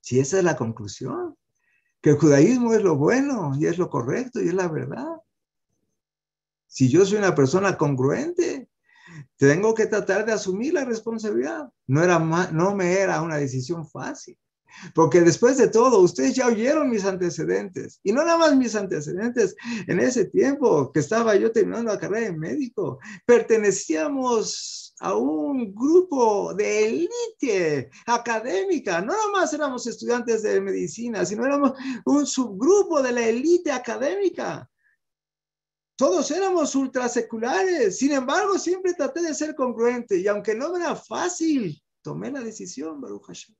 Si 0.00 0.20
esa 0.20 0.36
es 0.36 0.44
la 0.44 0.56
conclusión, 0.56 1.34
que 2.02 2.10
el 2.10 2.18
judaísmo 2.18 2.74
es 2.74 2.82
lo 2.82 2.96
bueno 2.96 3.52
y 3.58 3.64
es 3.64 3.78
lo 3.78 3.88
correcto 3.88 4.38
y 4.42 4.48
es 4.48 4.54
la 4.54 4.68
verdad. 4.68 5.16
Si 6.66 6.90
yo 6.90 7.06
soy 7.06 7.16
una 7.16 7.34
persona 7.34 7.78
congruente, 7.78 8.63
tengo 9.36 9.74
que 9.74 9.86
tratar 9.86 10.24
de 10.24 10.32
asumir 10.32 10.74
la 10.74 10.84
responsabilidad. 10.84 11.68
No, 11.86 12.02
era 12.02 12.18
no 12.18 12.74
me 12.74 12.92
era 12.94 13.22
una 13.22 13.36
decisión 13.36 13.88
fácil. 13.88 14.38
Porque 14.94 15.20
después 15.20 15.56
de 15.56 15.68
todo, 15.68 16.00
ustedes 16.00 16.34
ya 16.34 16.48
oyeron 16.48 16.90
mis 16.90 17.04
antecedentes. 17.04 18.00
Y 18.02 18.12
no 18.12 18.24
nada 18.24 18.38
más 18.38 18.56
mis 18.56 18.74
antecedentes. 18.74 19.54
En 19.86 20.00
ese 20.00 20.26
tiempo 20.26 20.92
que 20.92 21.00
estaba 21.00 21.36
yo 21.36 21.52
terminando 21.52 21.92
la 21.92 21.98
carrera 21.98 22.26
de 22.26 22.36
médico, 22.36 22.98
pertenecíamos 23.26 24.94
a 25.00 25.14
un 25.14 25.74
grupo 25.74 26.54
de 26.54 26.86
élite 26.86 27.90
académica. 28.06 29.00
No 29.00 29.12
nada 29.12 29.28
más 29.32 29.52
éramos 29.52 29.86
estudiantes 29.86 30.42
de 30.42 30.60
medicina, 30.60 31.24
sino 31.24 31.44
éramos 31.46 31.72
un 32.04 32.26
subgrupo 32.26 33.02
de 33.02 33.12
la 33.12 33.26
élite 33.26 33.72
académica. 33.72 34.68
Todos 35.96 36.30
éramos 36.30 36.74
ultraseculares. 36.74 37.98
Sin 37.98 38.12
embargo, 38.12 38.58
siempre 38.58 38.94
traté 38.94 39.22
de 39.22 39.34
ser 39.34 39.54
congruente. 39.54 40.18
Y 40.18 40.26
aunque 40.26 40.54
no 40.54 40.76
era 40.76 40.96
fácil, 40.96 41.80
tomé 42.02 42.30
la 42.30 42.40
decisión, 42.40 43.00
Baruch 43.00 43.26
Hashem. 43.26 43.54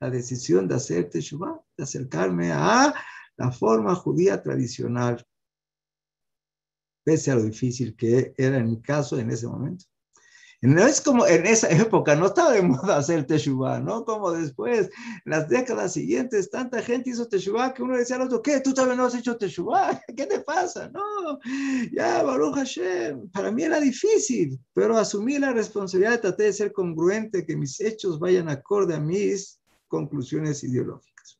La 0.00 0.10
decisión 0.10 0.68
de 0.68 0.74
hacer 0.74 1.08
Teshuvah, 1.08 1.62
de 1.76 1.84
acercarme 1.84 2.52
a 2.52 2.94
la 3.36 3.52
forma 3.52 3.94
judía 3.94 4.42
tradicional. 4.42 5.26
Pese 7.04 7.30
a 7.30 7.36
lo 7.36 7.44
difícil 7.44 7.94
que 7.94 8.34
era 8.36 8.56
en 8.58 8.66
mi 8.66 8.80
caso 8.80 9.18
en 9.18 9.30
ese 9.30 9.46
momento. 9.46 9.84
No 10.62 10.86
es 10.86 11.00
como 11.00 11.26
en 11.26 11.44
esa 11.46 11.68
época, 11.70 12.16
no 12.16 12.26
estaba 12.26 12.52
de 12.52 12.62
moda 12.62 12.96
hacer 12.96 13.26
Teshuvah, 13.26 13.80
¿no? 13.80 14.04
Como 14.04 14.32
después, 14.32 14.90
en 15.24 15.30
las 15.30 15.48
décadas 15.48 15.92
siguientes, 15.92 16.50
tanta 16.50 16.82
gente 16.82 17.10
hizo 17.10 17.28
Teshuvah 17.28 17.74
que 17.74 17.82
uno 17.82 17.96
decía 17.96 18.16
al 18.16 18.22
otro, 18.22 18.42
¿qué? 18.42 18.60
¿Tú 18.60 18.72
también 18.72 18.98
no 18.98 19.04
has 19.04 19.14
hecho 19.14 19.36
Teshuvah? 19.36 20.00
¿Qué 20.16 20.26
te 20.26 20.40
pasa? 20.40 20.88
No, 20.88 21.38
ya, 21.92 22.22
Baruch 22.22 22.54
Hashem, 22.54 23.28
para 23.30 23.52
mí 23.52 23.64
era 23.64 23.80
difícil, 23.80 24.58
pero 24.72 24.96
asumí 24.96 25.38
la 25.38 25.52
responsabilidad, 25.52 26.20
traté 26.20 26.44
de 26.44 26.52
ser 26.52 26.72
congruente, 26.72 27.44
que 27.44 27.56
mis 27.56 27.80
hechos 27.80 28.18
vayan 28.18 28.48
acorde 28.48 28.94
a 28.94 29.00
mis 29.00 29.60
conclusiones 29.88 30.64
ideológicas. 30.64 31.38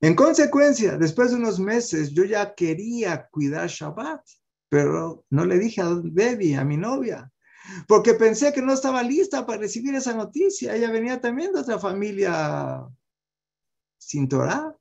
En 0.00 0.14
consecuencia, 0.14 0.98
después 0.98 1.30
de 1.30 1.36
unos 1.36 1.58
meses, 1.58 2.10
yo 2.10 2.24
ya 2.24 2.54
quería 2.54 3.26
cuidar 3.30 3.68
Shabbat, 3.68 4.20
pero 4.68 5.24
no 5.30 5.46
le 5.46 5.58
dije 5.58 5.80
a 5.80 5.94
Debbie, 5.94 6.56
a 6.56 6.64
mi 6.64 6.76
novia, 6.76 7.32
porque 7.86 8.14
pensé 8.14 8.52
que 8.52 8.62
no 8.62 8.72
estaba 8.72 9.02
lista 9.02 9.46
para 9.46 9.60
recibir 9.60 9.94
esa 9.94 10.14
noticia. 10.14 10.74
Ella 10.74 10.90
venía 10.90 11.20
también 11.20 11.52
de 11.52 11.60
otra 11.60 11.78
familia 11.78 12.86
sin 13.98 14.28
Torah. 14.28 14.74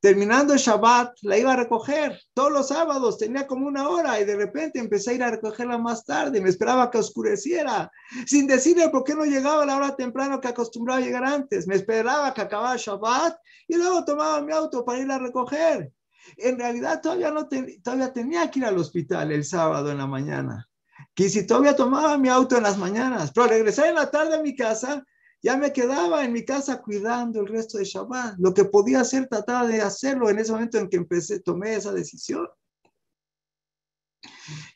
Terminando 0.00 0.54
el 0.54 0.58
Shabbat, 0.58 1.18
la 1.22 1.36
iba 1.36 1.52
a 1.52 1.56
recoger 1.56 2.18
todos 2.32 2.50
los 2.50 2.68
sábados, 2.68 3.18
tenía 3.18 3.46
como 3.46 3.66
una 3.66 3.86
hora 3.90 4.18
y 4.18 4.24
de 4.24 4.34
repente 4.34 4.78
empecé 4.78 5.10
a 5.10 5.14
ir 5.14 5.22
a 5.22 5.30
recogerla 5.30 5.76
más 5.76 6.06
tarde, 6.06 6.40
me 6.40 6.48
esperaba 6.48 6.90
que 6.90 6.96
oscureciera, 6.96 7.92
sin 8.24 8.46
decirle 8.46 8.88
por 8.88 9.04
qué 9.04 9.14
no 9.14 9.26
llegaba 9.26 9.62
a 9.62 9.66
la 9.66 9.76
hora 9.76 9.96
temprano 9.96 10.40
que 10.40 10.48
acostumbraba 10.48 11.00
a 11.00 11.02
llegar 11.02 11.24
antes, 11.26 11.66
me 11.66 11.74
esperaba 11.74 12.32
que 12.32 12.40
acabara 12.40 12.72
el 12.72 12.80
Shabbat 12.80 13.36
y 13.68 13.76
luego 13.76 14.02
tomaba 14.06 14.40
mi 14.40 14.52
auto 14.52 14.86
para 14.86 15.00
ir 15.00 15.10
a 15.10 15.18
recoger. 15.18 15.92
En 16.38 16.58
realidad 16.58 17.02
todavía, 17.02 17.30
no 17.30 17.46
todavía 17.82 18.10
tenía 18.10 18.50
que 18.50 18.60
ir 18.60 18.64
al 18.64 18.78
hospital 18.78 19.32
el 19.32 19.44
sábado 19.44 19.90
en 19.90 19.98
la 19.98 20.06
mañana 20.06 20.69
que 21.14 21.28
si 21.28 21.46
todavía 21.46 21.76
tomaba 21.76 22.16
mi 22.18 22.28
auto 22.28 22.56
en 22.56 22.62
las 22.62 22.78
mañanas, 22.78 23.32
pero 23.32 23.46
regresar 23.46 23.86
en 23.86 23.96
la 23.96 24.10
tarde 24.10 24.36
a 24.36 24.42
mi 24.42 24.54
casa, 24.56 25.04
ya 25.42 25.56
me 25.56 25.72
quedaba 25.72 26.24
en 26.24 26.32
mi 26.32 26.44
casa 26.44 26.82
cuidando 26.82 27.40
el 27.40 27.46
resto 27.46 27.78
de 27.78 27.84
Shabbat. 27.84 28.36
Lo 28.38 28.52
que 28.52 28.64
podía 28.64 29.00
hacer, 29.00 29.26
trataba 29.26 29.66
de 29.66 29.80
hacerlo 29.80 30.28
en 30.28 30.38
ese 30.38 30.52
momento 30.52 30.78
en 30.78 30.88
que 30.88 30.98
empecé, 30.98 31.40
tomé 31.40 31.74
esa 31.74 31.92
decisión. 31.92 32.46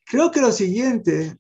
Creo 0.07 0.31
que 0.31 0.41
lo 0.41 0.53
siguiente 0.53 1.39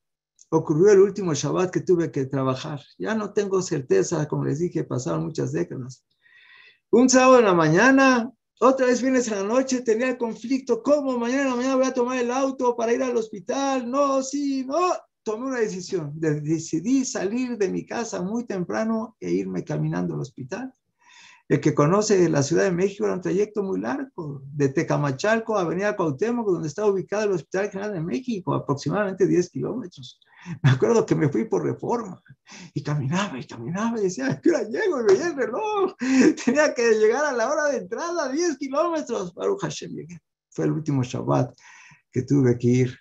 ocurrió 0.50 0.92
el 0.92 1.00
último 1.00 1.34
Shabbat 1.34 1.70
que 1.70 1.80
tuve 1.80 2.10
que 2.10 2.26
trabajar. 2.26 2.80
Ya 2.98 3.14
no 3.14 3.32
tengo 3.32 3.62
certeza, 3.62 4.28
como 4.28 4.44
les 4.44 4.58
dije, 4.58 4.84
pasaron 4.84 5.24
muchas 5.24 5.52
décadas. 5.52 6.04
Un 6.90 7.08
sábado 7.08 7.38
en 7.38 7.46
la 7.46 7.54
mañana, 7.54 8.30
otra 8.60 8.86
vez 8.86 9.02
vienes 9.02 9.28
en 9.28 9.34
la 9.34 9.42
noche, 9.42 9.80
tenía 9.80 10.10
el 10.10 10.18
conflicto, 10.18 10.82
¿cómo? 10.82 11.18
Mañana 11.18 11.42
en 11.42 11.48
la 11.48 11.56
mañana 11.56 11.76
voy 11.76 11.86
a 11.86 11.94
tomar 11.94 12.18
el 12.18 12.30
auto 12.30 12.76
para 12.76 12.92
ir 12.92 13.02
al 13.02 13.16
hospital. 13.16 13.90
No, 13.90 14.22
sí, 14.22 14.64
no. 14.64 14.92
Tomé 15.22 15.46
una 15.46 15.58
decisión. 15.60 16.12
Decidí 16.14 17.04
salir 17.04 17.56
de 17.58 17.68
mi 17.68 17.84
casa 17.84 18.22
muy 18.22 18.44
temprano 18.46 19.16
e 19.18 19.30
irme 19.30 19.64
caminando 19.64 20.14
al 20.14 20.20
hospital. 20.20 20.72
El 21.48 21.60
que 21.60 21.74
conoce 21.74 22.28
la 22.28 22.42
Ciudad 22.42 22.64
de 22.64 22.72
México 22.72 23.04
era 23.04 23.14
un 23.14 23.20
trayecto 23.20 23.62
muy 23.62 23.78
largo, 23.80 24.42
de 24.44 24.70
Tecamachalco 24.70 25.58
a 25.58 25.62
Avenida 25.62 25.94
Cuauhtémoc, 25.94 26.46
donde 26.46 26.68
está 26.68 26.86
ubicado 26.86 27.24
el 27.24 27.32
Hospital 27.32 27.70
General 27.70 27.92
de 27.92 28.00
México, 28.00 28.54
aproximadamente 28.54 29.26
10 29.26 29.50
kilómetros. 29.50 30.20
Me 30.62 30.70
acuerdo 30.70 31.06
que 31.06 31.14
me 31.14 31.28
fui 31.28 31.44
por 31.46 31.64
reforma 31.64 32.22
y 32.74 32.82
caminaba 32.82 33.38
y 33.38 33.46
caminaba 33.46 33.98
y 33.98 34.04
decía, 34.04 34.40
¿qué 34.42 34.50
hora 34.50 34.62
llego? 34.64 35.00
Y 35.00 35.04
veía 35.06 35.28
el 35.28 35.36
reloj. 35.36 35.94
Tenía 36.44 36.74
que 36.74 36.92
llegar 36.92 37.24
a 37.24 37.32
la 37.32 37.50
hora 37.50 37.66
de 37.66 37.78
entrada, 37.78 38.30
10 38.30 38.58
kilómetros. 38.58 39.34
Baruch 39.34 39.60
Hashem 39.62 39.92
llegué. 39.92 40.20
Fue 40.50 40.66
el 40.66 40.72
último 40.72 41.02
Shabbat 41.02 41.54
que 42.12 42.22
tuve 42.22 42.58
que 42.58 42.68
ir 42.68 42.98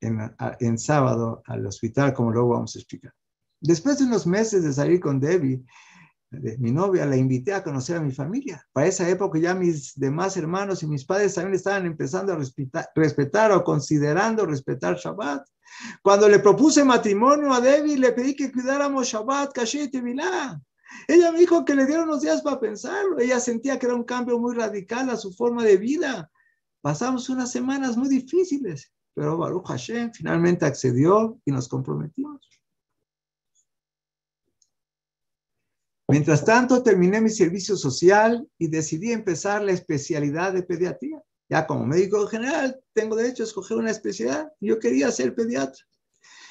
en, 0.00 0.18
en 0.60 0.78
sábado 0.78 1.42
al 1.46 1.66
hospital, 1.66 2.14
como 2.14 2.30
luego 2.30 2.50
vamos 2.50 2.76
a 2.76 2.78
explicar. 2.78 3.12
Después 3.60 3.98
de 3.98 4.04
unos 4.04 4.26
meses 4.26 4.62
de 4.62 4.72
salir 4.72 5.00
con 5.00 5.18
Debbie, 5.18 5.64
mi 6.30 6.72
novia, 6.72 7.06
la 7.06 7.16
invité 7.16 7.52
a 7.52 7.62
conocer 7.62 7.96
a 7.96 8.00
mi 8.00 8.12
familia. 8.12 8.64
Para 8.72 8.86
esa 8.86 9.08
época 9.08 9.38
ya 9.38 9.54
mis 9.54 9.94
demás 9.94 10.36
hermanos 10.36 10.82
y 10.82 10.86
mis 10.86 11.04
padres 11.04 11.34
también 11.34 11.54
estaban 11.54 11.86
empezando 11.86 12.32
a 12.32 12.36
respetar, 12.36 12.88
respetar 12.94 13.52
o 13.52 13.62
considerando 13.62 14.44
respetar 14.44 14.96
Shabbat. 14.96 15.46
Cuando 16.02 16.28
le 16.28 16.38
propuse 16.38 16.84
matrimonio 16.84 17.52
a 17.52 17.60
Debbie, 17.60 17.98
le 17.98 18.12
pedí 18.12 18.34
que 18.34 18.50
cuidáramos 18.50 19.08
Shabbat, 19.08 19.52
Kashet 19.52 19.94
y 19.94 20.02
Milá. 20.02 20.60
Ella 21.08 21.32
me 21.32 21.38
dijo 21.38 21.64
que 21.64 21.74
le 21.74 21.86
dieron 21.86 22.08
unos 22.08 22.22
días 22.22 22.42
para 22.42 22.60
pensarlo. 22.60 23.18
Ella 23.18 23.40
sentía 23.40 23.78
que 23.78 23.86
era 23.86 23.94
un 23.94 24.04
cambio 24.04 24.38
muy 24.38 24.54
radical 24.54 25.10
a 25.10 25.16
su 25.16 25.32
forma 25.32 25.62
de 25.64 25.76
vida. 25.76 26.30
Pasamos 26.80 27.28
unas 27.28 27.50
semanas 27.50 27.96
muy 27.96 28.08
difíciles, 28.08 28.92
pero 29.14 29.36
Baruch 29.36 29.66
Hashem 29.66 30.12
finalmente 30.12 30.64
accedió 30.64 31.38
y 31.44 31.50
nos 31.50 31.68
comprometimos. 31.68 32.55
Mientras 36.08 36.44
tanto, 36.44 36.82
terminé 36.82 37.20
mi 37.20 37.30
servicio 37.30 37.76
social 37.76 38.46
y 38.58 38.68
decidí 38.68 39.12
empezar 39.12 39.62
la 39.62 39.72
especialidad 39.72 40.52
de 40.52 40.62
pediatría. 40.62 41.20
Ya 41.48 41.66
como 41.66 41.84
médico 41.84 42.26
general, 42.26 42.80
tengo 42.92 43.16
derecho 43.16 43.42
a 43.42 43.46
escoger 43.46 43.76
una 43.76 43.90
especialidad. 43.90 44.52
Yo 44.60 44.78
quería 44.78 45.10
ser 45.10 45.34
pediatra. 45.34 45.84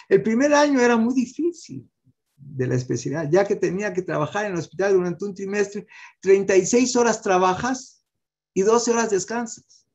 El 0.10 0.22
primer 0.24 0.54
año 0.54 0.82
era 0.82 0.98
muy 0.98 1.14
difícil 1.14 1.90
de 2.36 2.68
la 2.68 2.76
especialidad, 2.76 3.30
ya 3.32 3.46
que 3.46 3.56
tenía 3.56 3.94
que 3.94 4.02
trabajar 4.02 4.46
en 4.46 4.54
el 4.54 4.60
hospital 4.60 4.94
durante 4.94 5.26
un 5.26 5.34
trimestre. 5.34 5.88
36 6.22 6.96
horas 6.96 7.22
trabajas 7.22 8.04
y 8.54 8.62
12 8.62 8.92
horas 8.92 9.10
descansas. 9.10 9.86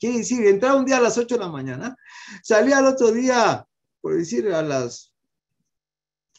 Quiere 0.00 0.18
decir, 0.18 0.44
entraba 0.46 0.78
un 0.78 0.84
día 0.84 0.96
a 0.96 1.00
las 1.00 1.16
8 1.16 1.36
de 1.36 1.40
la 1.40 1.48
mañana, 1.48 1.96
salía 2.42 2.78
al 2.78 2.86
otro 2.86 3.12
día, 3.12 3.66
por 4.00 4.16
decir, 4.16 4.48
a 4.48 4.62
las 4.62 5.11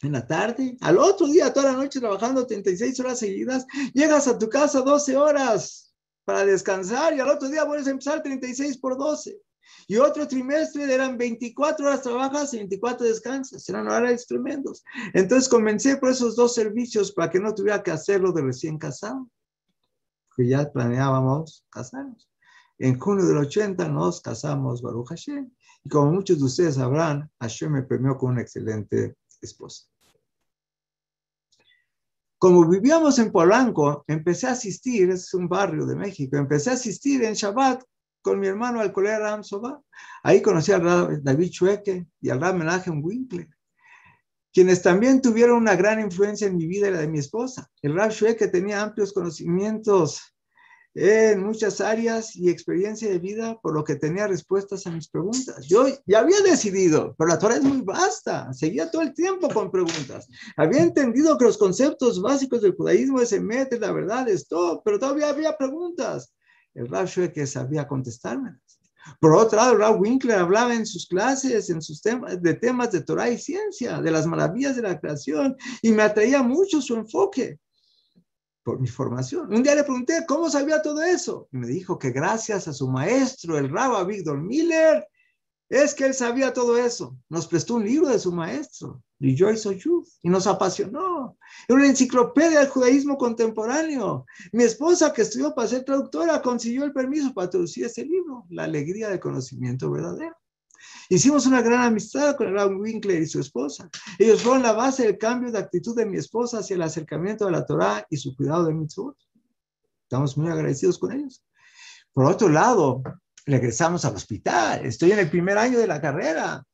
en 0.03 0.11
la 0.11 0.27
tarde, 0.27 0.77
al 0.81 0.97
otro 0.97 1.27
día, 1.27 1.53
toda 1.53 1.71
la 1.71 1.77
noche 1.77 1.99
trabajando 1.99 2.45
36 2.45 2.99
horas 2.99 3.19
seguidas, 3.19 3.65
llegas 3.93 4.27
a 4.27 4.37
tu 4.37 4.49
casa 4.49 4.81
12 4.81 5.17
horas 5.17 5.93
para 6.25 6.45
descansar 6.45 7.13
y 7.13 7.19
al 7.19 7.29
otro 7.29 7.49
día 7.49 7.63
vuelves 7.63 7.87
a 7.87 7.91
empezar 7.91 8.21
36 8.21 8.77
por 8.77 8.97
12. 8.97 9.39
Y 9.87 9.97
otro 9.97 10.27
trimestre 10.27 10.93
eran 10.93 11.17
24 11.17 11.85
horas 11.85 12.01
trabajas 12.01 12.53
y 12.53 12.57
24 12.57 13.07
descansas, 13.07 13.67
eran 13.69 13.87
horarios 13.87 14.27
tremendos. 14.27 14.83
Entonces 15.13 15.49
comencé 15.49 15.97
por 15.97 16.09
esos 16.09 16.35
dos 16.35 16.53
servicios 16.53 17.11
para 17.11 17.29
que 17.29 17.39
no 17.39 17.53
tuviera 17.53 17.81
que 17.81 17.91
hacerlo 17.91 18.31
de 18.31 18.41
recién 18.41 18.77
casado, 18.77 19.29
que 20.35 20.47
ya 20.47 20.71
planeábamos 20.71 21.65
casarnos. 21.69 22.29
En 22.79 22.99
junio 22.99 23.25
del 23.25 23.37
80 23.37 23.87
nos 23.89 24.21
casamos, 24.21 24.81
Baruch 24.81 25.09
Hashem. 25.09 25.49
Y 25.83 25.89
como 25.89 26.11
muchos 26.11 26.39
de 26.39 26.45
ustedes 26.45 26.75
sabrán, 26.75 27.29
Hashem 27.39 27.71
me 27.71 27.83
premió 27.83 28.17
con 28.17 28.31
una 28.31 28.41
excelente 28.41 29.15
esposa. 29.41 29.85
Como 32.43 32.67
vivíamos 32.67 33.19
en 33.19 33.31
Polanco, 33.31 34.03
empecé 34.05 34.47
a 34.47 34.51
asistir, 34.51 35.09
es 35.09 35.33
un 35.33 35.47
barrio 35.47 35.85
de 35.85 35.95
México, 35.95 36.35
empecé 36.35 36.71
a 36.71 36.73
asistir 36.73 37.23
en 37.23 37.35
Shabbat 37.35 37.81
con 38.21 38.37
mi 38.37 38.47
hermano 38.47 38.81
al 38.81 38.91
colega 38.91 39.19
Ram 39.19 39.45
Soba. 39.45 39.81
Ahí 40.23 40.41
conocí 40.41 40.73
al 40.73 41.23
David 41.23 41.51
Chueque 41.51 42.05
y 42.19 42.29
al 42.29 42.41
Ram 42.41 42.57
Menachem 42.57 43.01
Winkler, 43.01 43.47
quienes 44.51 44.81
también 44.81 45.21
tuvieron 45.21 45.55
una 45.55 45.77
gran 45.77 46.01
influencia 46.01 46.45
en 46.45 46.57
mi 46.57 46.67
vida 46.67 46.89
y 46.89 46.91
la 46.91 46.99
de 46.99 47.07
mi 47.07 47.19
esposa. 47.19 47.71
El 47.81 47.95
Rab 47.95 48.11
Chueque 48.11 48.49
tenía 48.49 48.81
amplios 48.81 49.13
conocimientos 49.13 50.32
en 50.95 51.43
muchas 51.43 51.81
áreas 51.81 52.35
y 52.35 52.49
experiencia 52.49 53.09
de 53.09 53.17
vida, 53.17 53.59
por 53.61 53.73
lo 53.73 53.83
que 53.83 53.95
tenía 53.95 54.27
respuestas 54.27 54.85
a 54.85 54.91
mis 54.91 55.07
preguntas. 55.07 55.65
Yo 55.67 55.87
ya 56.05 56.19
había 56.19 56.39
decidido, 56.41 57.15
pero 57.17 57.29
la 57.29 57.39
Torah 57.39 57.55
es 57.55 57.63
muy 57.63 57.81
vasta, 57.81 58.53
seguía 58.53 58.91
todo 58.91 59.01
el 59.01 59.13
tiempo 59.13 59.49
con 59.49 59.71
preguntas. 59.71 60.27
Había 60.55 60.81
entendido 60.81 61.37
que 61.37 61.45
los 61.45 61.57
conceptos 61.57 62.21
básicos 62.21 62.61
del 62.61 62.75
judaísmo 62.75 63.19
se 63.25 63.39
mete 63.39 63.79
la 63.79 63.91
verdad, 63.91 64.29
es 64.29 64.47
todo, 64.47 64.81
pero 64.83 64.99
todavía 64.99 65.29
había 65.29 65.57
preguntas. 65.57 66.33
El 66.75 66.87
Rav 66.87 67.09
que 67.33 67.45
sabía 67.47 67.87
contestarme. 67.87 68.57
Por 69.19 69.33
otro 69.35 69.57
lado, 69.57 69.73
el 69.73 69.79
Rav 69.79 69.99
Winkler 69.99 70.39
hablaba 70.39 70.73
en 70.73 70.85
sus 70.85 71.07
clases 71.07 71.69
en 71.69 71.81
sus 71.81 72.01
temas, 72.01 72.41
de 72.41 72.53
temas 72.53 72.91
de 72.91 73.01
Torah 73.01 73.29
y 73.29 73.37
ciencia, 73.37 74.01
de 74.01 74.11
las 74.11 74.25
maravillas 74.25 74.75
de 74.75 74.81
la 74.83 74.99
creación, 74.99 75.57
y 75.81 75.91
me 75.91 76.03
atraía 76.03 76.41
mucho 76.41 76.81
su 76.81 76.95
enfoque 76.95 77.59
por 78.63 78.79
mi 78.79 78.87
formación. 78.87 79.53
Un 79.53 79.63
día 79.63 79.75
le 79.75 79.83
pregunté 79.83 80.25
cómo 80.27 80.49
sabía 80.49 80.81
todo 80.81 81.03
eso. 81.03 81.47
Y 81.51 81.57
me 81.57 81.67
dijo 81.67 81.99
que 81.99 82.11
gracias 82.11 82.67
a 82.67 82.73
su 82.73 82.87
maestro, 82.87 83.57
el 83.57 83.69
Rabba 83.69 84.03
Víctor 84.03 84.41
Miller, 84.41 85.05
es 85.69 85.93
que 85.93 86.05
él 86.05 86.13
sabía 86.13 86.53
todo 86.53 86.77
eso. 86.77 87.17
Nos 87.29 87.47
prestó 87.47 87.75
un 87.75 87.85
libro 87.85 88.07
de 88.07 88.19
su 88.19 88.31
maestro, 88.31 89.01
Rejoice 89.19 89.67
of 89.67 89.75
Youth, 89.77 90.07
y 90.21 90.29
nos 90.29 90.45
apasionó. 90.45 91.37
Era 91.67 91.77
una 91.77 91.87
enciclopedia 91.87 92.59
del 92.59 92.69
judaísmo 92.69 93.17
contemporáneo. 93.17 94.25
Mi 94.51 94.63
esposa, 94.63 95.11
que 95.11 95.23
estudió 95.23 95.53
para 95.55 95.67
ser 95.67 95.83
traductora, 95.83 96.41
consiguió 96.41 96.83
el 96.83 96.93
permiso 96.93 97.33
para 97.33 97.49
traducir 97.49 97.85
ese 97.85 98.05
libro, 98.05 98.45
La 98.49 98.65
alegría 98.65 99.09
del 99.09 99.19
conocimiento 99.19 99.89
verdadero. 99.89 100.35
Hicimos 101.09 101.45
una 101.45 101.61
gran 101.61 101.81
amistad 101.81 102.35
con 102.35 102.47
el 102.47 102.75
Winkler 102.75 103.21
y 103.21 103.27
su 103.27 103.39
esposa. 103.39 103.89
Ellos 104.17 104.41
fueron 104.41 104.63
la 104.63 104.73
base 104.73 105.03
del 105.03 105.17
cambio 105.17 105.51
de 105.51 105.59
actitud 105.59 105.95
de 105.95 106.05
mi 106.05 106.17
esposa 106.17 106.59
hacia 106.59 106.75
el 106.75 106.81
acercamiento 106.81 107.47
a 107.47 107.51
la 107.51 107.65
Torah 107.65 108.05
y 108.09 108.17
su 108.17 108.35
cuidado 108.35 108.65
de 108.65 108.73
mitzvot. 108.73 109.17
Estamos 110.03 110.37
muy 110.37 110.49
agradecidos 110.49 110.97
con 110.97 111.11
ellos. 111.11 111.43
Por 112.13 112.25
otro 112.25 112.49
lado, 112.49 113.01
regresamos 113.45 114.05
al 114.05 114.15
hospital. 114.15 114.85
Estoy 114.85 115.11
en 115.11 115.19
el 115.19 115.29
primer 115.29 115.57
año 115.57 115.79
de 115.79 115.87
la 115.87 116.01
carrera. 116.01 116.65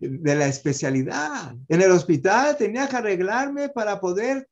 de 0.00 0.34
la 0.34 0.46
especialidad. 0.46 1.54
En 1.68 1.80
el 1.80 1.90
hospital 1.92 2.56
tenía 2.56 2.88
que 2.88 2.96
arreglarme 2.96 3.68
para 3.70 4.00
poder 4.00 4.48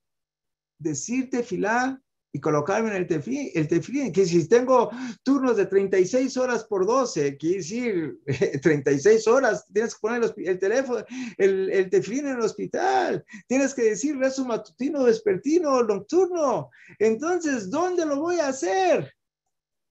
decirte 0.79 1.43
filá 1.43 2.01
y 2.33 2.41
colocarme 2.41 2.91
en 2.91 2.97
el 2.97 3.07
tefilín, 3.07 3.51
el 3.55 3.67
tefilín, 3.67 4.13
que 4.13 4.25
si 4.25 4.49
tengo 4.49 4.91
turnos 5.23 5.57
de 5.57 5.67
36 5.67 6.37
horas 6.37 6.65
por 6.65 6.87
12, 6.87 7.37
quiere 7.37 7.57
decir 7.57 8.21
36 8.63 9.27
horas, 9.27 9.67
tienes 9.73 9.95
que 9.95 10.01
poner 10.01 10.35
el, 10.37 10.59
teléfono, 10.59 11.05
el, 11.37 11.71
el, 11.71 11.91
en 11.93 12.27
el 12.29 12.41
hospital, 12.41 13.25
tienes 13.49 13.75
que 13.75 13.83
decir 13.83 14.17
rezo 14.17 14.45
matutino, 14.45 15.05
vespertino, 15.05 15.83
nocturno. 15.83 16.71
Entonces, 16.99 17.69
¿dónde 17.69 18.07
lo 18.07 18.21
voy 18.21 18.37
a 18.37 18.49
hacer? 18.49 19.13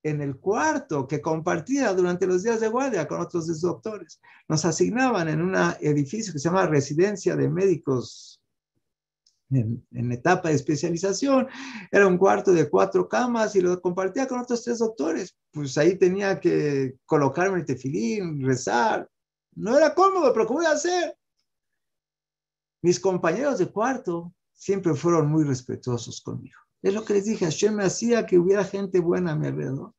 En 0.01 0.21
el 0.21 0.37
cuarto 0.37 1.05
que 1.05 1.19
compartía 1.19 1.93
durante 1.93 2.25
los 2.25 2.43
días 2.43 2.61
de 2.61 2.69
guardia 2.69 3.05
con 3.05 3.19
otros 3.19 3.59
doctores. 3.59 4.21
Nos 4.47 4.63
asignaban 4.63 5.27
en 5.27 5.41
un 5.41 5.55
edificio 5.81 6.31
que 6.31 6.39
se 6.39 6.47
llama 6.47 6.67
Residencia 6.67 7.35
de 7.35 7.49
Médicos 7.49 8.38
en, 9.51 10.11
etapa 10.11 10.49
de 10.49 10.55
especialización, 10.55 11.47
era 11.91 12.07
un 12.07 12.17
cuarto 12.17 12.51
de 12.51 12.69
cuatro 12.69 13.07
camas 13.07 13.55
y 13.55 13.61
lo 13.61 13.81
compartía 13.81 14.27
con 14.27 14.39
otros 14.39 14.63
tres 14.63 14.79
doctores. 14.79 15.35
Pues 15.51 15.77
ahí 15.77 15.97
tenía 15.97 16.39
que 16.39 16.95
colocarme 17.05 17.59
el 17.59 17.65
tefilín, 17.65 18.45
rezar. 18.45 19.09
No 19.55 19.77
era 19.77 19.93
cómodo, 19.93 20.31
pero 20.33 20.45
¿cómo 20.45 20.59
voy 20.59 20.67
a 20.67 20.71
hacer? 20.71 21.17
Mis 22.81 22.99
compañeros 22.99 23.59
de 23.59 23.71
cuarto 23.71 24.33
siempre 24.53 24.93
fueron 24.93 25.29
muy 25.29 25.43
respetuosos 25.43 26.21
conmigo. 26.21 26.59
Es 26.81 26.93
lo 26.93 27.03
que 27.03 27.13
les 27.13 27.25
dije, 27.25 27.45
Hashem 27.45 27.75
me 27.75 27.83
hacía 27.83 28.25
que 28.25 28.37
hubiera 28.37 28.63
gente 28.63 28.99
buena 28.99 29.31
a 29.31 29.35
mi 29.35 29.47
alrededor. 29.47 29.93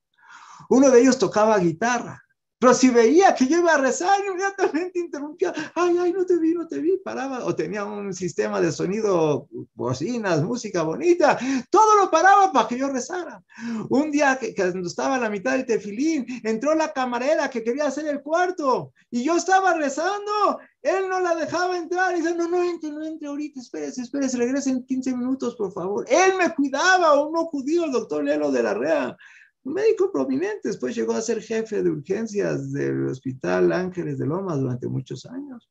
Uno 0.70 0.90
de 0.90 1.01
ellos 1.01 1.18
tocaba 1.18 1.59
guitarra 1.59 2.22
pero 2.61 2.75
si 2.75 2.91
veía 2.91 3.35
que 3.35 3.47
yo 3.47 3.61
iba 3.61 3.73
a 3.73 3.79
rezar, 3.79 4.21
inmediatamente 4.23 4.99
interrumpía. 4.99 5.55
Ay, 5.75 5.97
ay, 5.97 6.13
no 6.13 6.27
te 6.27 6.37
vi, 6.37 6.53
no 6.53 6.69
te 6.69 6.79
vi. 6.79 6.99
Paraba. 6.99 7.43
O 7.47 7.57
tenía 7.57 7.87
un 7.87 8.13
sistema 8.13 8.61
de 8.61 8.71
sonido, 8.71 9.49
bocinas, 9.73 10.43
música 10.43 10.83
bonita. 10.83 11.39
Todo 11.71 11.97
lo 11.97 12.11
paraba 12.11 12.53
para 12.53 12.69
que 12.69 12.77
yo 12.77 12.91
rezara. 12.91 13.43
Un 13.89 14.11
día 14.11 14.39
que, 14.39 14.55
cuando 14.55 14.87
estaba 14.87 15.15
a 15.15 15.19
la 15.19 15.31
mitad 15.31 15.53
del 15.53 15.65
tefilín, 15.65 16.27
entró 16.45 16.75
la 16.75 16.93
camarera 16.93 17.49
que 17.49 17.65
quería 17.65 17.87
hacer 17.87 18.07
el 18.09 18.21
cuarto. 18.21 18.93
Y 19.11 19.25
yo 19.25 19.39
estaba 19.39 19.73
rezando. 19.73 20.61
Él 20.83 21.09
no 21.09 21.19
la 21.19 21.35
dejaba 21.37 21.79
entrar. 21.79 22.13
Y 22.13 22.21
dice, 22.21 22.35
no, 22.35 22.47
no 22.47 22.63
entre, 22.63 22.91
no 22.91 23.03
entre 23.03 23.29
ahorita. 23.29 23.59
Espérese, 23.59 24.03
espérese. 24.03 24.37
Regrese 24.37 24.69
en 24.69 24.85
15 24.85 25.17
minutos, 25.17 25.57
por 25.57 25.73
favor. 25.73 26.05
Él 26.11 26.35
me 26.37 26.55
cuidaba. 26.55 27.27
Uno 27.27 27.47
judío, 27.47 27.87
el 27.87 27.93
doctor 27.93 28.23
Lelo 28.23 28.53
de 28.53 28.63
la 28.63 28.75
Rea 28.75 29.17
un 29.65 29.75
médico 29.75 30.11
prominente, 30.11 30.69
después 30.69 30.95
llegó 30.95 31.13
a 31.13 31.21
ser 31.21 31.43
jefe 31.43 31.83
de 31.83 31.91
urgencias 31.91 32.73
del 32.73 33.09
Hospital 33.09 33.73
Ángeles 33.73 34.19
de 34.19 34.27
Lomas 34.27 34.59
durante 34.61 34.89
muchos 34.89 35.27
años. 35.27 35.71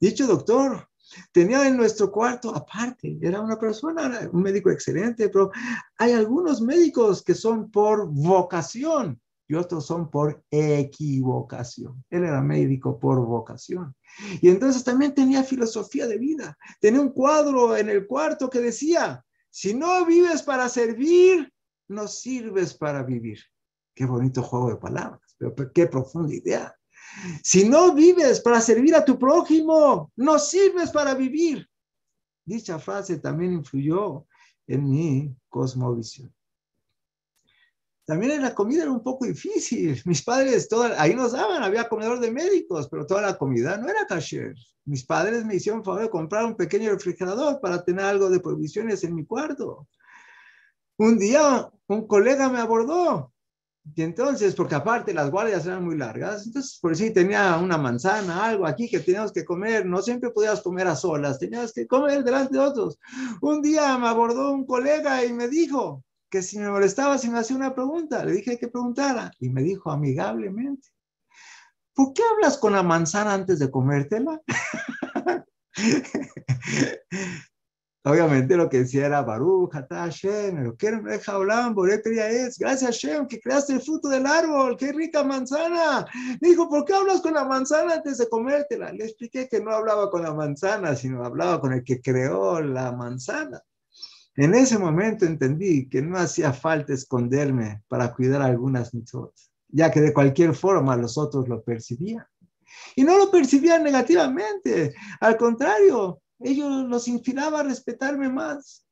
Dicho 0.00 0.26
doctor, 0.26 0.88
tenía 1.32 1.66
en 1.68 1.76
nuestro 1.76 2.10
cuarto, 2.10 2.54
aparte, 2.54 3.18
era 3.20 3.40
una 3.40 3.58
persona, 3.58 4.30
un 4.32 4.42
médico 4.42 4.70
excelente, 4.70 5.28
pero 5.28 5.50
hay 5.98 6.12
algunos 6.12 6.62
médicos 6.62 7.22
que 7.22 7.34
son 7.34 7.70
por 7.70 8.08
vocación 8.08 9.20
y 9.46 9.54
otros 9.54 9.84
son 9.84 10.08
por 10.10 10.44
equivocación. 10.50 12.04
Él 12.08 12.22
era 12.22 12.40
médico 12.40 12.98
por 13.00 13.18
vocación. 13.26 13.94
Y 14.40 14.48
entonces 14.48 14.84
también 14.84 15.12
tenía 15.12 15.42
filosofía 15.42 16.06
de 16.06 16.18
vida. 16.18 16.56
Tenía 16.80 17.00
un 17.00 17.10
cuadro 17.10 17.76
en 17.76 17.88
el 17.88 18.06
cuarto 18.06 18.48
que 18.48 18.60
decía, 18.60 19.24
si 19.50 19.74
no 19.74 20.06
vives 20.06 20.42
para 20.44 20.68
servir, 20.68 21.52
no 21.90 22.06
sirves 22.08 22.72
para 22.72 23.02
vivir. 23.02 23.40
Qué 23.94 24.06
bonito 24.06 24.42
juego 24.42 24.70
de 24.70 24.76
palabras, 24.76 25.20
pero 25.36 25.54
qué 25.72 25.86
profunda 25.86 26.34
idea. 26.34 26.74
Si 27.42 27.68
no 27.68 27.92
vives 27.92 28.40
para 28.40 28.60
servir 28.60 28.94
a 28.94 29.04
tu 29.04 29.18
prójimo, 29.18 30.12
no 30.16 30.38
sirves 30.38 30.90
para 30.90 31.14
vivir. 31.14 31.68
Dicha 32.44 32.78
frase 32.78 33.18
también 33.18 33.52
influyó 33.52 34.26
en 34.66 34.88
mi 34.88 35.36
cosmovisión. 35.48 36.32
También 38.04 38.32
en 38.32 38.42
la 38.42 38.54
comida 38.54 38.82
era 38.82 38.90
un 38.90 39.02
poco 39.02 39.26
difícil. 39.26 40.00
Mis 40.06 40.22
padres, 40.22 40.68
toda, 40.68 41.00
ahí 41.00 41.14
nos 41.14 41.32
daban, 41.32 41.62
había 41.62 41.88
comedor 41.88 42.20
de 42.20 42.30
médicos, 42.30 42.88
pero 42.88 43.06
toda 43.06 43.22
la 43.22 43.36
comida 43.36 43.76
no 43.76 43.88
era 43.88 44.06
kasher. 44.06 44.54
Mis 44.84 45.04
padres 45.04 45.44
me 45.44 45.56
hicieron 45.56 45.84
favor 45.84 46.02
de 46.02 46.10
comprar 46.10 46.44
un 46.44 46.56
pequeño 46.56 46.90
refrigerador 46.90 47.60
para 47.60 47.84
tener 47.84 48.04
algo 48.04 48.30
de 48.30 48.40
provisiones 48.40 49.04
en 49.04 49.14
mi 49.14 49.24
cuarto. 49.24 49.88
Un 51.00 51.18
día 51.18 51.68
un 51.86 52.06
colega 52.06 52.50
me 52.50 52.58
abordó 52.58 53.32
y 53.96 54.02
entonces, 54.02 54.54
porque 54.54 54.74
aparte 54.74 55.14
las 55.14 55.30
guardias 55.30 55.64
eran 55.64 55.82
muy 55.82 55.96
largas, 55.96 56.46
entonces 56.46 56.78
por 56.78 56.94
si 56.94 57.10
tenía 57.10 57.56
una 57.56 57.78
manzana, 57.78 58.44
algo 58.44 58.66
aquí 58.66 58.86
que 58.86 59.00
teníamos 59.00 59.32
que 59.32 59.46
comer, 59.46 59.86
no 59.86 60.02
siempre 60.02 60.28
podías 60.28 60.60
comer 60.60 60.86
a 60.88 60.94
solas, 60.94 61.38
tenías 61.38 61.72
que 61.72 61.86
comer 61.86 62.22
delante 62.22 62.58
de 62.58 62.62
otros. 62.62 62.98
Un 63.40 63.62
día 63.62 63.96
me 63.96 64.08
abordó 64.08 64.52
un 64.52 64.66
colega 64.66 65.24
y 65.24 65.32
me 65.32 65.48
dijo 65.48 66.04
que 66.28 66.42
si 66.42 66.58
me 66.58 66.68
molestaba 66.68 67.16
si 67.16 67.30
me 67.30 67.38
hacía 67.38 67.56
una 67.56 67.74
pregunta, 67.74 68.22
le 68.22 68.32
dije 68.32 68.58
que 68.58 68.68
preguntara 68.68 69.32
y 69.40 69.48
me 69.48 69.62
dijo 69.62 69.90
amigablemente, 69.90 70.88
¿por 71.94 72.12
qué 72.12 72.22
hablas 72.30 72.58
con 72.58 72.74
la 72.74 72.82
manzana 72.82 73.32
antes 73.32 73.58
de 73.58 73.70
comértela? 73.70 74.38
Obviamente 78.02 78.56
lo 78.56 78.70
que 78.70 78.78
decía 78.78 79.06
era 79.06 79.20
Baruch, 79.20 79.74
Ata 79.74 80.04
Hashem, 80.04 80.64
lo 80.64 80.74
que 80.74 80.90
me 80.90 81.12
deja 81.12 81.32
hablar, 81.32 81.74
es, 81.92 82.58
gracias 82.58 83.02
Hashem 83.02 83.26
que 83.26 83.38
creaste 83.38 83.74
el 83.74 83.82
fruto 83.82 84.08
del 84.08 84.24
árbol, 84.24 84.78
qué 84.78 84.90
rica 84.90 85.22
manzana. 85.22 86.06
Me 86.40 86.48
dijo, 86.48 86.66
¿por 86.70 86.86
qué 86.86 86.94
hablas 86.94 87.20
con 87.20 87.34
la 87.34 87.44
manzana 87.44 87.94
antes 87.94 88.16
de 88.16 88.28
comértela? 88.30 88.90
Le 88.92 89.04
expliqué 89.04 89.48
que 89.48 89.60
no 89.60 89.70
hablaba 89.72 90.10
con 90.10 90.22
la 90.22 90.32
manzana, 90.32 90.96
sino 90.96 91.22
hablaba 91.22 91.60
con 91.60 91.74
el 91.74 91.84
que 91.84 92.00
creó 92.00 92.62
la 92.62 92.90
manzana. 92.92 93.60
En 94.34 94.54
ese 94.54 94.78
momento 94.78 95.26
entendí 95.26 95.86
que 95.86 96.00
no 96.00 96.16
hacía 96.16 96.54
falta 96.54 96.94
esconderme 96.94 97.82
para 97.86 98.14
cuidar 98.14 98.40
algunas 98.40 98.94
mitzvot, 98.94 99.34
ya 99.68 99.90
que 99.90 100.00
de 100.00 100.14
cualquier 100.14 100.54
forma 100.54 100.96
los 100.96 101.18
otros 101.18 101.48
lo 101.48 101.62
percibían. 101.62 102.24
Y 102.96 103.04
no 103.04 103.18
lo 103.18 103.30
percibían 103.30 103.84
negativamente, 103.84 104.94
al 105.20 105.36
contrario, 105.36 106.22
ellos 106.40 106.88
los 106.88 107.08
inspiraba 107.08 107.60
a 107.60 107.64
respetarme 107.64 108.28
más. 108.28 108.84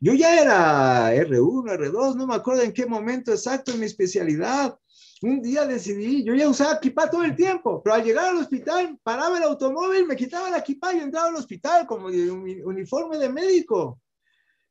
Yo 0.00 0.14
ya 0.14 0.40
era 0.40 1.12
R1, 1.12 1.64
R2, 1.64 2.14
no 2.14 2.26
me 2.26 2.34
acuerdo 2.34 2.62
en 2.62 2.72
qué 2.72 2.86
momento 2.86 3.32
exacto 3.32 3.72
en 3.72 3.80
mi 3.80 3.86
especialidad. 3.86 4.78
Un 5.22 5.42
día 5.42 5.66
decidí, 5.66 6.22
yo 6.22 6.34
ya 6.34 6.48
usaba 6.48 6.74
equipa 6.74 7.10
todo 7.10 7.24
el 7.24 7.34
tiempo, 7.34 7.82
pero 7.82 7.96
al 7.96 8.04
llegar 8.04 8.26
al 8.26 8.36
hospital, 8.36 8.96
paraba 9.02 9.36
el 9.36 9.42
automóvil, 9.42 10.06
me 10.06 10.14
quitaba 10.14 10.50
la 10.50 10.58
equipa 10.58 10.94
y 10.94 10.98
entraba 10.98 11.28
al 11.28 11.34
hospital 11.34 11.86
como 11.86 12.06
un 12.06 12.62
uniforme 12.64 13.18
de 13.18 13.28
médico. 13.28 14.00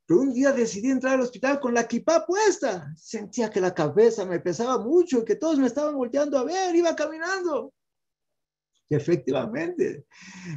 Pero 0.06 0.22
un 0.22 0.34
día 0.34 0.54
decidí 0.54 0.90
entrar 0.90 1.16
al 1.16 1.22
hospital 1.22 1.60
con 1.60 1.74
la 1.74 1.82
equipa 1.82 2.26
puesta. 2.26 2.94
Sentía 2.96 3.50
que 3.50 3.60
la 3.60 3.74
cabeza 3.74 4.26
me 4.26 4.40
pesaba 4.40 4.78
mucho, 4.78 5.26
que 5.26 5.36
todos 5.36 5.60
me 5.60 5.68
estaban 5.68 5.96
volteando 5.96 6.38
a 6.38 6.46
ver, 6.46 6.74
iba 6.74 6.96
caminando. 6.96 7.74
Y 8.90 8.96
efectivamente, 8.96 10.06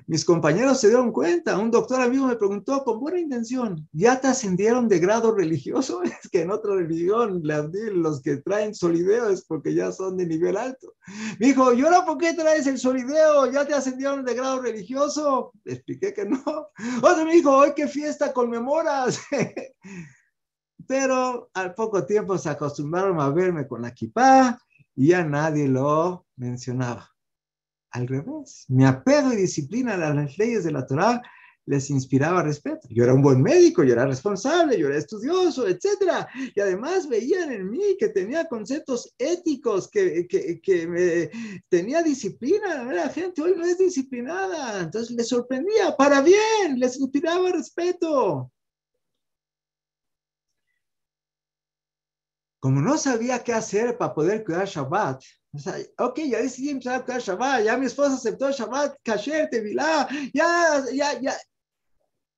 mis 0.07 0.25
compañeros 0.25 0.81
se 0.81 0.89
dieron 0.89 1.13
cuenta. 1.13 1.59
Un 1.59 1.71
doctor 1.71 2.01
amigo 2.01 2.27
me 2.27 2.37
preguntó 2.37 2.85
con 2.85 3.01
buena 3.01 3.19
intención, 3.19 3.89
¿ya 3.93 4.21
te 4.21 4.29
ascendieron 4.29 4.89
de 4.89 4.99
grado 4.99 5.35
religioso? 5.35 6.03
Es 6.21 6.29
que 6.29 6.43
en 6.43 6.51
otra 6.51 6.75
religión, 6.75 7.43
los 7.43 8.23
que 8.23 8.37
traen 8.39 8.75
solideo 8.75 9.31
es 9.31 9.45
porque 9.45 9.75
ya 9.75 9.91
son 9.91 10.17
de 10.17 10.27
nivel 10.27 10.57
alto. 10.57 10.95
Me 11.39 11.49
dijo, 11.49 11.73
¿y 11.73 11.83
ahora 11.83 12.05
por 12.05 12.19
qué 12.19 12.35
traes 12.35 12.67
el 12.67 12.79
solideo? 12.79 13.51
¿Ya 13.51 13.67
te 13.67 13.75
ascendieron 13.75 14.25
de 14.25 14.35
grado 14.35 14.61
religioso? 14.61 15.53
Le 15.65 15.75
expliqué 15.75 16.13
que 16.13 16.27
no. 16.27 16.43
Otro 17.03 17.25
me 17.25 17.35
dijo, 17.35 17.57
hoy 17.57 17.73
qué 17.75 17.89
fiesta 17.89 18.33
conmemoras. 18.33 19.21
Pero 20.87 21.51
al 21.55 21.75
poco 21.75 22.05
tiempo 22.05 22.37
se 22.37 22.51
acostumbraron 22.51 23.21
a 23.21 23.31
verme 23.31 23.67
con 23.67 23.83
la 23.83 23.95
kipá 23.95 24.59
y 24.95 25.09
ya 25.09 25.25
nadie 25.25 25.69
lo 25.69 26.27
mencionaba. 26.37 27.10
Al 27.93 28.07
revés, 28.07 28.67
mi 28.69 28.85
apego 28.85 29.33
y 29.33 29.37
disciplina 29.37 29.95
a 29.95 30.15
las 30.15 30.39
leyes 30.39 30.65
de 30.65 30.73
la 30.73 30.87
Torah 30.87 31.21
les 31.67 31.89
inspiraba 31.91 32.43
respeto. 32.43 32.89
Yo 32.91 33.05
era 33.05 33.15
un 33.15 33.23
buen 33.23 33.41
médico, 33.43 33.85
yo 33.85 33.93
era 33.93 34.07
responsable, 34.07 34.79
yo 34.79 34.89
era 34.89 34.99
estudioso, 34.99 35.69
etc. 35.69 36.27
Y 36.55 36.61
además 36.61 37.09
veían 37.09 37.53
en 37.53 37.71
mí 37.71 37.97
que 37.99 38.09
tenía 38.09 38.47
conceptos 38.47 39.15
éticos, 39.19 39.89
que, 39.89 40.27
que, 40.29 40.87
me, 40.89 41.31
tenía 41.69 42.03
disciplina. 42.03 42.85
La 42.85 43.09
gente 43.09 43.43
hoy 43.43 43.55
no 43.57 43.65
es 43.65 43.79
disciplinada. 43.79 44.81
Entonces 44.81 45.11
les 45.13 45.29
sorprendía, 45.29 45.97
para 45.97 46.21
bien, 46.23 46.79
les 46.79 46.99
inspiraba 46.99 47.53
respeto. 47.53 48.51
Como 52.59 52.81
no 52.83 52.99
sabía 52.99 53.43
qué 53.45 53.53
hacer 53.53 53.97
para 53.97 54.13
poder 54.13 54.45
cuidar 54.45 54.67
Shabbat, 54.67 55.23
o 55.53 55.59
sea, 55.59 55.77
ok, 55.99 56.19
ya 56.21 56.39
decidí 56.39 56.71
empezar 56.71 57.01
a 57.01 57.05
cuidar 57.05 57.21
Shabbat, 57.21 57.65
ya 57.65 57.77
mi 57.77 57.87
esposa 57.87 58.15
aceptó 58.15 58.51
Shabbat, 58.51 58.97
Kasher, 59.03 59.49
Tevilá, 59.51 60.09
ya, 60.33 60.85
ya, 60.93 61.21
ya. 61.21 61.37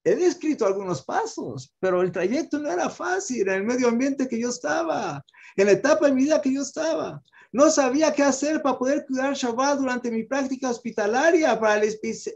he 0.05 0.17
descrito 0.17 0.67
algunos 0.67 1.05
pasos, 1.05 1.75
pero 1.79 2.01
el 2.01 2.11
trayecto 2.11 2.59
no 2.59 2.71
era 2.71 2.89
fácil 2.89 3.49
en 3.49 3.55
el 3.55 3.65
medio 3.65 3.89
ambiente 3.89 4.27
que 4.29 4.41
yo 4.41 4.49
estaba, 4.49 5.23
en 5.57 5.67
la 5.67 5.73
etapa 5.73 6.07
de 6.07 6.13
mi 6.13 6.25
vida 6.25 6.41
que 6.41 6.55
yo 6.55 6.63
estaba. 6.63 7.23
No 7.53 7.71
sabía 7.71 8.15
qué 8.15 8.23
hacer 8.23 8.63
para 8.63 8.79
poder 8.79 9.05
cuidar 9.05 9.35
Shabbat 9.35 9.79
durante 9.79 10.11
mi 10.11 10.25
práctica 10.25 10.71
hospitalaria 10.71 11.61
para 11.61 11.77
la 11.77 11.87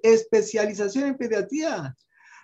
especialización 0.02 1.04
en 1.04 1.16
pediatría, 1.16 1.96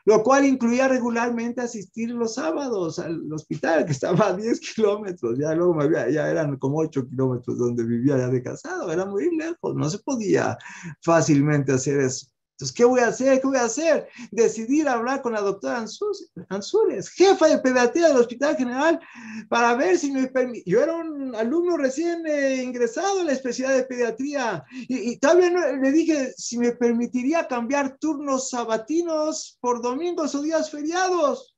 lo 0.04 0.22
cual 0.22 0.44
incluía 0.44 0.88
regularmente 0.88 1.60
asistir 1.60 2.10
los 2.10 2.34
sábados 2.34 2.98
al 2.98 3.32
hospital, 3.32 3.84
que 3.84 3.92
estaba 3.92 4.28
a 4.28 4.36
10 4.36 4.60
kilómetros, 4.74 5.38
ya 5.38 5.54
luego 5.54 5.74
me 5.74 5.84
había, 5.84 6.10
ya 6.10 6.28
eran 6.28 6.56
como 6.56 6.78
8 6.78 7.06
kilómetros 7.08 7.58
donde 7.58 7.84
vivía 7.84 8.18
ya 8.18 8.28
de 8.28 8.42
casado, 8.42 8.90
era 8.92 9.04
muy 9.06 9.34
lejos, 9.36 9.74
no 9.74 9.88
se 9.88 9.98
podía 9.98 10.58
fácilmente 11.00 11.72
hacer 11.72 12.00
eso. 12.00 12.31
Entonces, 12.62 12.76
¿qué 12.76 12.84
voy 12.84 13.00
a 13.00 13.08
hacer? 13.08 13.40
¿Qué 13.40 13.46
voy 13.48 13.56
a 13.56 13.64
hacer? 13.64 14.08
Decidir 14.30 14.88
hablar 14.88 15.20
con 15.20 15.32
la 15.32 15.40
doctora 15.40 15.78
Ansures, 15.78 17.10
jefa 17.10 17.48
de 17.48 17.58
pediatría 17.58 18.06
del 18.06 18.18
Hospital 18.18 18.56
General, 18.56 19.00
para 19.48 19.74
ver 19.74 19.98
si 19.98 20.12
me 20.12 20.28
permite. 20.28 20.70
Yo 20.70 20.80
era 20.80 20.94
un 20.94 21.34
alumno 21.34 21.76
recién 21.76 22.24
eh, 22.24 22.62
ingresado 22.62 23.18
en 23.18 23.26
la 23.26 23.32
especialidad 23.32 23.78
de 23.78 23.84
pediatría 23.84 24.64
y, 24.70 25.10
y 25.10 25.18
todavía 25.18 25.50
le 25.72 25.90
dije 25.90 26.32
si 26.36 26.56
me 26.56 26.70
permitiría 26.70 27.48
cambiar 27.48 27.98
turnos 27.98 28.50
sabatinos 28.50 29.58
por 29.60 29.82
domingos 29.82 30.32
o 30.36 30.40
días 30.40 30.70
feriados. 30.70 31.56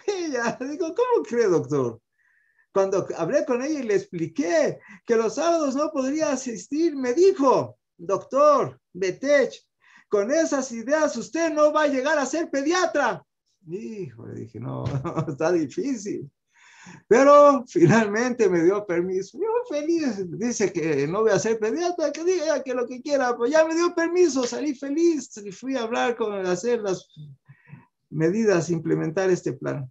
Ella, 0.04 0.58
digo, 0.68 0.92
¿cómo 0.96 1.24
cree, 1.28 1.46
doctor? 1.46 2.00
Cuando 2.72 3.06
hablé 3.16 3.44
con 3.44 3.62
ella 3.62 3.80
y 3.80 3.84
le 3.84 3.94
expliqué 3.94 4.80
que 5.06 5.14
los 5.14 5.36
sábados 5.36 5.76
no 5.76 5.92
podría 5.92 6.32
asistir, 6.32 6.96
me 6.96 7.14
dijo, 7.14 7.78
doctor 7.96 8.80
Betech, 8.92 9.69
con 10.10 10.30
esas 10.30 10.70
ideas 10.72 11.16
usted 11.16 11.52
no 11.54 11.72
va 11.72 11.84
a 11.84 11.88
llegar 11.88 12.18
a 12.18 12.26
ser 12.26 12.50
pediatra. 12.50 13.24
Hijo, 13.66 14.26
dije, 14.28 14.58
no, 14.58 14.84
está 15.28 15.52
difícil. 15.52 16.30
Pero 17.06 17.64
finalmente 17.68 18.48
me 18.48 18.64
dio 18.64 18.84
permiso. 18.84 19.38
Yo 19.38 19.46
feliz, 19.68 20.16
dice 20.38 20.72
que 20.72 21.06
no 21.06 21.20
voy 21.22 21.30
a 21.30 21.38
ser 21.38 21.58
pediatra, 21.58 22.10
que 22.10 22.24
diga 22.24 22.62
que 22.62 22.74
lo 22.74 22.86
que 22.86 23.00
quiera, 23.00 23.36
pues 23.36 23.52
ya 23.52 23.64
me 23.64 23.74
dio 23.74 23.94
permiso, 23.94 24.44
salí 24.44 24.74
feliz 24.74 25.36
y 25.36 25.52
fui 25.52 25.76
a 25.76 25.82
hablar 25.82 26.16
con 26.16 26.34
hacer 26.44 26.80
las 26.80 27.06
medidas, 28.08 28.70
implementar 28.70 29.30
este 29.30 29.52
plan 29.52 29.88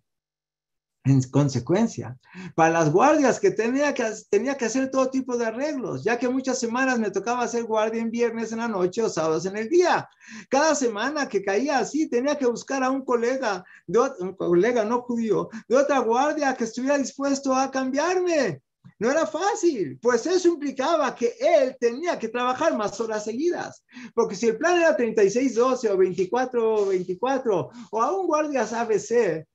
en 1.10 1.22
consecuencia. 1.24 2.18
Para 2.56 2.72
las 2.72 2.92
guardias 2.92 3.40
que 3.40 3.52
tenía 3.52 3.94
que 3.94 4.06
tenía 4.30 4.56
que 4.56 4.66
hacer 4.66 4.92
todo 4.92 5.10
tipo 5.10 5.38
de 5.38 5.48
arreglos, 5.48 6.04
ya 6.04 6.18
que 6.18 6.30
muchas 6.30 6.60
semanas 6.60 7.00
me 7.00 7.12
tocaba 7.12 7.44
hacer 7.44 7.64
guardia 7.64 8.02
en 8.02 8.12
viernes 8.12 8.52
en 8.52 8.60
la 8.60 8.68
noche 8.68 9.02
o 9.02 9.10
sábados 9.10 9.46
en 9.46 9.58
el 9.58 9.70
día. 9.70 10.10
Cada 10.50 10.76
semana 10.76 11.28
que 11.28 11.44
caía 11.44 11.80
así 11.80 12.08
tenía 12.08 12.38
que 12.38 12.46
buscar 12.46 12.84
a 12.84 12.92
un 12.92 13.04
colega, 13.04 13.64
de 13.88 14.00
un 14.20 14.34
colega 14.36 14.86
no 14.86 15.02
judío, 15.02 15.50
de 15.68 15.76
otra 15.76 16.00
guardia 16.00 16.56
que 16.56 16.66
estuviera 16.66 16.98
dispuesto 16.98 17.54
a 17.54 17.72
cambiarme. 17.72 18.62
No 18.98 19.10
era 19.10 19.26
fácil, 19.26 19.98
pues 20.02 20.26
eso 20.26 20.50
implicaba 20.50 21.16
que 21.16 21.34
él 21.40 21.78
tenía 21.80 22.20
que 22.20 22.28
trabajar 22.28 22.76
más 22.76 23.00
horas 23.00 23.24
seguidas, 23.24 23.84
porque 24.14 24.36
si 24.36 24.48
el 24.48 24.58
plan 24.58 24.78
era 24.78 24.98
36-12 24.98 25.90
o 25.90 25.98
24-24 25.98 27.70
o 27.92 28.02
a 28.02 28.20
un 28.20 28.28
guardias 28.28 28.74
ABC, 28.74 29.46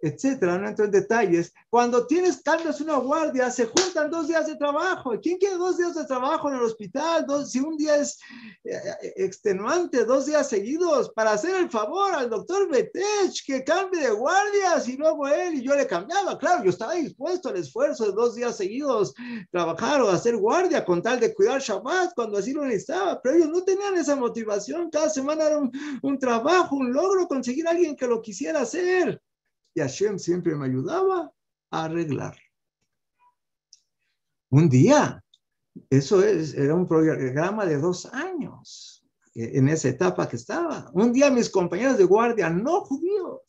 etcétera, 0.00 0.58
no 0.58 0.68
entro 0.68 0.84
en 0.84 0.90
detalles. 0.90 1.52
Cuando 1.70 2.06
tienes, 2.06 2.42
cambias 2.42 2.80
una 2.80 2.96
guardia, 2.96 3.50
se 3.50 3.66
juntan 3.66 4.10
dos 4.10 4.28
días 4.28 4.46
de 4.46 4.56
trabajo. 4.56 5.12
¿Quién 5.22 5.38
quiere 5.38 5.56
dos 5.56 5.76
días 5.76 5.94
de 5.94 6.04
trabajo 6.04 6.48
en 6.48 6.56
el 6.56 6.62
hospital? 6.62 7.26
Dos, 7.26 7.50
si 7.50 7.60
un 7.60 7.76
día 7.76 7.96
es 7.96 8.18
eh, 8.64 8.78
extenuante, 9.16 10.04
dos 10.04 10.26
días 10.26 10.48
seguidos, 10.48 11.10
para 11.10 11.32
hacer 11.32 11.54
el 11.56 11.70
favor 11.70 12.14
al 12.14 12.30
doctor 12.30 12.68
Betech 12.70 13.44
que 13.46 13.64
cambie 13.64 14.00
de 14.00 14.10
guardias 14.10 14.88
y 14.88 14.96
luego 14.96 15.28
él 15.28 15.54
y 15.54 15.62
yo 15.62 15.74
le 15.74 15.86
cambiaba. 15.86 16.38
Claro, 16.38 16.64
yo 16.64 16.70
estaba 16.70 16.94
dispuesto 16.94 17.48
al 17.48 17.56
esfuerzo 17.56 18.06
de 18.06 18.12
dos 18.12 18.34
días 18.34 18.56
seguidos, 18.56 19.14
trabajar 19.50 20.00
o 20.02 20.08
hacer 20.10 20.36
guardia 20.36 20.84
con 20.84 21.02
tal 21.02 21.20
de 21.20 21.34
cuidar 21.34 21.60
Shabbat 21.60 22.14
cuando 22.14 22.38
así 22.38 22.52
lo 22.52 22.64
necesitaba, 22.64 23.20
pero 23.22 23.36
ellos 23.36 23.50
no 23.50 23.64
tenían 23.64 23.96
esa 23.96 24.16
motivación. 24.16 24.90
Cada 24.90 25.08
semana 25.08 25.44
era 25.44 25.58
un, 25.58 25.70
un 26.02 26.18
trabajo, 26.18 26.76
un 26.76 26.92
logro, 26.92 27.26
conseguir 27.28 27.66
a 27.66 27.70
alguien 27.70 27.96
que 27.96 28.06
lo 28.06 28.20
quisiera 28.20 28.60
hacer 28.60 29.20
y 29.74 29.80
Hashem 29.80 30.18
siempre 30.18 30.54
me 30.54 30.66
ayudaba 30.66 31.32
a 31.70 31.84
arreglar. 31.84 32.36
Un 34.50 34.68
día, 34.68 35.22
eso 35.90 36.22
es, 36.22 36.54
era 36.54 36.74
un 36.74 36.86
programa 36.86 37.66
de 37.66 37.78
dos 37.78 38.06
años 38.06 39.04
e, 39.34 39.58
en 39.58 39.68
esa 39.68 39.88
etapa 39.88 40.28
que 40.28 40.36
estaba. 40.36 40.90
Un 40.94 41.12
día 41.12 41.30
mis 41.30 41.50
compañeros 41.50 41.98
de 41.98 42.04
guardia 42.04 42.48
no 42.50 42.80
judíos 42.80 43.47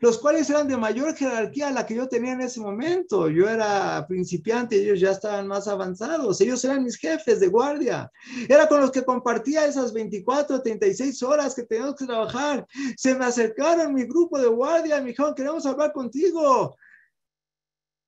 los 0.00 0.18
cuales 0.18 0.48
eran 0.50 0.68
de 0.68 0.76
mayor 0.76 1.14
jerarquía 1.14 1.68
a 1.68 1.72
la 1.72 1.86
que 1.86 1.94
yo 1.94 2.08
tenía 2.08 2.32
en 2.32 2.40
ese 2.40 2.60
momento. 2.60 3.28
Yo 3.28 3.48
era 3.48 4.06
principiante, 4.06 4.76
ellos 4.76 5.00
ya 5.00 5.12
estaban 5.12 5.46
más 5.46 5.68
avanzados, 5.68 6.40
ellos 6.40 6.64
eran 6.64 6.84
mis 6.84 6.96
jefes 6.96 7.40
de 7.40 7.48
guardia. 7.48 8.10
Era 8.48 8.68
con 8.68 8.80
los 8.80 8.90
que 8.90 9.04
compartía 9.04 9.66
esas 9.66 9.92
24, 9.92 10.62
36 10.62 11.22
horas 11.22 11.54
que 11.54 11.62
teníamos 11.62 11.96
que 11.96 12.06
trabajar. 12.06 12.66
Se 12.96 13.14
me 13.14 13.24
acercaron 13.24 13.94
mi 13.94 14.04
grupo 14.04 14.38
de 14.38 14.48
guardia, 14.48 15.00
me 15.00 15.08
dijeron, 15.08 15.34
queremos 15.34 15.64
hablar 15.66 15.92
contigo. 15.92 16.76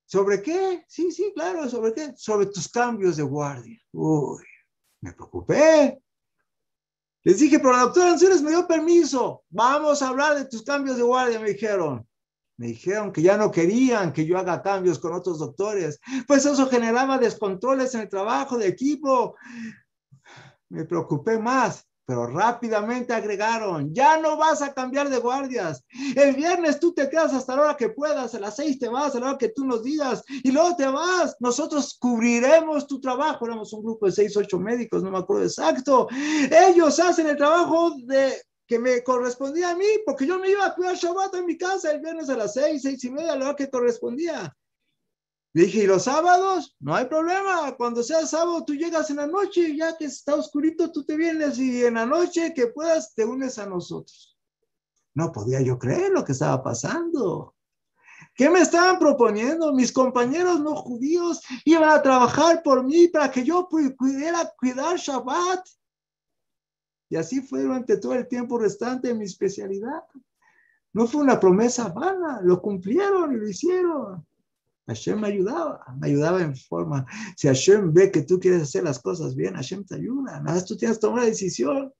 ¿Sobre 0.05 0.41
qué? 0.41 0.83
Sí, 0.87 1.11
sí, 1.11 1.31
claro, 1.35 1.69
¿sobre 1.69 1.93
qué? 1.93 2.13
Sobre 2.17 2.47
tus 2.47 2.67
cambios 2.67 3.17
de 3.17 3.23
guardia. 3.23 3.79
Uy, 3.91 4.43
me 5.01 5.13
preocupé. 5.13 6.01
Les 7.23 7.39
dije, 7.39 7.59
pero 7.59 7.73
la 7.73 7.81
doctora 7.81 8.11
Anceres 8.11 8.41
me 8.41 8.51
dio 8.51 8.67
permiso. 8.67 9.43
Vamos 9.49 10.01
a 10.01 10.09
hablar 10.09 10.37
de 10.37 10.45
tus 10.45 10.63
cambios 10.63 10.97
de 10.97 11.03
guardia, 11.03 11.39
me 11.39 11.49
dijeron. 11.49 12.07
Me 12.57 12.67
dijeron 12.67 13.11
que 13.11 13.21
ya 13.21 13.37
no 13.37 13.51
querían 13.51 14.11
que 14.11 14.25
yo 14.25 14.37
haga 14.37 14.61
cambios 14.61 14.99
con 14.99 15.13
otros 15.13 15.39
doctores. 15.39 15.99
Pues 16.27 16.45
eso 16.45 16.67
generaba 16.69 17.17
descontroles 17.17 17.95
en 17.95 18.01
el 18.01 18.09
trabajo 18.09 18.57
de 18.57 18.67
equipo. 18.67 19.35
Me 20.69 20.85
preocupé 20.85 21.39
más 21.39 21.88
pero 22.09 22.25
rápidamente 22.25 23.13
agregaron, 23.13 23.93
ya 23.93 24.17
no 24.17 24.35
vas 24.35 24.63
a 24.63 24.73
cambiar 24.73 25.11
de 25.11 25.19
guardias. 25.19 25.85
El 26.15 26.33
viernes 26.35 26.79
tú 26.79 26.91
te 26.91 27.07
quedas 27.07 27.35
hasta 27.35 27.55
la 27.55 27.61
hora 27.61 27.77
que 27.77 27.89
puedas, 27.89 28.33
a 28.33 28.39
las 28.39 28.55
seis 28.55 28.79
te 28.79 28.89
vas, 28.89 29.13
a 29.13 29.19
la 29.19 29.27
hora 29.27 29.37
que 29.37 29.49
tú 29.49 29.63
nos 29.63 29.83
digas, 29.83 30.23
y 30.27 30.51
luego 30.51 30.75
te 30.75 30.87
vas. 30.87 31.35
Nosotros 31.39 31.95
cubriremos 31.99 32.87
tu 32.87 32.99
trabajo. 32.99 33.45
Éramos 33.45 33.73
un 33.73 33.83
grupo 33.83 34.07
de 34.07 34.11
seis, 34.11 34.35
ocho 34.35 34.57
médicos, 34.57 35.03
no 35.03 35.11
me 35.11 35.19
acuerdo 35.19 35.43
exacto. 35.43 36.07
Ellos 36.49 36.99
hacen 36.99 37.27
el 37.27 37.37
trabajo 37.37 37.91
de 38.05 38.41
que 38.65 38.79
me 38.79 39.03
correspondía 39.03 39.69
a 39.69 39.75
mí, 39.75 39.85
porque 40.03 40.25
yo 40.25 40.39
me 40.39 40.49
iba 40.49 40.65
a 40.65 40.73
cuidar 40.73 40.95
Shabbat 40.95 41.35
en 41.35 41.45
mi 41.45 41.59
casa 41.59 41.91
el 41.91 42.01
viernes 42.01 42.27
a 42.31 42.37
las 42.37 42.53
seis, 42.53 42.81
seis 42.81 43.03
y 43.03 43.11
media, 43.11 43.33
a 43.33 43.35
la 43.35 43.45
hora 43.45 43.55
que 43.55 43.69
correspondía. 43.69 44.51
Dije, 45.53 45.83
¿y 45.83 45.87
los 45.87 46.03
sábados? 46.03 46.75
No 46.79 46.95
hay 46.95 47.05
problema. 47.05 47.75
Cuando 47.75 48.03
sea 48.03 48.25
sábado, 48.25 48.63
tú 48.65 48.75
llegas 48.75 49.09
en 49.09 49.15
la 49.15 49.27
noche, 49.27 49.75
ya 49.75 49.97
que 49.97 50.05
está 50.05 50.35
oscurito, 50.35 50.91
tú 50.91 51.03
te 51.03 51.17
vienes 51.17 51.57
y 51.57 51.83
en 51.83 51.95
la 51.95 52.05
noche 52.05 52.53
que 52.53 52.67
puedas, 52.67 53.15
te 53.15 53.25
unes 53.25 53.57
a 53.57 53.65
nosotros. 53.65 54.37
No 55.15 55.31
podía 55.31 55.59
yo 55.61 55.79
creer 55.79 56.11
lo 56.11 56.23
que 56.23 56.33
estaba 56.33 56.61
pasando. 56.61 57.55
¿Qué 58.35 58.49
me 58.49 58.59
estaban 58.59 58.99
proponiendo? 58.99 59.73
Mis 59.73 59.91
compañeros 59.91 60.59
no 60.61 60.75
judíos 60.75 61.41
iban 61.65 61.89
a 61.89 62.01
trabajar 62.01 62.61
por 62.61 62.83
mí 62.83 63.07
para 63.07 63.31
que 63.31 63.43
yo 63.43 63.67
pudiera 63.67 64.53
cuidar 64.57 64.97
Shabbat. 64.97 65.67
Y 67.09 67.15
así 67.15 67.41
fue 67.41 67.63
durante 67.63 67.97
todo 67.97 68.13
el 68.13 68.27
tiempo 68.27 68.59
restante 68.59 69.09
de 69.09 69.15
mi 69.15 69.25
especialidad. 69.25 70.03
No 70.93 71.07
fue 71.07 71.21
una 71.21 71.39
promesa 71.39 71.89
vana, 71.89 72.39
lo 72.43 72.61
cumplieron 72.61 73.33
y 73.33 73.37
lo 73.37 73.47
hicieron. 73.47 74.25
Hashem 74.89 75.19
me 75.19 75.27
ayudaba, 75.27 75.79
me 75.99 76.07
ayudaba 76.07 76.41
en 76.41 76.55
forma. 76.55 77.05
Si 77.37 77.47
Hashem 77.47 77.93
ve 77.93 78.11
que 78.11 78.23
tú 78.23 78.39
quieres 78.39 78.63
hacer 78.63 78.83
las 78.83 78.99
cosas 78.99 79.35
bien, 79.35 79.53
Hashem 79.55 79.85
te 79.85 79.95
ayuda. 79.95 80.41
Nada 80.41 80.41
más 80.41 80.65
tú 80.65 80.75
tienes 80.75 80.97
que 80.97 81.01
tomar 81.01 81.19
una 81.19 81.27
decisión. 81.27 81.93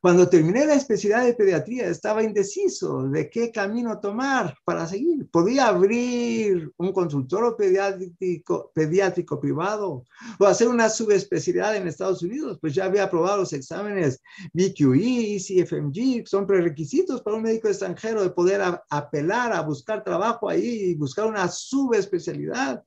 Cuando 0.00 0.28
terminé 0.28 0.66
la 0.66 0.74
especialidad 0.74 1.24
de 1.24 1.34
pediatría, 1.34 1.88
estaba 1.88 2.22
indeciso 2.22 3.08
de 3.08 3.28
qué 3.28 3.50
camino 3.50 3.98
tomar 4.00 4.56
para 4.64 4.86
seguir. 4.86 5.28
Podía 5.30 5.68
abrir 5.68 6.70
un 6.76 6.92
consultorio 6.92 7.56
pediátrico, 7.56 9.40
privado 9.40 10.04
o 10.38 10.46
hacer 10.46 10.68
una 10.68 10.88
subespecialidad 10.88 11.76
en 11.76 11.88
Estados 11.88 12.22
Unidos, 12.22 12.58
pues 12.60 12.74
ya 12.74 12.84
había 12.84 13.04
aprobado 13.04 13.38
los 13.38 13.52
exámenes 13.52 14.22
BQE, 14.52 15.38
CFMG, 15.38 16.26
son 16.26 16.46
prerequisitos 16.46 17.22
para 17.22 17.36
un 17.36 17.42
médico 17.42 17.68
extranjero 17.68 18.22
de 18.22 18.30
poder 18.30 18.62
apelar 18.90 19.52
a 19.52 19.62
buscar 19.62 20.04
trabajo 20.04 20.48
ahí 20.48 20.90
y 20.90 20.94
buscar 20.94 21.26
una 21.26 21.48
subespecialidad. 21.48 22.82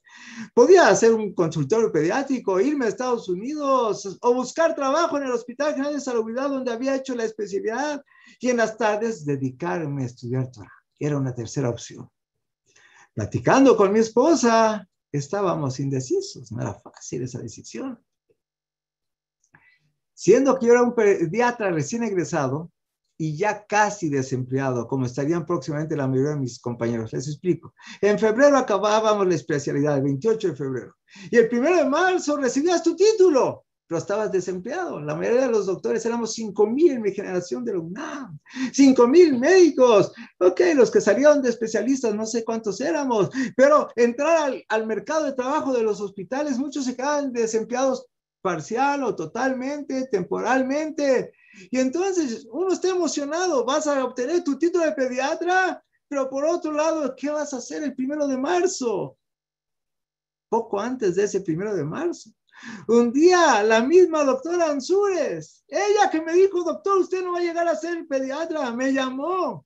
Podía 0.54 0.88
hacer 0.88 1.14
un 1.14 1.34
consultorio 1.34 1.92
pediátrico, 1.92 2.60
irme 2.60 2.86
a 2.86 2.90
Estados 2.90 3.30
Unidos 3.30 4.18
o 4.22 4.34
buscar 4.34 4.76
trabajo 4.76 5.18
en 5.18 5.24
el 5.24 5.32
Hospital 5.32 5.74
General 5.74 5.94
de 5.94 6.02
Salubridad 6.02 6.50
donde 6.50 6.72
había 6.72 6.96
hecho 6.96 7.16
la 7.16 7.26
especialidad 7.26 8.04
y 8.40 8.50
en 8.50 8.58
las 8.58 8.78
tardes 8.78 9.26
dedicarme 9.26 10.04
a 10.04 10.08
estudiar 10.08 10.52
Torah. 10.52 10.72
Era 11.00 11.18
una 11.18 11.34
tercera 11.34 11.70
opción. 11.70 12.10
Platicando 13.14 13.76
con 13.76 13.92
mi 13.92 14.00
esposa, 14.00 14.88
estábamos 15.12 15.80
indecisos, 15.80 16.52
no 16.52 16.62
era 16.62 16.74
fácil 16.74 17.24
esa 17.24 17.40
decisión. 17.40 18.00
Siendo 20.14 20.58
que 20.58 20.68
yo 20.68 20.74
era 20.74 20.84
un 20.84 20.96
pediatra 20.96 21.72
recién 21.72 22.04
egresado 22.04 22.72
y 23.22 23.38
ya 23.38 23.68
casi 23.68 24.10
desempleado, 24.10 24.88
como 24.88 25.06
estarían 25.06 25.46
próximamente 25.46 25.96
la 25.96 26.08
mayoría 26.08 26.32
de 26.32 26.40
mis 26.40 26.58
compañeros. 26.60 27.14
Les 27.14 27.28
explico. 27.28 27.76
En 28.02 28.18
febrero 28.18 28.58
acabábamos 28.58 29.28
la 29.28 29.36
especialidad, 29.36 29.98
el 29.98 30.02
28 30.02 30.48
de 30.48 30.56
febrero. 30.56 30.96
Y 31.30 31.38
el 31.38 31.48
1 31.52 31.76
de 31.76 31.86
marzo 31.86 32.36
recibías 32.38 32.82
tu 32.82 32.96
título, 32.96 33.66
pero 33.86 34.00
estabas 34.00 34.32
desempleado. 34.32 35.00
La 35.00 35.14
mayoría 35.14 35.42
de 35.42 35.52
los 35.52 35.68
doctores 35.68 36.04
éramos 36.04 36.34
5 36.34 36.66
mil 36.66 36.94
en 36.94 37.04
mi 37.04 37.12
generación 37.12 37.64
de 37.64 37.74
la 37.74 37.80
UNAM. 37.80 38.40
5 38.74 39.08
mil 39.08 39.38
médicos. 39.38 40.12
Ok, 40.40 40.60
los 40.74 40.90
que 40.90 41.00
salieron 41.00 41.44
de 41.44 41.50
especialistas, 41.50 42.16
no 42.16 42.26
sé 42.26 42.44
cuántos 42.44 42.82
éramos, 42.82 43.30
pero 43.56 43.90
entrar 43.98 44.38
al, 44.38 44.66
al 44.68 44.88
mercado 44.88 45.26
de 45.26 45.34
trabajo 45.34 45.74
de 45.74 45.84
los 45.84 46.02
hospitales, 46.02 46.58
muchos 46.58 46.86
se 46.86 46.96
quedaban 46.96 47.32
desempleados 47.32 48.08
parcial 48.42 49.04
o 49.04 49.16
totalmente, 49.16 50.08
temporalmente. 50.08 51.34
Y 51.70 51.80
entonces 51.80 52.48
uno 52.52 52.72
está 52.72 52.90
emocionado, 52.90 53.66
vas 53.66 53.88
a 53.88 54.04
obtener 54.04 54.44
tu 54.44 54.58
título 54.58 54.86
de 54.86 54.94
pediatra, 54.94 55.84
pero 56.08 56.30
por 56.30 56.46
otro 56.46 56.72
lado, 56.72 57.16
¿qué 57.16 57.30
vas 57.30 57.54
a 57.54 57.58
hacer 57.58 57.84
el 57.84 57.96
primero 57.96 58.28
de 58.28 58.38
marzo? 58.38 59.18
Poco 60.50 60.80
antes 60.80 61.16
de 61.16 61.24
ese 61.24 61.42
primero 61.42 61.76
de 61.76 61.86
marzo. 61.86 62.32
Un 62.88 63.12
día, 63.12 63.64
la 63.64 63.82
misma 63.82 64.24
doctora 64.24 64.70
Ansúrez, 64.70 65.64
ella 65.68 66.10
que 66.12 66.22
me 66.22 66.34
dijo, 66.34 66.64
doctor, 66.64 66.98
usted 66.98 67.24
no 67.24 67.32
va 67.34 67.40
a 67.40 67.44
llegar 67.44 67.68
a 67.68 67.76
ser 67.76 68.06
pediatra, 68.08 68.72
me 68.72 68.94
llamó. 68.94 69.66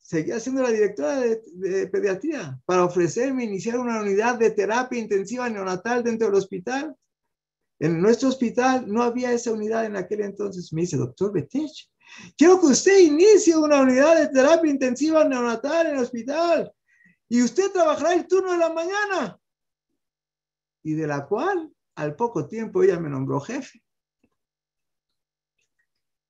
Seguía 0.00 0.40
siendo 0.40 0.62
la 0.62 0.70
directora 0.70 1.20
de, 1.20 1.42
de 1.52 1.86
pediatría 1.86 2.58
para 2.64 2.84
ofrecerme 2.84 3.44
iniciar 3.44 3.78
una 3.78 4.00
unidad 4.00 4.36
de 4.36 4.50
terapia 4.50 4.98
intensiva 4.98 5.48
neonatal 5.48 6.02
dentro 6.02 6.26
del 6.26 6.36
hospital. 6.36 6.96
En 7.82 8.00
nuestro 8.00 8.28
hospital 8.28 8.84
no 8.86 9.02
había 9.02 9.32
esa 9.32 9.50
unidad 9.50 9.84
en 9.84 9.96
aquel 9.96 10.20
entonces. 10.20 10.72
Me 10.72 10.82
dice, 10.82 10.96
doctor 10.96 11.32
Betech, 11.32 11.90
quiero 12.38 12.60
que 12.60 12.66
usted 12.66 12.96
inicie 13.00 13.56
una 13.56 13.82
unidad 13.82 14.18
de 14.18 14.28
terapia 14.28 14.70
intensiva 14.70 15.24
neonatal 15.24 15.88
en 15.88 15.96
el 15.96 16.02
hospital 16.04 16.72
y 17.28 17.42
usted 17.42 17.72
trabajará 17.72 18.14
el 18.14 18.28
turno 18.28 18.52
de 18.52 18.58
la 18.58 18.72
mañana. 18.72 19.36
Y 20.84 20.94
de 20.94 21.08
la 21.08 21.26
cual 21.26 21.72
al 21.96 22.14
poco 22.14 22.46
tiempo 22.46 22.84
ella 22.84 23.00
me 23.00 23.10
nombró 23.10 23.40
jefe. 23.40 23.82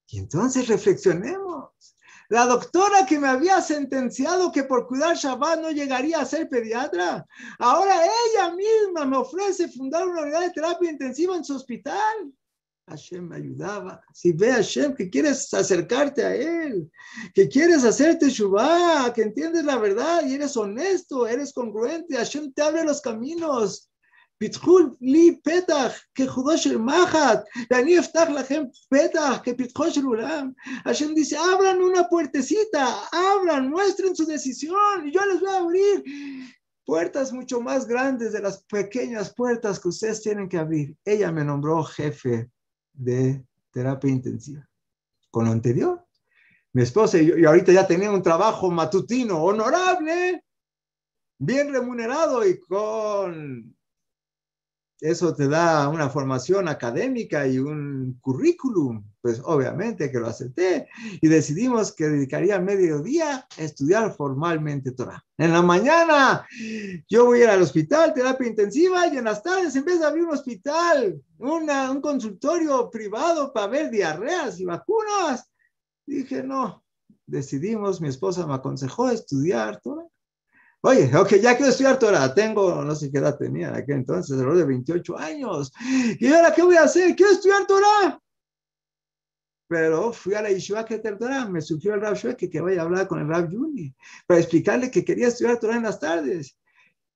Y 0.07 0.21
entonces 0.21 0.69
reflexionemos. 0.69 1.92
La 2.33 2.47
doctora 2.47 3.05
que 3.05 3.19
me 3.19 3.29
había 3.29 3.61
sentenciado 3.61 4.51
que 4.51 4.65
por 4.65 4.87
cuidar 4.87 5.15
Shabbat 5.17 5.61
no 5.61 5.71
llegaría 5.71 6.19
a 6.19 6.25
ser 6.25 6.49
pediatra, 6.49 7.27
ahora 7.59 7.95
ella 8.07 8.57
misma 8.57 9.05
me 9.05 9.19
ofrece 9.19 9.69
fundar 9.69 10.09
una 10.09 10.23
unidad 10.23 10.41
de 10.41 10.51
terapia 10.51 10.91
intensiva 10.91 11.37
en 11.37 11.45
su 11.45 11.55
hospital. 11.55 12.33
Hashem 12.89 13.29
me 13.29 13.37
ayudaba. 13.37 14.01
Si 14.15 14.33
ve 14.33 14.51
a 14.51 14.55
Hashem 14.55 14.95
que 14.95 15.11
quieres 15.11 15.53
acercarte 15.53 16.25
a 16.25 16.35
Él, 16.35 16.91
que 17.35 17.51
quieres 17.51 17.85
hacerte 17.85 18.31
Shabbat, 18.31 19.15
que 19.15 19.25
entiendes 19.25 19.67
la 19.67 19.77
verdad 19.77 20.25
y 20.27 20.33
eres 20.33 20.57
honesto, 20.57 21.27
eres 21.27 21.53
congruente, 21.53 22.17
Hashem 22.17 22.51
te 22.55 22.63
abre 22.63 22.83
los 22.83 23.03
caminos. 23.03 23.92
פיתחו 24.40 24.78
לי 25.02 25.40
פתח 25.44 26.00
כחודו 26.16 26.58
של 26.58 26.78
מחט, 26.78 27.40
ואני 27.72 28.00
אפתח 28.00 28.28
לכם 28.36 28.64
פתח 28.90 29.40
כפתחו 29.44 29.92
של 29.92 30.06
עולם. 30.06 30.52
Hashem 30.86 31.16
dice, 31.16 31.38
abran 31.38 31.82
una 31.82 32.04
puertecita, 32.10 32.86
abran, 33.12 33.70
muestren 33.70 34.16
su 34.16 34.26
decisión, 34.26 35.08
y 35.08 35.12
yo 35.12 35.26
les 35.26 35.40
voy 35.40 35.50
a 35.50 35.58
abrir 35.58 36.04
puertas 36.86 37.34
mucho 37.34 37.60
más 37.62 37.88
grandes 37.88 38.32
de 38.32 38.42
las 38.42 38.64
pequeñas 38.64 39.34
puertas 39.34 39.80
que 39.80 39.90
ustedes 39.90 40.22
tienen 40.22 40.48
que 40.48 40.58
abrir. 40.58 40.96
Ella 41.04 41.32
me 41.32 41.44
nombró 41.44 41.84
jefe 41.84 42.50
de 42.94 43.44
terapia 43.72 44.12
intensiva. 44.12 44.64
Con 45.32 45.46
lo 45.46 45.52
anterior, 45.52 46.06
mi 46.74 46.84
esposa 46.84 47.18
y 47.18 47.26
yo, 47.26 47.38
y 47.38 47.44
ahorita 47.46 47.72
ya 47.74 47.86
tenía 47.86 48.12
un 48.12 48.22
trabajo 48.22 48.70
matutino 48.72 49.44
honorable, 49.44 50.44
bien 51.40 51.74
remunerado 51.74 52.48
y 52.48 52.60
con 52.60 53.76
eso 55.03 55.35
te 55.35 55.49
da 55.49 55.89
una 55.89 56.09
formación 56.09 56.69
académica 56.69 57.45
y 57.49 57.59
un 57.59 58.19
currículum, 58.21 59.03
pues 59.21 59.43
obviamente 59.45 60.13
que 60.13 60.21
lo 60.21 60.29
acepté 60.29 60.89
y 61.21 61.27
decidimos 61.27 61.93
que 61.93 62.09
dedicaría 62.09 62.61
mediodía 62.61 63.49
a 63.59 63.63
estudiar 63.63 64.15
formalmente 64.15 64.93
Torah. 64.93 65.25
En 65.37 65.53
la 65.53 65.61
mañana 65.61 66.47
yo 67.09 67.25
voy 67.25 67.41
a 67.41 67.45
ir 67.45 67.51
al 67.51 67.63
hospital, 67.63 68.15
terapia 68.15 68.47
intensiva, 68.47 69.09
y 69.09 69.17
en 69.17 69.25
las 69.25 69.43
tardes 69.43 69.75
en 69.75 69.85
vez 69.85 69.99
de 69.99 70.07
abrir 70.07 70.23
un 70.23 70.35
hospital, 70.35 71.21
una, 71.39 71.91
un 71.91 72.01
consultorio 72.01 72.89
privado 72.89 73.53
para 73.53 73.67
ver 73.67 73.91
diarreas 73.91 74.61
y 74.61 74.65
vacunas, 74.65 75.51
dije 76.07 76.45
no, 76.45 76.85
decidimos, 77.27 78.01
mi 78.01 78.07
esposa 78.07 78.47
me 78.47 78.55
aconsejó 78.55 79.11
estudiar 79.11 79.81
Torah. 79.81 80.07
Oye, 80.85 81.15
ok, 81.17 81.35
ya 81.37 81.57
quiero 81.57 81.71
estudiar 81.71 81.99
Torah. 81.99 82.35
Tengo, 82.35 82.85
no 82.85 82.95
sé 82.97 83.11
qué 83.11 83.19
edad 83.19 83.39
tenía 83.39 83.69
en 83.69 83.77
aquel 83.77 83.97
entonces, 83.99 84.33
alrededor 84.33 84.59
de 84.59 84.65
28 84.67 85.17
años. 85.17 85.73
¿Y 86.19 86.27
ahora 86.33 86.53
qué 86.53 86.63
voy 86.63 86.77
a 86.77 86.83
hacer? 86.83 87.15
Quiero 87.15 87.33
estudiar 87.33 87.67
Torah. 87.67 88.21
Pero 89.69 90.13
fui 90.13 90.35
a 90.35 90.43
la 90.43 90.51
Yeshiva 90.51 90.85
que 90.85 90.99
Torah, 90.99 91.49
me 91.49 91.61
sugirió 91.61 91.95
el 91.95 92.01
Rab 92.01 92.17
Shueke 92.17 92.51
que 92.51 92.61
vaya 92.61 92.83
a 92.83 92.85
hablar 92.85 93.07
con 93.07 93.21
el 93.21 93.29
Rab 93.29 93.49
Yuni 93.49 93.95
para 94.27 94.41
explicarle 94.41 94.91
que 94.91 95.05
quería 95.05 95.29
estudiar 95.29 95.59
Torah 95.59 95.77
en 95.77 95.85
las 95.85 96.01
tardes. 96.01 96.59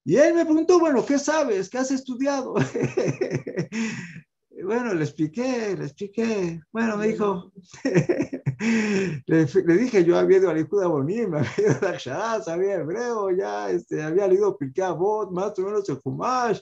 Y 0.05 0.17
él 0.17 0.35
me 0.35 0.45
preguntó, 0.45 0.79
bueno, 0.79 1.05
¿qué 1.05 1.19
sabes? 1.19 1.69
¿Qué 1.69 1.79
has 1.79 1.91
estudiado? 1.91 2.55
bueno, 4.67 4.93
le 4.95 5.05
expliqué, 5.05 5.77
le 5.77 5.85
expliqué. 5.85 6.61
Bueno, 6.73 6.97
me 6.97 7.09
dijo, 7.09 7.53
le, 7.85 9.47
le, 9.47 9.77
dije, 9.77 10.05
yo 10.05 10.19
había 10.19 10.39
ido 10.39 10.51
a 10.51 10.55
la 10.55 10.61
Ikuda 10.61 10.89
Bonim, 10.89 11.31
me 11.31 11.39
había 11.39 11.53
ido 11.59 11.87
a 11.87 11.91
Akshara, 11.91 12.43
sabía 12.43 12.75
hebreo, 12.75 13.31
ya 13.31 13.71
este, 13.71 14.03
había 14.03 14.27
leído 14.29 14.59
Pirkei 14.59 14.85
Avot, 14.85 15.31
más 15.31 15.59
o 15.59 15.63
menos 15.63 15.89
el 15.89 15.99
Fumash. 15.99 16.61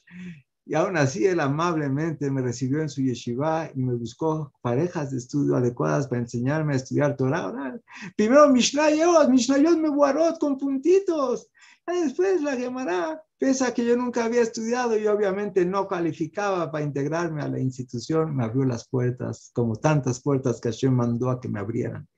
Y 0.67 0.75
aún 0.75 0.97
así, 0.97 1.27
él 1.27 1.41
amablemente 1.41 2.31
me 2.31 2.41
recibió 2.41 2.81
en 2.81 2.89
su 2.89 3.03
yeshiva 3.03 3.71
y 3.75 3.83
me 3.83 3.95
buscó 3.95 4.53
parejas 4.63 5.11
de 5.11 5.19
estudio 5.19 5.57
adecuadas 5.57 6.09
para 6.09 6.23
enseñarme 6.23 6.73
a 6.73 6.77
estudiar 6.77 7.17
Torah. 7.17 7.79
Primero 8.17 8.49
Mishnayot, 8.49 9.29
Mishnayot 9.29 9.79
me 9.79 9.91
guarot 9.91 10.39
con 10.39 10.57
puntitos. 10.57 11.49
Y 11.87 12.05
después 12.05 12.43
la 12.43 12.57
Gemara, 12.57 13.23
pese 13.39 13.67
a 13.67 13.75
que 13.75 13.85
yo 13.85 13.95
nunca 13.95 14.25
había 14.25 14.41
estudiado 14.41 14.97
y 14.97 15.07
obviamente 15.07 15.67
no 15.67 15.87
calificaba 15.87 16.71
para 16.71 16.85
integrarme 16.85 17.43
a 17.43 17.49
la 17.49 17.61
institución, 17.61 18.35
me 18.35 18.45
abrió 18.45 18.65
las 18.65 18.89
puertas, 18.89 19.51
como 19.53 19.77
tantas 19.77 20.23
puertas 20.23 20.63
que 20.63 20.71
Hashem 20.71 20.95
mandó 20.95 21.29
a 21.29 21.41
que 21.41 21.49
me 21.51 21.61
abrieran 21.61 22.09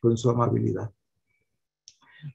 con 0.00 0.16
su 0.16 0.30
amabilidad. 0.30 0.92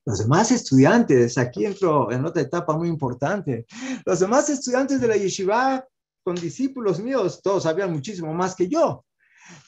Los 0.05 0.19
demás 0.19 0.51
estudiantes, 0.51 1.37
aquí 1.37 1.65
entro 1.65 2.11
en 2.11 2.25
otra 2.25 2.41
etapa 2.41 2.77
muy 2.77 2.87
importante, 2.87 3.65
los 4.05 4.19
demás 4.19 4.49
estudiantes 4.49 5.01
de 5.01 5.07
la 5.07 5.17
yeshiva 5.17 5.85
con 6.23 6.35
discípulos 6.35 6.99
míos, 6.99 7.41
todos 7.43 7.63
sabían 7.63 7.91
muchísimo 7.91 8.33
más 8.33 8.55
que 8.55 8.67
yo. 8.67 9.03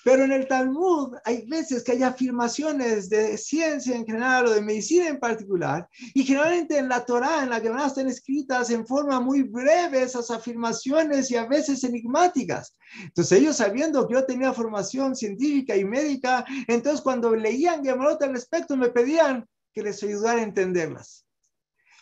Pero 0.04 0.24
en 0.24 0.32
el 0.32 0.48
Talmud 0.48 1.16
hay 1.26 1.46
veces 1.48 1.84
que 1.84 1.94
hay 1.94 2.04
afirmaciones 2.04 3.10
de 3.10 3.38
ciencia 3.38 3.96
en 3.96 4.06
general 4.06 4.46
o 4.46 4.52
de 4.52 4.62
medicina 4.62 5.10
en 5.10 5.20
particular, 5.20 5.88
y 6.14 6.24
generalmente 6.24 6.78
en 6.78 6.88
la 6.88 7.04
Torah, 7.06 7.44
en 7.44 7.50
la 7.50 7.62
que 7.62 7.68
están 7.68 8.08
escritas 8.08 8.70
en 8.70 8.88
forma 8.88 9.20
muy 9.20 9.44
breve 9.44 10.04
esas 10.04 10.32
afirmaciones 10.32 11.30
y 11.30 11.36
a 11.36 11.46
veces 11.46 11.84
enigmáticas. 11.84 12.76
Entonces 13.04 13.40
ellos 13.40 13.58
sabiendo 13.58 14.08
que 14.08 14.14
yo 14.14 14.26
tenía 14.26 14.54
formación 14.54 15.16
científica 15.16 15.76
y 15.76 15.84
médica, 15.84 16.46
entonces 16.68 17.02
cuando 17.02 17.36
leían 17.36 17.84
Gemarot 17.84 18.22
al 18.24 18.34
respecto 18.34 18.78
me 18.78 18.90
pedían 18.90 19.46
que 19.76 19.84
les 19.84 20.02
ayudara 20.02 20.40
a 20.40 20.44
entenderlas. 20.44 21.28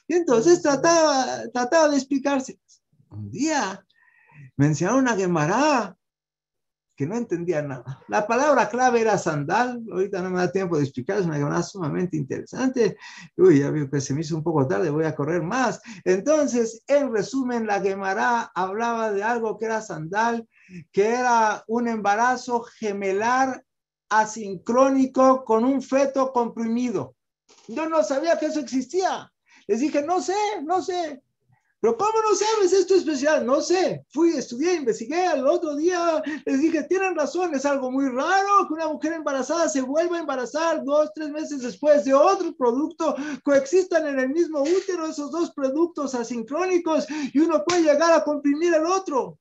Y 0.07 0.13
entonces 0.13 0.61
trataba, 0.61 1.49
trataba 1.51 1.89
de 1.89 1.97
explicarse. 1.97 2.59
Un 3.09 3.31
día 3.31 3.83
mencionaron 4.55 5.07
a 5.07 5.15
Gemara 5.15 5.97
que 6.95 7.07
no 7.07 7.15
entendía 7.17 7.63
nada. 7.63 8.03
La 8.07 8.27
palabra 8.27 8.69
clave 8.69 9.01
era 9.01 9.17
sandal, 9.17 9.83
ahorita 9.91 10.21
no 10.21 10.29
me 10.29 10.37
da 10.37 10.51
tiempo 10.51 10.77
de 10.77 10.83
explicar, 10.83 11.17
es 11.17 11.25
una 11.25 11.37
Gemara 11.37 11.63
sumamente 11.63 12.15
interesante. 12.15 12.95
Uy, 13.35 13.61
ya 13.61 13.71
veo 13.71 13.89
que 13.89 13.99
se 13.99 14.13
me 14.13 14.21
hizo 14.21 14.35
un 14.35 14.43
poco 14.43 14.67
tarde, 14.67 14.91
voy 14.91 15.05
a 15.05 15.15
correr 15.15 15.41
más. 15.41 15.81
Entonces, 16.03 16.83
en 16.85 17.11
resumen, 17.11 17.65
la 17.65 17.81
Gemara 17.81 18.51
hablaba 18.53 19.11
de 19.11 19.23
algo 19.23 19.57
que 19.57 19.65
era 19.65 19.81
sandal, 19.81 20.47
que 20.91 21.07
era 21.07 21.63
un 21.67 21.87
embarazo 21.87 22.61
gemelar 22.61 23.65
asincrónico 24.09 25.43
con 25.43 25.65
un 25.65 25.81
feto 25.81 26.31
comprimido. 26.31 27.15
Yo 27.67 27.87
no 27.87 28.03
sabía 28.03 28.37
que 28.37 28.47
eso 28.47 28.59
existía. 28.59 29.31
Les 29.67 29.79
dije, 29.79 30.01
no 30.01 30.21
sé, 30.21 30.35
no 30.63 30.81
sé. 30.81 31.21
Pero 31.83 31.97
¿cómo 31.97 32.13
no 32.21 32.33
sabes 32.33 32.71
esto 32.71 32.95
especial? 32.95 33.45
No 33.45 33.59
sé. 33.59 34.05
Fui, 34.07 34.29
estudié, 34.29 34.75
investigué. 34.75 35.25
Al 35.25 35.45
otro 35.45 35.75
día 35.75 36.23
les 36.45 36.61
dije, 36.61 36.83
tienen 36.83 37.13
razón, 37.13 37.53
es 37.53 37.65
algo 37.65 37.91
muy 37.91 38.07
raro 38.07 38.65
que 38.67 38.73
una 38.75 38.87
mujer 38.87 39.11
embarazada 39.11 39.67
se 39.67 39.81
vuelva 39.81 40.15
a 40.15 40.21
embarazar 40.21 40.81
dos, 40.85 41.11
tres 41.13 41.29
meses 41.29 41.61
después 41.61 42.05
de 42.05 42.13
otro 42.13 42.55
producto, 42.55 43.17
coexistan 43.43 44.07
en 44.07 44.17
el 44.17 44.29
mismo 44.29 44.61
útero 44.61 45.07
esos 45.07 45.29
dos 45.31 45.51
productos 45.51 46.15
asincrónicos 46.15 47.05
y 47.33 47.39
uno 47.39 47.61
puede 47.65 47.81
llegar 47.83 48.13
a 48.13 48.23
comprimir 48.23 48.73
el 48.73 48.85
otro. 48.85 49.37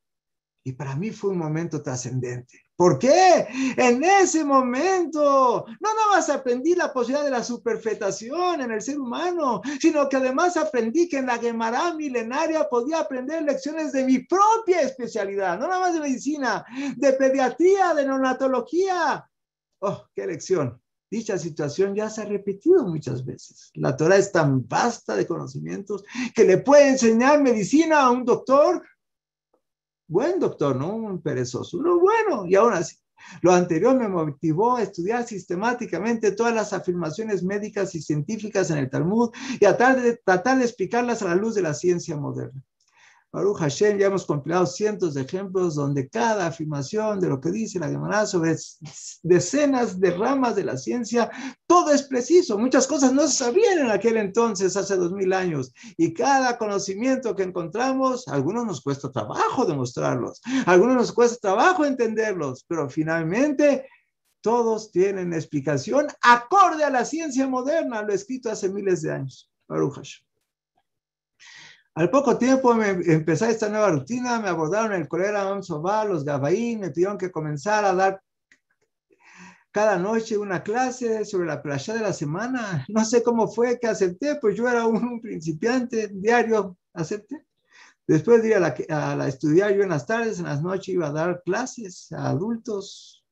Y 0.64 0.72
para 0.72 0.96
mí 0.96 1.12
fue 1.12 1.30
un 1.30 1.38
momento 1.38 1.80
trascendente. 1.80 2.60
¿Por 2.82 2.98
qué? 2.98 3.46
En 3.76 4.02
ese 4.02 4.44
momento 4.44 5.64
no 5.68 5.94
nada 5.94 6.08
más 6.10 6.28
aprendí 6.28 6.74
la 6.74 6.92
posibilidad 6.92 7.24
de 7.24 7.30
la 7.30 7.44
superfetación 7.44 8.60
en 8.60 8.72
el 8.72 8.82
ser 8.82 8.98
humano, 8.98 9.62
sino 9.80 10.08
que 10.08 10.16
además 10.16 10.56
aprendí 10.56 11.08
que 11.08 11.18
en 11.18 11.26
la 11.26 11.38
Gemara 11.38 11.94
milenaria 11.94 12.68
podía 12.68 12.98
aprender 12.98 13.44
lecciones 13.44 13.92
de 13.92 14.02
mi 14.02 14.18
propia 14.24 14.80
especialidad, 14.80 15.60
no 15.60 15.68
nada 15.68 15.78
más 15.78 15.94
de 15.94 16.00
medicina, 16.00 16.64
de 16.96 17.12
pediatría, 17.12 17.94
de 17.94 18.04
neonatología. 18.04 19.30
Oh, 19.78 20.04
qué 20.12 20.26
lección. 20.26 20.82
Dicha 21.08 21.38
situación 21.38 21.94
ya 21.94 22.10
se 22.10 22.22
ha 22.22 22.24
repetido 22.24 22.84
muchas 22.84 23.24
veces. 23.24 23.70
La 23.74 23.96
Torah 23.96 24.16
es 24.16 24.32
tan 24.32 24.66
vasta 24.66 25.14
de 25.14 25.26
conocimientos 25.26 26.02
que 26.34 26.42
le 26.42 26.58
puede 26.58 26.88
enseñar 26.88 27.42
medicina 27.42 28.00
a 28.00 28.10
un 28.10 28.24
doctor, 28.24 28.82
buen 30.06 30.38
doctor, 30.38 30.76
no 30.76 30.94
un 30.94 31.22
perezoso, 31.22 31.78
uno 31.78 31.98
bueno, 31.98 32.46
y 32.46 32.54
aún 32.54 32.72
así. 32.72 32.96
Lo 33.40 33.52
anterior 33.52 33.96
me 33.96 34.08
motivó 34.08 34.76
a 34.76 34.82
estudiar 34.82 35.24
sistemáticamente 35.24 36.32
todas 36.32 36.54
las 36.54 36.72
afirmaciones 36.72 37.42
médicas 37.42 37.94
y 37.94 38.02
científicas 38.02 38.70
en 38.70 38.78
el 38.78 38.90
Talmud 38.90 39.30
y 39.60 39.64
a 39.64 39.76
tratar 39.76 40.02
de, 40.02 40.16
tratar 40.16 40.58
de 40.58 40.64
explicarlas 40.64 41.22
a 41.22 41.28
la 41.28 41.36
luz 41.36 41.54
de 41.54 41.62
la 41.62 41.74
ciencia 41.74 42.16
moderna. 42.16 42.60
Baruch 43.32 43.60
Hashem, 43.60 43.98
ya 43.98 44.08
hemos 44.08 44.26
compilado 44.26 44.66
cientos 44.66 45.14
de 45.14 45.22
ejemplos 45.22 45.74
donde 45.74 46.06
cada 46.10 46.46
afirmación 46.46 47.18
de 47.18 47.28
lo 47.28 47.40
que 47.40 47.50
dice 47.50 47.78
la 47.78 47.88
Gemara 47.88 48.26
sobre 48.26 48.54
decenas 49.22 49.98
de 49.98 50.10
ramas 50.10 50.54
de 50.54 50.64
la 50.64 50.76
ciencia, 50.76 51.30
todo 51.66 51.92
es 51.94 52.02
preciso. 52.02 52.58
Muchas 52.58 52.86
cosas 52.86 53.14
no 53.14 53.26
se 53.26 53.44
sabían 53.44 53.78
en 53.78 53.90
aquel 53.90 54.18
entonces, 54.18 54.76
hace 54.76 54.96
dos 54.96 55.12
mil 55.12 55.32
años. 55.32 55.72
Y 55.96 56.12
cada 56.12 56.58
conocimiento 56.58 57.34
que 57.34 57.44
encontramos, 57.44 58.28
algunos 58.28 58.66
nos 58.66 58.82
cuesta 58.82 59.10
trabajo 59.10 59.64
demostrarlos, 59.64 60.42
algunos 60.66 60.96
nos 60.96 61.12
cuesta 61.12 61.38
trabajo 61.40 61.86
entenderlos, 61.86 62.66
pero 62.68 62.90
finalmente 62.90 63.88
todos 64.42 64.92
tienen 64.92 65.32
explicación 65.32 66.08
acorde 66.20 66.84
a 66.84 66.90
la 66.90 67.06
ciencia 67.06 67.48
moderna, 67.48 68.02
lo 68.02 68.12
escrito 68.12 68.50
hace 68.50 68.68
miles 68.68 69.00
de 69.00 69.12
años. 69.12 69.50
Baruch 69.66 69.94
Hashem. 69.94 70.31
Al 71.94 72.08
poco 72.08 72.38
tiempo 72.38 72.74
me 72.74 72.88
empecé 72.90 73.50
esta 73.50 73.68
nueva 73.68 73.90
rutina, 73.90 74.40
me 74.40 74.48
abordaron 74.48 74.94
el 74.94 75.08
colera 75.08 75.48
Amsobá, 75.48 76.04
los 76.06 76.24
Gabaín, 76.24 76.80
me 76.80 76.90
pidieron 76.90 77.18
que 77.18 77.30
comenzara 77.30 77.90
a 77.90 77.94
dar 77.94 78.22
cada 79.70 79.98
noche 79.98 80.38
una 80.38 80.62
clase 80.62 81.24
sobre 81.26 81.46
la 81.46 81.62
playa 81.62 81.94
de 81.94 82.00
la 82.00 82.12
semana. 82.14 82.84
No 82.88 83.04
sé 83.04 83.22
cómo 83.22 83.46
fue 83.46 83.78
que 83.78 83.88
acepté, 83.88 84.36
pues 84.36 84.56
yo 84.56 84.68
era 84.68 84.86
un, 84.86 85.20
principiante, 85.20 86.08
diario 86.08 86.78
acepté. 86.94 87.44
Después 88.06 88.42
de 88.42 88.48
ir 88.48 88.56
a 88.56 89.28
estudiar 89.28 89.74
yo 89.74 89.82
en 89.82 89.90
las 89.90 90.06
tardes, 90.06 90.38
en 90.38 90.46
las 90.46 90.62
noches 90.62 90.88
iba 90.88 91.08
a 91.08 91.12
dar 91.12 91.42
clases 91.44 92.10
a 92.12 92.28
adultos 92.28 93.24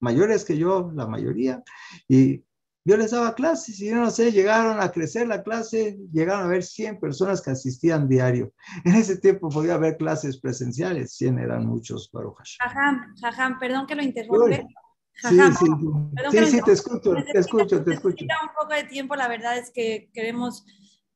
mayores 0.00 0.44
que 0.44 0.56
yo, 0.56 0.90
la 0.94 1.06
mayoría, 1.06 1.62
y 2.08 2.44
yo 2.86 2.96
les 2.96 3.10
daba 3.10 3.34
clases 3.34 3.80
y 3.80 3.88
yo 3.88 3.96
no 3.96 4.12
sé, 4.12 4.30
llegaron 4.30 4.80
a 4.80 4.92
crecer 4.92 5.26
la 5.26 5.42
clase, 5.42 5.98
llegaron 6.12 6.44
a 6.44 6.46
ver 6.46 6.62
100 6.62 7.00
personas 7.00 7.42
que 7.42 7.50
asistían 7.50 8.08
diario. 8.08 8.52
En 8.84 8.94
ese 8.94 9.18
tiempo 9.18 9.48
podía 9.48 9.74
haber 9.74 9.96
clases 9.96 10.38
presenciales, 10.38 11.16
100 11.16 11.40
eran 11.40 11.66
muchos, 11.66 12.08
Baruch 12.12 12.36
Jajam, 12.60 13.16
Jajam, 13.20 13.58
perdón 13.58 13.86
que 13.88 13.96
lo 13.96 14.02
interrumpe. 14.04 14.64
sí, 15.14 15.36
sí, 15.58 15.66
sí, 16.30 16.46
sí 16.46 16.60
te 16.64 16.72
escucho, 16.72 17.14
te 17.32 17.38
escucho, 17.40 17.82
te 17.82 17.94
escucho. 17.94 18.24
un 18.24 18.54
poco 18.56 18.72
de 18.72 18.84
tiempo, 18.84 19.16
la 19.16 19.26
verdad 19.26 19.58
es 19.58 19.72
que 19.74 20.08
queremos 20.14 20.64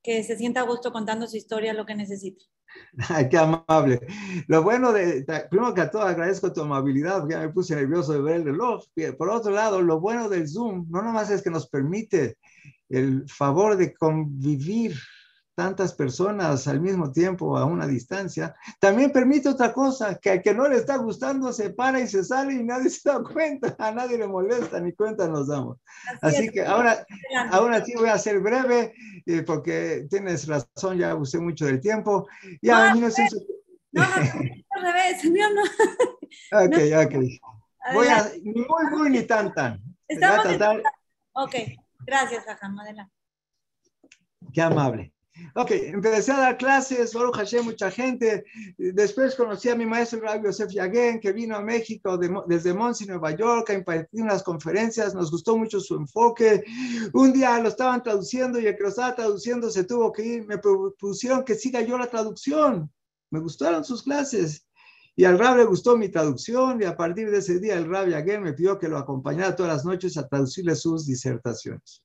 que 0.03 0.25
se 0.25 0.37
sienta 0.37 0.63
a 0.63 0.65
gusto 0.65 0.91
contando 0.91 1.29
su 1.29 1.37
historia, 1.37 1.73
lo 1.73 1.87
que 1.87 1.95
necesite. 1.95 2.47
Qué 3.31 3.39
amable. 3.39 4.01
Lo 4.47 4.63
bueno 4.63 4.93
de, 4.93 5.25
primero 5.51 5.75
que 5.75 5.87
todo 5.87 6.03
agradezco 6.03 6.53
tu 6.53 6.63
amabilidad, 6.63 7.21
porque 7.21 7.35
ya 7.35 7.41
me 7.41 7.49
puse 7.51 7.75
nervioso 7.75 8.13
de 8.13 8.21
ver 8.21 8.37
el 8.37 8.45
reloj. 8.45 8.85
Por 9.17 9.29
otro 9.29 9.53
lado, 9.53 9.83
lo 9.83 10.01
bueno 10.01 10.29
del 10.29 10.49
Zoom 10.49 10.87
no 10.91 11.03
nomás 11.03 11.31
es 11.31 11.43
que 11.43 11.51
nos 11.51 11.69
permite 11.69 12.37
el 12.89 13.29
favor 13.29 13.77
de 13.77 13.95
convivir 13.95 14.97
tantas 15.61 15.93
personas 15.93 16.67
al 16.69 16.81
mismo 16.81 17.13
tiempo 17.13 17.59
a 17.59 17.67
una 17.67 17.87
distancia, 17.87 18.57
también 18.79 19.13
permite 19.13 19.51
otra 19.51 19.75
cosa, 19.75 20.19
que 20.19 20.31
al 20.31 20.41
que 20.41 20.55
no 20.55 20.67
le 20.67 20.77
está 20.77 20.97
gustando 20.97 21.53
se 21.53 21.69
para 21.69 22.01
y 22.01 22.09
se 22.09 22.25
sale 22.25 22.55
y 22.55 22.65
nadie 22.65 22.89
se 22.89 23.11
da 23.11 23.23
cuenta, 23.23 23.77
a 23.79 23.93
nadie 23.93 24.17
le 24.17 24.27
molesta, 24.27 24.81
ni 24.81 24.95
cuenta 24.95 25.29
nos 25.29 25.49
damos. 25.49 25.77
Así, 26.23 26.49
que 26.49 26.65
ahora, 26.65 27.05
ahora 27.51 27.85
sí 27.85 27.93
voy 27.95 28.09
a 28.09 28.17
ser 28.17 28.41
breve, 28.41 28.95
eh, 29.27 29.43
porque 29.43 30.07
tienes 30.09 30.49
razón, 30.49 30.97
ya 30.97 31.15
usé 31.15 31.39
mucho 31.39 31.67
del 31.67 31.79
tiempo. 31.79 32.27
Ya, 32.63 32.95
no, 32.95 33.01
no, 33.03 33.09
no, 33.93 34.03
al 34.03 34.83
revés, 34.83 35.25
no, 35.25 35.55
no. 35.57 35.63
Ok, 36.65 36.79
ok. 37.05 37.15
Voy 37.93 38.07
a, 38.09 38.31
ni 38.43 38.63
muy, 38.63 38.85
muy, 38.93 39.11
ni 39.11 39.25
tan, 39.25 39.53
tan. 39.53 39.79
Estamos 40.09 40.43
tratar... 40.43 40.83
Ok, 41.33 41.55
gracias, 42.07 42.47
Jajam, 42.47 42.79
adelante. 42.79 43.13
Qué 44.55 44.63
amable. 44.63 45.13
Ok, 45.55 45.71
empecé 45.71 46.33
a 46.33 46.39
dar 46.39 46.59
clases, 46.59 47.13
Baruch 47.13 47.37
Hashem, 47.37 47.65
mucha 47.65 47.91
gente. 47.91 48.45
Después 48.77 49.35
conocí 49.35 49.69
a 49.69 49.75
mi 49.75 49.87
maestro 49.87 50.21
Rabbi 50.21 50.47
Yosef 50.47 50.71
Yaguen, 50.73 51.21
que 51.21 51.33
vino 51.33 51.57
a 51.57 51.61
México 51.61 52.19
desde 52.19 52.75
Monsi, 52.75 53.07
Nueva 53.07 53.33
York, 53.33 53.71
a 53.71 53.75
impartir 53.75 54.23
unas 54.23 54.43
conferencias. 54.43 55.15
Nos 55.15 55.31
gustó 55.31 55.57
mucho 55.57 55.81
su 55.81 55.97
enfoque. 55.97 56.65
Un 57.13 57.33
día 57.33 57.59
lo 57.61 57.69
estaban 57.69 58.03
traduciendo 58.03 58.61
y 58.61 58.67
el 58.67 58.77
que 58.77 58.83
lo 58.83 58.89
estaba 58.89 59.15
traduciendo 59.15 59.71
se 59.71 59.85
tuvo 59.85 60.13
que 60.13 60.25
ir. 60.25 60.47
Me 60.47 60.59
propusieron 60.59 61.45
que 61.45 61.55
siga 61.55 61.81
yo 61.83 61.99
la 61.99 62.09
traducción. 62.09 62.91
Me 63.31 63.41
gustaron 63.41 63.85
sus 63.85 64.03
clases. 64.03 64.67
Y 65.17 65.25
al 65.25 65.39
Rab 65.39 65.57
le 65.57 65.65
gustó 65.65 65.97
mi 65.97 66.09
traducción 66.09 66.81
y 66.81 66.85
a 66.85 66.97
partir 66.97 67.31
de 67.31 67.39
ese 67.39 67.59
día 67.59 67.77
el 67.77 67.89
Rab 67.89 68.09
Yaguen 68.09 68.43
me 68.43 68.53
pidió 68.53 68.79
que 68.79 68.89
lo 68.89 68.99
acompañara 68.99 69.57
todas 69.57 69.73
las 69.73 69.85
noches 69.85 70.17
a 70.17 70.27
traducirle 70.27 70.75
sus 70.75 71.07
disertaciones. 71.07 72.03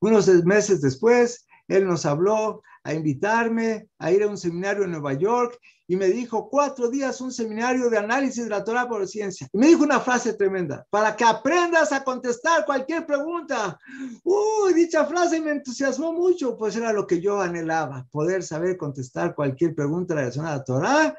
Unos 0.00 0.28
meses 0.44 0.80
después, 0.80 1.46
él 1.70 1.86
nos 1.86 2.04
habló 2.04 2.62
a 2.82 2.94
invitarme 2.94 3.88
a 3.98 4.10
ir 4.10 4.22
a 4.22 4.26
un 4.26 4.38
seminario 4.38 4.84
en 4.84 4.90
Nueva 4.90 5.12
York 5.12 5.58
y 5.86 5.96
me 5.96 6.06
dijo 6.06 6.48
cuatro 6.48 6.88
días 6.88 7.20
un 7.20 7.32
seminario 7.32 7.90
de 7.90 7.98
análisis 7.98 8.44
de 8.44 8.50
la 8.50 8.64
Torah 8.64 8.88
por 8.88 9.06
ciencia. 9.08 9.48
Y 9.52 9.58
me 9.58 9.66
dijo 9.66 9.82
una 9.82 10.00
frase 10.00 10.34
tremenda, 10.34 10.86
para 10.88 11.16
que 11.16 11.24
aprendas 11.24 11.92
a 11.92 12.04
contestar 12.04 12.64
cualquier 12.64 13.04
pregunta. 13.06 13.78
Uy, 14.22 14.72
dicha 14.72 15.04
frase 15.04 15.40
me 15.40 15.50
entusiasmó 15.50 16.12
mucho, 16.12 16.56
pues 16.56 16.76
era 16.76 16.92
lo 16.92 17.06
que 17.06 17.20
yo 17.20 17.40
anhelaba, 17.40 18.06
poder 18.10 18.42
saber 18.42 18.76
contestar 18.76 19.34
cualquier 19.34 19.74
pregunta 19.74 20.14
relacionada 20.14 20.54
a 20.54 20.58
la 20.58 20.64
Torah 20.64 21.18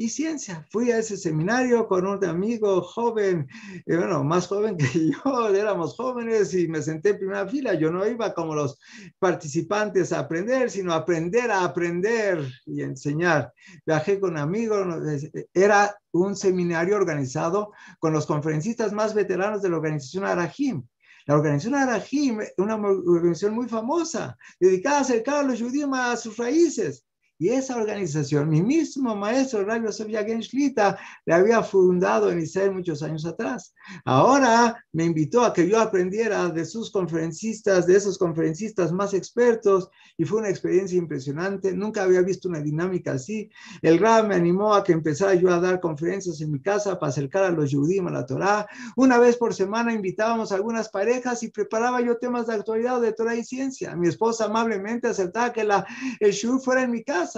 y 0.00 0.08
ciencia. 0.08 0.66
Fui 0.70 0.90
a 0.90 0.98
ese 0.98 1.18
seminario 1.18 1.86
con 1.86 2.06
un 2.06 2.24
amigo 2.24 2.80
joven, 2.80 3.46
eh, 3.84 3.96
bueno, 3.96 4.24
más 4.24 4.46
joven 4.46 4.76
que 4.78 5.10
yo, 5.10 5.48
éramos 5.54 5.94
jóvenes 5.94 6.54
y 6.54 6.68
me 6.68 6.80
senté 6.80 7.10
en 7.10 7.18
primera 7.18 7.46
fila. 7.46 7.74
Yo 7.74 7.90
no 7.90 8.06
iba 8.06 8.32
como 8.32 8.54
los 8.54 8.78
participantes 9.18 10.12
a 10.12 10.20
aprender, 10.20 10.70
sino 10.70 10.94
a 10.94 10.96
aprender 10.96 11.50
a 11.50 11.64
aprender 11.64 12.50
y 12.64 12.80
enseñar. 12.80 13.52
Viajé 13.84 14.18
con 14.18 14.38
amigos, 14.38 15.30
era 15.52 15.94
un 16.12 16.34
seminario 16.34 16.96
organizado 16.96 17.72
con 17.98 18.14
los 18.14 18.24
conferencistas 18.24 18.94
más 18.94 19.12
veteranos 19.12 19.60
de 19.60 19.68
la 19.68 19.76
organización 19.76 20.24
Arahim. 20.24 20.82
La 21.26 21.34
organización 21.34 21.74
Arahim, 21.74 22.40
una 22.56 22.76
organización 22.76 23.54
muy 23.54 23.68
famosa, 23.68 24.38
dedicada 24.58 24.98
a 24.98 25.00
acercar 25.02 25.36
a 25.36 25.42
los 25.42 25.60
judíos 25.60 25.90
a 25.92 26.16
sus 26.16 26.38
raíces. 26.38 27.04
Y 27.40 27.48
esa 27.48 27.78
organización, 27.78 28.50
mi 28.50 28.60
mismo 28.60 29.16
maestro 29.16 29.64
Rabbi 29.64 29.90
Sofía 29.90 30.22
Shlita, 30.22 30.98
le 31.24 31.32
había 31.32 31.62
fundado 31.62 32.30
en 32.30 32.40
Israel 32.40 32.72
muchos 32.72 33.02
años 33.02 33.24
atrás. 33.24 33.72
Ahora 34.04 34.84
me 34.92 35.06
invitó 35.06 35.40
a 35.42 35.54
que 35.54 35.66
yo 35.66 35.80
aprendiera 35.80 36.50
de 36.50 36.66
sus 36.66 36.90
conferencistas, 36.90 37.86
de 37.86 37.96
esos 37.96 38.18
conferencistas 38.18 38.92
más 38.92 39.14
expertos, 39.14 39.88
y 40.18 40.26
fue 40.26 40.40
una 40.40 40.50
experiencia 40.50 40.98
impresionante. 40.98 41.72
Nunca 41.72 42.02
había 42.02 42.20
visto 42.20 42.46
una 42.46 42.60
dinámica 42.60 43.12
así. 43.12 43.48
El 43.80 43.98
Rab 43.98 44.28
me 44.28 44.34
animó 44.34 44.74
a 44.74 44.84
que 44.84 44.92
empezara 44.92 45.34
yo 45.34 45.48
a 45.48 45.60
dar 45.60 45.80
conferencias 45.80 46.42
en 46.42 46.52
mi 46.52 46.60
casa 46.60 46.98
para 46.98 47.08
acercar 47.08 47.44
a 47.44 47.50
los 47.50 47.72
judíos 47.72 48.06
a 48.06 48.10
la 48.10 48.26
Torah. 48.26 48.66
Una 48.96 49.16
vez 49.16 49.38
por 49.38 49.54
semana 49.54 49.94
invitábamos 49.94 50.52
a 50.52 50.56
algunas 50.56 50.90
parejas 50.90 51.42
y 51.42 51.48
preparaba 51.48 52.02
yo 52.02 52.18
temas 52.18 52.48
de 52.48 52.56
actualidad 52.56 53.00
de 53.00 53.14
Torah 53.14 53.34
y 53.34 53.44
ciencia. 53.44 53.96
Mi 53.96 54.08
esposa 54.08 54.44
amablemente 54.44 55.08
aceptaba 55.08 55.54
que 55.54 55.64
la, 55.64 55.86
el 56.20 56.32
shur 56.32 56.60
fuera 56.60 56.82
en 56.82 56.90
mi 56.90 57.02
casa 57.02 57.29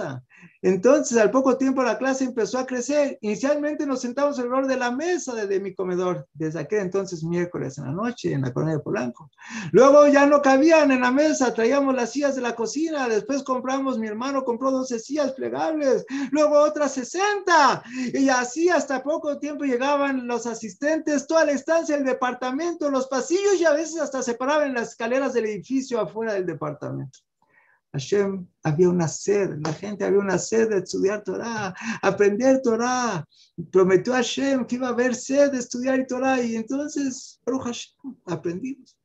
entonces, 0.61 1.17
al 1.17 1.31
poco 1.31 1.57
tiempo 1.57 1.83
la 1.83 1.97
clase 1.97 2.23
empezó 2.23 2.57
a 2.57 2.65
crecer. 2.65 3.17
Inicialmente 3.21 3.85
nos 3.85 4.01
sentamos 4.01 4.39
alrededor 4.39 4.67
de 4.67 4.77
la 4.77 4.91
mesa 4.91 5.33
de, 5.35 5.59
mi 5.59 5.73
comedor, 5.73 6.27
desde 6.33 6.59
aquel 6.59 6.79
entonces 6.79 7.23
miércoles 7.23 7.77
en 7.77 7.85
la 7.85 7.91
noche 7.91 8.31
en 8.31 8.41
la 8.41 8.53
colonia 8.53 8.77
de 8.77 8.83
Polanco. 8.83 9.29
Luego 9.71 10.07
ya 10.07 10.25
no 10.25 10.41
cabían 10.41 10.91
en 10.91 11.01
la 11.01 11.11
mesa, 11.11 11.53
traíamos 11.53 11.95
las 11.95 12.11
sillas 12.11 12.35
de 12.35 12.41
la 12.41 12.55
cocina, 12.55 13.07
después 13.07 13.43
compramos, 13.43 13.99
mi 13.99 14.07
hermano 14.07 14.43
compró 14.43 14.71
12 14.71 14.99
sillas 14.99 15.33
plegables, 15.33 16.05
luego 16.31 16.59
otras 16.59 16.93
60, 16.93 17.83
y 18.13 18.29
así 18.29 18.69
hasta 18.69 19.03
poco 19.03 19.39
tiempo 19.39 19.65
llegaban 19.65 20.27
los 20.27 20.45
asistentes, 20.47 21.27
toda 21.27 21.45
la 21.45 21.51
estancia, 21.51 21.95
el 21.95 22.05
departamento, 22.05 22.89
los 22.89 23.07
pasillos 23.07 23.59
y 23.59 23.65
a 23.65 23.73
veces 23.73 23.99
hasta 23.99 24.21
se 24.21 24.35
paraban 24.35 24.67
en 24.67 24.75
las 24.75 24.89
escaleras 24.89 25.33
del 25.33 25.45
edificio 25.45 25.99
afuera 25.99 26.33
del 26.33 26.45
departamento. 26.45 27.19
Hashem 27.93 28.47
había 28.63 28.89
una 28.89 29.07
sed, 29.07 29.59
la 29.63 29.71
gente 29.71 30.03
había 30.03 30.19
una 30.19 30.39
sed 30.39 30.69
de 30.69 30.79
estudiar 30.79 31.23
Torah, 31.23 31.75
aprender 32.01 32.61
Torah. 32.61 33.23
Prometió 33.71 34.13
a 34.13 34.17
Hashem 34.17 34.65
que 34.65 34.75
iba 34.75 34.87
a 34.87 34.91
haber 34.91 35.13
sed 35.13 35.51
de 35.51 35.59
estudiar 35.59 36.05
Torah 36.07 36.41
y 36.41 36.55
entonces, 36.55 37.39
Baruch 37.45 37.65
Hashem, 37.65 38.15
aprendimos. 38.25 38.97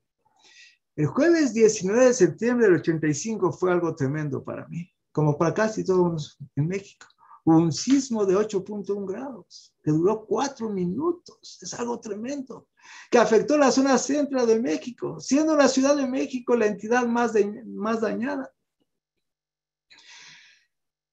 El 0.96 1.06
jueves 1.06 1.52
19 1.52 2.06
de 2.06 2.14
septiembre 2.14 2.66
del 2.66 2.76
85 2.80 3.52
fue 3.52 3.70
algo 3.72 3.94
tremendo 3.94 4.42
para 4.42 4.66
mí, 4.68 4.90
como 5.12 5.36
para 5.36 5.52
casi 5.52 5.84
todos 5.84 6.38
en 6.56 6.66
México. 6.66 7.06
Hubo 7.44 7.58
un 7.58 7.72
sismo 7.72 8.24
de 8.24 8.36
8.1 8.36 9.06
grados 9.06 9.74
que 9.82 9.90
duró 9.90 10.24
cuatro 10.26 10.70
minutos. 10.70 11.58
Es 11.60 11.74
algo 11.74 12.00
tremendo 12.00 12.68
que 13.10 13.18
afectó 13.18 13.58
la 13.58 13.70
zona 13.70 13.98
central 13.98 14.46
de 14.46 14.58
México, 14.58 15.20
siendo 15.20 15.54
la 15.56 15.68
Ciudad 15.68 15.94
de 15.94 16.06
México 16.06 16.56
la 16.56 16.66
entidad 16.66 17.06
más, 17.06 17.32
más 17.66 18.00
dañada. 18.00 18.50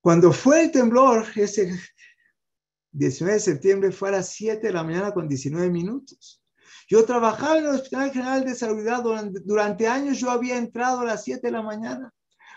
Cuando 0.06 0.32
fue 0.32 0.66
el 0.66 0.72
temblor, 0.72 1.26
ese 1.36 1.80
19 2.92 3.34
de 3.34 3.40
septiembre 3.40 3.92
fue 3.92 4.10
a 4.10 4.12
las 4.12 4.30
7 4.34 4.68
de 4.68 4.72
la 4.72 4.84
mañana 4.84 5.12
con 5.12 5.28
19 5.28 5.68
minutos. 5.72 6.44
Yo 6.88 7.06
trabajaba 7.06 7.58
en 7.58 7.64
el 7.64 7.72
Hospital 7.72 8.12
General 8.12 8.46
de 8.46 8.54
Salud 8.54 8.88
durante, 9.02 9.40
durante 9.40 9.88
años, 9.88 10.20
yo 10.20 10.30
había 10.30 10.58
entrado 10.58 11.00
a 11.00 11.06
las 11.06 11.24
7 11.24 11.48
de 11.48 11.52
la 11.52 11.64
mañana. 11.64 12.14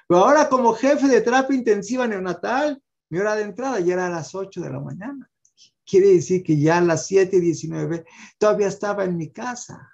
Pero 0.07 0.27
ahora 0.27 0.51
como 0.51 0.75
jefe 0.75 1.09
de 1.09 1.23
terapia 1.23 1.57
intensiva 1.57 2.07
neonatal, 2.07 2.83
mi 3.09 3.19
hora 3.19 3.35
de 3.35 3.45
entrada 3.45 3.81
ya 3.81 3.95
era 3.95 4.09
a 4.09 4.11
las 4.11 4.35
8 4.35 4.61
de 4.61 4.69
la 4.69 4.81
mañana. 4.81 5.31
Quiere 5.87 6.09
decir 6.09 6.43
que 6.43 6.61
ya 6.61 6.77
a 6.77 6.83
las 6.83 7.07
7 7.07 7.35
y 7.35 7.41
19 7.41 8.05
todavía 8.37 8.69
estaba 8.69 9.07
en 9.07 9.16
mi 9.16 9.33
casa. 9.33 9.91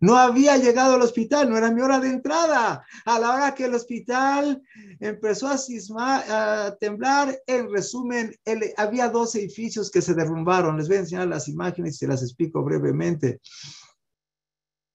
No 0.00 0.16
había 0.16 0.56
llegado 0.56 0.94
al 0.94 1.02
hospital, 1.02 1.50
no 1.50 1.58
era 1.58 1.70
mi 1.70 1.82
hora 1.82 2.00
de 2.00 2.08
entrada. 2.08 2.84
A 3.04 3.18
la 3.18 3.34
hora 3.34 3.54
que 3.54 3.66
el 3.66 3.74
hospital 3.74 4.62
empezó 4.98 5.48
a, 5.48 6.66
a 6.66 6.76
temblar, 6.76 7.38
en 7.46 7.70
resumen, 7.70 8.34
había 8.78 9.10
dos 9.10 9.34
edificios 9.34 9.90
que 9.90 10.00
se 10.00 10.14
derrumbaron. 10.14 10.78
Les 10.78 10.88
voy 10.88 10.96
a 10.96 11.00
enseñar 11.00 11.28
las 11.28 11.48
imágenes 11.48 11.94
y 11.94 11.98
se 11.98 12.06
las 12.06 12.22
explico 12.22 12.64
brevemente. 12.64 13.40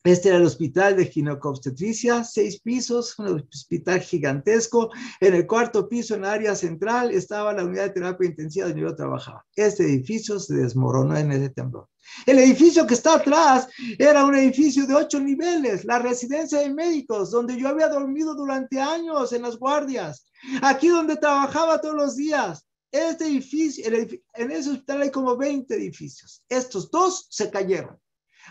Este 0.06 0.30
era 0.30 0.38
el 0.38 0.46
hospital 0.46 0.98
de 0.98 1.08
ginecobstetricia, 1.08 2.24
seis 2.24 2.62
pisos, 2.62 3.18
un 3.18 3.44
hospital 3.52 4.02
gigantesco. 4.02 4.92
En 5.20 5.34
el 5.34 5.48
cuarto 5.48 5.90
piso, 5.90 6.14
en 6.14 6.26
área 6.26 6.54
central, 6.54 7.10
estaba 7.10 7.54
la 7.54 7.66
unidad 7.66 7.86
de 7.86 7.90
terapia 7.90 8.30
intensiva 8.30 8.68
donde 8.68 8.84
yo 8.84 8.96
trabajaba. 8.96 9.44
Este 9.56 9.84
edificio 9.84 10.40
se 10.40 10.58
desmoronó 10.58 11.18
en 11.18 11.32
ese 11.32 11.50
temblor. 11.50 11.90
El 12.28 12.38
edificio 12.38 12.86
que 12.86 12.94
está 12.94 13.16
atrás 13.16 13.68
era 13.98 14.26
un 14.26 14.36
edificio 14.36 14.86
de 14.86 14.94
ocho 14.94 15.20
niveles, 15.20 15.86
la 15.86 15.98
residencia 15.98 16.60
de 16.60 16.72
médicos, 16.72 17.32
donde 17.32 17.58
yo 17.58 17.68
había 17.68 17.90
dormido 17.90 18.36
durante 18.36 18.80
años 18.80 19.34
en 19.34 19.42
las 19.42 19.58
guardias. 19.58 20.28
Aquí 20.62 20.88
donde 20.88 21.16
trabajaba 21.16 21.82
todos 21.82 21.96
los 21.96 22.16
días. 22.16 22.68
Este 22.92 23.26
edificio, 23.26 23.84
en 23.88 24.52
ese 24.52 24.70
hospital 24.70 25.02
hay 25.02 25.10
como 25.10 25.36
20 25.36 25.74
edificios. 25.74 26.44
Estos 26.48 26.92
dos 26.92 27.26
se 27.32 27.50
cayeron 27.50 27.98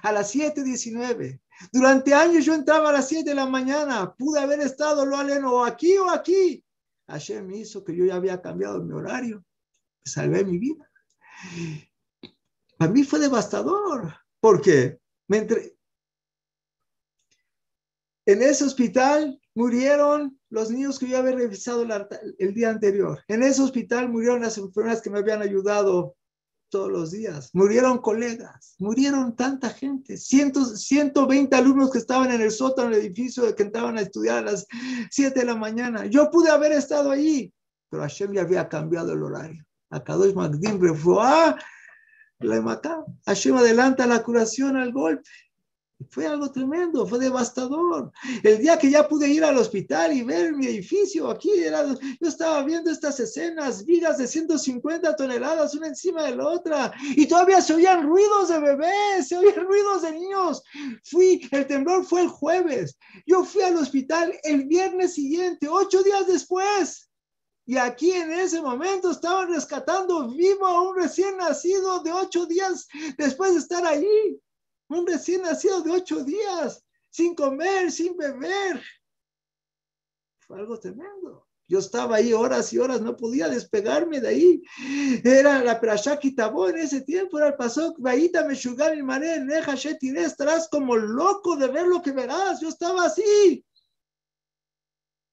a 0.03 0.13
las 0.13 0.35
7.19. 0.35 1.41
Durante 1.73 2.15
años 2.15 2.45
yo 2.45 2.55
entraba 2.55 2.91
a 2.91 2.93
las 2.93 3.09
7 3.09 3.31
de 3.31 3.37
la 3.37 3.47
mañana, 3.47 4.15
pude 4.15 4.41
haber 4.41 4.61
estado 4.61 5.05
lo 5.07 5.17
aleno 5.17 5.65
aquí 5.65 5.97
o 5.99 6.11
aquí. 6.11 6.65
Hashem 7.07 7.51
hizo 7.53 7.85
que 7.85 7.95
yo 7.95 8.05
ya 8.05 8.17
había 8.17 8.41
cambiado 8.41 8.83
mi 8.83 8.93
horario, 8.93 9.45
salvé 10.05 10.45
mi 10.45 10.59
vida. 10.59 10.91
A 12.79 12.89
mí 12.89 13.05
fue 13.05 13.19
devastador, 13.19 14.15
porque 14.41 14.99
me 15.29 15.39
entre... 15.39 15.77
en 18.27 18.43
ese 18.43 18.65
hospital 18.65 19.41
murieron 19.55 20.39
los 20.51 20.71
niños 20.71 20.99
que 20.99 21.09
yo 21.09 21.19
había 21.19 21.37
revisado 21.37 21.87
el 22.39 22.55
día 22.55 22.71
anterior. 22.71 23.23
En 23.29 23.43
ese 23.43 23.63
hospital 23.63 24.09
murieron 24.09 24.43
las 24.43 24.59
enfermeras 24.59 25.01
que 25.01 25.11
me 25.11 25.19
habían 25.19 25.43
ayudado 25.43 26.17
todos 26.69 26.91
los 26.91 27.11
días. 27.11 27.51
Murieron 27.53 27.99
colegas, 27.99 28.75
murieron 28.79 29.37
tanta 29.37 29.71
gente, 29.71 30.17
cientos, 30.17 30.81
120 30.83 31.55
alumnos 31.55 31.91
que 31.91 31.99
estaban 31.99 32.31
en 32.33 32.41
el 32.41 32.51
sótano 32.51 32.91
del 32.91 33.01
edificio 33.01 33.55
que 33.55 33.63
entraban 33.63 33.99
a 33.99 34.03
estudiar 34.03 34.39
a 34.39 34.53
las 34.53 34.67
7 35.11 35.41
de 35.41 35.47
la 35.47 35.55
mañana. 35.55 36.07
Yo 36.07 36.31
pude 36.31 36.51
haber 36.51 36.73
estado 36.73 37.11
ahí, 37.11 37.53
pero 37.89 38.03
Hashem 38.03 38.33
ya 38.33 38.43
había 38.43 38.69
cambiado 38.69 39.13
el 39.13 39.23
horario. 39.23 39.65
A 39.91 40.03
Kadosh 40.03 40.35
Magdim 40.35 40.81
ah, 41.21 41.57
le 42.41 42.61
mataba. 42.61 43.05
Hashem 43.27 43.57
adelanta 43.57 44.07
la 44.07 44.23
curación 44.23 44.77
al 44.77 44.93
golpe. 44.93 45.31
Fue 46.11 46.27
algo 46.27 46.51
tremendo, 46.51 47.07
fue 47.07 47.19
devastador. 47.19 48.11
El 48.43 48.59
día 48.59 48.79
que 48.79 48.91
ya 48.91 49.09
pude 49.09 49.29
ir 49.29 49.45
al 49.45 49.57
hospital 49.57 50.13
y 50.13 50.23
ver 50.23 50.53
mi 50.53 50.67
edificio, 50.67 51.31
aquí 51.31 51.51
era, 51.53 51.85
yo 51.87 52.29
estaba 52.29 52.63
viendo 52.65 52.91
estas 52.91 53.21
escenas, 53.21 53.85
vigas 53.85 54.19
de 54.19 54.27
150 54.27 55.15
toneladas 55.15 55.75
una 55.75 55.89
encima 55.89 56.25
de 56.25 56.37
la 56.37 56.49
otra, 56.49 56.93
y 57.17 57.27
todavía 57.27 57.61
se 57.61 57.75
oían 57.75 58.07
ruidos 58.07 58.49
de 58.49 58.59
bebés, 58.59 59.29
se 59.29 59.37
oían 59.37 59.67
ruidos 59.67 60.03
de 60.03 60.13
niños. 60.13 60.63
Fui, 61.05 61.47
el 61.53 61.67
temblor 61.67 62.05
fue 62.05 62.23
el 62.23 62.29
jueves, 62.29 62.99
yo 63.27 63.45
fui 63.45 63.63
al 63.63 63.77
hospital 63.77 64.35
el 64.43 64.65
viernes 64.65 65.15
siguiente, 65.15 65.69
ocho 65.69 66.03
días 66.03 66.27
después. 66.27 67.09
Y 67.67 67.79
aquí 67.79 68.11
en 68.11 68.31
ese 68.31 68.61
momento 68.61 69.11
estaban 69.11 69.49
rescatando 69.49 70.29
vivo 70.29 70.67
a 70.67 70.83
un 70.83 70.97
recién 70.97 71.39
nacido 71.39 72.03
de 72.03 72.13
ocho 72.13 72.45
días 72.47 72.87
después 73.17 73.55
de 73.55 73.61
estar 73.61 73.87
allí. 73.87 74.39
Un 74.89 75.07
recién 75.07 75.43
nacido 75.43 75.83
de 75.83 75.91
ocho 75.91 76.25
días, 76.25 76.85
sin 77.11 77.35
comer, 77.35 77.91
sin 77.91 78.17
beber. 78.17 78.83
Fue 80.41 80.59
algo 80.59 80.79
tremendo. 80.79 81.49
Yo 81.67 81.79
estaba 81.79 82.17
ahí 82.17 82.35
horas 82.35 82.73
y 82.73 82.79
horas, 82.79 83.01
no 83.01 83.17
podía 83.17 83.49
despegarme 83.49 84.21
de 84.21 84.29
ahí. 84.29 84.63
Era 85.25 85.65
la 85.65 85.81
Perashá 85.81 86.19
en 86.23 86.79
ese 86.79 87.01
tiempo, 87.01 87.39
era 87.39 87.49
el 87.49 87.55
paso, 87.55 87.95
Vaíta 87.99 88.45
Meshugar 88.45 88.97
y 88.97 89.03
Maré, 89.03 89.41
Neja 89.41 89.75
Shetiré, 89.75 90.25
estarás 90.25 90.69
como 90.69 90.95
loco 90.95 91.57
de 91.57 91.69
ver 91.69 91.87
lo 91.87 92.03
que 92.03 92.13
verás. 92.13 92.61
Yo 92.61 92.69
estaba 92.69 93.07
así. 93.07 93.65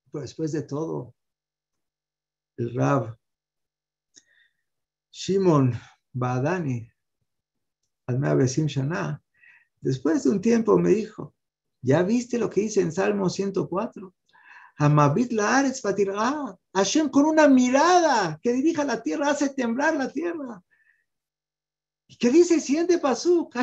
Pero 0.09 0.21
después 0.21 0.53
de 0.53 0.63
todo, 0.63 1.13
el 2.57 2.73
Rab 2.75 3.17
Shimon 5.11 5.73
Badani, 6.13 6.89
Almea 8.07 8.35
Besim 8.35 8.67
Shana, 8.67 9.21
Después 9.81 10.23
de 10.23 10.29
un 10.29 10.41
tiempo 10.41 10.77
me 10.77 10.91
dijo, 10.91 11.33
¿ya 11.81 12.03
viste 12.03 12.37
lo 12.37 12.49
que 12.49 12.61
dice 12.61 12.81
en 12.81 12.91
Salmo 12.91 13.29
104? 13.29 14.13
Amabit 14.77 15.31
la 15.31 15.57
Aretz 15.57 15.81
Hashem 16.73 17.09
con 17.09 17.25
una 17.25 17.47
mirada 17.47 18.39
que 18.41 18.53
dirija 18.53 18.83
la 18.83 19.01
tierra 19.01 19.31
hace 19.31 19.49
temblar 19.49 19.95
la 19.95 20.11
tierra. 20.11 20.63
¿Y 22.07 22.15
qué 22.17 22.29
dice 22.29 22.55
el 22.55 22.61
siguiente 22.61 22.97
pasuk? 22.99 23.53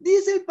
Dice 0.00 0.34
el 0.34 0.44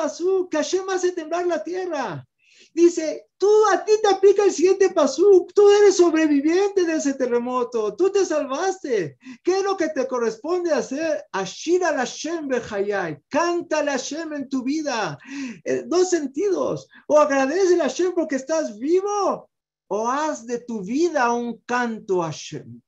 que 0.50 0.58
Hashem 0.58 0.90
hace 0.90 1.12
temblar 1.12 1.46
la 1.46 1.64
tierra. 1.64 2.28
Dice, 2.74 3.28
tú 3.38 3.48
a 3.72 3.86
ti 3.86 3.92
te 4.02 4.08
aplica 4.08 4.44
el 4.44 4.52
siguiente 4.52 4.90
pasuk, 4.90 5.54
tú 5.54 5.70
eres 5.70 5.98
sobreviviente 5.98 6.86
de 6.86 6.96
ese 6.96 7.14
terremoto, 7.14 7.96
tú 7.96 8.10
te 8.10 8.26
salvaste. 8.26 9.18
¿Qué 9.44 9.60
es 9.60 9.64
lo 9.64 9.78
que 9.78 9.90
te 9.90 10.08
corresponde 10.08 10.74
hacer? 10.74 11.24
Ashira 11.32 11.92
la 11.92 12.06
Shem 12.06 12.48
behayai, 12.48 13.22
canta 13.30 13.84
la 13.84 13.98
Shem 13.98 14.34
en 14.34 14.50
tu 14.50 14.64
vida. 14.64 15.20
Eh, 15.64 15.84
dos 15.86 16.10
sentidos, 16.10 16.88
o 17.08 17.20
agradece 17.20 17.80
a 17.80 17.88
Shem 17.88 18.14
porque 18.14 18.38
estás 18.38 18.80
vivo, 18.80 19.50
o 19.88 20.08
haz 20.08 20.48
de 20.48 20.60
tu 20.60 20.82
vida 20.82 21.32
un 21.32 21.62
canto 21.66 22.24
a 22.24 22.32
Shem. 22.32 22.82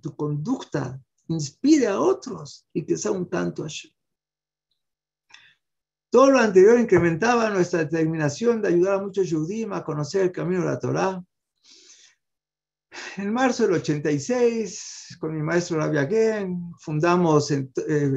Tu 0.00 0.14
conducta 0.14 1.00
inspire 1.28 1.86
a 1.86 2.00
otros 2.00 2.66
y 2.72 2.84
que 2.84 2.96
sea 2.96 3.10
un 3.10 3.24
canto 3.24 3.64
a 3.64 3.68
Shem. 3.68 3.93
Todo 6.14 6.30
lo 6.30 6.38
anterior 6.38 6.78
incrementaba 6.78 7.50
nuestra 7.50 7.80
determinación 7.80 8.62
de 8.62 8.68
ayudar 8.68 9.00
a 9.00 9.02
muchos 9.02 9.32
judíos 9.32 9.72
a 9.72 9.82
conocer 9.82 10.22
el 10.22 10.30
camino 10.30 10.60
de 10.60 10.66
la 10.68 10.78
Torá. 10.78 11.24
En 13.16 13.32
marzo 13.32 13.64
del 13.64 13.76
86, 13.76 15.16
con 15.18 15.34
mi 15.34 15.42
maestro 15.42 15.78
Rabbi 15.78 15.98
Again, 15.98 16.72
fundamos 16.78 17.50
eh, 17.50 17.68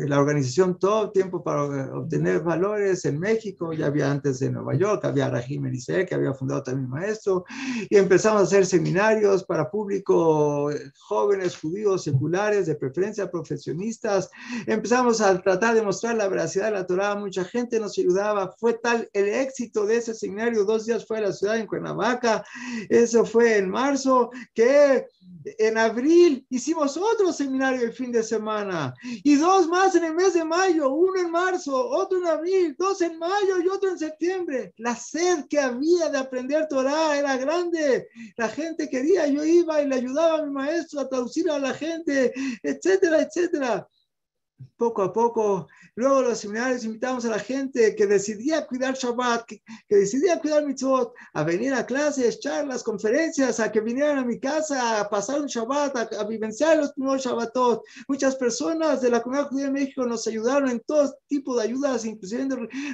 la 0.08 0.20
organización 0.20 0.80
Todo 0.80 1.12
Tiempo 1.12 1.44
para 1.44 1.64
Obtener 1.98 2.42
Valores 2.42 3.06
en 3.06 3.20
México. 3.20 3.74
Ya 3.74 3.88
había 3.88 4.10
antes 4.10 4.42
en 4.42 4.54
Nueva 4.54 4.76
York, 4.76 5.06
había 5.06 5.30
Rahim 5.30 5.66
Elisee, 5.66 6.06
que 6.06 6.16
había 6.16 6.34
fundado 6.34 6.64
también 6.64 6.90
mi 6.90 7.00
maestro. 7.00 7.46
Y 7.90 7.98
empezamos 7.98 8.42
a 8.42 8.44
hacer 8.46 8.66
seminarios 8.66 9.44
para 9.44 9.70
público, 9.70 10.72
eh, 10.72 10.92
jóvenes 11.00 11.58
judíos 11.58 12.04
seculares, 12.04 12.68
de 12.68 12.76
preferencia 12.76 13.30
profesionistas. 13.30 14.30
Empezamos 14.66 15.22
a 15.22 15.40
tratar 15.42 15.76
de 15.76 15.82
mostrar 15.82 16.16
la 16.16 16.28
veracidad 16.28 16.66
de 16.66 16.72
la 16.72 16.86
Torah. 16.86 17.16
Mucha 17.16 17.44
gente 17.44 17.80
nos 17.80 17.98
ayudaba. 17.98 18.56
Fue 18.58 18.74
tal 18.74 19.10
el 19.14 19.28
éxito 19.28 19.86
de 19.86 19.98
ese 19.98 20.14
seminario. 20.14 20.66
Dos 20.66 20.86
días 20.86 21.06
fue 21.06 21.18
a 21.18 21.22
la 21.22 21.34
ciudad 21.34 21.58
en 21.58 21.68
Cuernavaca. 21.68 22.44
Eso 22.90 23.26
fue 23.26 23.58
en 23.58 23.70
marzo, 23.70 24.30
que 24.54 24.67
en 25.58 25.78
abril 25.78 26.46
hicimos 26.50 26.98
otro 26.98 27.32
seminario 27.32 27.84
el 27.84 27.94
fin 27.94 28.12
de 28.12 28.24
semana 28.24 28.94
y 29.02 29.36
dos 29.36 29.68
más 29.68 29.96
en 29.96 30.04
el 30.04 30.16
mes 30.16 30.34
de 30.34 30.44
mayo, 30.44 30.90
uno 30.90 31.20
en 31.20 31.32
marzo, 31.32 31.74
otro 31.90 32.18
en 32.20 32.28
abril, 32.28 32.76
dos 32.78 33.02
en 33.02 33.18
mayo 33.18 33.60
y 33.64 33.68
otro 33.68 33.90
en 33.90 34.00
septiembre. 34.00 34.74
La 34.78 34.96
sed 34.96 35.46
que 35.50 35.60
había 35.60 36.10
de 36.10 36.18
aprender 36.18 36.68
Torah 36.68 37.18
era 37.18 37.38
grande. 37.38 38.08
La 38.38 38.50
gente 38.50 38.90
quería, 38.90 39.28
yo 39.28 39.44
iba 39.44 39.82
y 39.82 39.88
le 39.88 39.96
ayudaba 39.96 40.40
a 40.40 40.46
mi 40.46 40.52
maestro 40.52 41.02
a 41.02 41.10
traducir 41.10 41.50
a 41.50 41.60
la 41.60 41.74
gente, 41.74 42.34
etcétera, 42.64 43.22
etcétera 43.22 43.88
poco 44.78 45.02
a 45.02 45.14
poco, 45.14 45.68
luego 45.96 46.22
los 46.22 46.40
seminarios 46.40 46.84
invitamos 46.84 47.26
a 47.26 47.30
la 47.30 47.40
gente 47.40 47.96
que 47.96 48.06
decidía 48.06 48.66
cuidar 48.66 48.96
Shabbat, 48.96 49.46
que, 49.46 49.62
decidía 49.90 50.40
cuidar 50.40 50.66
mitzvot, 50.66 51.14
a 51.34 51.44
venir 51.44 51.74
a 51.74 51.86
clases, 51.86 52.40
charlas, 52.40 52.84
conferencias, 52.84 53.60
a 53.60 53.72
que 53.72 53.82
vinieran 53.82 54.20
a 54.20 54.26
mi 54.26 54.40
casa 54.40 55.00
a 55.00 55.10
pasar 55.10 55.42
un 55.42 55.48
Shabbat, 55.48 56.14
a, 56.14 56.24
vivenciar 56.26 56.78
los 56.78 56.92
primeros 56.94 57.24
Shabbatot. 57.24 57.84
Muchas 58.08 58.36
personas 58.36 59.02
de 59.02 59.10
la 59.10 59.22
comunidad 59.22 59.50
judía 59.50 59.66
de 59.66 59.72
México 59.72 60.06
nos 60.06 60.28
ayudaron 60.28 60.70
en 60.70 60.80
todo 60.82 61.16
tipo 61.28 61.56
de 61.56 61.64
ayudas, 61.64 62.06
inclusive 62.06 62.48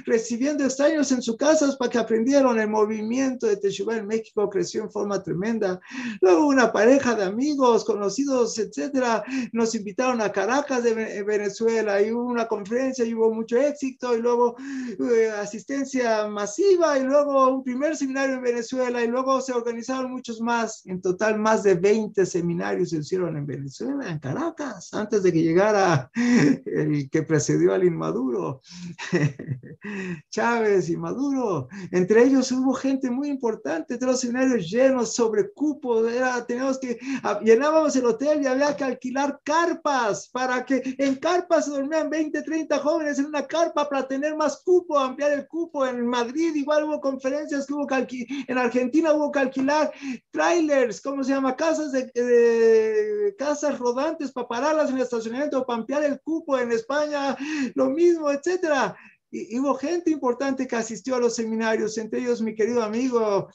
recibiendo 0.06 0.64
extraños 0.64 1.12
en 1.12 1.22
sus 1.22 1.38
casas 1.38 1.76
para 1.76 1.92
que 1.92 1.98
aprendieran 1.98 2.60
el 2.60 2.70
movimiento 2.70 3.48
de 3.48 3.58
Teshuvah 3.58 3.98
en 3.98 4.08
México, 4.08 4.50
creció 4.50 4.84
en 4.84 4.92
forma 4.92 5.22
tremenda. 5.22 5.80
Luego 6.22 6.48
una 6.48 6.72
pareja 6.72 7.16
de 7.16 7.24
amigos, 7.24 7.84
conocidos, 7.84 8.58
etcétera, 8.58 9.24
nos 9.52 9.76
invitaron 9.76 10.22
a 10.22 10.32
Caracas 10.32 10.84
de 10.84 11.24
Venezuela 11.24 11.53
Venezuela 11.54 12.02
y 12.02 12.12
hubo 12.12 12.24
una 12.24 12.48
conferencia 12.48 13.06
y 13.06 13.14
hubo 13.14 13.32
mucho 13.32 13.58
éxito 13.58 14.18
y 14.18 14.22
luego 14.22 14.56
eh, 14.58 15.30
asistencia 15.30 16.28
masiva 16.28 16.98
y 16.98 17.04
luego 17.04 17.48
un 17.50 17.64
primer 17.64 17.96
seminario 17.96 18.38
en 18.38 18.42
Venezuela 18.42 19.04
y 19.04 19.08
luego 19.08 19.40
se 19.40 19.54
organizaron 19.54 20.12
muchos 20.12 20.42
más. 20.42 20.84
En 20.88 21.00
total, 21.00 21.38
más 21.38 21.62
de 21.62 21.76
20 21.76 22.26
seminarios 22.26 22.90
se 22.90 22.98
hicieron 22.98 23.38
en 23.38 23.46
Venezuela, 23.46 24.10
en 24.10 24.18
Caracas, 24.18 24.94
antes 24.94 25.22
de 25.22 25.32
que 25.32 25.44
llegara 25.44 26.10
el 26.66 27.10
que 27.12 27.22
precedió 27.22 27.74
al 27.74 27.84
inmaduro, 27.84 28.62
Chávez 30.32 30.90
y 30.90 30.98
Maduro. 30.98 31.68
Entre 31.92 32.24
ellos 32.24 32.52
hubo 32.52 32.74
gente 32.74 33.12
muy 33.12 33.30
importante, 33.30 33.98
todos 33.98 34.14
los 34.14 34.22
seminarios 34.22 34.72
llenos 34.72 35.14
sobre 35.14 35.52
cupos, 35.52 36.12
era, 36.12 36.44
teníamos 36.46 36.80
que, 36.80 36.98
ah, 37.22 37.40
llenábamos 37.44 37.96
el 37.96 38.06
hotel 38.08 38.42
y 38.42 38.48
había 38.48 38.76
que 38.76 38.84
alquilar 38.84 39.40
carpas 39.44 40.30
para 40.30 40.66
que 40.66 40.96
en 40.98 41.16
carpas 41.16 41.43
se 41.62 41.72
dormían 41.72 42.10
20, 42.10 42.42
30 42.42 42.80
jóvenes 42.80 43.20
en 43.20 43.26
una 43.26 43.46
carpa 43.46 43.88
para 43.88 44.08
tener 44.08 44.36
más 44.36 44.62
cupo, 44.64 44.98
ampliar 44.98 45.32
el 45.32 45.48
cupo. 45.48 45.86
En 45.86 46.06
Madrid 46.06 46.56
igual 46.56 46.86
hubo 46.86 47.00
conferencias 47.00 47.66
que 47.66 47.74
hubo 47.74 47.88
que 47.88 48.26
en 48.48 48.58
Argentina 48.58 49.14
hubo 49.14 49.32
que 49.32 49.40
alquilar 49.40 49.92
trailers, 50.32 51.02
¿cómo 51.02 51.24
se 51.24 51.32
llama? 51.32 51.56
Casas 51.56 51.92
de, 51.92 53.36
casas 53.38 53.78
rodantes 53.80 54.32
para 54.32 54.48
pararlas 54.48 54.90
en 54.90 54.98
el 54.98 55.04
estacionamiento, 55.04 55.66
para 55.66 55.80
ampliar 55.80 56.04
el 56.04 56.20
cupo. 56.22 56.58
En 56.58 56.72
España 56.72 57.38
lo 57.76 57.90
mismo, 57.90 58.32
etcétera. 58.32 58.96
Y, 59.32 59.58
hubo 59.60 59.76
gente 59.76 60.12
importante 60.12 60.68
que 60.68 60.76
asistió 60.76 61.16
a 61.16 61.20
los 61.20 61.36
seminarios, 61.36 61.98
entre 61.98 62.20
ellos 62.20 62.42
mi 62.42 62.56
querido 62.56 62.84
amigo 62.84 63.50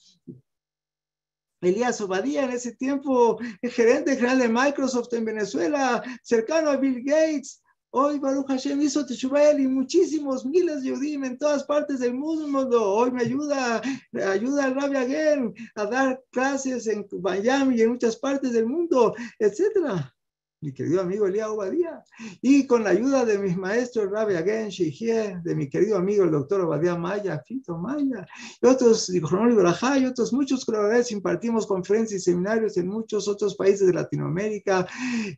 Elías 1.60 2.00
Obadía, 2.00 2.44
en 2.44 2.50
ese 2.50 2.74
tiempo 2.74 3.38
el 3.62 3.70
gerente 3.70 4.14
general 4.14 4.38
de 4.38 4.48
Microsoft 4.48 5.12
en 5.12 5.24
Venezuela, 5.24 6.02
cercano 6.22 6.70
a 6.70 6.76
Bill 6.76 7.02
Gates, 7.04 7.62
Hoy 7.90 8.18
Baruch 8.18 8.48
Hashem 8.48 8.82
hizo 8.82 9.06
Teshuvah 9.06 9.58
y 9.58 9.66
muchísimos 9.66 10.44
miles 10.44 10.82
de 10.82 10.90
Yudim 10.90 11.24
en 11.24 11.38
todas 11.38 11.64
partes 11.64 12.00
del 12.00 12.12
mundo. 12.12 12.84
Hoy 12.84 13.10
me 13.10 13.22
ayuda, 13.22 13.80
ayuda 14.26 14.64
al 14.66 14.74
Rabbi 14.74 14.96
Agen 14.96 15.54
a 15.74 15.86
dar 15.86 16.22
clases 16.30 16.86
en 16.86 17.06
Miami 17.22 17.76
y 17.76 17.82
en 17.82 17.90
muchas 17.90 18.16
partes 18.16 18.52
del 18.52 18.66
mundo, 18.66 19.14
etcétera 19.38 20.14
mi 20.60 20.72
querido 20.72 21.00
amigo 21.00 21.26
Elías 21.26 21.48
Obadía, 21.48 22.02
y 22.42 22.66
con 22.66 22.82
la 22.82 22.90
ayuda 22.90 23.24
de 23.24 23.38
mis 23.38 23.56
maestros 23.56 24.10
Rabbi 24.10 24.34
Agen 24.34 24.70
Shihie, 24.70 25.40
de 25.42 25.54
mi 25.54 25.68
querido 25.68 25.96
amigo 25.96 26.24
el 26.24 26.32
doctor 26.32 26.62
Obadía 26.62 26.96
Maya, 26.96 27.42
Fito 27.46 27.78
Maya, 27.78 28.26
y 28.60 28.66
otros, 28.66 29.08
y 29.08 29.20
otros 29.20 30.32
muchos 30.32 30.64
colaboradores, 30.64 31.12
impartimos 31.12 31.66
conferencias 31.66 32.22
y 32.22 32.24
seminarios 32.24 32.76
en 32.76 32.88
muchos 32.88 33.28
otros 33.28 33.54
países 33.54 33.86
de 33.86 33.94
Latinoamérica, 33.94 34.86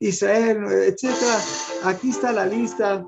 Israel, 0.01 0.64
etcétera. 0.64 1.38
Aquí 1.84 2.10
está 2.10 2.32
la 2.32 2.47
lista 2.47 3.06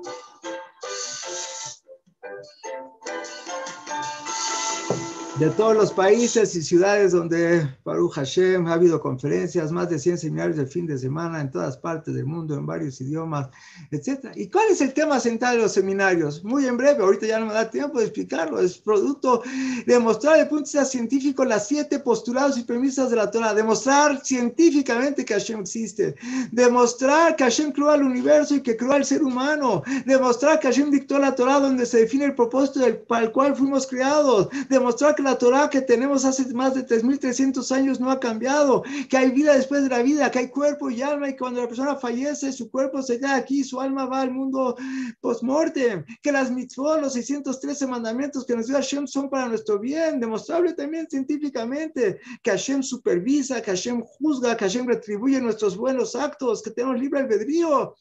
de 5.39 5.49
todos 5.49 5.75
los 5.75 5.91
países 5.91 6.55
y 6.55 6.61
ciudades 6.61 7.11
donde 7.11 7.67
Baruch 7.83 8.13
Hashem 8.13 8.67
ha 8.67 8.73
habido 8.73 9.01
conferencias, 9.01 9.71
más 9.71 9.89
de 9.89 9.97
100 9.97 10.19
seminarios 10.19 10.57
de 10.57 10.67
fin 10.67 10.85
de 10.85 10.95
semana 10.95 11.41
en 11.41 11.49
todas 11.49 11.75
partes 11.75 12.13
del 12.13 12.27
mundo, 12.27 12.53
en 12.53 12.67
varios 12.67 13.01
idiomas, 13.01 13.49
etc. 13.89 14.27
¿Y 14.35 14.47
cuál 14.47 14.67
es 14.69 14.79
el 14.81 14.93
tema 14.93 15.19
central 15.19 15.55
de 15.55 15.63
los 15.63 15.71
seminarios? 15.71 16.43
Muy 16.43 16.67
en 16.67 16.77
breve, 16.77 17.03
ahorita 17.03 17.25
ya 17.25 17.39
no 17.39 17.47
me 17.47 17.53
da 17.53 17.67
tiempo 17.67 17.97
de 17.97 18.05
explicarlo, 18.05 18.59
es 18.59 18.77
producto 18.77 19.41
de 19.87 19.93
demostrar 19.93 20.33
desde 20.33 20.43
el 20.43 20.49
punto 20.49 20.65
de 20.65 20.77
vista 20.79 20.85
científico 20.85 21.43
las 21.43 21.67
siete 21.67 21.97
postulados 21.97 22.59
y 22.59 22.63
premisas 22.63 23.09
de 23.09 23.15
la 23.15 23.31
Torah, 23.31 23.55
demostrar 23.55 24.23
científicamente 24.23 25.25
que 25.25 25.33
Hashem 25.33 25.61
existe, 25.61 26.15
demostrar 26.51 27.35
que 27.35 27.43
Hashem 27.43 27.71
creó 27.71 27.89
al 27.89 28.03
universo 28.03 28.55
y 28.55 28.61
que 28.61 28.77
creó 28.77 28.93
al 28.93 29.05
ser 29.05 29.23
humano, 29.23 29.81
demostrar 30.05 30.59
que 30.59 30.67
Hashem 30.67 30.91
dictó 30.91 31.17
la 31.17 31.33
Torah 31.33 31.59
donde 31.59 31.87
se 31.87 32.01
define 32.01 32.25
el 32.25 32.35
propósito 32.35 32.81
del, 32.81 32.97
para 32.97 33.25
el 33.25 33.31
cual 33.31 33.55
fuimos 33.55 33.87
creados, 33.87 34.49
demostrar 34.69 35.15
que 35.15 35.22
la 35.23 35.37
Torah 35.37 35.69
que 35.69 35.81
tenemos 35.81 36.25
hace 36.25 36.53
más 36.53 36.73
de 36.73 36.85
3.300 36.85 37.71
años 37.71 37.99
no 37.99 38.11
ha 38.11 38.19
cambiado, 38.19 38.83
que 39.09 39.17
hay 39.17 39.31
vida 39.31 39.53
después 39.55 39.83
de 39.83 39.89
la 39.89 40.03
vida, 40.03 40.29
que 40.29 40.39
hay 40.39 40.49
cuerpo 40.49 40.89
y 40.89 41.01
alma 41.01 41.29
y 41.29 41.35
cuando 41.35 41.61
la 41.61 41.67
persona 41.67 41.95
fallece, 41.95 42.51
su 42.51 42.69
cuerpo 42.69 43.01
se 43.01 43.19
queda 43.19 43.35
aquí, 43.35 43.63
su 43.63 43.79
alma 43.79 44.05
va 44.05 44.21
al 44.21 44.31
mundo 44.31 44.75
post-mortem, 45.21 46.05
que 46.21 46.31
las 46.31 46.51
mitzvot, 46.51 47.01
los 47.01 47.13
613 47.13 47.87
mandamientos 47.87 48.45
que 48.45 48.55
nos 48.55 48.67
dio 48.67 48.75
Hashem 48.75 49.07
son 49.07 49.29
para 49.29 49.47
nuestro 49.47 49.79
bien, 49.79 50.19
demostrable 50.19 50.73
también 50.73 51.07
científicamente, 51.09 52.19
que 52.41 52.51
Hashem 52.51 52.83
supervisa, 52.83 53.61
que 53.61 53.71
Hashem 53.71 54.01
juzga, 54.01 54.55
que 54.57 54.65
Hashem 54.65 54.87
retribuye 54.87 55.39
nuestros 55.41 55.77
buenos 55.77 56.15
actos, 56.15 56.61
que 56.61 56.71
tenemos 56.71 56.99
libre 56.99 57.21
albedrío 57.21 57.95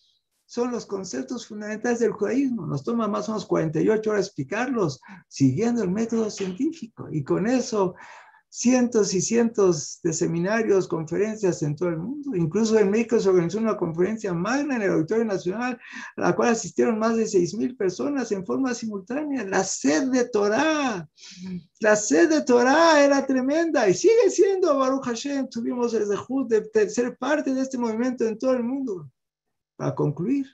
son 0.52 0.70
los 0.70 0.84
conceptos 0.84 1.46
fundamentales 1.46 2.00
del 2.00 2.12
judaísmo. 2.12 2.66
Nos 2.66 2.84
toma 2.84 3.08
más 3.08 3.26
o 3.26 3.32
menos 3.32 3.46
48 3.46 4.10
horas 4.10 4.26
explicarlos 4.26 5.00
siguiendo 5.26 5.82
el 5.82 5.90
método 5.90 6.28
científico. 6.28 7.08
Y 7.10 7.24
con 7.24 7.46
eso, 7.46 7.94
cientos 8.50 9.14
y 9.14 9.22
cientos 9.22 10.00
de 10.02 10.12
seminarios, 10.12 10.88
conferencias 10.88 11.62
en 11.62 11.74
todo 11.74 11.88
el 11.88 11.96
mundo. 11.96 12.36
Incluso 12.36 12.78
en 12.78 12.90
México 12.90 13.18
se 13.18 13.30
organizó 13.30 13.60
una 13.60 13.78
conferencia 13.78 14.34
magna 14.34 14.76
en 14.76 14.82
el 14.82 14.90
Auditorio 14.90 15.24
Nacional, 15.24 15.80
a 16.18 16.20
la 16.20 16.36
cual 16.36 16.50
asistieron 16.50 16.98
más 16.98 17.16
de 17.16 17.24
6.000 17.24 17.74
personas 17.74 18.30
en 18.30 18.44
forma 18.44 18.74
simultánea. 18.74 19.44
La 19.44 19.64
sed 19.64 20.10
de 20.10 20.28
Torah, 20.28 21.08
la 21.80 21.96
sed 21.96 22.28
de 22.28 22.42
Torah 22.42 23.02
era 23.02 23.24
tremenda 23.24 23.88
y 23.88 23.94
sigue 23.94 24.28
siendo, 24.28 24.76
Baruch 24.76 25.06
Hashem, 25.06 25.48
tuvimos 25.48 25.94
el 25.94 26.06
de 26.06 26.90
ser 26.90 27.16
parte 27.16 27.54
de 27.54 27.62
este 27.62 27.78
movimiento 27.78 28.26
en 28.26 28.38
todo 28.38 28.52
el 28.52 28.64
mundo. 28.64 29.08
Para 29.76 29.94
concluir, 29.94 30.46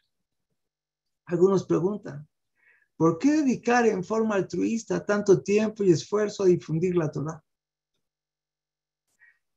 algunos 1.27 1.65
preguntan, 1.65 2.27
¿por 2.97 3.19
qué 3.19 3.33
dedicar 3.33 3.87
en 3.87 4.03
forma 4.03 4.35
altruista 4.35 5.05
tanto 5.05 5.43
tiempo 5.43 5.85
y 5.85 5.93
esfuerzo 5.93 6.45
a 6.45 6.47
difundir 6.47 6.97
la 6.97 7.11
Torah? 7.11 7.43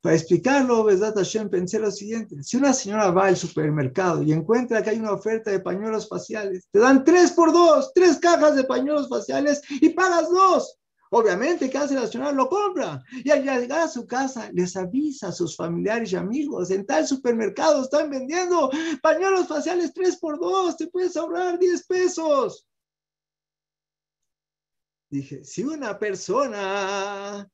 Para 0.01 0.15
explicarlo, 0.15 0.83
Besdat 0.83 1.15
Hashem, 1.15 1.47
pensé 1.49 1.77
lo 1.77 1.91
siguiente. 1.91 2.41
Si 2.41 2.57
una 2.57 2.73
señora 2.73 3.11
va 3.11 3.27
al 3.27 3.37
supermercado 3.37 4.23
y 4.23 4.33
encuentra 4.33 4.81
que 4.81 4.89
hay 4.89 4.99
una 4.99 5.13
oferta 5.13 5.51
de 5.51 5.59
pañuelos 5.59 6.09
faciales, 6.09 6.67
te 6.71 6.79
dan 6.79 7.03
tres 7.03 7.31
por 7.31 7.53
dos, 7.53 7.93
tres 7.93 8.17
cajas 8.17 8.55
de 8.55 8.63
pañuelos 8.63 9.07
faciales 9.07 9.61
y 9.69 9.89
pagas 9.89 10.27
dos. 10.31 10.80
Obviamente, 11.13 11.69
¿qué 11.69 11.77
hace 11.77 11.93
la 11.93 12.07
señora? 12.07 12.31
Lo 12.31 12.47
compra. 12.47 13.03
Y 13.11 13.31
al 13.31 13.43
llegar 13.43 13.81
a 13.81 13.87
su 13.89 14.07
casa, 14.07 14.49
les 14.53 14.77
avisa 14.77 15.27
a 15.27 15.31
sus 15.33 15.57
familiares 15.57 16.13
y 16.13 16.15
amigos, 16.15 16.71
en 16.71 16.85
tal 16.85 17.05
supermercado 17.05 17.83
están 17.83 18.09
vendiendo 18.09 18.71
pañuelos 19.01 19.45
faciales 19.47 19.93
3 19.93 20.17
por 20.17 20.39
2 20.39 20.77
te 20.77 20.87
puedes 20.87 21.17
ahorrar 21.17 21.59
10 21.59 21.85
pesos. 21.85 22.65
Dije, 25.09 25.43
si 25.43 25.65
una 25.65 25.99
persona 25.99 27.45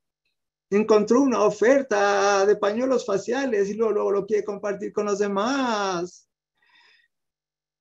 encontró 0.69 1.21
una 1.21 1.41
oferta 1.41 2.45
de 2.45 2.57
pañuelos 2.57 3.07
faciales 3.07 3.69
y 3.69 3.73
luego, 3.73 3.93
luego 3.93 4.11
lo 4.11 4.25
quiere 4.27 4.43
compartir 4.43 4.93
con 4.93 5.05
los 5.05 5.17
demás, 5.17 6.29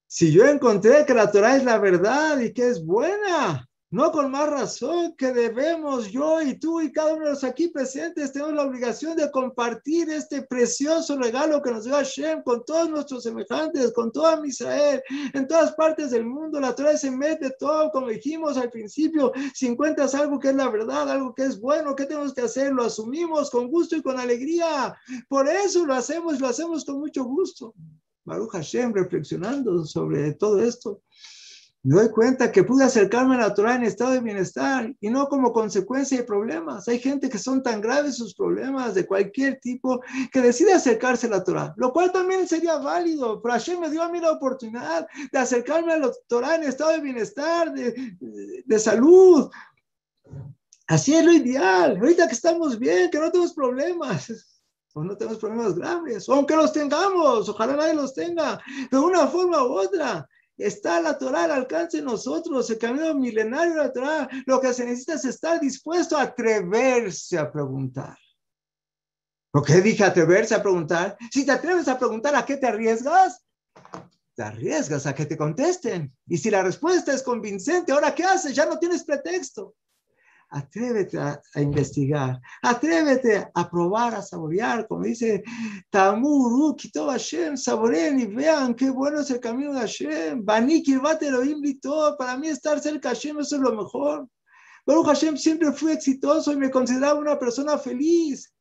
si 0.06 0.32
yo 0.32 0.46
encontré 0.46 1.04
que 1.04 1.12
la 1.12 1.30
Torah 1.30 1.56
es 1.56 1.64
la 1.64 1.76
verdad 1.78 2.38
y 2.40 2.54
que 2.54 2.66
es 2.66 2.82
buena, 2.82 3.68
No 3.88 4.10
con 4.10 4.32
más 4.32 4.50
razón 4.50 5.14
que 5.16 5.32
debemos 5.32 6.10
yo 6.10 6.42
y 6.42 6.58
tú 6.58 6.80
y 6.80 6.90
cada 6.90 7.14
uno 7.14 7.26
de 7.26 7.30
los 7.30 7.44
aquí 7.44 7.68
presentes 7.68 8.32
tenemos 8.32 8.54
la 8.54 8.64
obligación 8.64 9.16
de 9.16 9.30
compartir 9.30 10.10
este 10.10 10.42
precioso 10.42 11.16
regalo 11.16 11.62
que 11.62 11.70
nos 11.70 11.84
dio 11.84 11.94
Hashem 11.94 12.42
con 12.42 12.64
todos 12.64 12.90
nuestros 12.90 13.22
semejantes, 13.22 13.92
con 13.92 14.10
toda 14.10 14.44
Israel, 14.44 15.00
en 15.34 15.46
todas 15.46 15.72
partes 15.74 16.10
del 16.10 16.26
mundo. 16.26 16.58
La 16.58 16.74
Torah 16.74 16.96
se 16.96 17.12
mete 17.12 17.50
todo, 17.60 17.92
como 17.92 18.08
dijimos 18.08 18.56
al 18.56 18.70
principio, 18.70 19.32
si 19.54 19.68
encuentras 19.68 20.16
algo 20.16 20.40
que 20.40 20.48
es 20.48 20.56
la 20.56 20.68
verdad, 20.68 21.08
algo 21.08 21.32
que 21.32 21.44
es 21.44 21.60
bueno, 21.60 21.94
¿qué 21.94 22.06
tenemos 22.06 22.34
que 22.34 22.40
hacer? 22.40 22.72
Lo 22.72 22.82
asumimos 22.82 23.50
con 23.50 23.68
gusto 23.68 23.94
y 23.94 24.02
con 24.02 24.18
alegría. 24.18 24.96
Por 25.28 25.46
eso 25.48 25.86
lo 25.86 25.94
hacemos, 25.94 26.40
lo 26.40 26.48
hacemos 26.48 26.84
con 26.84 26.98
mucho 26.98 27.22
gusto. 27.22 27.72
Baruch 28.24 28.50
Hashem, 28.50 28.92
reflexionando 28.92 29.84
sobre 29.84 30.32
todo 30.34 30.60
esto 30.60 31.02
me 31.86 31.94
doy 31.94 32.10
cuenta 32.10 32.50
que 32.50 32.64
pude 32.64 32.82
acercarme 32.82 33.36
a 33.36 33.38
la 33.38 33.54
Torah 33.54 33.76
en 33.76 33.84
estado 33.84 34.10
de 34.10 34.20
bienestar 34.20 34.92
y 35.00 35.08
no 35.08 35.28
como 35.28 35.52
consecuencia 35.52 36.18
de 36.18 36.24
problemas. 36.24 36.88
Hay 36.88 36.98
gente 36.98 37.30
que 37.30 37.38
son 37.38 37.62
tan 37.62 37.80
graves 37.80 38.16
sus 38.16 38.34
problemas 38.34 38.92
de 38.94 39.06
cualquier 39.06 39.60
tipo 39.60 40.00
que 40.32 40.42
decide 40.42 40.72
acercarse 40.72 41.28
a 41.28 41.30
la 41.30 41.44
Torah, 41.44 41.74
lo 41.76 41.92
cual 41.92 42.10
también 42.10 42.48
sería 42.48 42.78
válido, 42.78 43.40
pero 43.40 43.52
Hashem 43.52 43.78
me 43.78 43.88
dio 43.88 44.02
a 44.02 44.08
mí 44.08 44.18
la 44.18 44.32
oportunidad 44.32 45.06
de 45.30 45.38
acercarme 45.38 45.92
a 45.92 45.98
la 45.98 46.10
Torah 46.26 46.56
en 46.56 46.64
estado 46.64 46.90
de 46.90 47.00
bienestar, 47.00 47.72
de, 47.72 48.16
de 48.64 48.78
salud. 48.80 49.48
Así 50.88 51.14
es 51.14 51.24
lo 51.24 51.32
ideal. 51.32 51.98
Ahorita 52.00 52.26
que 52.26 52.34
estamos 52.34 52.80
bien, 52.80 53.10
que 53.12 53.20
no 53.20 53.30
tenemos 53.30 53.54
problemas 53.54 54.56
o 54.92 55.04
no 55.04 55.16
tenemos 55.16 55.38
problemas 55.38 55.74
graves, 55.74 56.28
o 56.28 56.34
aunque 56.34 56.56
los 56.56 56.72
tengamos, 56.72 57.48
ojalá 57.48 57.76
nadie 57.76 57.94
los 57.94 58.12
tenga, 58.12 58.58
de 58.90 58.98
una 58.98 59.28
forma 59.28 59.62
u 59.62 59.78
otra. 59.78 60.26
Está 60.56 61.00
la 61.00 61.18
Torah 61.18 61.44
al 61.44 61.50
alcance 61.52 61.98
de 61.98 62.02
nosotros, 62.02 62.68
el 62.70 62.78
camino 62.78 63.14
milenario 63.14 63.74
de 63.74 63.80
la 63.80 63.92
Torah. 63.92 64.28
Lo 64.46 64.60
que 64.60 64.72
se 64.72 64.84
necesita 64.84 65.14
es 65.14 65.24
estar 65.24 65.60
dispuesto 65.60 66.16
a 66.16 66.22
atreverse 66.22 67.38
a 67.38 67.50
preguntar. 67.50 68.16
¿Por 69.50 69.64
qué 69.64 69.80
dije 69.80 70.04
atreverse 70.04 70.54
a 70.54 70.62
preguntar? 70.62 71.16
Si 71.30 71.44
te 71.44 71.52
atreves 71.52 71.88
a 71.88 71.98
preguntar, 71.98 72.34
¿a 72.34 72.44
qué 72.44 72.56
te 72.56 72.66
arriesgas? 72.66 73.44
Te 74.34 74.42
arriesgas 74.42 75.06
a 75.06 75.14
que 75.14 75.26
te 75.26 75.36
contesten. 75.36 76.14
Y 76.26 76.38
si 76.38 76.50
la 76.50 76.62
respuesta 76.62 77.12
es 77.12 77.22
convincente, 77.22 77.92
¿ahora 77.92 78.14
qué 78.14 78.24
haces? 78.24 78.54
Ya 78.54 78.66
no 78.66 78.78
tienes 78.78 79.04
pretexto 79.04 79.74
atrévete 80.56 81.18
a, 81.18 81.40
investigar, 81.60 82.40
atrévete 82.62 83.48
a 83.54 83.70
probar, 83.70 84.14
a 84.14 84.22
saborear, 84.22 84.86
como 84.86 85.04
dice 85.04 85.42
Tamur, 85.90 86.74
Kitov 86.76 87.10
Hashem, 87.10 87.56
saboreen 87.56 88.20
y 88.20 88.26
vean 88.26 88.74
qué 88.74 88.90
bueno 88.90 89.20
es 89.20 89.30
el 89.30 89.40
camino 89.40 89.74
de 89.74 89.80
Hashem, 89.80 90.44
Banik 90.44 90.88
y 90.88 91.74
todo, 91.80 92.16
para 92.16 92.36
mí 92.38 92.48
estar 92.48 92.80
cerca 92.80 93.10
de 93.10 93.14
Hashem 93.14 93.38
eso 93.40 93.56
es 93.56 93.62
lo 93.62 93.74
mejor. 93.74 94.28
Pero 94.86 95.02
Hashem 95.02 95.36
siempre 95.36 95.72
fui 95.72 95.92
exitoso 95.92 96.52
y 96.52 96.56
me 96.56 96.70
consideraba 96.70 97.18
una 97.18 97.38
persona 97.38 97.76
feliz. 97.76 98.52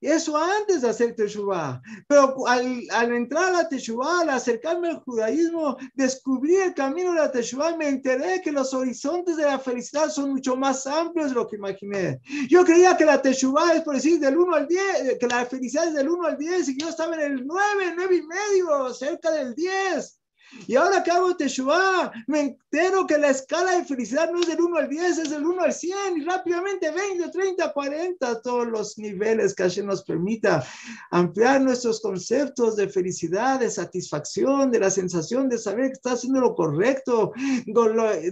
Eso 0.00 0.36
antes 0.36 0.82
de 0.82 0.88
hacer 0.88 1.14
Teshuvah. 1.14 1.80
Pero 2.06 2.46
al, 2.46 2.84
al, 2.92 3.14
entrar 3.14 3.44
a 3.46 3.52
la 3.52 3.68
Teshuvah, 3.68 4.20
al 4.20 4.30
acercarme 4.30 4.88
al 4.88 5.00
judaísmo, 5.00 5.76
descubrí 5.94 6.54
el 6.54 6.74
camino 6.74 7.12
de 7.12 7.18
la 7.18 7.32
Teshuvah, 7.32 7.76
me 7.76 7.88
enteré 7.88 8.40
que 8.42 8.52
los 8.52 8.72
horizontes 8.74 9.36
de 9.36 9.44
la 9.44 9.58
felicidad 9.58 10.08
son 10.08 10.32
mucho 10.32 10.56
más 10.56 10.86
amplios 10.86 11.30
de 11.30 11.34
lo 11.34 11.48
que 11.48 11.56
imaginé. 11.56 12.20
Yo 12.48 12.64
creía 12.64 12.96
que 12.96 13.04
la 13.04 13.20
Teshuvah 13.20 13.74
es 13.74 13.82
por 13.82 13.96
decir 13.96 14.20
del 14.20 14.38
1 14.38 14.54
al 14.54 14.68
10, 14.68 15.18
que 15.18 15.26
la 15.26 15.44
felicidad 15.46 15.88
es 15.88 15.94
del 15.94 16.08
1 16.08 16.26
al 16.26 16.38
10 16.38 16.68
y 16.68 16.78
yo 16.78 16.88
estaba 16.88 17.14
en 17.16 17.32
el 17.32 17.46
9, 17.46 17.94
9 17.96 18.16
y 18.16 18.22
medio, 18.22 18.94
cerca 18.94 19.30
del 19.30 19.54
10. 19.54 20.17
Y 20.66 20.76
ahora 20.76 21.02
que 21.02 21.10
hago 21.10 21.36
Teshuvah, 21.36 22.12
me 22.26 22.40
entero 22.40 23.06
que 23.06 23.18
la 23.18 23.30
escala 23.30 23.72
de 23.72 23.84
felicidad 23.84 24.30
no 24.30 24.40
es 24.40 24.46
del 24.46 24.60
1 24.60 24.76
al 24.76 24.88
10, 24.88 25.18
es 25.18 25.30
del 25.30 25.46
1 25.46 25.62
al 25.62 25.72
100 25.72 25.96
y 26.16 26.24
rápidamente 26.24 26.90
20, 26.90 27.28
30, 27.30 27.72
40, 27.72 28.42
todos 28.42 28.66
los 28.66 28.98
niveles 28.98 29.54
que 29.54 29.62
Hashem 29.64 29.86
nos 29.86 30.02
permita 30.02 30.64
ampliar 31.10 31.60
nuestros 31.60 32.00
conceptos 32.00 32.76
de 32.76 32.88
felicidad, 32.88 33.60
de 33.60 33.70
satisfacción, 33.70 34.70
de 34.70 34.80
la 34.80 34.90
sensación 34.90 35.48
de 35.48 35.58
saber 35.58 35.88
que 35.88 35.92
está 35.94 36.12
haciendo 36.12 36.40
lo 36.40 36.54
correcto, 36.54 37.32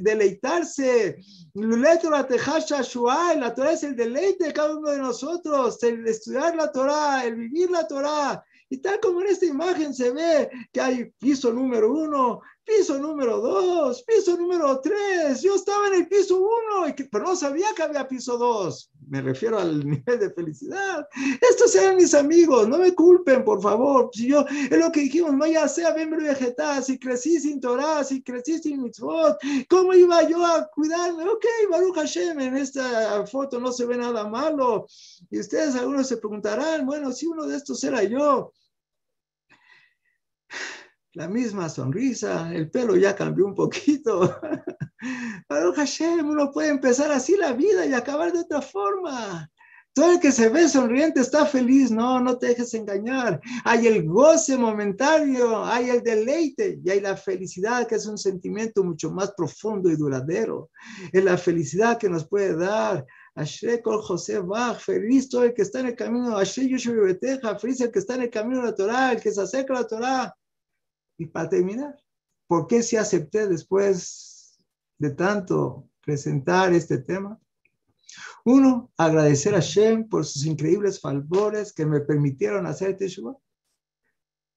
deleitarse. 0.00 1.16
La 1.54 1.98
Torah 3.54 3.72
es 3.72 3.82
el 3.82 3.96
deleite 3.96 4.46
de 4.46 4.52
cada 4.52 4.76
uno 4.76 4.90
de 4.90 4.98
nosotros, 4.98 5.82
el 5.82 6.06
estudiar 6.06 6.54
la 6.54 6.70
Torah, 6.70 7.24
el 7.24 7.36
vivir 7.36 7.70
la 7.70 7.86
Torah. 7.86 8.44
Y 8.68 8.78
tal 8.78 8.98
como 9.00 9.20
en 9.20 9.28
esta 9.28 9.46
imagen 9.46 9.94
se 9.94 10.10
ve 10.10 10.50
que 10.72 10.80
hay 10.80 11.04
piso 11.18 11.52
número 11.52 11.92
uno, 11.92 12.40
piso 12.64 12.98
número 12.98 13.40
dos, 13.40 14.02
piso 14.02 14.36
número 14.36 14.80
tres. 14.80 15.40
Yo 15.42 15.54
estaba 15.54 15.86
en 15.88 15.94
el 15.94 16.08
piso 16.08 16.38
uno, 16.38 16.92
pero 17.10 17.24
no 17.24 17.36
sabía 17.36 17.68
que 17.76 17.82
había 17.82 18.08
piso 18.08 18.36
dos. 18.36 18.90
Me 19.06 19.22
refiero 19.22 19.58
al 19.58 19.78
nivel 19.86 20.18
de 20.18 20.30
felicidad. 20.30 21.08
Estos 21.40 21.74
eran 21.76 21.96
mis 21.96 22.12
amigos, 22.14 22.68
no 22.68 22.78
me 22.78 22.94
culpen, 22.94 23.44
por 23.44 23.62
favor. 23.62 24.10
Si 24.12 24.28
yo, 24.28 24.44
es 24.48 24.78
lo 24.78 24.90
que 24.90 25.00
dijimos, 25.00 25.36
vaya 25.38 25.68
sea 25.68 25.94
miembro 25.94 26.22
vegetal, 26.22 26.82
si 26.82 26.98
crecí 26.98 27.40
sin 27.40 27.60
Torah, 27.60 28.02
si 28.02 28.22
crecí 28.22 28.58
sin 28.58 28.82
mitzvot, 28.82 29.38
¿cómo 29.68 29.94
iba 29.94 30.28
yo 30.28 30.44
a 30.44 30.68
cuidarme? 30.68 31.24
Ok, 31.24 31.44
Baruch 31.70 31.94
Hashem, 31.94 32.40
en 32.40 32.56
esta 32.56 33.24
foto 33.26 33.60
no 33.60 33.70
se 33.70 33.86
ve 33.86 33.96
nada 33.96 34.26
malo. 34.28 34.86
Y 35.30 35.38
ustedes 35.38 35.76
algunos 35.76 36.08
se 36.08 36.16
preguntarán, 36.16 36.84
bueno, 36.84 37.12
si 37.12 37.26
uno 37.26 37.46
de 37.46 37.56
estos 37.56 37.82
era 37.84 38.02
yo, 38.02 38.52
la 41.12 41.28
misma 41.28 41.68
sonrisa, 41.68 42.52
el 42.52 42.70
pelo 42.70 42.96
ya 42.96 43.14
cambió 43.14 43.46
un 43.46 43.54
poquito. 43.54 44.38
Pero 45.48 45.72
Hashem, 45.72 46.28
uno 46.28 46.50
puede 46.50 46.68
empezar 46.68 47.10
así 47.12 47.36
la 47.36 47.52
vida 47.52 47.86
y 47.86 47.94
acabar 47.94 48.32
de 48.32 48.40
otra 48.40 48.62
forma. 48.62 49.50
Todo 49.96 50.12
el 50.12 50.20
que 50.20 50.30
se 50.30 50.50
ve 50.50 50.68
sonriente 50.68 51.20
está 51.20 51.46
feliz, 51.46 51.90
no, 51.90 52.20
no 52.20 52.36
te 52.36 52.48
dejes 52.48 52.74
engañar. 52.74 53.40
Hay 53.64 53.86
el 53.86 54.06
goce 54.06 54.54
momentáneo, 54.58 55.64
hay 55.64 55.88
el 55.88 56.02
deleite 56.02 56.78
y 56.84 56.90
hay 56.90 57.00
la 57.00 57.16
felicidad 57.16 57.86
que 57.88 57.94
es 57.94 58.04
un 58.04 58.18
sentimiento 58.18 58.84
mucho 58.84 59.10
más 59.10 59.32
profundo 59.32 59.90
y 59.90 59.96
duradero. 59.96 60.68
Es 61.10 61.24
la 61.24 61.38
felicidad 61.38 61.96
que 61.96 62.10
nos 62.10 62.28
puede 62.28 62.54
dar. 62.54 63.06
Ashe 63.34 63.80
Kol 63.80 64.02
José 64.02 64.38
Bach, 64.40 64.78
feliz 64.80 65.30
todo 65.30 65.44
el 65.44 65.54
que 65.54 65.62
está 65.62 65.80
en 65.80 65.86
el 65.86 65.96
camino, 65.96 66.36
Ashe 66.36 66.68
Yoshu 66.68 66.92
Beteja, 67.02 67.58
feliz 67.58 67.80
el 67.80 67.90
que 67.90 68.00
está 68.00 68.16
en 68.16 68.22
el 68.22 68.30
camino 68.30 68.60
natural, 68.60 69.16
el 69.16 69.22
que 69.22 69.32
se 69.32 69.40
acerca 69.40 69.72
a 69.72 69.80
la 69.80 69.86
Torah. 69.86 70.36
Y 71.16 71.24
para 71.24 71.48
terminar, 71.48 71.94
¿por 72.46 72.66
qué 72.66 72.82
si 72.82 72.96
acepté 72.96 73.46
después 73.46 74.25
de 74.98 75.10
tanto 75.10 75.88
presentar 76.04 76.72
este 76.72 76.98
tema? 76.98 77.38
Uno, 78.44 78.92
agradecer 78.96 79.54
a 79.54 79.60
Shem 79.60 80.08
por 80.08 80.24
sus 80.24 80.46
increíbles 80.46 81.00
favores 81.00 81.72
que 81.72 81.84
me 81.84 82.00
permitieron 82.00 82.66
hacer 82.66 82.96
Teshuvah. 82.96 83.36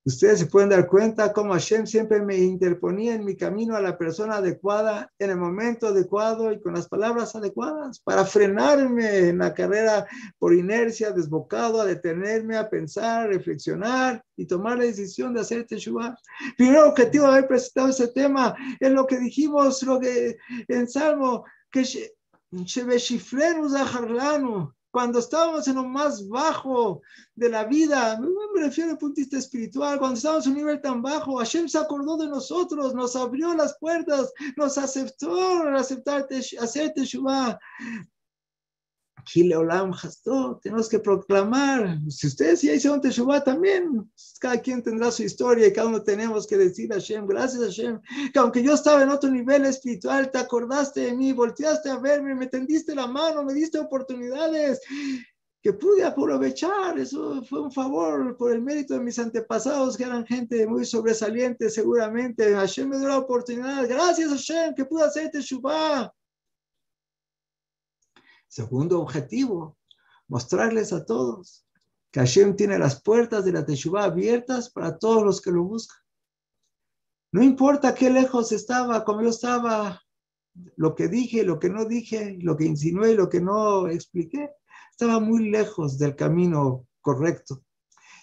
Ustedes 0.05 0.39
se 0.39 0.45
pueden 0.45 0.69
dar 0.69 0.87
cuenta 0.87 1.33
cómo 1.33 1.53
Hashem 1.53 1.85
siempre 1.85 2.21
me 2.21 2.37
interponía 2.37 3.13
en 3.13 3.25
mi 3.25 3.35
camino 3.35 3.75
a 3.75 3.81
la 3.81 3.97
persona 3.97 4.37
adecuada, 4.37 5.11
en 5.19 5.31
el 5.31 5.37
momento 5.37 5.87
adecuado 5.87 6.51
y 6.51 6.61
con 6.61 6.73
las 6.73 6.87
palabras 6.87 7.35
adecuadas, 7.35 7.99
para 7.99 8.23
frenarme 8.23 9.29
en 9.29 9.39
la 9.39 9.53
carrera 9.53 10.07
por 10.37 10.53
inercia, 10.53 11.11
desbocado, 11.11 11.81
a 11.81 11.85
detenerme, 11.85 12.55
a 12.55 12.69
pensar, 12.69 13.25
a 13.25 13.27
reflexionar 13.27 14.23
y 14.37 14.45
tomar 14.45 14.77
la 14.77 14.85
decisión 14.85 15.33
de 15.33 15.41
hacer 15.41 15.65
Teshuvah. 15.65 16.15
Primer 16.57 16.79
objetivo 16.79 17.25
de 17.25 17.31
haber 17.31 17.47
presentado 17.47 17.89
ese 17.89 18.07
tema 18.07 18.55
es 18.79 18.91
lo 18.91 19.05
que 19.05 19.19
dijimos 19.19 19.83
lo 19.83 19.99
que, 19.99 20.37
en 20.67 20.87
Salmo, 20.87 21.43
que 21.69 21.83
cuando 24.91 25.19
estábamos 25.19 25.67
en 25.67 25.75
lo 25.75 25.85
más 25.85 26.27
bajo 26.27 27.01
de 27.35 27.49
la 27.49 27.65
vida, 27.65 28.19
me 28.19 28.61
refiero 28.61 28.91
al 28.91 29.13
vista 29.13 29.37
espiritual, 29.37 29.99
cuando 29.99 30.17
estábamos 30.17 30.45
en 30.45 30.53
un 30.53 30.57
nivel 30.57 30.81
tan 30.81 31.01
bajo, 31.01 31.37
Hashem 31.37 31.67
se 31.67 31.77
acordó 31.77 32.17
de 32.17 32.27
nosotros, 32.27 32.95
nos 32.95 33.15
abrió 33.15 33.53
las 33.53 33.77
puertas, 33.77 34.33
nos 34.57 34.77
aceptó 34.77 35.63
aceptar, 35.69 36.27
hacer 36.59 36.93
Teshuvah 36.93 37.59
tenemos 40.61 40.89
que 40.89 40.99
proclamar. 40.99 41.99
Si 42.09 42.27
ustedes 42.27 42.61
ya 42.61 42.73
hicieron 42.73 43.01
Teshuvah 43.01 43.43
también, 43.43 44.09
cada 44.39 44.59
quien 44.59 44.81
tendrá 44.81 45.11
su 45.11 45.23
historia 45.23 45.67
y 45.67 45.73
cada 45.73 45.87
uno 45.87 46.01
tenemos 46.01 46.47
que 46.47 46.57
decir 46.57 46.91
a 46.91 46.95
Hashem, 46.95 47.25
gracias 47.25 47.61
a 47.61 47.65
Hashem, 47.65 47.99
que 48.33 48.39
aunque 48.39 48.63
yo 48.63 48.73
estaba 48.73 49.03
en 49.03 49.09
otro 49.09 49.29
nivel 49.29 49.65
espiritual, 49.65 50.31
te 50.31 50.37
acordaste 50.37 51.01
de 51.01 51.13
mí, 51.13 51.31
volteaste 51.33 51.89
a 51.89 51.97
verme, 51.97 52.35
me 52.35 52.47
tendiste 52.47 52.95
la 52.95 53.07
mano, 53.07 53.43
me 53.43 53.53
diste 53.53 53.79
oportunidades 53.79 54.81
que 55.61 55.73
pude 55.73 56.03
aprovechar. 56.03 56.97
Eso 56.97 57.43
fue 57.43 57.61
un 57.61 57.71
favor 57.71 58.37
por 58.37 58.51
el 58.51 58.61
mérito 58.61 58.93
de 58.93 59.01
mis 59.01 59.19
antepasados, 59.19 59.97
que 59.97 60.03
eran 60.03 60.25
gente 60.25 60.65
muy 60.67 60.85
sobresaliente, 60.85 61.69
seguramente. 61.69 62.53
Hashem 62.53 62.89
me 62.89 62.97
dio 62.97 63.09
la 63.09 63.17
oportunidad. 63.17 63.87
Gracias, 63.87 64.29
Hashem, 64.29 64.73
que 64.75 64.85
pude 64.85 65.03
hacer 65.03 65.29
Teshuvah. 65.31 66.13
Segundo 68.49 68.99
objetivo, 68.99 69.77
mostrarles 70.27 70.91
a 70.91 71.05
todos 71.05 71.65
que 72.11 72.19
Hashem 72.19 72.55
tiene 72.55 72.79
las 72.79 73.01
puertas 73.01 73.45
de 73.45 73.51
la 73.51 73.65
Teshuvah 73.65 74.05
abiertas 74.05 74.71
para 74.71 74.97
todos 74.97 75.23
los 75.23 75.39
que 75.39 75.51
lo 75.51 75.63
buscan. 75.63 75.97
No 77.31 77.43
importa 77.43 77.93
qué 77.93 78.09
lejos 78.09 78.51
estaba, 78.51 79.05
como 79.05 79.21
yo 79.21 79.29
estaba 79.29 80.01
lo 80.75 80.95
que 80.95 81.07
dije, 81.07 81.43
lo 81.43 81.59
que 81.59 81.69
no 81.69 81.85
dije, 81.85 82.39
lo 82.41 82.57
que 82.57 82.65
insinué 82.65 83.11
y 83.11 83.15
lo 83.15 83.29
que 83.29 83.39
no 83.39 83.87
expliqué, 83.87 84.49
estaba 84.89 85.19
muy 85.19 85.49
lejos 85.49 85.99
del 85.99 86.15
camino 86.15 86.87
correcto. 87.01 87.63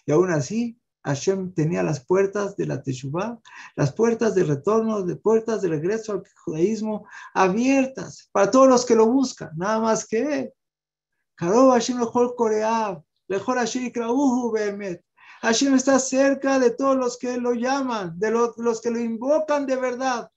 Y 0.05 0.11
aún 0.11 0.33
así, 0.33 0.81
Hashem 1.07 1.53
tenía 1.55 1.85
las 1.85 2.05
puertas 2.05 2.57
de 2.57 2.67
la 2.67 2.83
Teshuvah, 2.83 3.39
las 3.77 3.93
puertas 3.93 4.35
de 4.35 4.43
retorno, 4.43 5.03
de 5.03 5.15
puertas 5.15 5.63
de 5.63 5.69
regreso 5.69 6.13
al 6.13 6.25
judaísmo 6.45 7.07
abiertas 7.33 8.29
para 8.33 8.51
todos 8.51 8.69
los 8.69 8.85
que 8.85 8.97
lo 8.97 9.07
buscan, 9.07 9.51
nada 9.57 9.79
más 9.79 10.05
que 10.05 10.53
Hashem 11.39 11.99
mejor 11.99 12.35
Coreab, 12.35 13.05
mejor 13.29 13.57
Hashem 13.57 13.93
Behemet. 14.53 15.05
Hashem 15.43 15.75
está 15.75 16.01
cerca 16.01 16.59
de 16.59 16.71
todos 16.71 16.97
los 16.97 17.17
que 17.17 17.37
lo 17.37 17.55
llaman, 17.55 18.19
de 18.19 18.33
los, 18.33 18.57
los 18.57 18.81
que 18.81 18.91
lo 18.91 18.99
invocan 18.99 19.65
de 19.65 19.77
verdad. 19.77 20.29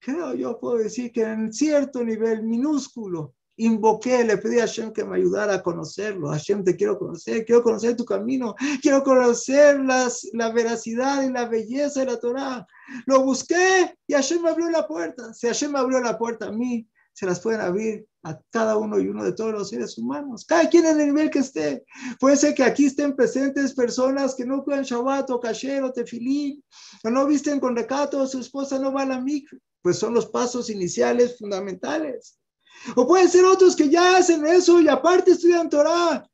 Creo 0.00 0.34
yo 0.34 0.58
puedo 0.58 0.78
decir 0.78 1.12
que 1.12 1.22
en 1.22 1.52
cierto 1.52 2.02
nivel 2.02 2.42
minúsculo 2.42 3.35
invoqué, 3.56 4.24
le 4.24 4.36
pedí 4.38 4.58
a 4.58 4.62
Hashem 4.62 4.92
que 4.92 5.04
me 5.04 5.16
ayudara 5.16 5.54
a 5.54 5.62
conocerlo. 5.62 6.28
Hashem, 6.28 6.64
te 6.64 6.76
quiero 6.76 6.98
conocer, 6.98 7.44
quiero 7.44 7.62
conocer 7.62 7.96
tu 7.96 8.04
camino, 8.04 8.54
quiero 8.82 9.02
conocer 9.02 9.80
las, 9.80 10.28
la 10.32 10.50
veracidad 10.52 11.22
y 11.22 11.30
la 11.30 11.46
belleza 11.46 12.00
de 12.00 12.06
la 12.06 12.20
Torah. 12.20 12.66
Lo 13.06 13.22
busqué 13.22 13.96
y 14.06 14.14
Hashem 14.14 14.42
me 14.42 14.50
abrió 14.50 14.70
la 14.70 14.86
puerta. 14.86 15.32
Si 15.32 15.46
Hashem 15.46 15.72
me 15.72 15.78
abrió 15.78 16.00
la 16.00 16.18
puerta 16.18 16.46
a 16.46 16.52
mí, 16.52 16.86
se 17.16 17.24
las 17.24 17.40
pueden 17.40 17.62
abrir 17.62 18.06
a 18.24 18.38
cada 18.50 18.76
uno 18.76 18.98
y 18.98 19.08
uno 19.08 19.24
de 19.24 19.32
todos 19.32 19.52
los 19.52 19.70
seres 19.70 19.96
humanos, 19.96 20.44
cada 20.44 20.68
quien 20.68 20.84
en 20.84 21.00
el 21.00 21.06
nivel 21.06 21.30
que 21.30 21.38
esté. 21.38 21.84
Puede 22.20 22.36
ser 22.36 22.54
que 22.54 22.62
aquí 22.62 22.86
estén 22.86 23.16
presentes 23.16 23.72
personas 23.72 24.34
que 24.34 24.44
no 24.44 24.62
cuidan 24.62 24.82
Shabbat 24.82 25.30
o 25.30 25.40
Kasher 25.40 25.82
o 25.82 25.92
Tefilín, 25.92 26.62
o 27.04 27.10
no 27.10 27.26
visten 27.26 27.58
con 27.58 27.74
recato, 27.74 28.26
su 28.26 28.40
esposa 28.40 28.78
no 28.78 28.92
va 28.92 29.02
a 29.02 29.06
la 29.06 29.20
micro. 29.20 29.58
Pues 29.80 29.98
son 29.98 30.12
los 30.12 30.26
pasos 30.26 30.68
iniciales 30.68 31.38
fundamentales. 31.38 32.38
O 32.94 33.06
pueden 33.06 33.28
ser 33.28 33.44
otros 33.44 33.74
que 33.74 33.88
ya 33.88 34.16
hacen 34.16 34.46
eso 34.46 34.80
y 34.80 34.88
aparte 34.88 35.32
estudian 35.32 35.68
Torah. 35.68 36.24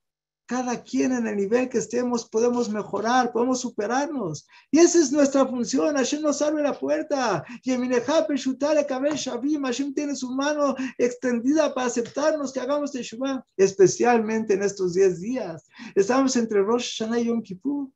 Cada 0.46 0.82
quien 0.82 1.12
en 1.12 1.26
el 1.26 1.36
nivel 1.36 1.68
que 1.68 1.78
estemos 1.78 2.28
podemos 2.28 2.68
mejorar, 2.68 3.32
podemos 3.32 3.60
superarnos. 3.60 4.46
Y 4.70 4.80
esa 4.80 4.98
es 4.98 5.10
nuestra 5.10 5.46
función. 5.46 5.96
Hashem 5.96 6.20
nos 6.20 6.42
abre 6.42 6.62
la 6.62 6.78
puerta. 6.78 7.42
Y 7.64 7.70
Hashem 7.70 9.94
tiene 9.94 10.14
su 10.14 10.30
mano 10.30 10.74
extendida 10.98 11.72
para 11.72 11.86
aceptarnos 11.86 12.52
que 12.52 12.60
hagamos 12.60 12.92
Teshuvah, 12.92 13.42
especialmente 13.56 14.54
en 14.54 14.62
estos 14.62 14.94
10 14.94 15.20
días. 15.20 15.64
Estamos 15.94 16.36
entre 16.36 16.60
Rosh 16.60 16.98
Hashanah 16.98 17.20
y 17.20 17.26
Yom 17.26 17.40
Kippur. 17.40 17.88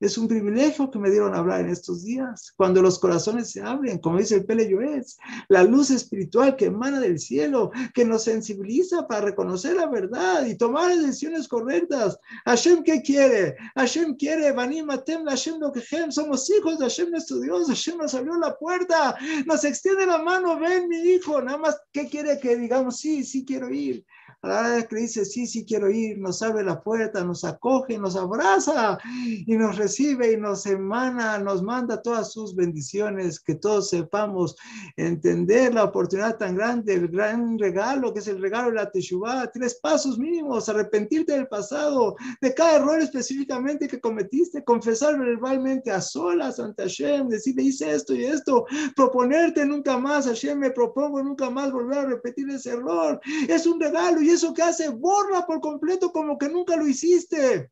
Es 0.00 0.18
un 0.18 0.28
privilegio 0.28 0.90
que 0.90 0.98
me 0.98 1.10
dieron 1.10 1.34
hablar 1.34 1.60
en 1.60 1.70
estos 1.70 2.04
días, 2.04 2.52
cuando 2.56 2.82
los 2.82 2.98
corazones 2.98 3.50
se 3.50 3.62
abren, 3.62 3.98
como 3.98 4.18
dice 4.18 4.36
el 4.36 4.44
Pele 4.44 4.68
Yoetz, 4.68 5.16
la 5.48 5.62
luz 5.62 5.90
espiritual 5.90 6.56
que 6.56 6.66
emana 6.66 7.00
del 7.00 7.18
cielo, 7.18 7.70
que 7.94 8.04
nos 8.04 8.24
sensibiliza 8.24 9.06
para 9.06 9.22
reconocer 9.22 9.76
la 9.76 9.86
verdad 9.86 10.46
y 10.46 10.56
tomar 10.56 10.96
decisiones 10.96 11.48
correctas. 11.48 12.18
Hashem, 12.44 12.82
¿qué 12.82 13.02
quiere? 13.02 13.56
Hashem 13.76 14.16
quiere, 14.16 14.52
Banim 14.52 14.90
Atem, 14.90 15.24
Hashem 15.26 15.58
lo 15.60 15.72
somos 16.10 16.50
hijos 16.50 16.78
de 16.78 16.84
Hashem 16.84 17.10
nuestro 17.10 17.40
Dios, 17.40 17.68
Hashem 17.68 17.98
nos 17.98 18.14
abrió 18.14 18.34
la 18.36 18.56
puerta, 18.56 19.16
nos 19.46 19.64
extiende 19.64 20.06
la 20.06 20.18
mano, 20.18 20.58
ven 20.58 20.88
mi 20.88 20.98
hijo, 20.98 21.40
nada 21.40 21.58
más, 21.58 21.80
¿qué 21.92 22.08
quiere 22.08 22.38
que 22.38 22.56
digamos? 22.56 22.98
Sí, 22.98 23.24
sí 23.24 23.44
quiero 23.44 23.70
ir. 23.70 24.04
A 24.44 24.46
la 24.46 24.60
hora 24.60 24.82
que 24.86 24.96
dice, 24.96 25.24
sí, 25.24 25.46
sí 25.46 25.64
quiero 25.64 25.90
ir, 25.90 26.18
nos 26.18 26.42
abre 26.42 26.62
la 26.62 26.82
puerta, 26.82 27.24
nos 27.24 27.44
acoge, 27.44 27.96
nos 27.96 28.14
abraza 28.14 28.98
y 29.46 29.56
nos 29.56 29.78
recibe 29.78 30.32
y 30.32 30.36
nos 30.36 30.66
emana, 30.66 31.38
nos 31.38 31.62
manda 31.62 32.02
todas 32.02 32.30
sus 32.30 32.54
bendiciones, 32.54 33.40
que 33.40 33.54
todos 33.54 33.88
sepamos 33.88 34.54
entender 34.98 35.72
la 35.72 35.84
oportunidad 35.84 36.36
tan 36.36 36.56
grande, 36.56 36.92
el 36.92 37.08
gran 37.08 37.58
regalo 37.58 38.12
que 38.12 38.20
es 38.20 38.28
el 38.28 38.42
regalo 38.42 38.68
de 38.68 38.74
la 38.74 38.90
Teshuvah, 38.90 39.50
tres 39.50 39.76
pasos 39.76 40.18
mínimos, 40.18 40.68
arrepentirte 40.68 41.32
del 41.32 41.48
pasado, 41.48 42.14
de 42.42 42.52
cada 42.52 42.76
error 42.76 43.00
específicamente 43.00 43.88
que 43.88 43.98
cometiste, 43.98 44.62
confesar 44.62 45.18
verbalmente 45.18 45.90
a 45.90 46.02
solas 46.02 46.60
ante 46.60 46.82
Hashem, 46.82 47.28
decirle 47.28 47.62
hice 47.62 47.94
esto 47.94 48.14
y 48.14 48.26
esto, 48.26 48.66
proponerte 48.94 49.64
nunca 49.64 49.96
más, 49.96 50.26
Hashem, 50.26 50.58
me 50.58 50.70
propongo 50.70 51.22
nunca 51.22 51.48
más 51.48 51.72
volver 51.72 51.98
a 52.00 52.06
repetir 52.06 52.50
ese 52.50 52.72
error. 52.72 53.18
Es 53.48 53.66
un 53.66 53.80
regalo 53.80 54.20
y 54.20 54.33
eso 54.34 54.52
que 54.52 54.62
hace, 54.62 54.88
borra 54.88 55.46
por 55.46 55.60
completo 55.60 56.12
como 56.12 56.36
que 56.38 56.48
nunca 56.48 56.76
lo 56.76 56.86
hiciste. 56.86 57.70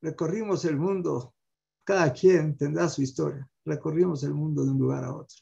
Recorrimos 0.00 0.64
el 0.64 0.76
mundo, 0.76 1.34
cada 1.84 2.12
quien 2.12 2.56
tendrá 2.56 2.88
su 2.88 3.02
historia. 3.02 3.48
Recorrimos 3.64 4.22
el 4.22 4.34
mundo 4.34 4.64
de 4.64 4.70
un 4.70 4.78
lugar 4.78 5.04
a 5.04 5.14
otro. 5.14 5.36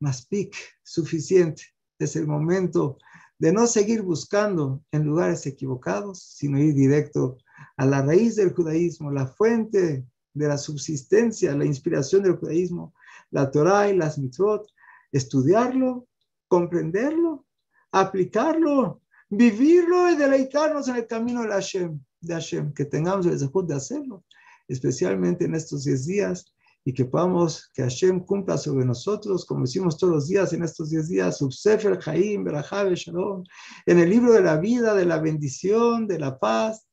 Más 0.00 0.26
pic, 0.26 0.54
suficiente. 0.82 1.62
Es 1.98 2.16
el 2.16 2.26
momento 2.26 2.98
de 3.38 3.52
no 3.52 3.66
seguir 3.66 4.02
buscando 4.02 4.82
en 4.90 5.04
lugares 5.04 5.46
equivocados, 5.46 6.22
sino 6.22 6.58
ir 6.58 6.74
directo 6.74 7.38
a 7.76 7.86
la 7.86 8.02
raíz 8.02 8.36
del 8.36 8.52
judaísmo, 8.52 9.10
la 9.10 9.26
fuente 9.26 10.06
de 10.34 10.48
la 10.48 10.58
subsistencia, 10.58 11.56
la 11.56 11.64
inspiración 11.64 12.22
del 12.22 12.36
judaísmo, 12.36 12.94
la 13.30 13.50
Torah 13.50 13.88
y 13.88 13.96
las 13.96 14.18
mitzvot, 14.18 14.66
estudiarlo, 15.12 16.06
comprenderlo, 16.48 17.46
aplicarlo, 17.92 19.00
vivirlo 19.28 20.10
y 20.10 20.16
deleitarnos 20.16 20.88
en 20.88 20.96
el 20.96 21.06
camino 21.06 21.42
de 21.42 21.48
Hashem, 22.34 22.72
que 22.74 22.84
tengamos 22.84 23.26
el 23.26 23.32
deseo 23.32 23.62
de 23.62 23.74
hacerlo, 23.74 24.24
especialmente 24.68 25.44
en 25.44 25.54
estos 25.54 25.84
10 25.84 26.06
días 26.06 26.52
y 26.84 26.94
que 26.94 27.04
podamos, 27.04 27.70
que 27.74 27.82
Hashem 27.82 28.20
cumpla 28.20 28.56
sobre 28.56 28.84
nosotros, 28.84 29.44
como 29.44 29.62
decimos 29.62 29.98
todos 29.98 30.14
los 30.14 30.28
días 30.28 30.52
en 30.52 30.62
estos 30.62 30.90
10 30.90 31.08
días, 31.08 31.38
Subsefer, 31.38 31.98
Jaim, 31.98 32.44
Shalom, 32.44 33.42
en 33.86 33.98
el 33.98 34.08
libro 34.08 34.32
de 34.32 34.42
la 34.42 34.56
vida, 34.56 34.94
de 34.94 35.04
la 35.04 35.18
bendición, 35.18 36.06
de 36.06 36.20
la 36.20 36.38
paz, 36.38 36.85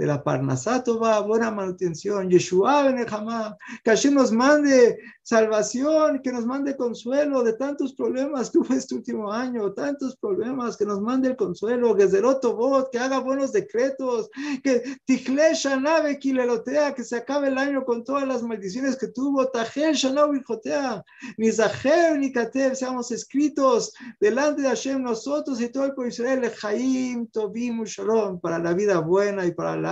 de 0.00 0.06
la 0.06 0.24
Parnasato 0.24 0.98
va, 0.98 1.20
buena 1.20 1.50
manutención, 1.50 2.30
Yeshua 2.30 2.84
Benejamá, 2.84 3.54
que 3.84 3.90
Hashem 3.90 4.14
nos 4.14 4.32
mande 4.32 4.98
salvación, 5.22 6.22
que 6.22 6.32
nos 6.32 6.46
mande 6.46 6.74
consuelo 6.74 7.42
de 7.42 7.52
tantos 7.52 7.92
problemas 7.92 8.48
que 8.48 8.58
hubo 8.58 8.72
este 8.72 8.94
último 8.94 9.30
año, 9.30 9.74
tantos 9.74 10.16
problemas, 10.16 10.78
que 10.78 10.86
nos 10.86 11.02
mande 11.02 11.28
el 11.28 11.36
consuelo, 11.36 11.94
que 11.94 12.06
Bot, 12.06 12.90
que 12.90 12.98
haga 12.98 13.18
buenos 13.18 13.52
decretos, 13.52 14.30
que 14.64 14.82
Tichle 15.04 15.52
Shanave 15.54 16.18
Kilelotea, 16.18 16.94
que 16.94 17.04
se 17.04 17.16
acabe 17.16 17.48
el 17.48 17.58
año 17.58 17.84
con 17.84 18.02
todas 18.02 18.26
las 18.26 18.42
maldiciones 18.42 18.96
que 18.96 19.08
tuvo, 19.08 19.48
Tajel 19.48 19.94
Shanav 19.94 20.30
Jotea, 20.42 21.04
ni 21.36 21.52
Zaher 21.52 22.18
ni 22.18 22.32
Katev, 22.32 22.74
seamos 22.74 23.10
escritos 23.12 23.92
delante 24.18 24.62
de 24.62 24.68
Hashem 24.68 25.02
nosotros 25.02 25.60
y 25.60 25.68
todo 25.68 25.84
el 25.84 25.92
pueblo 25.92 26.08
Israel, 26.08 26.50
Jaim, 26.50 27.26
Tobim, 27.26 27.84
Shalom, 27.84 28.40
para 28.40 28.58
la 28.58 28.72
vida 28.72 28.98
buena 29.00 29.44
y 29.44 29.52
para 29.52 29.76
la 29.76 29.89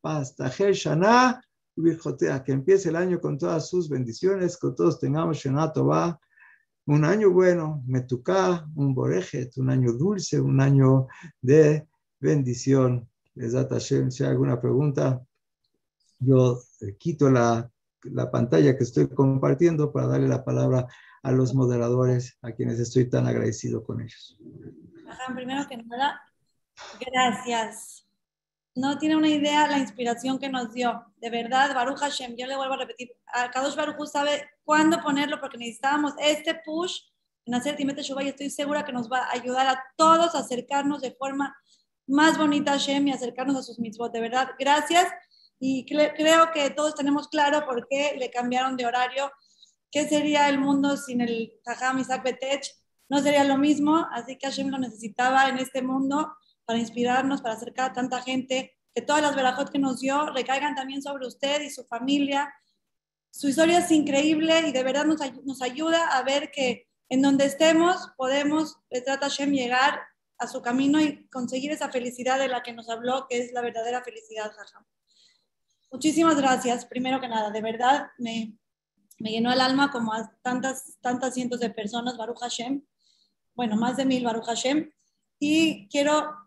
paz. 0.00 0.34
Shana, 0.58 1.40
que 2.44 2.52
empiece 2.52 2.88
el 2.88 2.96
año 2.96 3.20
con 3.20 3.38
todas 3.38 3.68
sus 3.68 3.88
bendiciones, 3.88 4.58
que 4.58 4.70
todos 4.76 4.98
tengamos 4.98 5.38
Shana 5.38 5.72
va 5.72 6.20
un 6.86 7.04
año 7.04 7.30
bueno, 7.30 7.82
Metuká, 7.86 8.66
un 8.74 8.94
Borejet, 8.94 9.56
un 9.58 9.70
año 9.70 9.92
dulce, 9.92 10.40
un 10.40 10.60
año 10.60 11.06
de 11.40 11.86
bendición. 12.18 13.08
Les 13.34 13.52
da 13.52 13.66
Hashem, 13.68 14.10
si 14.10 14.24
hay 14.24 14.30
alguna 14.30 14.60
pregunta, 14.60 15.22
yo 16.18 16.60
eh, 16.80 16.96
quito 16.98 17.30
la, 17.30 17.70
la 18.02 18.30
pantalla 18.30 18.76
que 18.76 18.84
estoy 18.84 19.08
compartiendo 19.08 19.92
para 19.92 20.08
darle 20.08 20.28
la 20.28 20.44
palabra 20.44 20.86
a 21.22 21.32
los 21.32 21.54
moderadores, 21.54 22.36
a 22.42 22.52
quienes 22.52 22.80
estoy 22.80 23.08
tan 23.08 23.26
agradecido 23.26 23.84
con 23.84 24.00
ellos. 24.00 24.36
Primero 25.34 25.66
que 25.68 25.76
nada, 25.76 26.20
gracias 27.00 28.01
no 28.74 28.98
tiene 28.98 29.16
una 29.16 29.28
idea 29.28 29.66
la 29.66 29.78
inspiración 29.78 30.38
que 30.38 30.48
nos 30.48 30.72
dio. 30.72 31.04
De 31.16 31.30
verdad, 31.30 31.74
Baruch 31.74 31.98
Hashem, 31.98 32.36
yo 32.36 32.46
le 32.46 32.56
vuelvo 32.56 32.74
a 32.74 32.78
repetir, 32.78 33.12
Kadosh 33.52 33.76
Baruch 33.76 34.06
sabe 34.06 34.48
cuándo 34.64 35.00
ponerlo 35.00 35.40
porque 35.40 35.58
necesitábamos 35.58 36.14
este 36.18 36.54
push 36.64 37.00
en 37.44 37.54
hacer 37.54 37.76
Timete 37.76 38.02
Shubá 38.02 38.22
y 38.22 38.28
estoy 38.28 38.50
segura 38.50 38.84
que 38.84 38.92
nos 38.92 39.10
va 39.10 39.24
a 39.24 39.32
ayudar 39.32 39.66
a 39.66 39.84
todos 39.96 40.34
a 40.34 40.38
acercarnos 40.38 41.02
de 41.02 41.12
forma 41.12 41.54
más 42.06 42.38
bonita 42.38 42.72
a 42.72 42.78
Hashem 42.78 43.08
y 43.08 43.12
acercarnos 43.12 43.56
a 43.56 43.62
sus 43.62 43.78
mitzvot. 43.78 44.12
De 44.12 44.20
verdad, 44.20 44.50
gracias. 44.58 45.08
Y 45.58 45.84
creo 45.84 46.50
que 46.52 46.70
todos 46.70 46.94
tenemos 46.94 47.28
claro 47.28 47.64
por 47.64 47.86
qué 47.88 48.16
le 48.18 48.30
cambiaron 48.30 48.76
de 48.76 48.86
horario. 48.86 49.30
¿Qué 49.90 50.08
sería 50.08 50.48
el 50.48 50.58
mundo 50.58 50.96
sin 50.96 51.20
el 51.20 51.52
Jajam 51.64 51.98
Isaac 51.98 52.24
Betech? 52.24 52.66
No 53.08 53.20
sería 53.20 53.44
lo 53.44 53.58
mismo, 53.58 54.06
así 54.12 54.38
que 54.38 54.46
Hashem 54.46 54.70
lo 54.70 54.78
necesitaba 54.78 55.48
en 55.48 55.58
este 55.58 55.82
mundo 55.82 56.32
para 56.64 56.78
inspirarnos, 56.78 57.42
para 57.42 57.54
acercar 57.54 57.90
a 57.90 57.92
tanta 57.92 58.22
gente, 58.22 58.76
que 58.94 59.02
todas 59.02 59.22
las 59.22 59.34
verajot 59.34 59.70
que 59.70 59.78
nos 59.78 60.00
dio 60.00 60.26
recaigan 60.26 60.74
también 60.74 61.02
sobre 61.02 61.26
usted 61.26 61.62
y 61.62 61.70
su 61.70 61.84
familia. 61.84 62.52
Su 63.30 63.48
historia 63.48 63.78
es 63.78 63.90
increíble 63.90 64.68
y 64.68 64.72
de 64.72 64.82
verdad 64.82 65.04
nos, 65.04 65.20
nos 65.44 65.62
ayuda 65.62 66.08
a 66.16 66.22
ver 66.22 66.50
que 66.50 66.86
en 67.08 67.22
donde 67.22 67.44
estemos 67.44 68.10
podemos, 68.16 68.78
trata 69.04 69.28
Hashem, 69.28 69.52
llegar 69.52 70.00
a 70.38 70.46
su 70.46 70.60
camino 70.60 71.00
y 71.00 71.28
conseguir 71.28 71.70
esa 71.70 71.90
felicidad 71.90 72.38
de 72.38 72.48
la 72.48 72.62
que 72.62 72.72
nos 72.72 72.88
habló, 72.88 73.26
que 73.28 73.38
es 73.38 73.52
la 73.52 73.60
verdadera 73.60 74.02
felicidad, 74.02 74.50
Muchísimas 75.90 76.36
gracias, 76.36 76.86
primero 76.86 77.20
que 77.20 77.28
nada, 77.28 77.50
de 77.50 77.60
verdad 77.60 78.08
me, 78.16 78.56
me 79.18 79.30
llenó 79.30 79.52
el 79.52 79.60
alma 79.60 79.90
como 79.90 80.14
a 80.14 80.34
tantas, 80.40 80.96
tantas 81.02 81.34
cientos 81.34 81.60
de 81.60 81.68
personas, 81.68 82.16
Baruch 82.16 82.40
Hashem, 82.40 82.82
bueno, 83.54 83.76
más 83.76 83.98
de 83.98 84.06
mil 84.06 84.24
Baruch 84.24 84.46
Hashem, 84.46 84.90
y 85.38 85.86
quiero, 85.88 86.41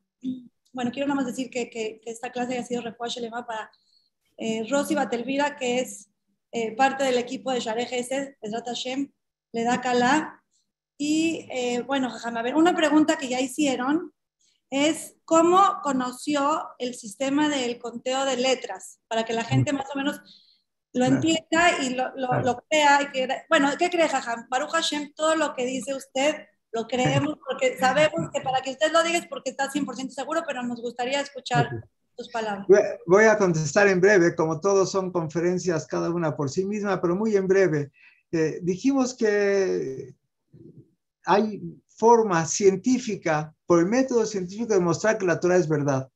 bueno, 0.74 0.92
quiero 0.92 1.08
nada 1.08 1.16
más 1.16 1.26
decir 1.26 1.50
que, 1.50 1.70
que, 1.70 2.02
esta 2.06 2.32
clase 2.32 2.58
ha 2.58 2.64
sido 2.64 2.82
refuerzo 2.82 3.22
para 3.48 3.72
eh, 4.38 4.68
Rosy 4.70 4.94
Batelvira, 4.94 5.56
que 5.56 5.80
es 5.80 6.10
eh, 6.52 6.76
parte 6.76 7.04
del 7.04 7.18
equipo 7.18 7.52
de 7.52 7.60
Share 7.60 7.86
Gesed, 7.86 8.36
Ezrat 8.42 8.68
Hashem, 8.68 9.12
le 9.54 9.64
da 9.64 9.82
Kala. 9.82 10.44
Y 10.98 11.48
eh, 11.52 11.82
bueno, 11.82 12.12
a 12.24 12.42
ver, 12.42 12.56
una 12.56 12.76
pregunta 12.76 13.18
que 13.18 13.28
ya 13.30 13.40
hicieron 13.40 14.14
es 14.70 15.16
cómo 15.26 15.80
conoció 15.84 16.70
el 16.80 16.96
sistema 16.96 17.50
del 17.50 17.80
conteo 17.80 18.26
de 18.26 18.38
letras, 18.38 19.00
para 19.08 19.24
que 19.24 19.34
la 19.34 19.44
gente 19.44 19.74
más 19.74 19.88
o 19.94 19.98
menos 19.98 20.20
lo 20.94 21.06
entienda 21.06 21.84
y 21.84 21.90
lo, 21.90 22.14
lo, 22.16 22.64
crea. 22.70 23.02
Y 23.04 23.12
que, 23.12 23.28
bueno, 23.50 23.70
¿qué 23.78 23.90
cree 23.90 24.08
Jajam? 24.08 24.48
Baruch 24.50 24.72
Hashem, 24.72 25.14
todo 25.14 25.36
lo 25.36 25.54
que 25.54 25.66
dice 25.66 25.94
usted 25.94 26.48
lo 26.76 26.88
creemos 26.88 27.40
porque 27.48 27.78
sabemos 27.80 28.30
que 28.32 28.42
para 28.42 28.62
que 28.62 28.72
usted 28.72 28.92
lo 28.92 29.02
diga 29.04 29.18
es 29.18 29.28
porque 29.28 29.50
está 29.50 29.72
100% 29.72 30.10
seguro, 30.10 30.44
pero 30.46 30.62
nos 30.62 30.82
gustaría 30.82 31.22
escuchar 31.22 31.70
tus 32.16 32.30
palabras. 32.30 32.68
Voy 33.08 33.24
a 33.26 33.38
contestar 33.38 33.88
en 33.88 34.00
breve, 34.00 34.36
como 34.36 34.60
todos 34.60 34.92
son 34.92 35.12
conferencias 35.12 35.88
cada 35.88 36.10
una 36.10 36.36
por 36.36 36.50
sí 36.50 36.66
misma, 36.66 37.02
pero 37.02 37.16
muy 37.16 37.36
en 37.36 37.48
breve. 37.48 37.92
Eh, 38.32 38.60
dijimos 38.62 39.16
que 39.16 40.14
hay 41.26 41.62
forma 41.88 42.46
científica, 42.46 43.54
por 43.66 43.80
el 43.80 43.86
método 43.88 44.26
científico, 44.26 44.68
de 44.68 44.76
demostrar 44.76 45.18
que 45.18 45.26
la 45.26 45.40
Torah 45.40 45.58
es 45.58 45.68
verdad. 45.68 46.10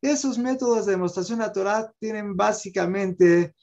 Esos 0.00 0.38
métodos 0.38 0.86
de 0.86 0.92
demostración 0.92 1.38
de 1.38 1.46
la 1.46 1.52
Torah 1.52 1.92
tienen 1.98 2.36
básicamente 2.36 3.54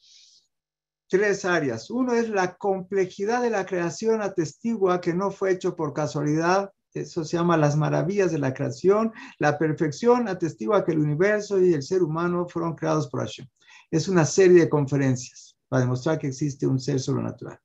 tres 1.14 1.46
áreas. 1.46 1.92
Uno 1.92 2.16
es 2.16 2.28
la 2.28 2.56
complejidad 2.56 3.44
de 3.44 3.52
la 3.52 3.68
creación 3.68 4.24
atestigua 4.24 5.00
que 5.00 5.14
no 5.14 5.30
fue 5.30 5.52
hecho 5.52 5.76
por 5.76 5.94
casualidad. 5.94 6.72
Eso 6.92 7.24
se 7.24 7.38
llama 7.38 7.56
las 7.56 7.78
maravillas 7.78 8.32
de 8.32 8.40
la 8.40 8.52
creación. 8.52 9.14
La 9.38 9.60
perfección 9.60 10.28
atestigua 10.28 10.84
que 10.84 10.94
el 10.94 10.98
universo 10.98 11.62
y 11.62 11.72
el 11.72 11.84
ser 11.84 12.02
humano 12.02 12.48
fueron 12.50 12.74
creados 12.74 13.10
por 13.10 13.20
Hashem. 13.20 13.46
Es 13.92 14.08
una 14.08 14.26
serie 14.26 14.62
de 14.62 14.70
conferencias 14.70 15.56
para 15.70 15.82
demostrar 15.82 16.18
que 16.18 16.30
existe 16.30 16.66
un 16.66 16.80
ser 16.80 17.00
sobrenatural. 17.00 17.60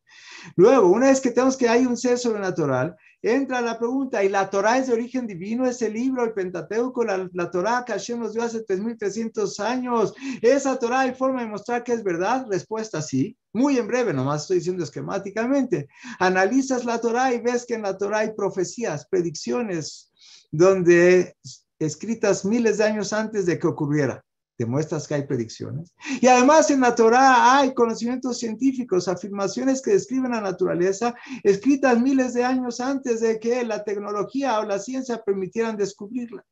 Luego, 0.56 0.88
una 0.88 1.08
vez 1.08 1.20
que 1.20 1.30
tenemos 1.30 1.56
que 1.56 1.68
hay 1.68 1.86
un 1.86 1.96
ser 1.96 2.18
sobrenatural, 2.18 2.96
entra 3.22 3.60
la 3.60 3.78
pregunta, 3.78 4.22
¿y 4.22 4.28
la 4.28 4.48
Torah 4.48 4.78
es 4.78 4.86
de 4.86 4.92
origen 4.92 5.26
divino? 5.26 5.66
¿Es 5.66 5.82
el 5.82 5.94
libro, 5.94 6.24
el 6.24 6.32
Pentateuco, 6.32 7.04
la, 7.04 7.28
la 7.32 7.50
Torah 7.50 7.84
que 7.84 7.92
Hashem 7.92 8.20
nos 8.20 8.34
dio 8.34 8.42
hace 8.42 8.64
3.300 8.64 9.60
años? 9.60 10.14
¿Esa 10.42 10.78
Torah 10.78 11.00
hay 11.00 11.14
forma 11.14 11.42
de 11.42 11.48
mostrar 11.48 11.82
que 11.82 11.92
es 11.92 12.02
verdad? 12.02 12.46
Respuesta 12.48 13.02
sí. 13.02 13.36
Muy 13.52 13.78
en 13.78 13.88
breve, 13.88 14.12
nomás 14.12 14.42
estoy 14.42 14.58
diciendo 14.58 14.84
esquemáticamente. 14.84 15.88
Analizas 16.18 16.84
la 16.84 17.00
Torah 17.00 17.32
y 17.32 17.40
ves 17.40 17.66
que 17.66 17.74
en 17.74 17.82
la 17.82 17.96
Torah 17.96 18.18
hay 18.18 18.32
profecías, 18.34 19.06
predicciones, 19.08 20.12
donde 20.50 21.34
escritas 21.78 22.44
miles 22.44 22.78
de 22.78 22.84
años 22.84 23.12
antes 23.12 23.46
de 23.46 23.58
que 23.58 23.66
ocurriera 23.66 24.24
demuestras 24.58 25.06
que 25.06 25.14
hay 25.14 25.26
predicciones. 25.26 25.94
Y 26.20 26.26
además 26.26 26.70
en 26.70 26.80
la 26.80 26.94
Torah 26.94 27.56
hay 27.56 27.72
conocimientos 27.72 28.38
científicos, 28.38 29.08
afirmaciones 29.08 29.80
que 29.80 29.92
describen 29.92 30.32
la 30.32 30.40
naturaleza, 30.40 31.14
escritas 31.44 32.00
miles 32.00 32.34
de 32.34 32.44
años 32.44 32.80
antes 32.80 33.20
de 33.20 33.38
que 33.38 33.64
la 33.64 33.84
tecnología 33.84 34.58
o 34.60 34.64
la 34.64 34.78
ciencia 34.78 35.22
permitieran 35.24 35.76
descubrirla. 35.76 36.44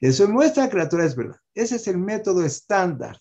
Eso 0.00 0.26
muestra 0.28 0.68
que 0.68 0.78
la 0.78 0.88
Torah 0.88 1.04
es 1.04 1.14
verdad. 1.14 1.36
Ese 1.54 1.76
es 1.76 1.86
el 1.86 1.98
método 1.98 2.44
estándar. 2.44 3.18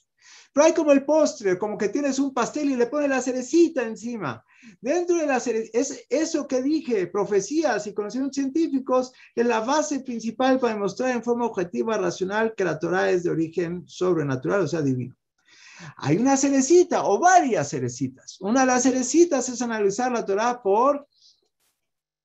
Pero 0.51 0.65
hay 0.65 0.73
como 0.73 0.91
el 0.91 1.05
postre, 1.05 1.57
como 1.57 1.77
que 1.77 1.89
tienes 1.89 2.17
un 2.19 2.34
pastel 2.34 2.71
y 2.71 2.76
le 2.76 2.88
pones 2.88 3.09
la 3.09 3.21
cerecita 3.21 3.84
encima. 3.84 4.43
Dentro 4.81 5.17
de 5.17 5.27
la 5.27 5.39
serie, 5.39 5.69
es 5.73 6.05
eso 6.09 6.47
que 6.47 6.61
dije, 6.61 7.07
profecías 7.07 7.85
y 7.88 7.93
conocimientos 7.93 8.35
científicos, 8.35 9.11
es 9.35 9.45
la 9.45 9.59
base 9.59 9.99
principal 10.01 10.59
para 10.59 10.73
demostrar 10.73 11.11
en 11.11 11.23
forma 11.23 11.45
objetiva, 11.45 11.97
racional, 11.97 12.53
que 12.55 12.63
la 12.65 12.80
Torah 12.80 13.09
es 13.11 13.23
de 13.23 13.30
origen 13.30 13.84
sobrenatural, 13.88 14.61
o 14.61 14.67
sea, 14.67 14.81
divino. 14.81 15.15
Hay 15.97 16.17
una 16.17 16.35
cerecita 16.35 17.05
o 17.05 17.19
varias 17.19 17.69
cerecitas. 17.69 18.38
Una 18.41 18.61
de 18.61 18.67
las 18.67 18.84
cerecitas 18.84 19.47
es 19.49 19.61
analizar 19.61 20.11
la 20.11 20.26
Torah 20.26 20.61
por 20.61 21.07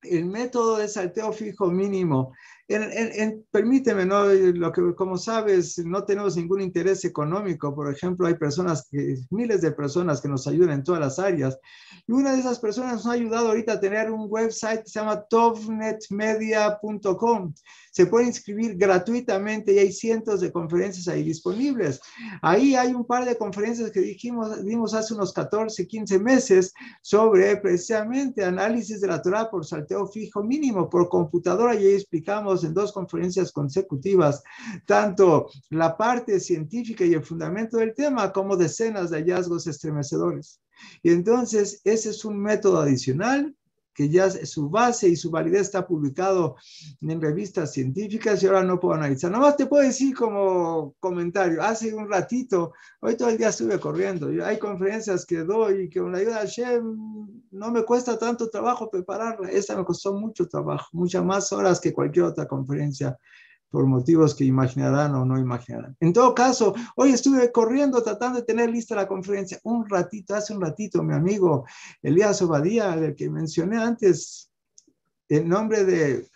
el 0.02 0.26
método 0.26 0.78
de 0.78 0.88
salteo 0.88 1.32
fijo 1.32 1.70
mínimo 1.70 2.32
en, 2.68 3.44
permíteme, 3.50 4.06
¿no? 4.06 4.26
Lo 4.26 4.70
que, 4.72 4.94
como 4.94 5.18
sabes, 5.18 5.78
no 5.84 6.04
tenemos 6.04 6.36
ningún 6.36 6.60
interés 6.60 7.04
económico. 7.04 7.74
Por 7.74 7.92
ejemplo, 7.92 8.26
hay 8.26 8.34
personas, 8.34 8.86
que, 8.90 9.16
miles 9.30 9.60
de 9.60 9.72
personas 9.72 10.20
que 10.20 10.28
nos 10.28 10.46
ayudan 10.46 10.70
en 10.70 10.84
todas 10.84 11.00
las 11.00 11.18
áreas. 11.18 11.58
Y 12.06 12.12
una 12.12 12.32
de 12.32 12.40
esas 12.40 12.60
personas 12.60 12.94
nos 12.94 13.06
ha 13.06 13.12
ayudado 13.12 13.48
ahorita 13.48 13.74
a 13.74 13.80
tener 13.80 14.10
un 14.10 14.26
website 14.30 14.84
que 14.84 14.90
se 14.90 15.00
llama 15.00 15.24
tovnetmedia.com 15.28 17.52
se 17.94 18.06
puede 18.06 18.26
inscribir 18.26 18.76
gratuitamente 18.76 19.72
y 19.72 19.78
hay 19.78 19.92
cientos 19.92 20.40
de 20.40 20.50
conferencias 20.50 21.06
ahí 21.06 21.22
disponibles. 21.22 22.00
Ahí 22.42 22.74
hay 22.74 22.92
un 22.92 23.06
par 23.06 23.24
de 23.24 23.36
conferencias 23.36 23.92
que 23.92 24.00
dijimos, 24.00 24.64
dimos 24.64 24.94
hace 24.94 25.14
unos 25.14 25.32
14, 25.32 25.86
15 25.86 26.18
meses 26.18 26.74
sobre 27.02 27.56
precisamente 27.58 28.44
análisis 28.44 29.00
de 29.00 29.06
la 29.06 29.22
Torah 29.22 29.48
por 29.48 29.64
salteo 29.64 30.08
fijo 30.08 30.42
mínimo 30.42 30.90
por 30.90 31.08
computadora 31.08 31.76
y 31.76 31.86
ahí 31.86 31.94
explicamos 31.94 32.64
en 32.64 32.74
dos 32.74 32.90
conferencias 32.90 33.52
consecutivas 33.52 34.42
tanto 34.86 35.48
la 35.70 35.96
parte 35.96 36.40
científica 36.40 37.04
y 37.04 37.14
el 37.14 37.22
fundamento 37.22 37.76
del 37.76 37.94
tema 37.94 38.32
como 38.32 38.56
decenas 38.56 39.10
de 39.10 39.18
hallazgos 39.18 39.68
estremecedores. 39.68 40.60
Y 41.00 41.12
entonces 41.12 41.80
ese 41.84 42.10
es 42.10 42.24
un 42.24 42.42
método 42.42 42.80
adicional 42.80 43.54
que 43.94 44.08
ya 44.08 44.28
su 44.30 44.68
base 44.68 45.08
y 45.08 45.16
su 45.16 45.30
validez 45.30 45.62
está 45.62 45.86
publicado 45.86 46.56
en 47.00 47.20
revistas 47.20 47.72
científicas 47.72 48.42
y 48.42 48.46
ahora 48.46 48.64
no 48.64 48.80
puedo 48.80 48.94
analizar. 48.94 49.30
Nada 49.30 49.44
más 49.44 49.56
te 49.56 49.66
puedo 49.66 49.84
decir 49.84 50.14
como 50.16 50.94
comentario, 51.00 51.62
hace 51.62 51.94
un 51.94 52.10
ratito, 52.10 52.72
hoy 53.00 53.16
todo 53.16 53.28
el 53.28 53.38
día 53.38 53.48
estuve 53.48 53.78
corriendo, 53.78 54.28
hay 54.44 54.58
conferencias 54.58 55.24
que 55.24 55.44
doy 55.44 55.82
y 55.82 55.88
que 55.88 56.00
con 56.00 56.12
la 56.12 56.18
ayuda 56.18 56.40
de 56.42 56.48
Hashem 56.48 56.96
no 57.52 57.70
me 57.70 57.84
cuesta 57.84 58.18
tanto 58.18 58.50
trabajo 58.50 58.90
prepararla, 58.90 59.50
esta 59.50 59.76
me 59.76 59.84
costó 59.84 60.14
mucho 60.14 60.48
trabajo, 60.48 60.88
muchas 60.92 61.24
más 61.24 61.52
horas 61.52 61.80
que 61.80 61.92
cualquier 61.92 62.26
otra 62.26 62.46
conferencia 62.46 63.16
por 63.74 63.86
motivos 63.86 64.36
que 64.36 64.44
imaginarán 64.44 65.16
o 65.16 65.24
no 65.24 65.36
imaginarán. 65.36 65.96
En 65.98 66.12
todo 66.12 66.32
caso, 66.32 66.76
hoy 66.94 67.10
estuve 67.10 67.50
corriendo 67.50 68.00
tratando 68.04 68.38
de 68.38 68.46
tener 68.46 68.70
lista 68.70 68.94
la 68.94 69.08
conferencia. 69.08 69.58
Un 69.64 69.88
ratito, 69.90 70.36
hace 70.36 70.54
un 70.54 70.60
ratito, 70.60 71.02
mi 71.02 71.12
amigo 71.12 71.66
Elías 72.00 72.40
Obadía, 72.40 72.94
el 72.94 73.16
que 73.16 73.28
mencioné 73.28 73.78
antes, 73.78 74.48
el 75.28 75.48
nombre 75.48 75.84
de 75.84 76.28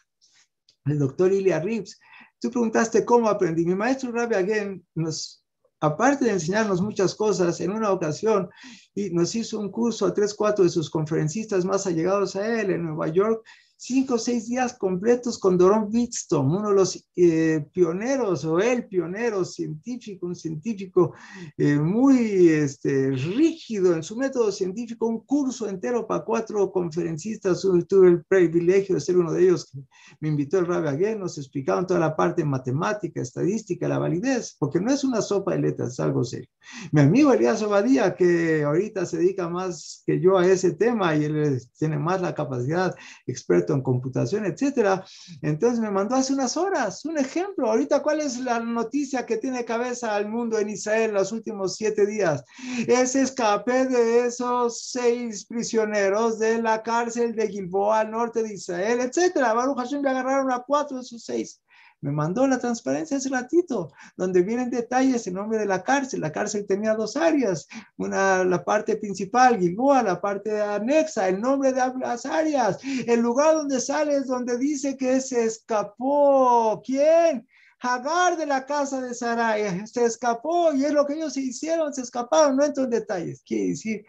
el 0.86 0.98
doctor 0.98 1.32
Ilya 1.32 1.60
Rips, 1.60 2.00
tú 2.40 2.50
preguntaste 2.50 3.04
cómo 3.04 3.28
aprendí. 3.28 3.64
Mi 3.64 3.76
maestro 3.76 4.10
Rabbi 4.10 4.34
Again 4.34 4.84
nos, 4.96 5.44
aparte 5.78 6.24
de 6.24 6.32
enseñarnos 6.32 6.82
muchas 6.82 7.14
cosas, 7.14 7.60
en 7.60 7.70
una 7.70 7.92
ocasión 7.92 8.50
y 8.96 9.10
nos 9.10 9.32
hizo 9.36 9.60
un 9.60 9.70
curso 9.70 10.06
a 10.06 10.12
tres, 10.12 10.34
cuatro 10.34 10.64
de 10.64 10.70
sus 10.70 10.90
conferencistas 10.90 11.64
más 11.64 11.86
allegados 11.86 12.34
a 12.34 12.60
él 12.60 12.72
en 12.72 12.82
Nueva 12.82 13.06
York 13.06 13.44
cinco 13.78 14.14
o 14.14 14.18
seis 14.18 14.48
días 14.48 14.74
completos 14.74 15.38
con 15.38 15.56
Doron 15.56 15.88
Wittstone, 15.92 16.56
uno 16.56 16.70
de 16.70 16.74
los 16.74 17.06
eh, 17.14 17.64
pioneros 17.72 18.44
o 18.44 18.58
el 18.58 18.88
pionero 18.88 19.44
científico, 19.44 20.26
un 20.26 20.34
científico 20.34 21.14
eh, 21.56 21.76
muy 21.76 22.48
este, 22.48 23.12
rígido 23.12 23.94
en 23.94 24.02
su 24.02 24.16
método 24.16 24.50
científico, 24.50 25.06
un 25.06 25.20
curso 25.20 25.68
entero 25.68 26.06
para 26.08 26.24
cuatro 26.24 26.72
conferencistas. 26.72 27.62
Tuve 27.88 28.08
el 28.08 28.24
privilegio 28.24 28.96
de 28.96 29.00
ser 29.00 29.16
uno 29.16 29.32
de 29.32 29.44
ellos 29.44 29.70
que 29.70 29.78
me 30.20 30.28
invitó 30.28 30.58
el 30.58 30.66
Rabbi 30.66 30.88
Aguén, 30.88 31.20
nos 31.20 31.38
explicaban 31.38 31.86
toda 31.86 32.00
la 32.00 32.16
parte 32.16 32.44
matemática, 32.44 33.22
estadística, 33.22 33.86
la 33.86 34.00
validez, 34.00 34.56
porque 34.58 34.80
no 34.80 34.92
es 34.92 35.04
una 35.04 35.22
sopa 35.22 35.52
de 35.52 35.60
letras, 35.60 35.92
es 35.92 36.00
algo 36.00 36.24
serio. 36.24 36.48
Mi 36.90 37.02
amigo 37.02 37.32
Elías 37.32 37.62
Obadía, 37.62 38.16
que 38.16 38.64
ahorita 38.64 39.06
se 39.06 39.18
dedica 39.18 39.48
más 39.48 40.02
que 40.04 40.20
yo 40.20 40.36
a 40.36 40.46
ese 40.46 40.72
tema 40.72 41.14
y 41.14 41.24
él 41.24 41.62
tiene 41.78 41.96
más 41.96 42.20
la 42.20 42.34
capacidad 42.34 42.94
experta 43.26 43.67
en 43.74 43.82
computación, 43.82 44.44
etcétera. 44.44 45.04
Entonces 45.42 45.80
me 45.80 45.90
mandó 45.90 46.14
hace 46.14 46.32
unas 46.32 46.56
horas 46.56 47.04
un 47.04 47.18
ejemplo. 47.18 47.70
Ahorita, 47.70 48.02
¿cuál 48.02 48.20
es 48.20 48.38
la 48.40 48.60
noticia 48.60 49.26
que 49.26 49.36
tiene 49.36 49.64
cabeza 49.64 50.14
al 50.14 50.28
mundo 50.28 50.58
en 50.58 50.70
Israel 50.70 51.14
los 51.14 51.32
últimos 51.32 51.76
siete 51.76 52.06
días? 52.06 52.44
Ese 52.86 53.22
escape 53.22 53.86
de 53.86 54.26
esos 54.26 54.82
seis 54.90 55.44
prisioneros 55.46 56.38
de 56.38 56.62
la 56.62 56.82
cárcel 56.82 57.34
de 57.34 57.48
Gilboa 57.48 58.00
al 58.00 58.10
norte 58.10 58.42
de 58.42 58.54
Israel, 58.54 59.00
etcétera. 59.00 59.52
Baruch 59.52 59.78
Hashem 59.78 60.02
le 60.02 60.10
agarraron 60.10 60.50
a 60.52 60.62
cuatro 60.66 60.96
de 60.96 61.02
esos 61.02 61.24
seis 61.24 61.60
me 62.00 62.12
mandó 62.12 62.46
la 62.46 62.58
transparencia 62.58 63.16
hace 63.16 63.28
ratito, 63.28 63.92
donde 64.16 64.42
vienen 64.42 64.70
detalles 64.70 65.26
en 65.26 65.34
nombre 65.34 65.58
de 65.58 65.66
la 65.66 65.82
cárcel. 65.82 66.20
La 66.20 66.30
cárcel 66.30 66.66
tenía 66.66 66.94
dos 66.94 67.16
áreas, 67.16 67.66
una 67.96 68.44
la 68.44 68.64
parte 68.64 68.96
principal, 68.96 69.58
Gilboa, 69.58 70.02
la 70.02 70.20
parte 70.20 70.60
anexa, 70.60 71.28
el 71.28 71.40
nombre 71.40 71.72
de 71.72 71.82
las 71.98 72.24
áreas, 72.24 72.78
el 73.06 73.20
lugar 73.20 73.54
donde 73.54 73.80
sale 73.80 74.16
es 74.16 74.26
donde 74.26 74.56
dice 74.58 74.96
que 74.96 75.20
se 75.20 75.44
escapó. 75.44 76.80
¿Quién? 76.84 77.46
Hagar 77.80 78.36
de 78.36 78.46
la 78.46 78.66
casa 78.66 79.00
de 79.00 79.14
Sarai 79.14 79.86
se 79.86 80.04
escapó 80.04 80.72
y 80.72 80.84
es 80.84 80.92
lo 80.92 81.06
que 81.06 81.14
ellos 81.14 81.36
hicieron, 81.36 81.94
se 81.94 82.02
escaparon, 82.02 82.56
no 82.56 82.64
entro 82.64 82.84
en 82.84 82.90
detalles. 82.90 83.42
Quiere 83.46 83.68
decir, 83.68 84.04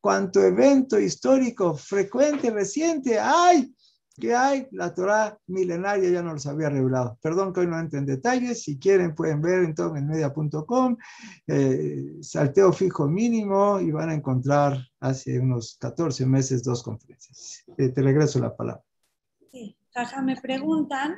cuanto 0.00 0.42
evento 0.42 0.98
histórico 0.98 1.74
frecuente, 1.74 2.50
reciente 2.50 3.18
hay, 3.18 3.72
que 4.14 4.34
hay, 4.34 4.68
la 4.70 4.94
Torah 4.94 5.38
milenaria 5.46 6.10
ya 6.10 6.22
nos 6.22 6.34
los 6.34 6.46
había 6.46 6.70
revelado. 6.70 7.18
Perdón 7.20 7.52
que 7.52 7.60
hoy 7.60 7.66
no 7.66 7.78
entren 7.78 8.02
en 8.02 8.06
detalles, 8.06 8.62
si 8.62 8.78
quieren 8.78 9.14
pueden 9.14 9.40
ver 9.40 9.64
en 9.64 9.74
tomenmedia.com, 9.74 10.96
eh, 11.46 12.16
salteo 12.20 12.72
fijo 12.72 13.08
mínimo 13.08 13.80
y 13.80 13.90
van 13.90 14.10
a 14.10 14.14
encontrar 14.14 14.78
hace 15.00 15.38
unos 15.40 15.76
14 15.80 16.26
meses 16.26 16.62
dos 16.62 16.82
conferencias. 16.82 17.64
Eh, 17.76 17.88
te 17.88 18.02
regreso 18.02 18.38
la 18.38 18.56
palabra. 18.56 18.84
Sí, 19.50 19.76
jaja, 19.90 20.22
me 20.22 20.36
preguntan, 20.36 21.16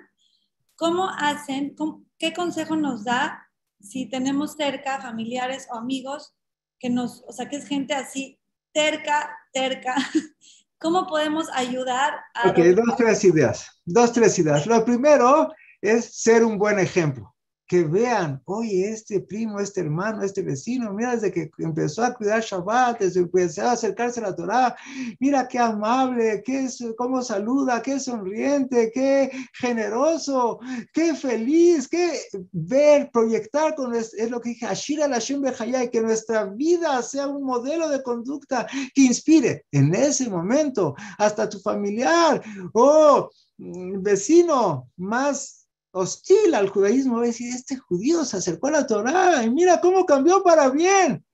¿cómo 0.75 1.09
hacen, 1.09 1.77
qué 2.19 2.33
consejo 2.33 2.77
nos 2.77 3.05
da 3.05 3.47
si 3.81 4.07
tenemos 4.07 4.55
cerca 4.55 5.01
familiares 5.01 5.69
o 5.71 5.77
amigos 5.77 6.35
que 6.79 6.91
nos, 6.91 7.25
o 7.27 7.33
sea, 7.33 7.49
que 7.49 7.57
es 7.57 7.67
gente 7.67 7.95
así 7.95 8.39
terca, 8.77 9.35
terca. 9.53 9.95
¿Cómo 10.79 11.07
podemos 11.07 11.49
ayudar 11.55 12.15
a... 12.35 12.51
Ok, 12.51 12.59
dos, 12.75 12.97
tres 12.97 13.25
ideas. 13.25 13.83
Dos, 13.85 14.13
tres 14.13 14.39
ideas. 14.39 14.67
Lo 14.67 14.85
primero 14.85 15.53
es 15.81 16.21
ser 16.21 16.45
un 16.45 16.59
buen 16.59 16.79
ejemplo 16.79 17.36
que 17.67 17.83
vean, 17.83 18.41
oye, 18.45 18.91
este 18.91 19.21
primo, 19.21 19.59
este 19.59 19.81
hermano, 19.81 20.23
este 20.23 20.43
vecino, 20.43 20.93
mira, 20.93 21.15
desde 21.15 21.33
que 21.33 21.51
empezó 21.59 22.05
a 22.05 22.15
cuidar 22.15 22.41
Shabbat, 22.41 23.01
desde 23.01 23.21
que 23.21 23.25
empezó 23.25 23.63
a 23.63 23.73
acercarse 23.73 24.21
a 24.21 24.25
la 24.25 24.37
Torah, 24.37 24.77
mira 25.19 25.49
qué 25.49 25.59
amable, 25.59 26.43
qué, 26.45 26.69
cómo 26.97 27.23
saluda, 27.23 27.83
qué 27.83 27.99
sonriente, 27.99 28.91
qué 28.95 29.33
generoso, 29.55 30.61
qué 30.93 31.15
feliz, 31.15 31.89
qué 31.89 32.21
ver, 32.53 33.11
proyectar 33.13 33.75
con, 33.75 33.95
es, 33.95 34.13
lo 34.31 34.41
que 34.41 34.51
dije, 34.51 34.67
Ashira 34.67 35.09
Lashim 35.09 35.43
Bejayay, 35.43 35.91
que 35.91 36.01
nuestra 36.01 36.45
vida 36.45 37.03
sea 37.03 37.27
un 37.27 37.43
modelo 37.43 37.89
de 37.89 38.03
conducta 38.03 38.67
que 38.95 39.03
inspire 39.03 39.67
en 39.73 39.95
ese 39.95 40.31
momento 40.31 40.95
hasta 41.19 41.49
tu 41.49 41.59
familiar 41.59 42.43
o 42.73 43.29
mm, 43.59 44.03
vecino 44.03 44.89
más 44.97 45.66
hostil 45.97 46.55
al 46.55 46.69
judaísmo, 46.69 47.17
va 47.17 47.23
a 47.23 47.27
decir, 47.27 47.53
este 47.55 47.77
judío 47.77 48.23
se 48.25 48.37
acercó 48.37 48.67
a 48.67 48.73
la 48.73 48.87
Torah 48.87 49.43
y 49.43 49.51
mira 49.51 49.81
cómo 49.81 50.05
cambió 50.05 50.43
para 50.43 50.69
bien. 50.69 51.25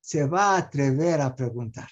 Se 0.00 0.26
va 0.26 0.54
a 0.54 0.58
atrever 0.58 1.22
a 1.22 1.34
preguntar. 1.34 1.88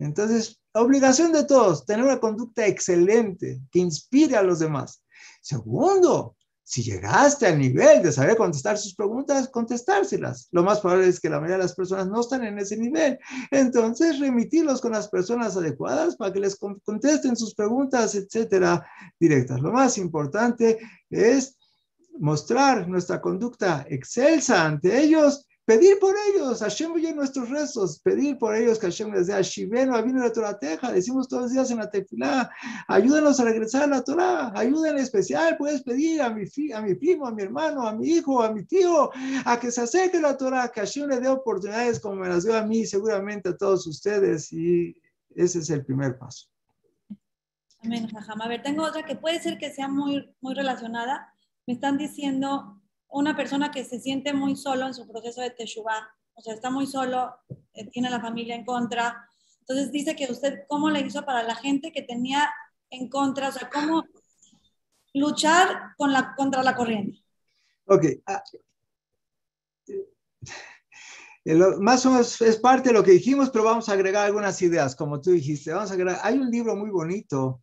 Entonces, 0.00 0.60
obligación 0.72 1.32
de 1.32 1.44
todos, 1.44 1.86
tener 1.86 2.04
una 2.04 2.18
conducta 2.18 2.66
excelente 2.66 3.60
que 3.70 3.78
inspire 3.78 4.36
a 4.36 4.42
los 4.42 4.58
demás. 4.58 5.04
Segundo, 5.42 6.36
si 6.64 6.82
llegaste 6.82 7.46
al 7.46 7.58
nivel 7.58 8.02
de 8.02 8.10
saber 8.10 8.36
contestar 8.36 8.76
sus 8.76 8.94
preguntas, 8.94 9.48
contestárselas. 9.48 10.48
Lo 10.50 10.64
más 10.64 10.80
probable 10.80 11.06
es 11.06 11.20
que 11.20 11.28
la 11.28 11.36
mayoría 11.36 11.56
de 11.56 11.64
las 11.64 11.74
personas 11.74 12.08
no 12.08 12.20
están 12.20 12.44
en 12.44 12.58
ese 12.58 12.76
nivel. 12.76 13.18
Entonces, 13.50 14.18
remitirlos 14.18 14.80
con 14.80 14.92
las 14.92 15.08
personas 15.08 15.56
adecuadas 15.56 16.16
para 16.16 16.32
que 16.32 16.40
les 16.40 16.56
contesten 16.56 17.36
sus 17.36 17.54
preguntas, 17.54 18.14
etcétera, 18.16 18.84
directas. 19.18 19.60
Lo 19.60 19.72
más 19.72 19.98
importante 19.98 20.78
es 21.10 21.56
mostrar 22.18 22.88
nuestra 22.88 23.20
conducta 23.20 23.86
excelsa 23.88 24.66
ante 24.66 25.00
ellos, 25.00 25.46
pedir 25.64 25.98
por 26.00 26.16
ellos, 26.28 26.60
Hashem 26.60 26.92
oye 26.92 27.14
nuestros 27.14 27.48
rezos, 27.48 28.00
pedir 28.00 28.36
por 28.38 28.56
ellos 28.56 28.78
que 28.78 28.86
Hashem 28.86 29.12
les 29.12 29.28
dé 29.28 29.40
Shiveno, 29.40 29.94
Avinu 29.94 30.20
de 30.20 30.30
Torah 30.30 30.58
Teja, 30.58 30.90
decimos 30.90 31.28
todos 31.28 31.44
los 31.44 31.52
días 31.52 31.70
en 31.70 31.78
la 31.78 31.88
tefilá, 31.88 32.50
ayúdenos 32.88 33.38
a 33.38 33.44
regresar 33.44 33.84
a 33.84 33.86
la 33.86 34.02
Torah, 34.02 34.52
ayuda 34.56 34.90
en 34.90 34.98
especial, 34.98 35.56
puedes 35.56 35.82
pedir 35.82 36.22
a 36.22 36.30
mi, 36.30 36.42
a 36.74 36.82
mi 36.82 36.94
primo, 36.96 37.26
a 37.26 37.32
mi 37.32 37.42
hermano, 37.42 37.86
a 37.86 37.94
mi 37.94 38.08
hijo, 38.08 38.42
a 38.42 38.52
mi 38.52 38.64
tío, 38.64 39.10
a 39.44 39.60
que 39.60 39.70
se 39.70 39.82
acerque 39.82 40.16
a 40.16 40.22
la 40.22 40.36
Torah, 40.36 40.72
que 40.72 40.80
Hashem 40.80 41.08
le 41.08 41.20
dé 41.20 41.28
oportunidades 41.28 42.00
como 42.00 42.16
me 42.16 42.28
las 42.28 42.44
dio 42.44 42.56
a 42.56 42.66
mí, 42.66 42.84
seguramente 42.84 43.50
a 43.50 43.56
todos 43.56 43.86
ustedes, 43.86 44.52
y 44.52 44.94
ese 45.36 45.60
es 45.60 45.70
el 45.70 45.84
primer 45.84 46.18
paso. 46.18 46.48
Amén, 47.82 48.08
A 48.14 48.48
ver, 48.48 48.62
tengo 48.62 48.82
otra 48.84 49.04
que 49.04 49.16
puede 49.16 49.40
ser 49.40 49.56
que 49.56 49.72
sea 49.72 49.88
muy, 49.88 50.34
muy 50.40 50.54
relacionada, 50.54 51.29
me 51.70 51.74
están 51.74 51.98
diciendo 51.98 52.82
una 53.06 53.36
persona 53.36 53.70
que 53.70 53.84
se 53.84 54.00
siente 54.00 54.32
muy 54.32 54.56
solo 54.56 54.88
en 54.88 54.94
su 54.94 55.06
proceso 55.06 55.40
de 55.40 55.50
Teshuvah, 55.50 56.10
o 56.34 56.40
sea, 56.40 56.54
está 56.54 56.68
muy 56.68 56.84
solo, 56.84 57.32
eh, 57.74 57.88
tiene 57.90 58.10
la 58.10 58.20
familia 58.20 58.56
en 58.56 58.64
contra. 58.64 59.24
Entonces 59.60 59.92
dice 59.92 60.16
que 60.16 60.32
usted, 60.32 60.64
¿cómo 60.68 60.90
le 60.90 60.98
hizo 60.98 61.24
para 61.24 61.44
la 61.44 61.54
gente 61.54 61.92
que 61.92 62.02
tenía 62.02 62.50
en 62.90 63.08
contra? 63.08 63.50
O 63.50 63.52
sea, 63.52 63.70
¿cómo 63.70 64.02
luchar 65.14 65.94
con 65.96 66.12
la, 66.12 66.34
contra 66.34 66.64
la 66.64 66.74
corriente? 66.74 67.22
Ok. 67.86 68.04
Ah, 68.26 68.42
eh, 71.44 71.54
más 71.78 72.04
o 72.04 72.10
menos 72.10 72.40
es 72.40 72.56
parte 72.56 72.88
de 72.88 72.94
lo 72.94 73.04
que 73.04 73.12
dijimos, 73.12 73.48
pero 73.50 73.62
vamos 73.62 73.88
a 73.88 73.92
agregar 73.92 74.26
algunas 74.26 74.60
ideas, 74.60 74.96
como 74.96 75.20
tú 75.20 75.30
dijiste. 75.30 75.72
Vamos 75.72 75.92
a 75.92 75.94
agregar, 75.94 76.18
hay 76.24 76.36
un 76.36 76.50
libro 76.50 76.74
muy 76.74 76.90
bonito 76.90 77.62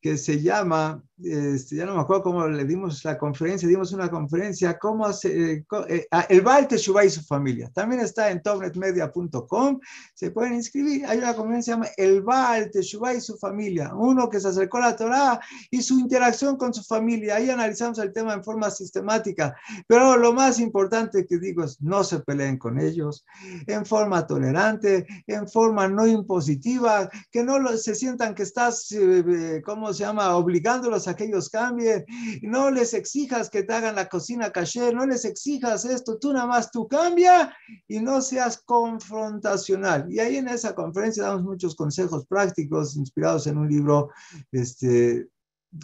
que 0.00 0.16
se 0.16 0.40
llama, 0.40 1.02
este, 1.24 1.76
ya 1.76 1.86
no 1.86 1.94
me 1.94 2.00
acuerdo 2.00 2.22
cómo 2.22 2.46
le 2.46 2.64
dimos 2.64 3.04
la 3.04 3.18
conferencia, 3.18 3.68
dimos 3.68 3.92
una 3.92 4.10
conferencia, 4.10 4.78
cómo 4.78 5.06
eh, 5.24 5.64
eh, 5.88 6.06
ah, 6.10 6.26
el 6.28 6.40
Baal 6.40 6.68
Teshuvah 6.68 7.04
y 7.04 7.10
su 7.10 7.22
familia. 7.22 7.70
También 7.72 8.00
está 8.00 8.30
en 8.30 8.42
topnetmedia.com, 8.42 9.80
se 10.14 10.30
pueden 10.30 10.54
inscribir. 10.54 11.06
Hay 11.06 11.18
una 11.18 11.34
conferencia 11.34 11.76
que 11.76 11.82
se 11.82 11.88
llama 11.88 11.94
El 11.96 12.22
Baal 12.22 12.70
Teshuvah 12.70 13.14
y 13.14 13.20
su 13.20 13.36
familia, 13.36 13.92
uno 13.94 14.28
que 14.28 14.40
se 14.40 14.48
acercó 14.48 14.78
a 14.78 14.80
la 14.80 14.96
Torah 14.96 15.40
y 15.70 15.82
su 15.82 15.98
interacción 15.98 16.56
con 16.56 16.72
su 16.72 16.82
familia. 16.82 17.36
Ahí 17.36 17.50
analizamos 17.50 17.98
el 17.98 18.12
tema 18.12 18.34
en 18.34 18.42
forma 18.42 18.70
sistemática, 18.70 19.54
pero 19.86 20.16
lo 20.16 20.32
más 20.32 20.58
importante 20.58 21.26
que 21.26 21.38
digo 21.38 21.64
es 21.64 21.80
no 21.80 22.04
se 22.04 22.20
peleen 22.20 22.56
con 22.56 22.80
ellos, 22.80 23.24
en 23.66 23.84
forma 23.84 24.26
tolerante, 24.26 25.06
en 25.26 25.48
forma 25.48 25.88
no 25.88 26.06
impositiva, 26.06 27.08
que 27.30 27.42
no 27.42 27.58
se 27.76 27.94
sientan 27.94 28.34
que 28.34 28.42
estás, 28.42 28.90
eh, 28.92 29.62
como 29.64 29.92
se 29.92 30.04
llama? 30.04 30.36
Obligándolos 30.36 31.08
a 31.08 31.09
que 31.14 31.24
ellos 31.24 31.48
cambien. 31.48 32.04
No 32.42 32.70
les 32.70 32.94
exijas 32.94 33.50
que 33.50 33.62
te 33.62 33.72
hagan 33.72 33.94
la 33.94 34.08
cocina 34.08 34.50
caché, 34.50 34.92
no 34.92 35.06
les 35.06 35.24
exijas 35.24 35.84
esto, 35.84 36.18
tú 36.18 36.32
nada 36.32 36.46
más 36.46 36.70
tú 36.70 36.88
cambia 36.88 37.54
y 37.88 38.00
no 38.00 38.20
seas 38.20 38.58
confrontacional. 38.58 40.06
Y 40.12 40.18
ahí 40.18 40.36
en 40.36 40.48
esa 40.48 40.74
conferencia 40.74 41.24
damos 41.24 41.42
muchos 41.42 41.74
consejos 41.74 42.26
prácticos 42.26 42.96
inspirados 42.96 43.46
en 43.46 43.58
un 43.58 43.68
libro, 43.68 44.10
este, 44.52 45.28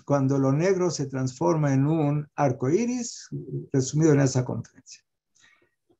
cuando 0.05 0.39
lo 0.39 0.53
negro 0.53 0.91
se 0.91 1.07
transforma 1.07 1.73
en 1.73 1.87
un 1.87 2.29
arco 2.35 2.69
iris, 2.69 3.29
resumido 3.73 4.13
en 4.13 4.21
esa 4.21 4.45
conferencia. 4.45 5.03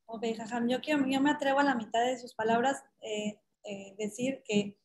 Ok, 0.07 0.25
Jajam, 0.37 0.69
yo, 0.69 0.79
yo 0.81 1.21
me 1.21 1.31
atrevo 1.31 1.61
a 1.61 1.65
la 1.65 1.75
mitad 1.75 2.05
de 2.05 2.19
sus 2.19 2.35
palabras 2.35 2.83
eh, 3.01 3.41
eh, 3.65 3.95
decir 3.99 4.43
que 4.47 4.79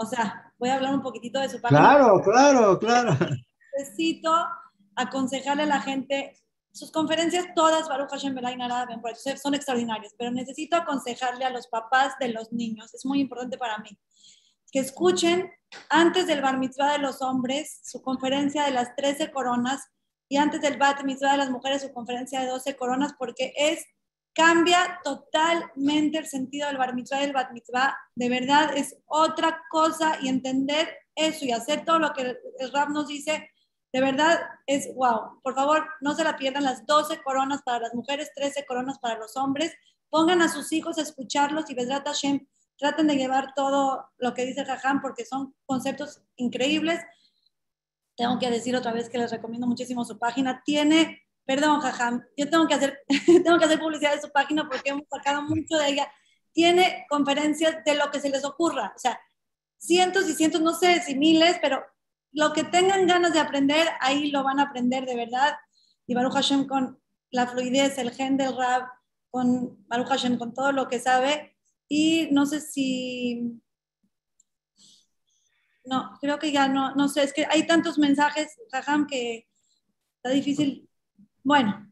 o 0.00 0.06
sea, 0.06 0.52
voy 0.58 0.68
a 0.70 0.76
hablar 0.76 0.94
un 0.94 1.02
poquitito 1.02 1.40
de 1.40 1.48
su 1.48 1.60
página. 1.60 1.80
Claro, 1.80 2.22
claro, 2.22 2.78
claro. 2.78 3.16
Necesito 3.78 4.34
aconsejarle 4.96 5.62
a 5.62 5.66
la 5.66 5.80
gente, 5.80 6.36
sus 6.72 6.90
conferencias 6.90 7.46
todas, 7.54 7.88
Baruch 7.88 8.10
Hashem 8.10 8.36
son 9.40 9.54
extraordinarias, 9.54 10.14
pero 10.18 10.32
necesito 10.32 10.76
aconsejarle 10.76 11.44
a 11.44 11.50
los 11.50 11.68
papás 11.68 12.14
de 12.18 12.28
los 12.28 12.52
niños, 12.52 12.92
es 12.92 13.06
muy 13.06 13.20
importante 13.20 13.56
para 13.56 13.78
mí, 13.78 13.90
que 14.72 14.80
escuchen 14.80 15.50
antes 15.90 16.26
del 16.26 16.42
bar 16.42 16.58
mitzvah 16.58 16.92
de 16.92 16.98
los 16.98 17.22
hombres 17.22 17.80
su 17.84 18.02
conferencia 18.02 18.64
de 18.64 18.72
las 18.72 18.96
13 18.96 19.30
coronas 19.30 19.86
y 20.28 20.38
antes 20.38 20.60
del 20.60 20.76
bat 20.76 21.04
mitzvah 21.04 21.32
de 21.32 21.38
las 21.38 21.50
mujeres 21.50 21.82
su 21.82 21.92
conferencia 21.92 22.40
de 22.40 22.48
12 22.48 22.76
coronas, 22.76 23.12
porque 23.16 23.52
es 23.56 23.84
cambia 24.32 25.00
totalmente 25.02 26.18
el 26.18 26.26
sentido 26.26 26.66
del 26.66 26.78
bar 26.78 26.94
mitzvah 26.94 27.18
y 27.18 27.26
del 27.26 27.32
bat 27.32 27.50
mitzvah. 27.52 27.96
De 28.14 28.28
verdad 28.28 28.76
es 28.76 28.96
otra 29.06 29.62
cosa 29.70 30.18
y 30.20 30.28
entender 30.28 30.96
eso 31.14 31.44
y 31.44 31.52
hacer 31.52 31.84
todo 31.84 31.98
lo 31.98 32.12
que 32.12 32.22
el 32.58 32.72
rap 32.72 32.90
nos 32.90 33.08
dice, 33.08 33.50
de 33.92 34.00
verdad 34.00 34.40
es 34.66 34.94
wow. 34.94 35.40
Por 35.42 35.54
favor, 35.54 35.86
no 36.00 36.14
se 36.14 36.24
la 36.24 36.36
pierdan 36.36 36.64
las 36.64 36.86
12 36.86 37.22
coronas 37.22 37.62
para 37.62 37.80
las 37.80 37.94
mujeres, 37.94 38.30
13 38.34 38.66
coronas 38.66 38.98
para 38.98 39.18
los 39.18 39.36
hombres. 39.36 39.74
Pongan 40.10 40.42
a 40.42 40.48
sus 40.48 40.72
hijos 40.72 40.98
a 40.98 41.02
escucharlos 41.02 41.70
y 41.70 41.74
Besrat 41.74 42.06
Hashem, 42.06 42.46
traten 42.76 43.06
de 43.06 43.16
llevar 43.16 43.54
todo 43.54 44.08
lo 44.18 44.34
que 44.34 44.44
dice 44.44 44.64
Jajam 44.64 45.00
porque 45.00 45.24
son 45.24 45.54
conceptos 45.66 46.22
increíbles. 46.36 47.00
Tengo 48.16 48.38
que 48.38 48.50
decir 48.50 48.74
otra 48.76 48.92
vez 48.92 49.08
que 49.08 49.18
les 49.18 49.30
recomiendo 49.30 49.66
muchísimo 49.66 50.04
su 50.04 50.18
página. 50.18 50.62
Tiene 50.64 51.22
Perdón, 51.48 51.80
Jajam, 51.80 52.22
yo 52.36 52.50
tengo 52.50 52.68
que 52.68 52.74
hacer, 52.74 53.00
tengo 53.42 53.58
que 53.58 53.64
hacer 53.64 53.80
publicidad 53.80 54.14
de 54.14 54.20
su 54.20 54.30
página 54.30 54.68
porque 54.68 54.90
hemos 54.90 55.08
sacado 55.08 55.40
mucho 55.40 55.78
de 55.78 55.88
ella. 55.88 56.12
Tiene 56.52 57.06
conferencias 57.08 57.82
de 57.86 57.94
lo 57.94 58.10
que 58.10 58.20
se 58.20 58.28
les 58.28 58.44
ocurra, 58.44 58.92
o 58.94 58.98
sea, 58.98 59.18
cientos 59.78 60.28
y 60.28 60.34
cientos, 60.34 60.60
no 60.60 60.74
sé 60.74 61.00
si 61.00 61.16
miles, 61.16 61.56
pero 61.62 61.82
lo 62.32 62.52
que 62.52 62.64
tengan 62.64 63.06
ganas 63.06 63.32
de 63.32 63.40
aprender, 63.40 63.88
ahí 64.00 64.30
lo 64.30 64.44
van 64.44 64.60
a 64.60 64.64
aprender 64.64 65.06
de 65.06 65.16
verdad. 65.16 65.56
Y 66.06 66.14
Baruch 66.14 66.34
Hashem 66.34 66.66
con 66.66 67.00
la 67.30 67.46
fluidez, 67.46 67.98
el 67.98 68.10
gen 68.10 68.36
del 68.36 68.56
rap, 68.56 68.88
con 69.30 69.86
Baruch 69.88 70.08
Hashem 70.08 70.38
con 70.38 70.54
todo 70.54 70.72
lo 70.72 70.88
que 70.88 71.00
sabe. 71.00 71.56
Y 71.88 72.28
no 72.32 72.46
sé 72.46 72.60
si... 72.60 73.60
No, 75.84 76.18
creo 76.20 76.38
que 76.38 76.52
ya 76.52 76.68
no, 76.68 76.94
no 76.94 77.08
sé, 77.08 77.22
es 77.22 77.32
que 77.32 77.46
hay 77.46 77.66
tantos 77.66 77.98
mensajes, 77.98 78.58
Jajam, 78.70 79.06
que 79.06 79.48
está 80.16 80.28
difícil 80.28 80.86
bueno. 81.42 81.90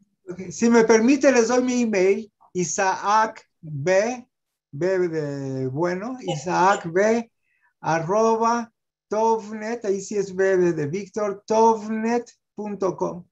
Si 0.51 0.69
me 0.69 0.85
permite, 0.85 1.33
les 1.33 1.49
doy 1.49 1.63
mi 1.63 1.83
email, 1.83 2.31
Isaac 2.53 3.49
B. 3.61 4.27
B 4.71 5.09
de 5.09 5.69
bueno, 5.69 6.19
Isaac 6.21 6.91
B, 6.93 7.33
arroba, 7.81 8.71
tovnet, 9.09 9.85
ahí 9.85 10.01
sí 10.01 10.17
es 10.17 10.35
B 10.35 10.57
de 10.57 10.87
Víctor, 10.87 11.45
tovnet.com. 11.47 13.25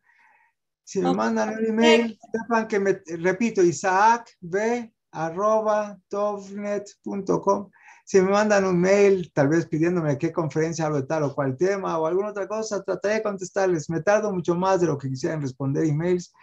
Si 0.85 1.01
me 1.01 1.15
mandan 1.15 1.59
un 1.59 1.65
email, 1.65 2.19
sepan 2.31 2.69
que 2.69 2.79
me, 2.79 3.01
repito, 3.19 3.63
Isaac 3.63 4.31
B, 4.41 4.93
arroba, 5.13 5.99
tovnet.com. 6.09 7.71
Si 8.05 8.21
me 8.21 8.31
mandan 8.31 8.67
un 8.67 8.79
mail, 8.79 9.33
tal 9.33 9.49
vez 9.49 9.67
pidiéndome 9.67 10.19
qué 10.19 10.31
conferencia 10.31 10.85
hablo 10.85 11.01
de 11.01 11.07
tal 11.07 11.23
o 11.23 11.35
cual 11.35 11.57
tema 11.57 11.99
o 11.99 12.07
alguna 12.07 12.29
otra 12.31 12.47
cosa, 12.47 12.83
trataré 12.83 13.15
de 13.15 13.23
contestarles. 13.23 13.89
Me 13.89 14.03
tardo 14.03 14.31
mucho 14.31 14.55
más 14.55 14.83
de 14.83 14.89
lo 14.89 14.99
que 14.99 15.09
quisieran 15.09 15.41
responder 15.41 15.85
emails, 15.85 16.35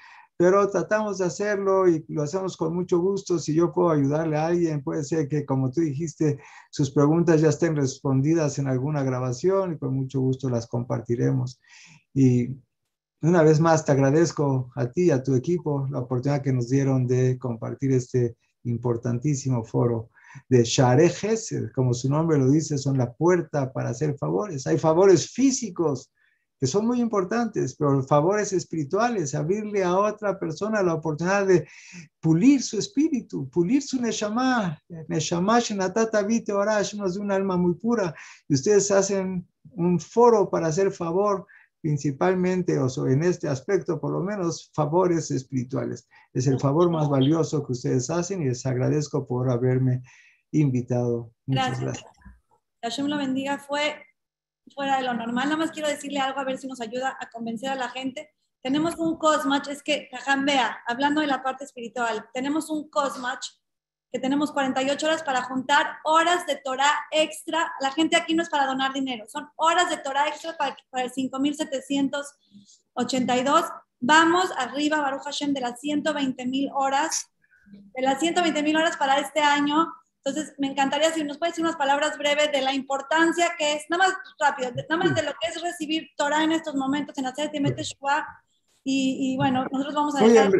pero 0.41 0.68
tratamos 0.72 1.19
de 1.19 1.26
hacerlo 1.26 1.88
y 1.88 2.03
lo 2.07 2.23
hacemos 2.23 2.57
con 2.57 2.73
mucho 2.73 2.97
gusto. 2.97 3.38
Si 3.38 3.53
yo 3.53 3.72
puedo 3.72 3.91
ayudarle 3.91 4.38
a 4.38 4.47
alguien, 4.47 4.81
puede 4.81 5.03
ser 5.03 5.27
que, 5.27 5.45
como 5.45 5.69
tú 5.69 5.81
dijiste, 5.81 6.39
sus 6.72 6.89
preguntas 6.89 7.41
ya 7.41 7.49
estén 7.49 7.76
respondidas 7.76 8.57
en 8.57 8.68
alguna 8.68 9.03
grabación 9.03 9.73
y 9.73 9.77
con 9.77 9.93
mucho 9.93 10.19
gusto 10.19 10.49
las 10.49 10.65
compartiremos. 10.65 11.61
Y 12.15 12.55
una 13.22 13.43
vez 13.43 13.59
más 13.59 13.85
te 13.85 13.91
agradezco 13.91 14.72
a 14.76 14.89
ti 14.89 15.03
y 15.03 15.11
a 15.11 15.22
tu 15.22 15.35
equipo 15.35 15.88
la 15.91 15.99
oportunidad 15.99 16.41
que 16.41 16.53
nos 16.53 16.69
dieron 16.69 17.05
de 17.05 17.38
compartir 17.38 17.91
este 17.91 18.35
importantísimo 18.63 19.63
foro 19.63 20.09
de 20.49 20.63
Share 20.63 21.07
Gesed, 21.07 21.69
como 21.76 21.93
su 21.93 22.09
nombre 22.09 22.39
lo 22.39 22.49
dice, 22.49 22.80
son 22.80 22.97
la 22.97 23.13
puerta 23.13 23.72
para 23.72 23.89
hacer 23.89 24.18
favores. 24.18 24.65
Hay 24.65 24.80
favores 24.80 25.30
físicos 25.30 26.11
que 26.61 26.67
son 26.67 26.85
muy 26.85 27.01
importantes, 27.01 27.73
pero 27.73 28.03
favores 28.03 28.53
espirituales, 28.53 29.33
abrirle 29.33 29.83
a 29.83 29.97
otra 29.97 30.38
persona 30.38 30.83
la 30.83 30.93
oportunidad 30.93 31.47
de 31.47 31.67
pulir 32.19 32.61
su 32.61 32.77
espíritu, 32.77 33.49
pulir 33.49 33.81
su 33.81 33.99
neshama, 33.99 34.79
neshama 35.07 35.59
shenatata 35.59 36.21
vite 36.21 36.53
orash, 36.53 36.93
de 36.93 37.19
un 37.19 37.31
alma 37.31 37.57
muy 37.57 37.73
pura, 37.73 38.13
y 38.47 38.53
ustedes 38.53 38.91
hacen 38.91 39.47
un 39.71 39.99
foro 39.99 40.51
para 40.51 40.67
hacer 40.67 40.91
favor 40.91 41.47
principalmente, 41.81 42.77
o 42.77 43.07
en 43.07 43.23
este 43.23 43.47
aspecto, 43.47 43.99
por 43.99 44.11
lo 44.11 44.21
menos, 44.21 44.69
favores 44.75 45.31
espirituales. 45.31 46.07
Es 46.31 46.45
el 46.45 46.59
favor 46.59 46.91
más 46.91 47.09
valioso 47.09 47.65
que 47.65 47.71
ustedes 47.71 48.11
hacen 48.11 48.43
y 48.43 48.49
les 48.49 48.63
agradezco 48.67 49.25
por 49.25 49.49
haberme 49.49 50.03
invitado. 50.51 51.31
Muchas 51.47 51.81
gracias. 51.81 52.05
gracias. 52.83 53.07
lo 53.07 53.17
bendiga. 53.17 53.57
Fue 53.57 53.95
fuera 54.73 54.97
de 54.97 55.03
lo 55.03 55.13
normal. 55.13 55.45
Nada 55.45 55.57
más 55.57 55.71
quiero 55.71 55.88
decirle 55.88 56.19
algo 56.19 56.39
a 56.39 56.43
ver 56.43 56.57
si 56.57 56.67
nos 56.67 56.81
ayuda 56.81 57.17
a 57.19 57.29
convencer 57.29 57.69
a 57.69 57.75
la 57.75 57.89
gente. 57.89 58.33
Tenemos 58.61 58.95
un 58.97 59.17
cosmatch, 59.17 59.69
es 59.69 59.81
que, 59.81 60.09
vea, 60.43 60.83
hablando 60.85 61.21
de 61.21 61.27
la 61.27 61.41
parte 61.41 61.63
espiritual, 61.63 62.29
tenemos 62.33 62.69
un 62.69 62.89
cosmatch 62.89 63.47
que 64.11 64.19
tenemos 64.19 64.51
48 64.51 65.05
horas 65.05 65.23
para 65.23 65.43
juntar 65.43 65.99
horas 66.03 66.45
de 66.45 66.57
Torah 66.57 66.93
extra. 67.11 67.71
La 67.79 67.91
gente 67.91 68.17
aquí 68.17 68.35
no 68.35 68.43
es 68.43 68.49
para 68.49 68.65
donar 68.65 68.91
dinero, 68.93 69.25
son 69.27 69.49
horas 69.55 69.89
de 69.89 69.95
Torah 69.97 70.27
extra 70.27 70.57
para, 70.57 70.75
para 70.89 71.05
el 71.05 71.11
5782. 71.11 73.65
Vamos 73.99 74.51
arriba, 74.57 74.99
Baruch 74.99 75.23
Hashem, 75.23 75.53
de 75.53 75.61
las 75.61 75.79
120 75.79 76.45
mil 76.47 76.69
horas, 76.73 77.31
de 77.71 78.01
las 78.01 78.19
120 78.19 78.61
mil 78.63 78.75
horas 78.75 78.97
para 78.97 79.19
este 79.19 79.39
año. 79.41 79.88
Entonces, 80.23 80.53
me 80.60 80.68
encantaría 80.68 81.11
si 81.11 81.23
nos 81.23 81.38
puede 81.38 81.52
decir 81.52 81.64
unas 81.64 81.77
palabras 81.77 82.18
breves 82.18 82.52
de 82.52 82.61
la 82.61 82.73
importancia 82.73 83.56
que 83.57 83.73
es, 83.73 83.85
nada 83.89 84.07
más 84.07 84.14
rápido, 84.39 84.72
nada 84.72 85.03
más 85.03 85.15
de 85.15 85.23
lo 85.23 85.31
que 85.31 85.48
es 85.49 85.61
recibir 85.61 86.10
Torah 86.15 86.43
en 86.43 86.52
estos 86.52 86.76
momentos, 86.76 87.18
en 87.18 87.26
hacer 87.26 87.49
Timete 87.49 87.84
Shua. 87.84 88.26
Y, 88.84 89.34
y 89.34 89.38
bueno, 89.38 89.65
nosotros 89.72 89.95
vamos 89.95 90.15
a 90.15 90.23
dejar... 90.23 90.52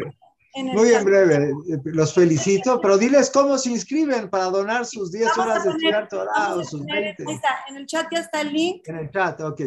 Muy 0.54 0.92
en 0.92 1.04
breve, 1.04 1.50
los 1.84 2.12
felicito, 2.12 2.78
pero 2.78 2.98
diles 2.98 3.30
cómo 3.30 3.56
se 3.56 3.70
inscriben 3.70 4.28
para 4.28 4.44
donar 4.46 4.84
sus 4.84 5.10
10 5.10 5.38
horas 5.38 5.64
de 5.64 5.70
estudiar 5.70 6.08
Torah 6.08 6.54
o 6.54 6.62
sus 6.62 6.84
20. 6.84 7.24
Ahí 7.26 7.34
está, 7.34 7.48
en 7.70 7.76
el 7.76 7.86
chat 7.86 8.06
ya 8.12 8.20
está 8.20 8.42
el 8.42 8.52
link. 8.52 8.86
En 8.86 8.96
el 8.96 9.10
chat, 9.10 9.40
ok. 9.40 9.62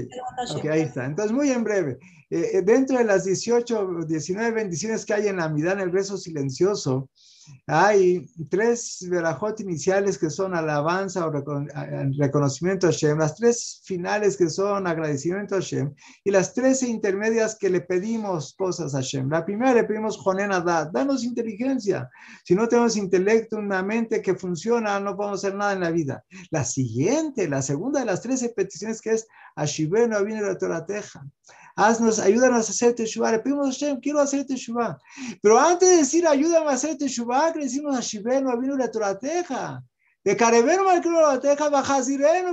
Ok, 0.55 0.65
ahí 0.65 0.81
está. 0.81 1.05
Entonces, 1.05 1.31
muy 1.31 1.49
en 1.49 1.63
breve. 1.63 1.97
Eh, 2.29 2.49
eh, 2.53 2.61
dentro 2.61 2.99
de 2.99 3.03
las 3.03 3.23
18, 3.23 4.05
19 4.07 4.51
bendiciones 4.51 5.05
que 5.05 5.15
hay 5.15 5.27
en 5.27 5.37
la 5.37 5.49
mitad 5.49 5.73
en 5.73 5.79
el 5.79 5.91
rezo 5.91 6.17
silencioso, 6.17 7.09
hay 7.67 8.25
tres 8.49 9.05
verajot 9.09 9.59
iniciales 9.59 10.17
que 10.17 10.29
son 10.29 10.55
alabanza 10.55 11.25
o 11.25 11.31
reconocimiento 11.31 12.87
a 12.87 12.91
Hashem, 12.91 13.17
las 13.17 13.35
tres 13.35 13.81
finales 13.83 14.37
que 14.37 14.49
son 14.49 14.87
agradecimiento 14.87 15.55
a 15.55 15.59
Hashem 15.59 15.93
y 16.23 16.31
las 16.31 16.53
tres 16.53 16.83
intermedias 16.83 17.57
que 17.59 17.69
le 17.69 17.81
pedimos 17.81 18.53
cosas 18.55 18.93
a 18.93 18.99
Hashem. 18.99 19.29
La 19.29 19.45
primera 19.45 19.73
le 19.73 19.83
pedimos 19.83 20.17
Jonen 20.17 20.51
Adad, 20.51 20.91
danos 20.91 21.23
inteligencia. 21.23 22.09
Si 22.43 22.55
no 22.55 22.67
tenemos 22.67 22.97
intelecto, 22.97 23.57
una 23.57 23.83
mente 23.83 24.21
que 24.21 24.35
funciona, 24.35 24.99
no 24.99 25.15
podemos 25.15 25.43
hacer 25.43 25.55
nada 25.55 25.73
en 25.73 25.79
la 25.81 25.91
vida. 25.91 26.23
La 26.51 26.63
siguiente, 26.63 27.47
la 27.47 27.61
segunda 27.61 27.99
de 27.99 28.05
las 28.05 28.21
tres 28.21 28.47
peticiones 28.55 29.01
que 29.01 29.11
es 29.11 29.27
Ashibeno 29.55 30.17
la 30.19 30.85
Teja 30.85 31.25
haznos, 31.75 32.19
ayúdanos 32.19 32.67
a 32.67 32.71
hacer 32.71 32.95
Teshuvah. 32.95 33.31
Le 33.31 33.39
pedimos 33.39 33.67
a 33.67 33.69
Hashem, 33.69 33.99
quiero 33.99 34.19
hacer 34.19 34.45
Teshuvah. 34.45 34.97
Pero 35.41 35.59
antes 35.59 35.89
de 35.89 35.97
decir 35.97 36.27
ayúdame 36.27 36.69
a 36.69 36.73
hacer 36.73 36.97
Teshuvah, 36.97 37.53
le 37.55 37.63
decimos 37.63 37.95
a 37.95 38.01
Shiveno, 38.01 38.57
vino 38.59 38.75
la 38.77 38.89
Torateja. 38.89 39.83
De 40.25 40.35
Carebeno 40.35 40.83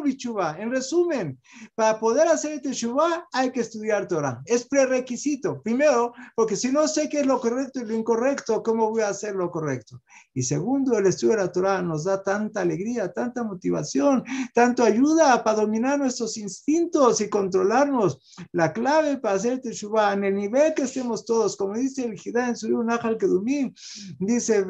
Bichuba. 0.03 0.59
En 0.59 0.71
resumen, 0.71 1.41
para 1.75 1.99
poder 1.99 2.29
hacer 2.29 2.61
Teshuvah 2.61 3.27
hay 3.33 3.51
que 3.51 3.61
estudiar 3.61 4.07
Torah. 4.07 4.43
Es 4.45 4.69
prerequisito. 4.69 5.63
Primero, 5.63 6.13
porque 6.37 6.55
si 6.55 6.71
no 6.71 6.87
sé 6.87 7.09
qué 7.09 7.21
es 7.21 7.27
lo 7.27 7.41
correcto 7.41 7.81
y 7.81 7.87
lo 7.87 7.95
incorrecto, 7.95 8.63
¿cómo 8.63 8.91
voy 8.91 9.01
a 9.01 9.09
hacer 9.09 9.35
lo 9.37 9.51
correcto? 9.51 10.03
Y 10.35 10.43
segundo, 10.43 10.99
el 10.99 11.07
estudio 11.07 11.37
de 11.37 11.45
la 11.45 11.51
Torah 11.53 11.81
nos 11.81 12.05
da 12.05 12.23
tanta 12.23 12.61
alegría, 12.61 13.11
tanta 13.11 13.43
motivación, 13.43 14.23
tanto 14.53 14.85
ayuda 14.85 15.43
para 15.43 15.63
dominar 15.63 15.99
nuestros 15.99 16.37
instintos 16.37 17.23
y 17.23 17.31
controlarnos. 17.31 18.21
La 18.53 18.75
clave 18.75 19.17
para 19.17 19.37
hacer 19.37 19.63
Teshuvah, 19.63 20.13
en 20.13 20.25
el 20.25 20.35
nivel 20.35 20.75
que 20.75 20.83
estemos 20.83 21.25
todos, 21.25 21.57
como 21.57 21.73
dice 21.73 22.05
el 22.05 22.21
Hidá 22.23 22.49
en 22.49 22.57
su 22.57 22.67
libro 22.67 22.85
Nahal 22.85 23.17
Kedumim, 23.17 23.73
dice, 24.19 24.63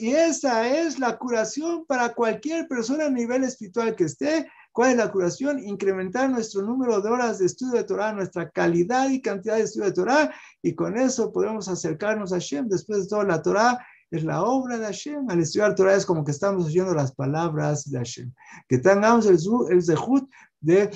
y 0.00 0.12
esa 0.12 0.66
es 0.66 0.98
la 0.98 1.18
curación 1.18 1.84
para 1.84 2.14
cualquier 2.14 2.45
persona 2.68 3.06
a 3.06 3.10
nivel 3.10 3.44
espiritual 3.44 3.94
que 3.94 4.04
esté, 4.04 4.48
¿cuál 4.72 4.92
es 4.92 4.96
la 4.96 5.10
curación? 5.10 5.58
Incrementar 5.58 6.30
nuestro 6.30 6.62
número 6.62 7.00
de 7.00 7.08
horas 7.08 7.38
de 7.38 7.46
estudio 7.46 7.74
de 7.74 7.84
Torah, 7.84 8.12
nuestra 8.12 8.50
calidad 8.50 9.08
y 9.10 9.20
cantidad 9.20 9.56
de 9.56 9.62
estudio 9.62 9.86
de 9.86 9.92
Torah, 9.92 10.34
y 10.62 10.74
con 10.74 10.96
eso 10.96 11.32
podemos 11.32 11.68
acercarnos 11.68 12.32
a 12.32 12.36
Hashem. 12.36 12.68
Después 12.68 13.02
de 13.02 13.08
todo, 13.08 13.22
la 13.24 13.42
Torah 13.42 13.78
es 14.10 14.24
la 14.24 14.42
obra 14.42 14.78
de 14.78 14.86
Hashem. 14.86 15.28
Al 15.28 15.40
estudiar 15.40 15.74
Torah 15.74 15.94
es 15.94 16.06
como 16.06 16.24
que 16.24 16.30
estamos 16.30 16.66
oyendo 16.66 16.94
las 16.94 17.12
palabras 17.12 17.90
de 17.90 17.98
Hashem. 17.98 18.32
Que 18.68 18.78
tengamos 18.78 19.26
el, 19.26 19.38
el 19.70 19.82
zehut 19.82 20.30
de 20.60 20.90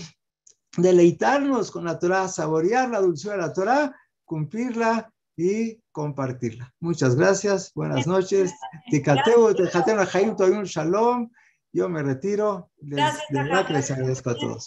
deleitarnos 0.77 1.71
con 1.71 1.85
la 1.85 1.99
Torah, 1.99 2.29
saborear 2.29 2.91
la 2.91 3.01
dulzura 3.01 3.35
de 3.35 3.41
la 3.41 3.53
Torah, 3.53 3.97
cumplirla 4.25 5.13
y 5.37 5.81
compartirla. 5.91 6.73
Muchas 6.81 7.17
gracias, 7.17 7.73
buenas 7.75 8.07
noches. 8.07 8.53
Tikateu, 8.91 9.49
un 9.49 10.65
Shalom. 10.65 11.31
Yo 11.73 11.89
me 11.89 12.03
retiro. 12.03 12.71
gracias, 12.79 13.25
de 13.31 13.43
verdad 13.43 13.67
que 13.67 13.73
les 13.75 13.91
agradezco 13.91 14.31
a 14.31 14.35
todos. 14.37 14.65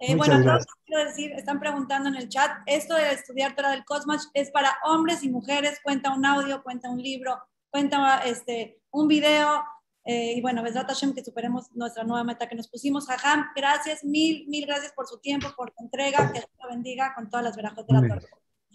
Eh, 0.00 0.14
bueno, 0.14 0.38
gracias. 0.40 0.72
quiero 0.84 1.04
decir, 1.04 1.32
están 1.32 1.58
preguntando 1.58 2.08
en 2.08 2.14
el 2.14 2.28
chat, 2.28 2.58
esto 2.66 2.94
de 2.94 3.10
estudiar 3.10 3.56
Torah 3.56 3.70
del 3.70 3.84
Cosmos 3.84 4.30
es 4.32 4.50
para 4.52 4.76
hombres 4.84 5.24
y 5.24 5.28
mujeres, 5.28 5.80
cuenta 5.82 6.14
un 6.14 6.24
audio, 6.24 6.62
cuenta 6.62 6.88
un 6.88 7.02
libro, 7.02 7.36
cuenta 7.70 8.18
este, 8.18 8.80
un 8.90 9.08
video, 9.08 9.64
eh, 10.04 10.34
y 10.36 10.40
bueno, 10.40 10.62
Besrat 10.62 10.88
Hashem, 10.88 11.12
que 11.14 11.22
superemos 11.22 11.70
nuestra 11.74 12.04
nueva 12.04 12.24
meta 12.24 12.48
que 12.48 12.54
nos 12.54 12.68
pusimos. 12.68 13.06
Jajam, 13.06 13.48
gracias, 13.54 14.04
mil, 14.04 14.46
mil 14.48 14.64
gracias 14.66 14.92
por 14.92 15.06
su 15.06 15.18
tiempo, 15.18 15.48
por 15.54 15.70
su 15.76 15.82
entrega, 15.82 16.32
que 16.32 16.38
Dios 16.38 16.50
lo 16.62 16.68
bendiga 16.70 17.12
con 17.14 17.28
todas 17.28 17.44
las 17.44 17.56
verajos 17.56 17.86
de 17.86 17.92
la 17.92 18.00
Torah. 18.00 18.22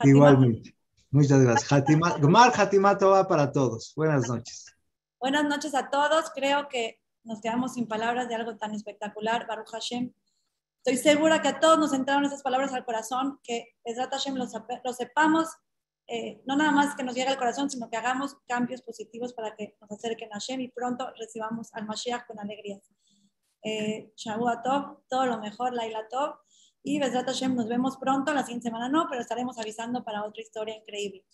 Igualmente. 0.03 0.75
Muchas 1.09 1.41
gracias. 1.41 1.71
Hatima, 1.71 2.17
Gmar 2.19 2.51
va 2.51 3.27
para 3.27 3.51
todos. 3.51 3.93
Buenas 3.95 4.27
noches. 4.27 4.72
Buenas 5.23 5.45
noches 5.45 5.73
a 5.73 5.89
todos. 5.89 6.31
Creo 6.35 6.67
que 6.67 6.99
nos 7.23 7.39
quedamos 7.39 7.75
sin 7.75 7.87
palabras 7.87 8.27
de 8.27 8.35
algo 8.35 8.57
tan 8.57 8.73
espectacular, 8.75 9.47
Baruch 9.47 9.69
Hashem. 9.69 10.13
Estoy 10.83 10.97
segura 10.97 11.41
que 11.41 11.47
a 11.47 11.61
todos 11.61 11.79
nos 11.79 11.93
entraron 11.93 12.25
esas 12.25 12.43
palabras 12.43 12.73
al 12.73 12.83
corazón, 12.83 13.39
que 13.41 13.69
Ezrat 13.85 14.11
Hashem 14.11 14.35
lo, 14.35 14.47
sepamos, 14.93 15.47
eh, 16.07 16.43
no 16.45 16.57
nada 16.57 16.71
más 16.71 16.93
que 16.97 17.03
nos 17.03 17.15
llegue 17.15 17.29
al 17.29 17.37
corazón, 17.37 17.69
sino 17.69 17.89
que 17.89 17.95
hagamos 17.95 18.35
cambios 18.49 18.81
positivos 18.81 19.33
para 19.33 19.55
que 19.55 19.77
nos 19.79 19.89
acerquen 19.93 20.27
a 20.33 20.39
Hashem 20.39 20.59
y 20.59 20.67
pronto 20.67 21.09
recibamos 21.17 21.73
al 21.73 21.85
Mashiach 21.85 22.27
con 22.27 22.37
alegría. 22.41 22.81
Eh, 23.63 24.11
Shavua 24.17 24.61
Tov, 24.61 25.05
todo 25.07 25.25
lo 25.25 25.39
mejor, 25.39 25.73
Laila 25.73 26.05
Tov. 26.09 26.35
Y 26.83 26.99
Besrat 26.99 27.27
Hashem, 27.27 27.55
nos 27.55 27.69
vemos 27.69 27.95
pronto, 27.95 28.33
la 28.33 28.43
siguiente 28.43 28.67
semana 28.67 28.89
no, 28.89 29.07
pero 29.09 29.21
estaremos 29.21 29.57
avisando 29.57 30.03
para 30.03 30.25
otra 30.25 30.41
historia 30.41 30.75
increíble. 30.75 31.25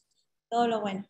Todo 0.48 0.68
lo 0.68 0.80
bueno. 0.80 1.10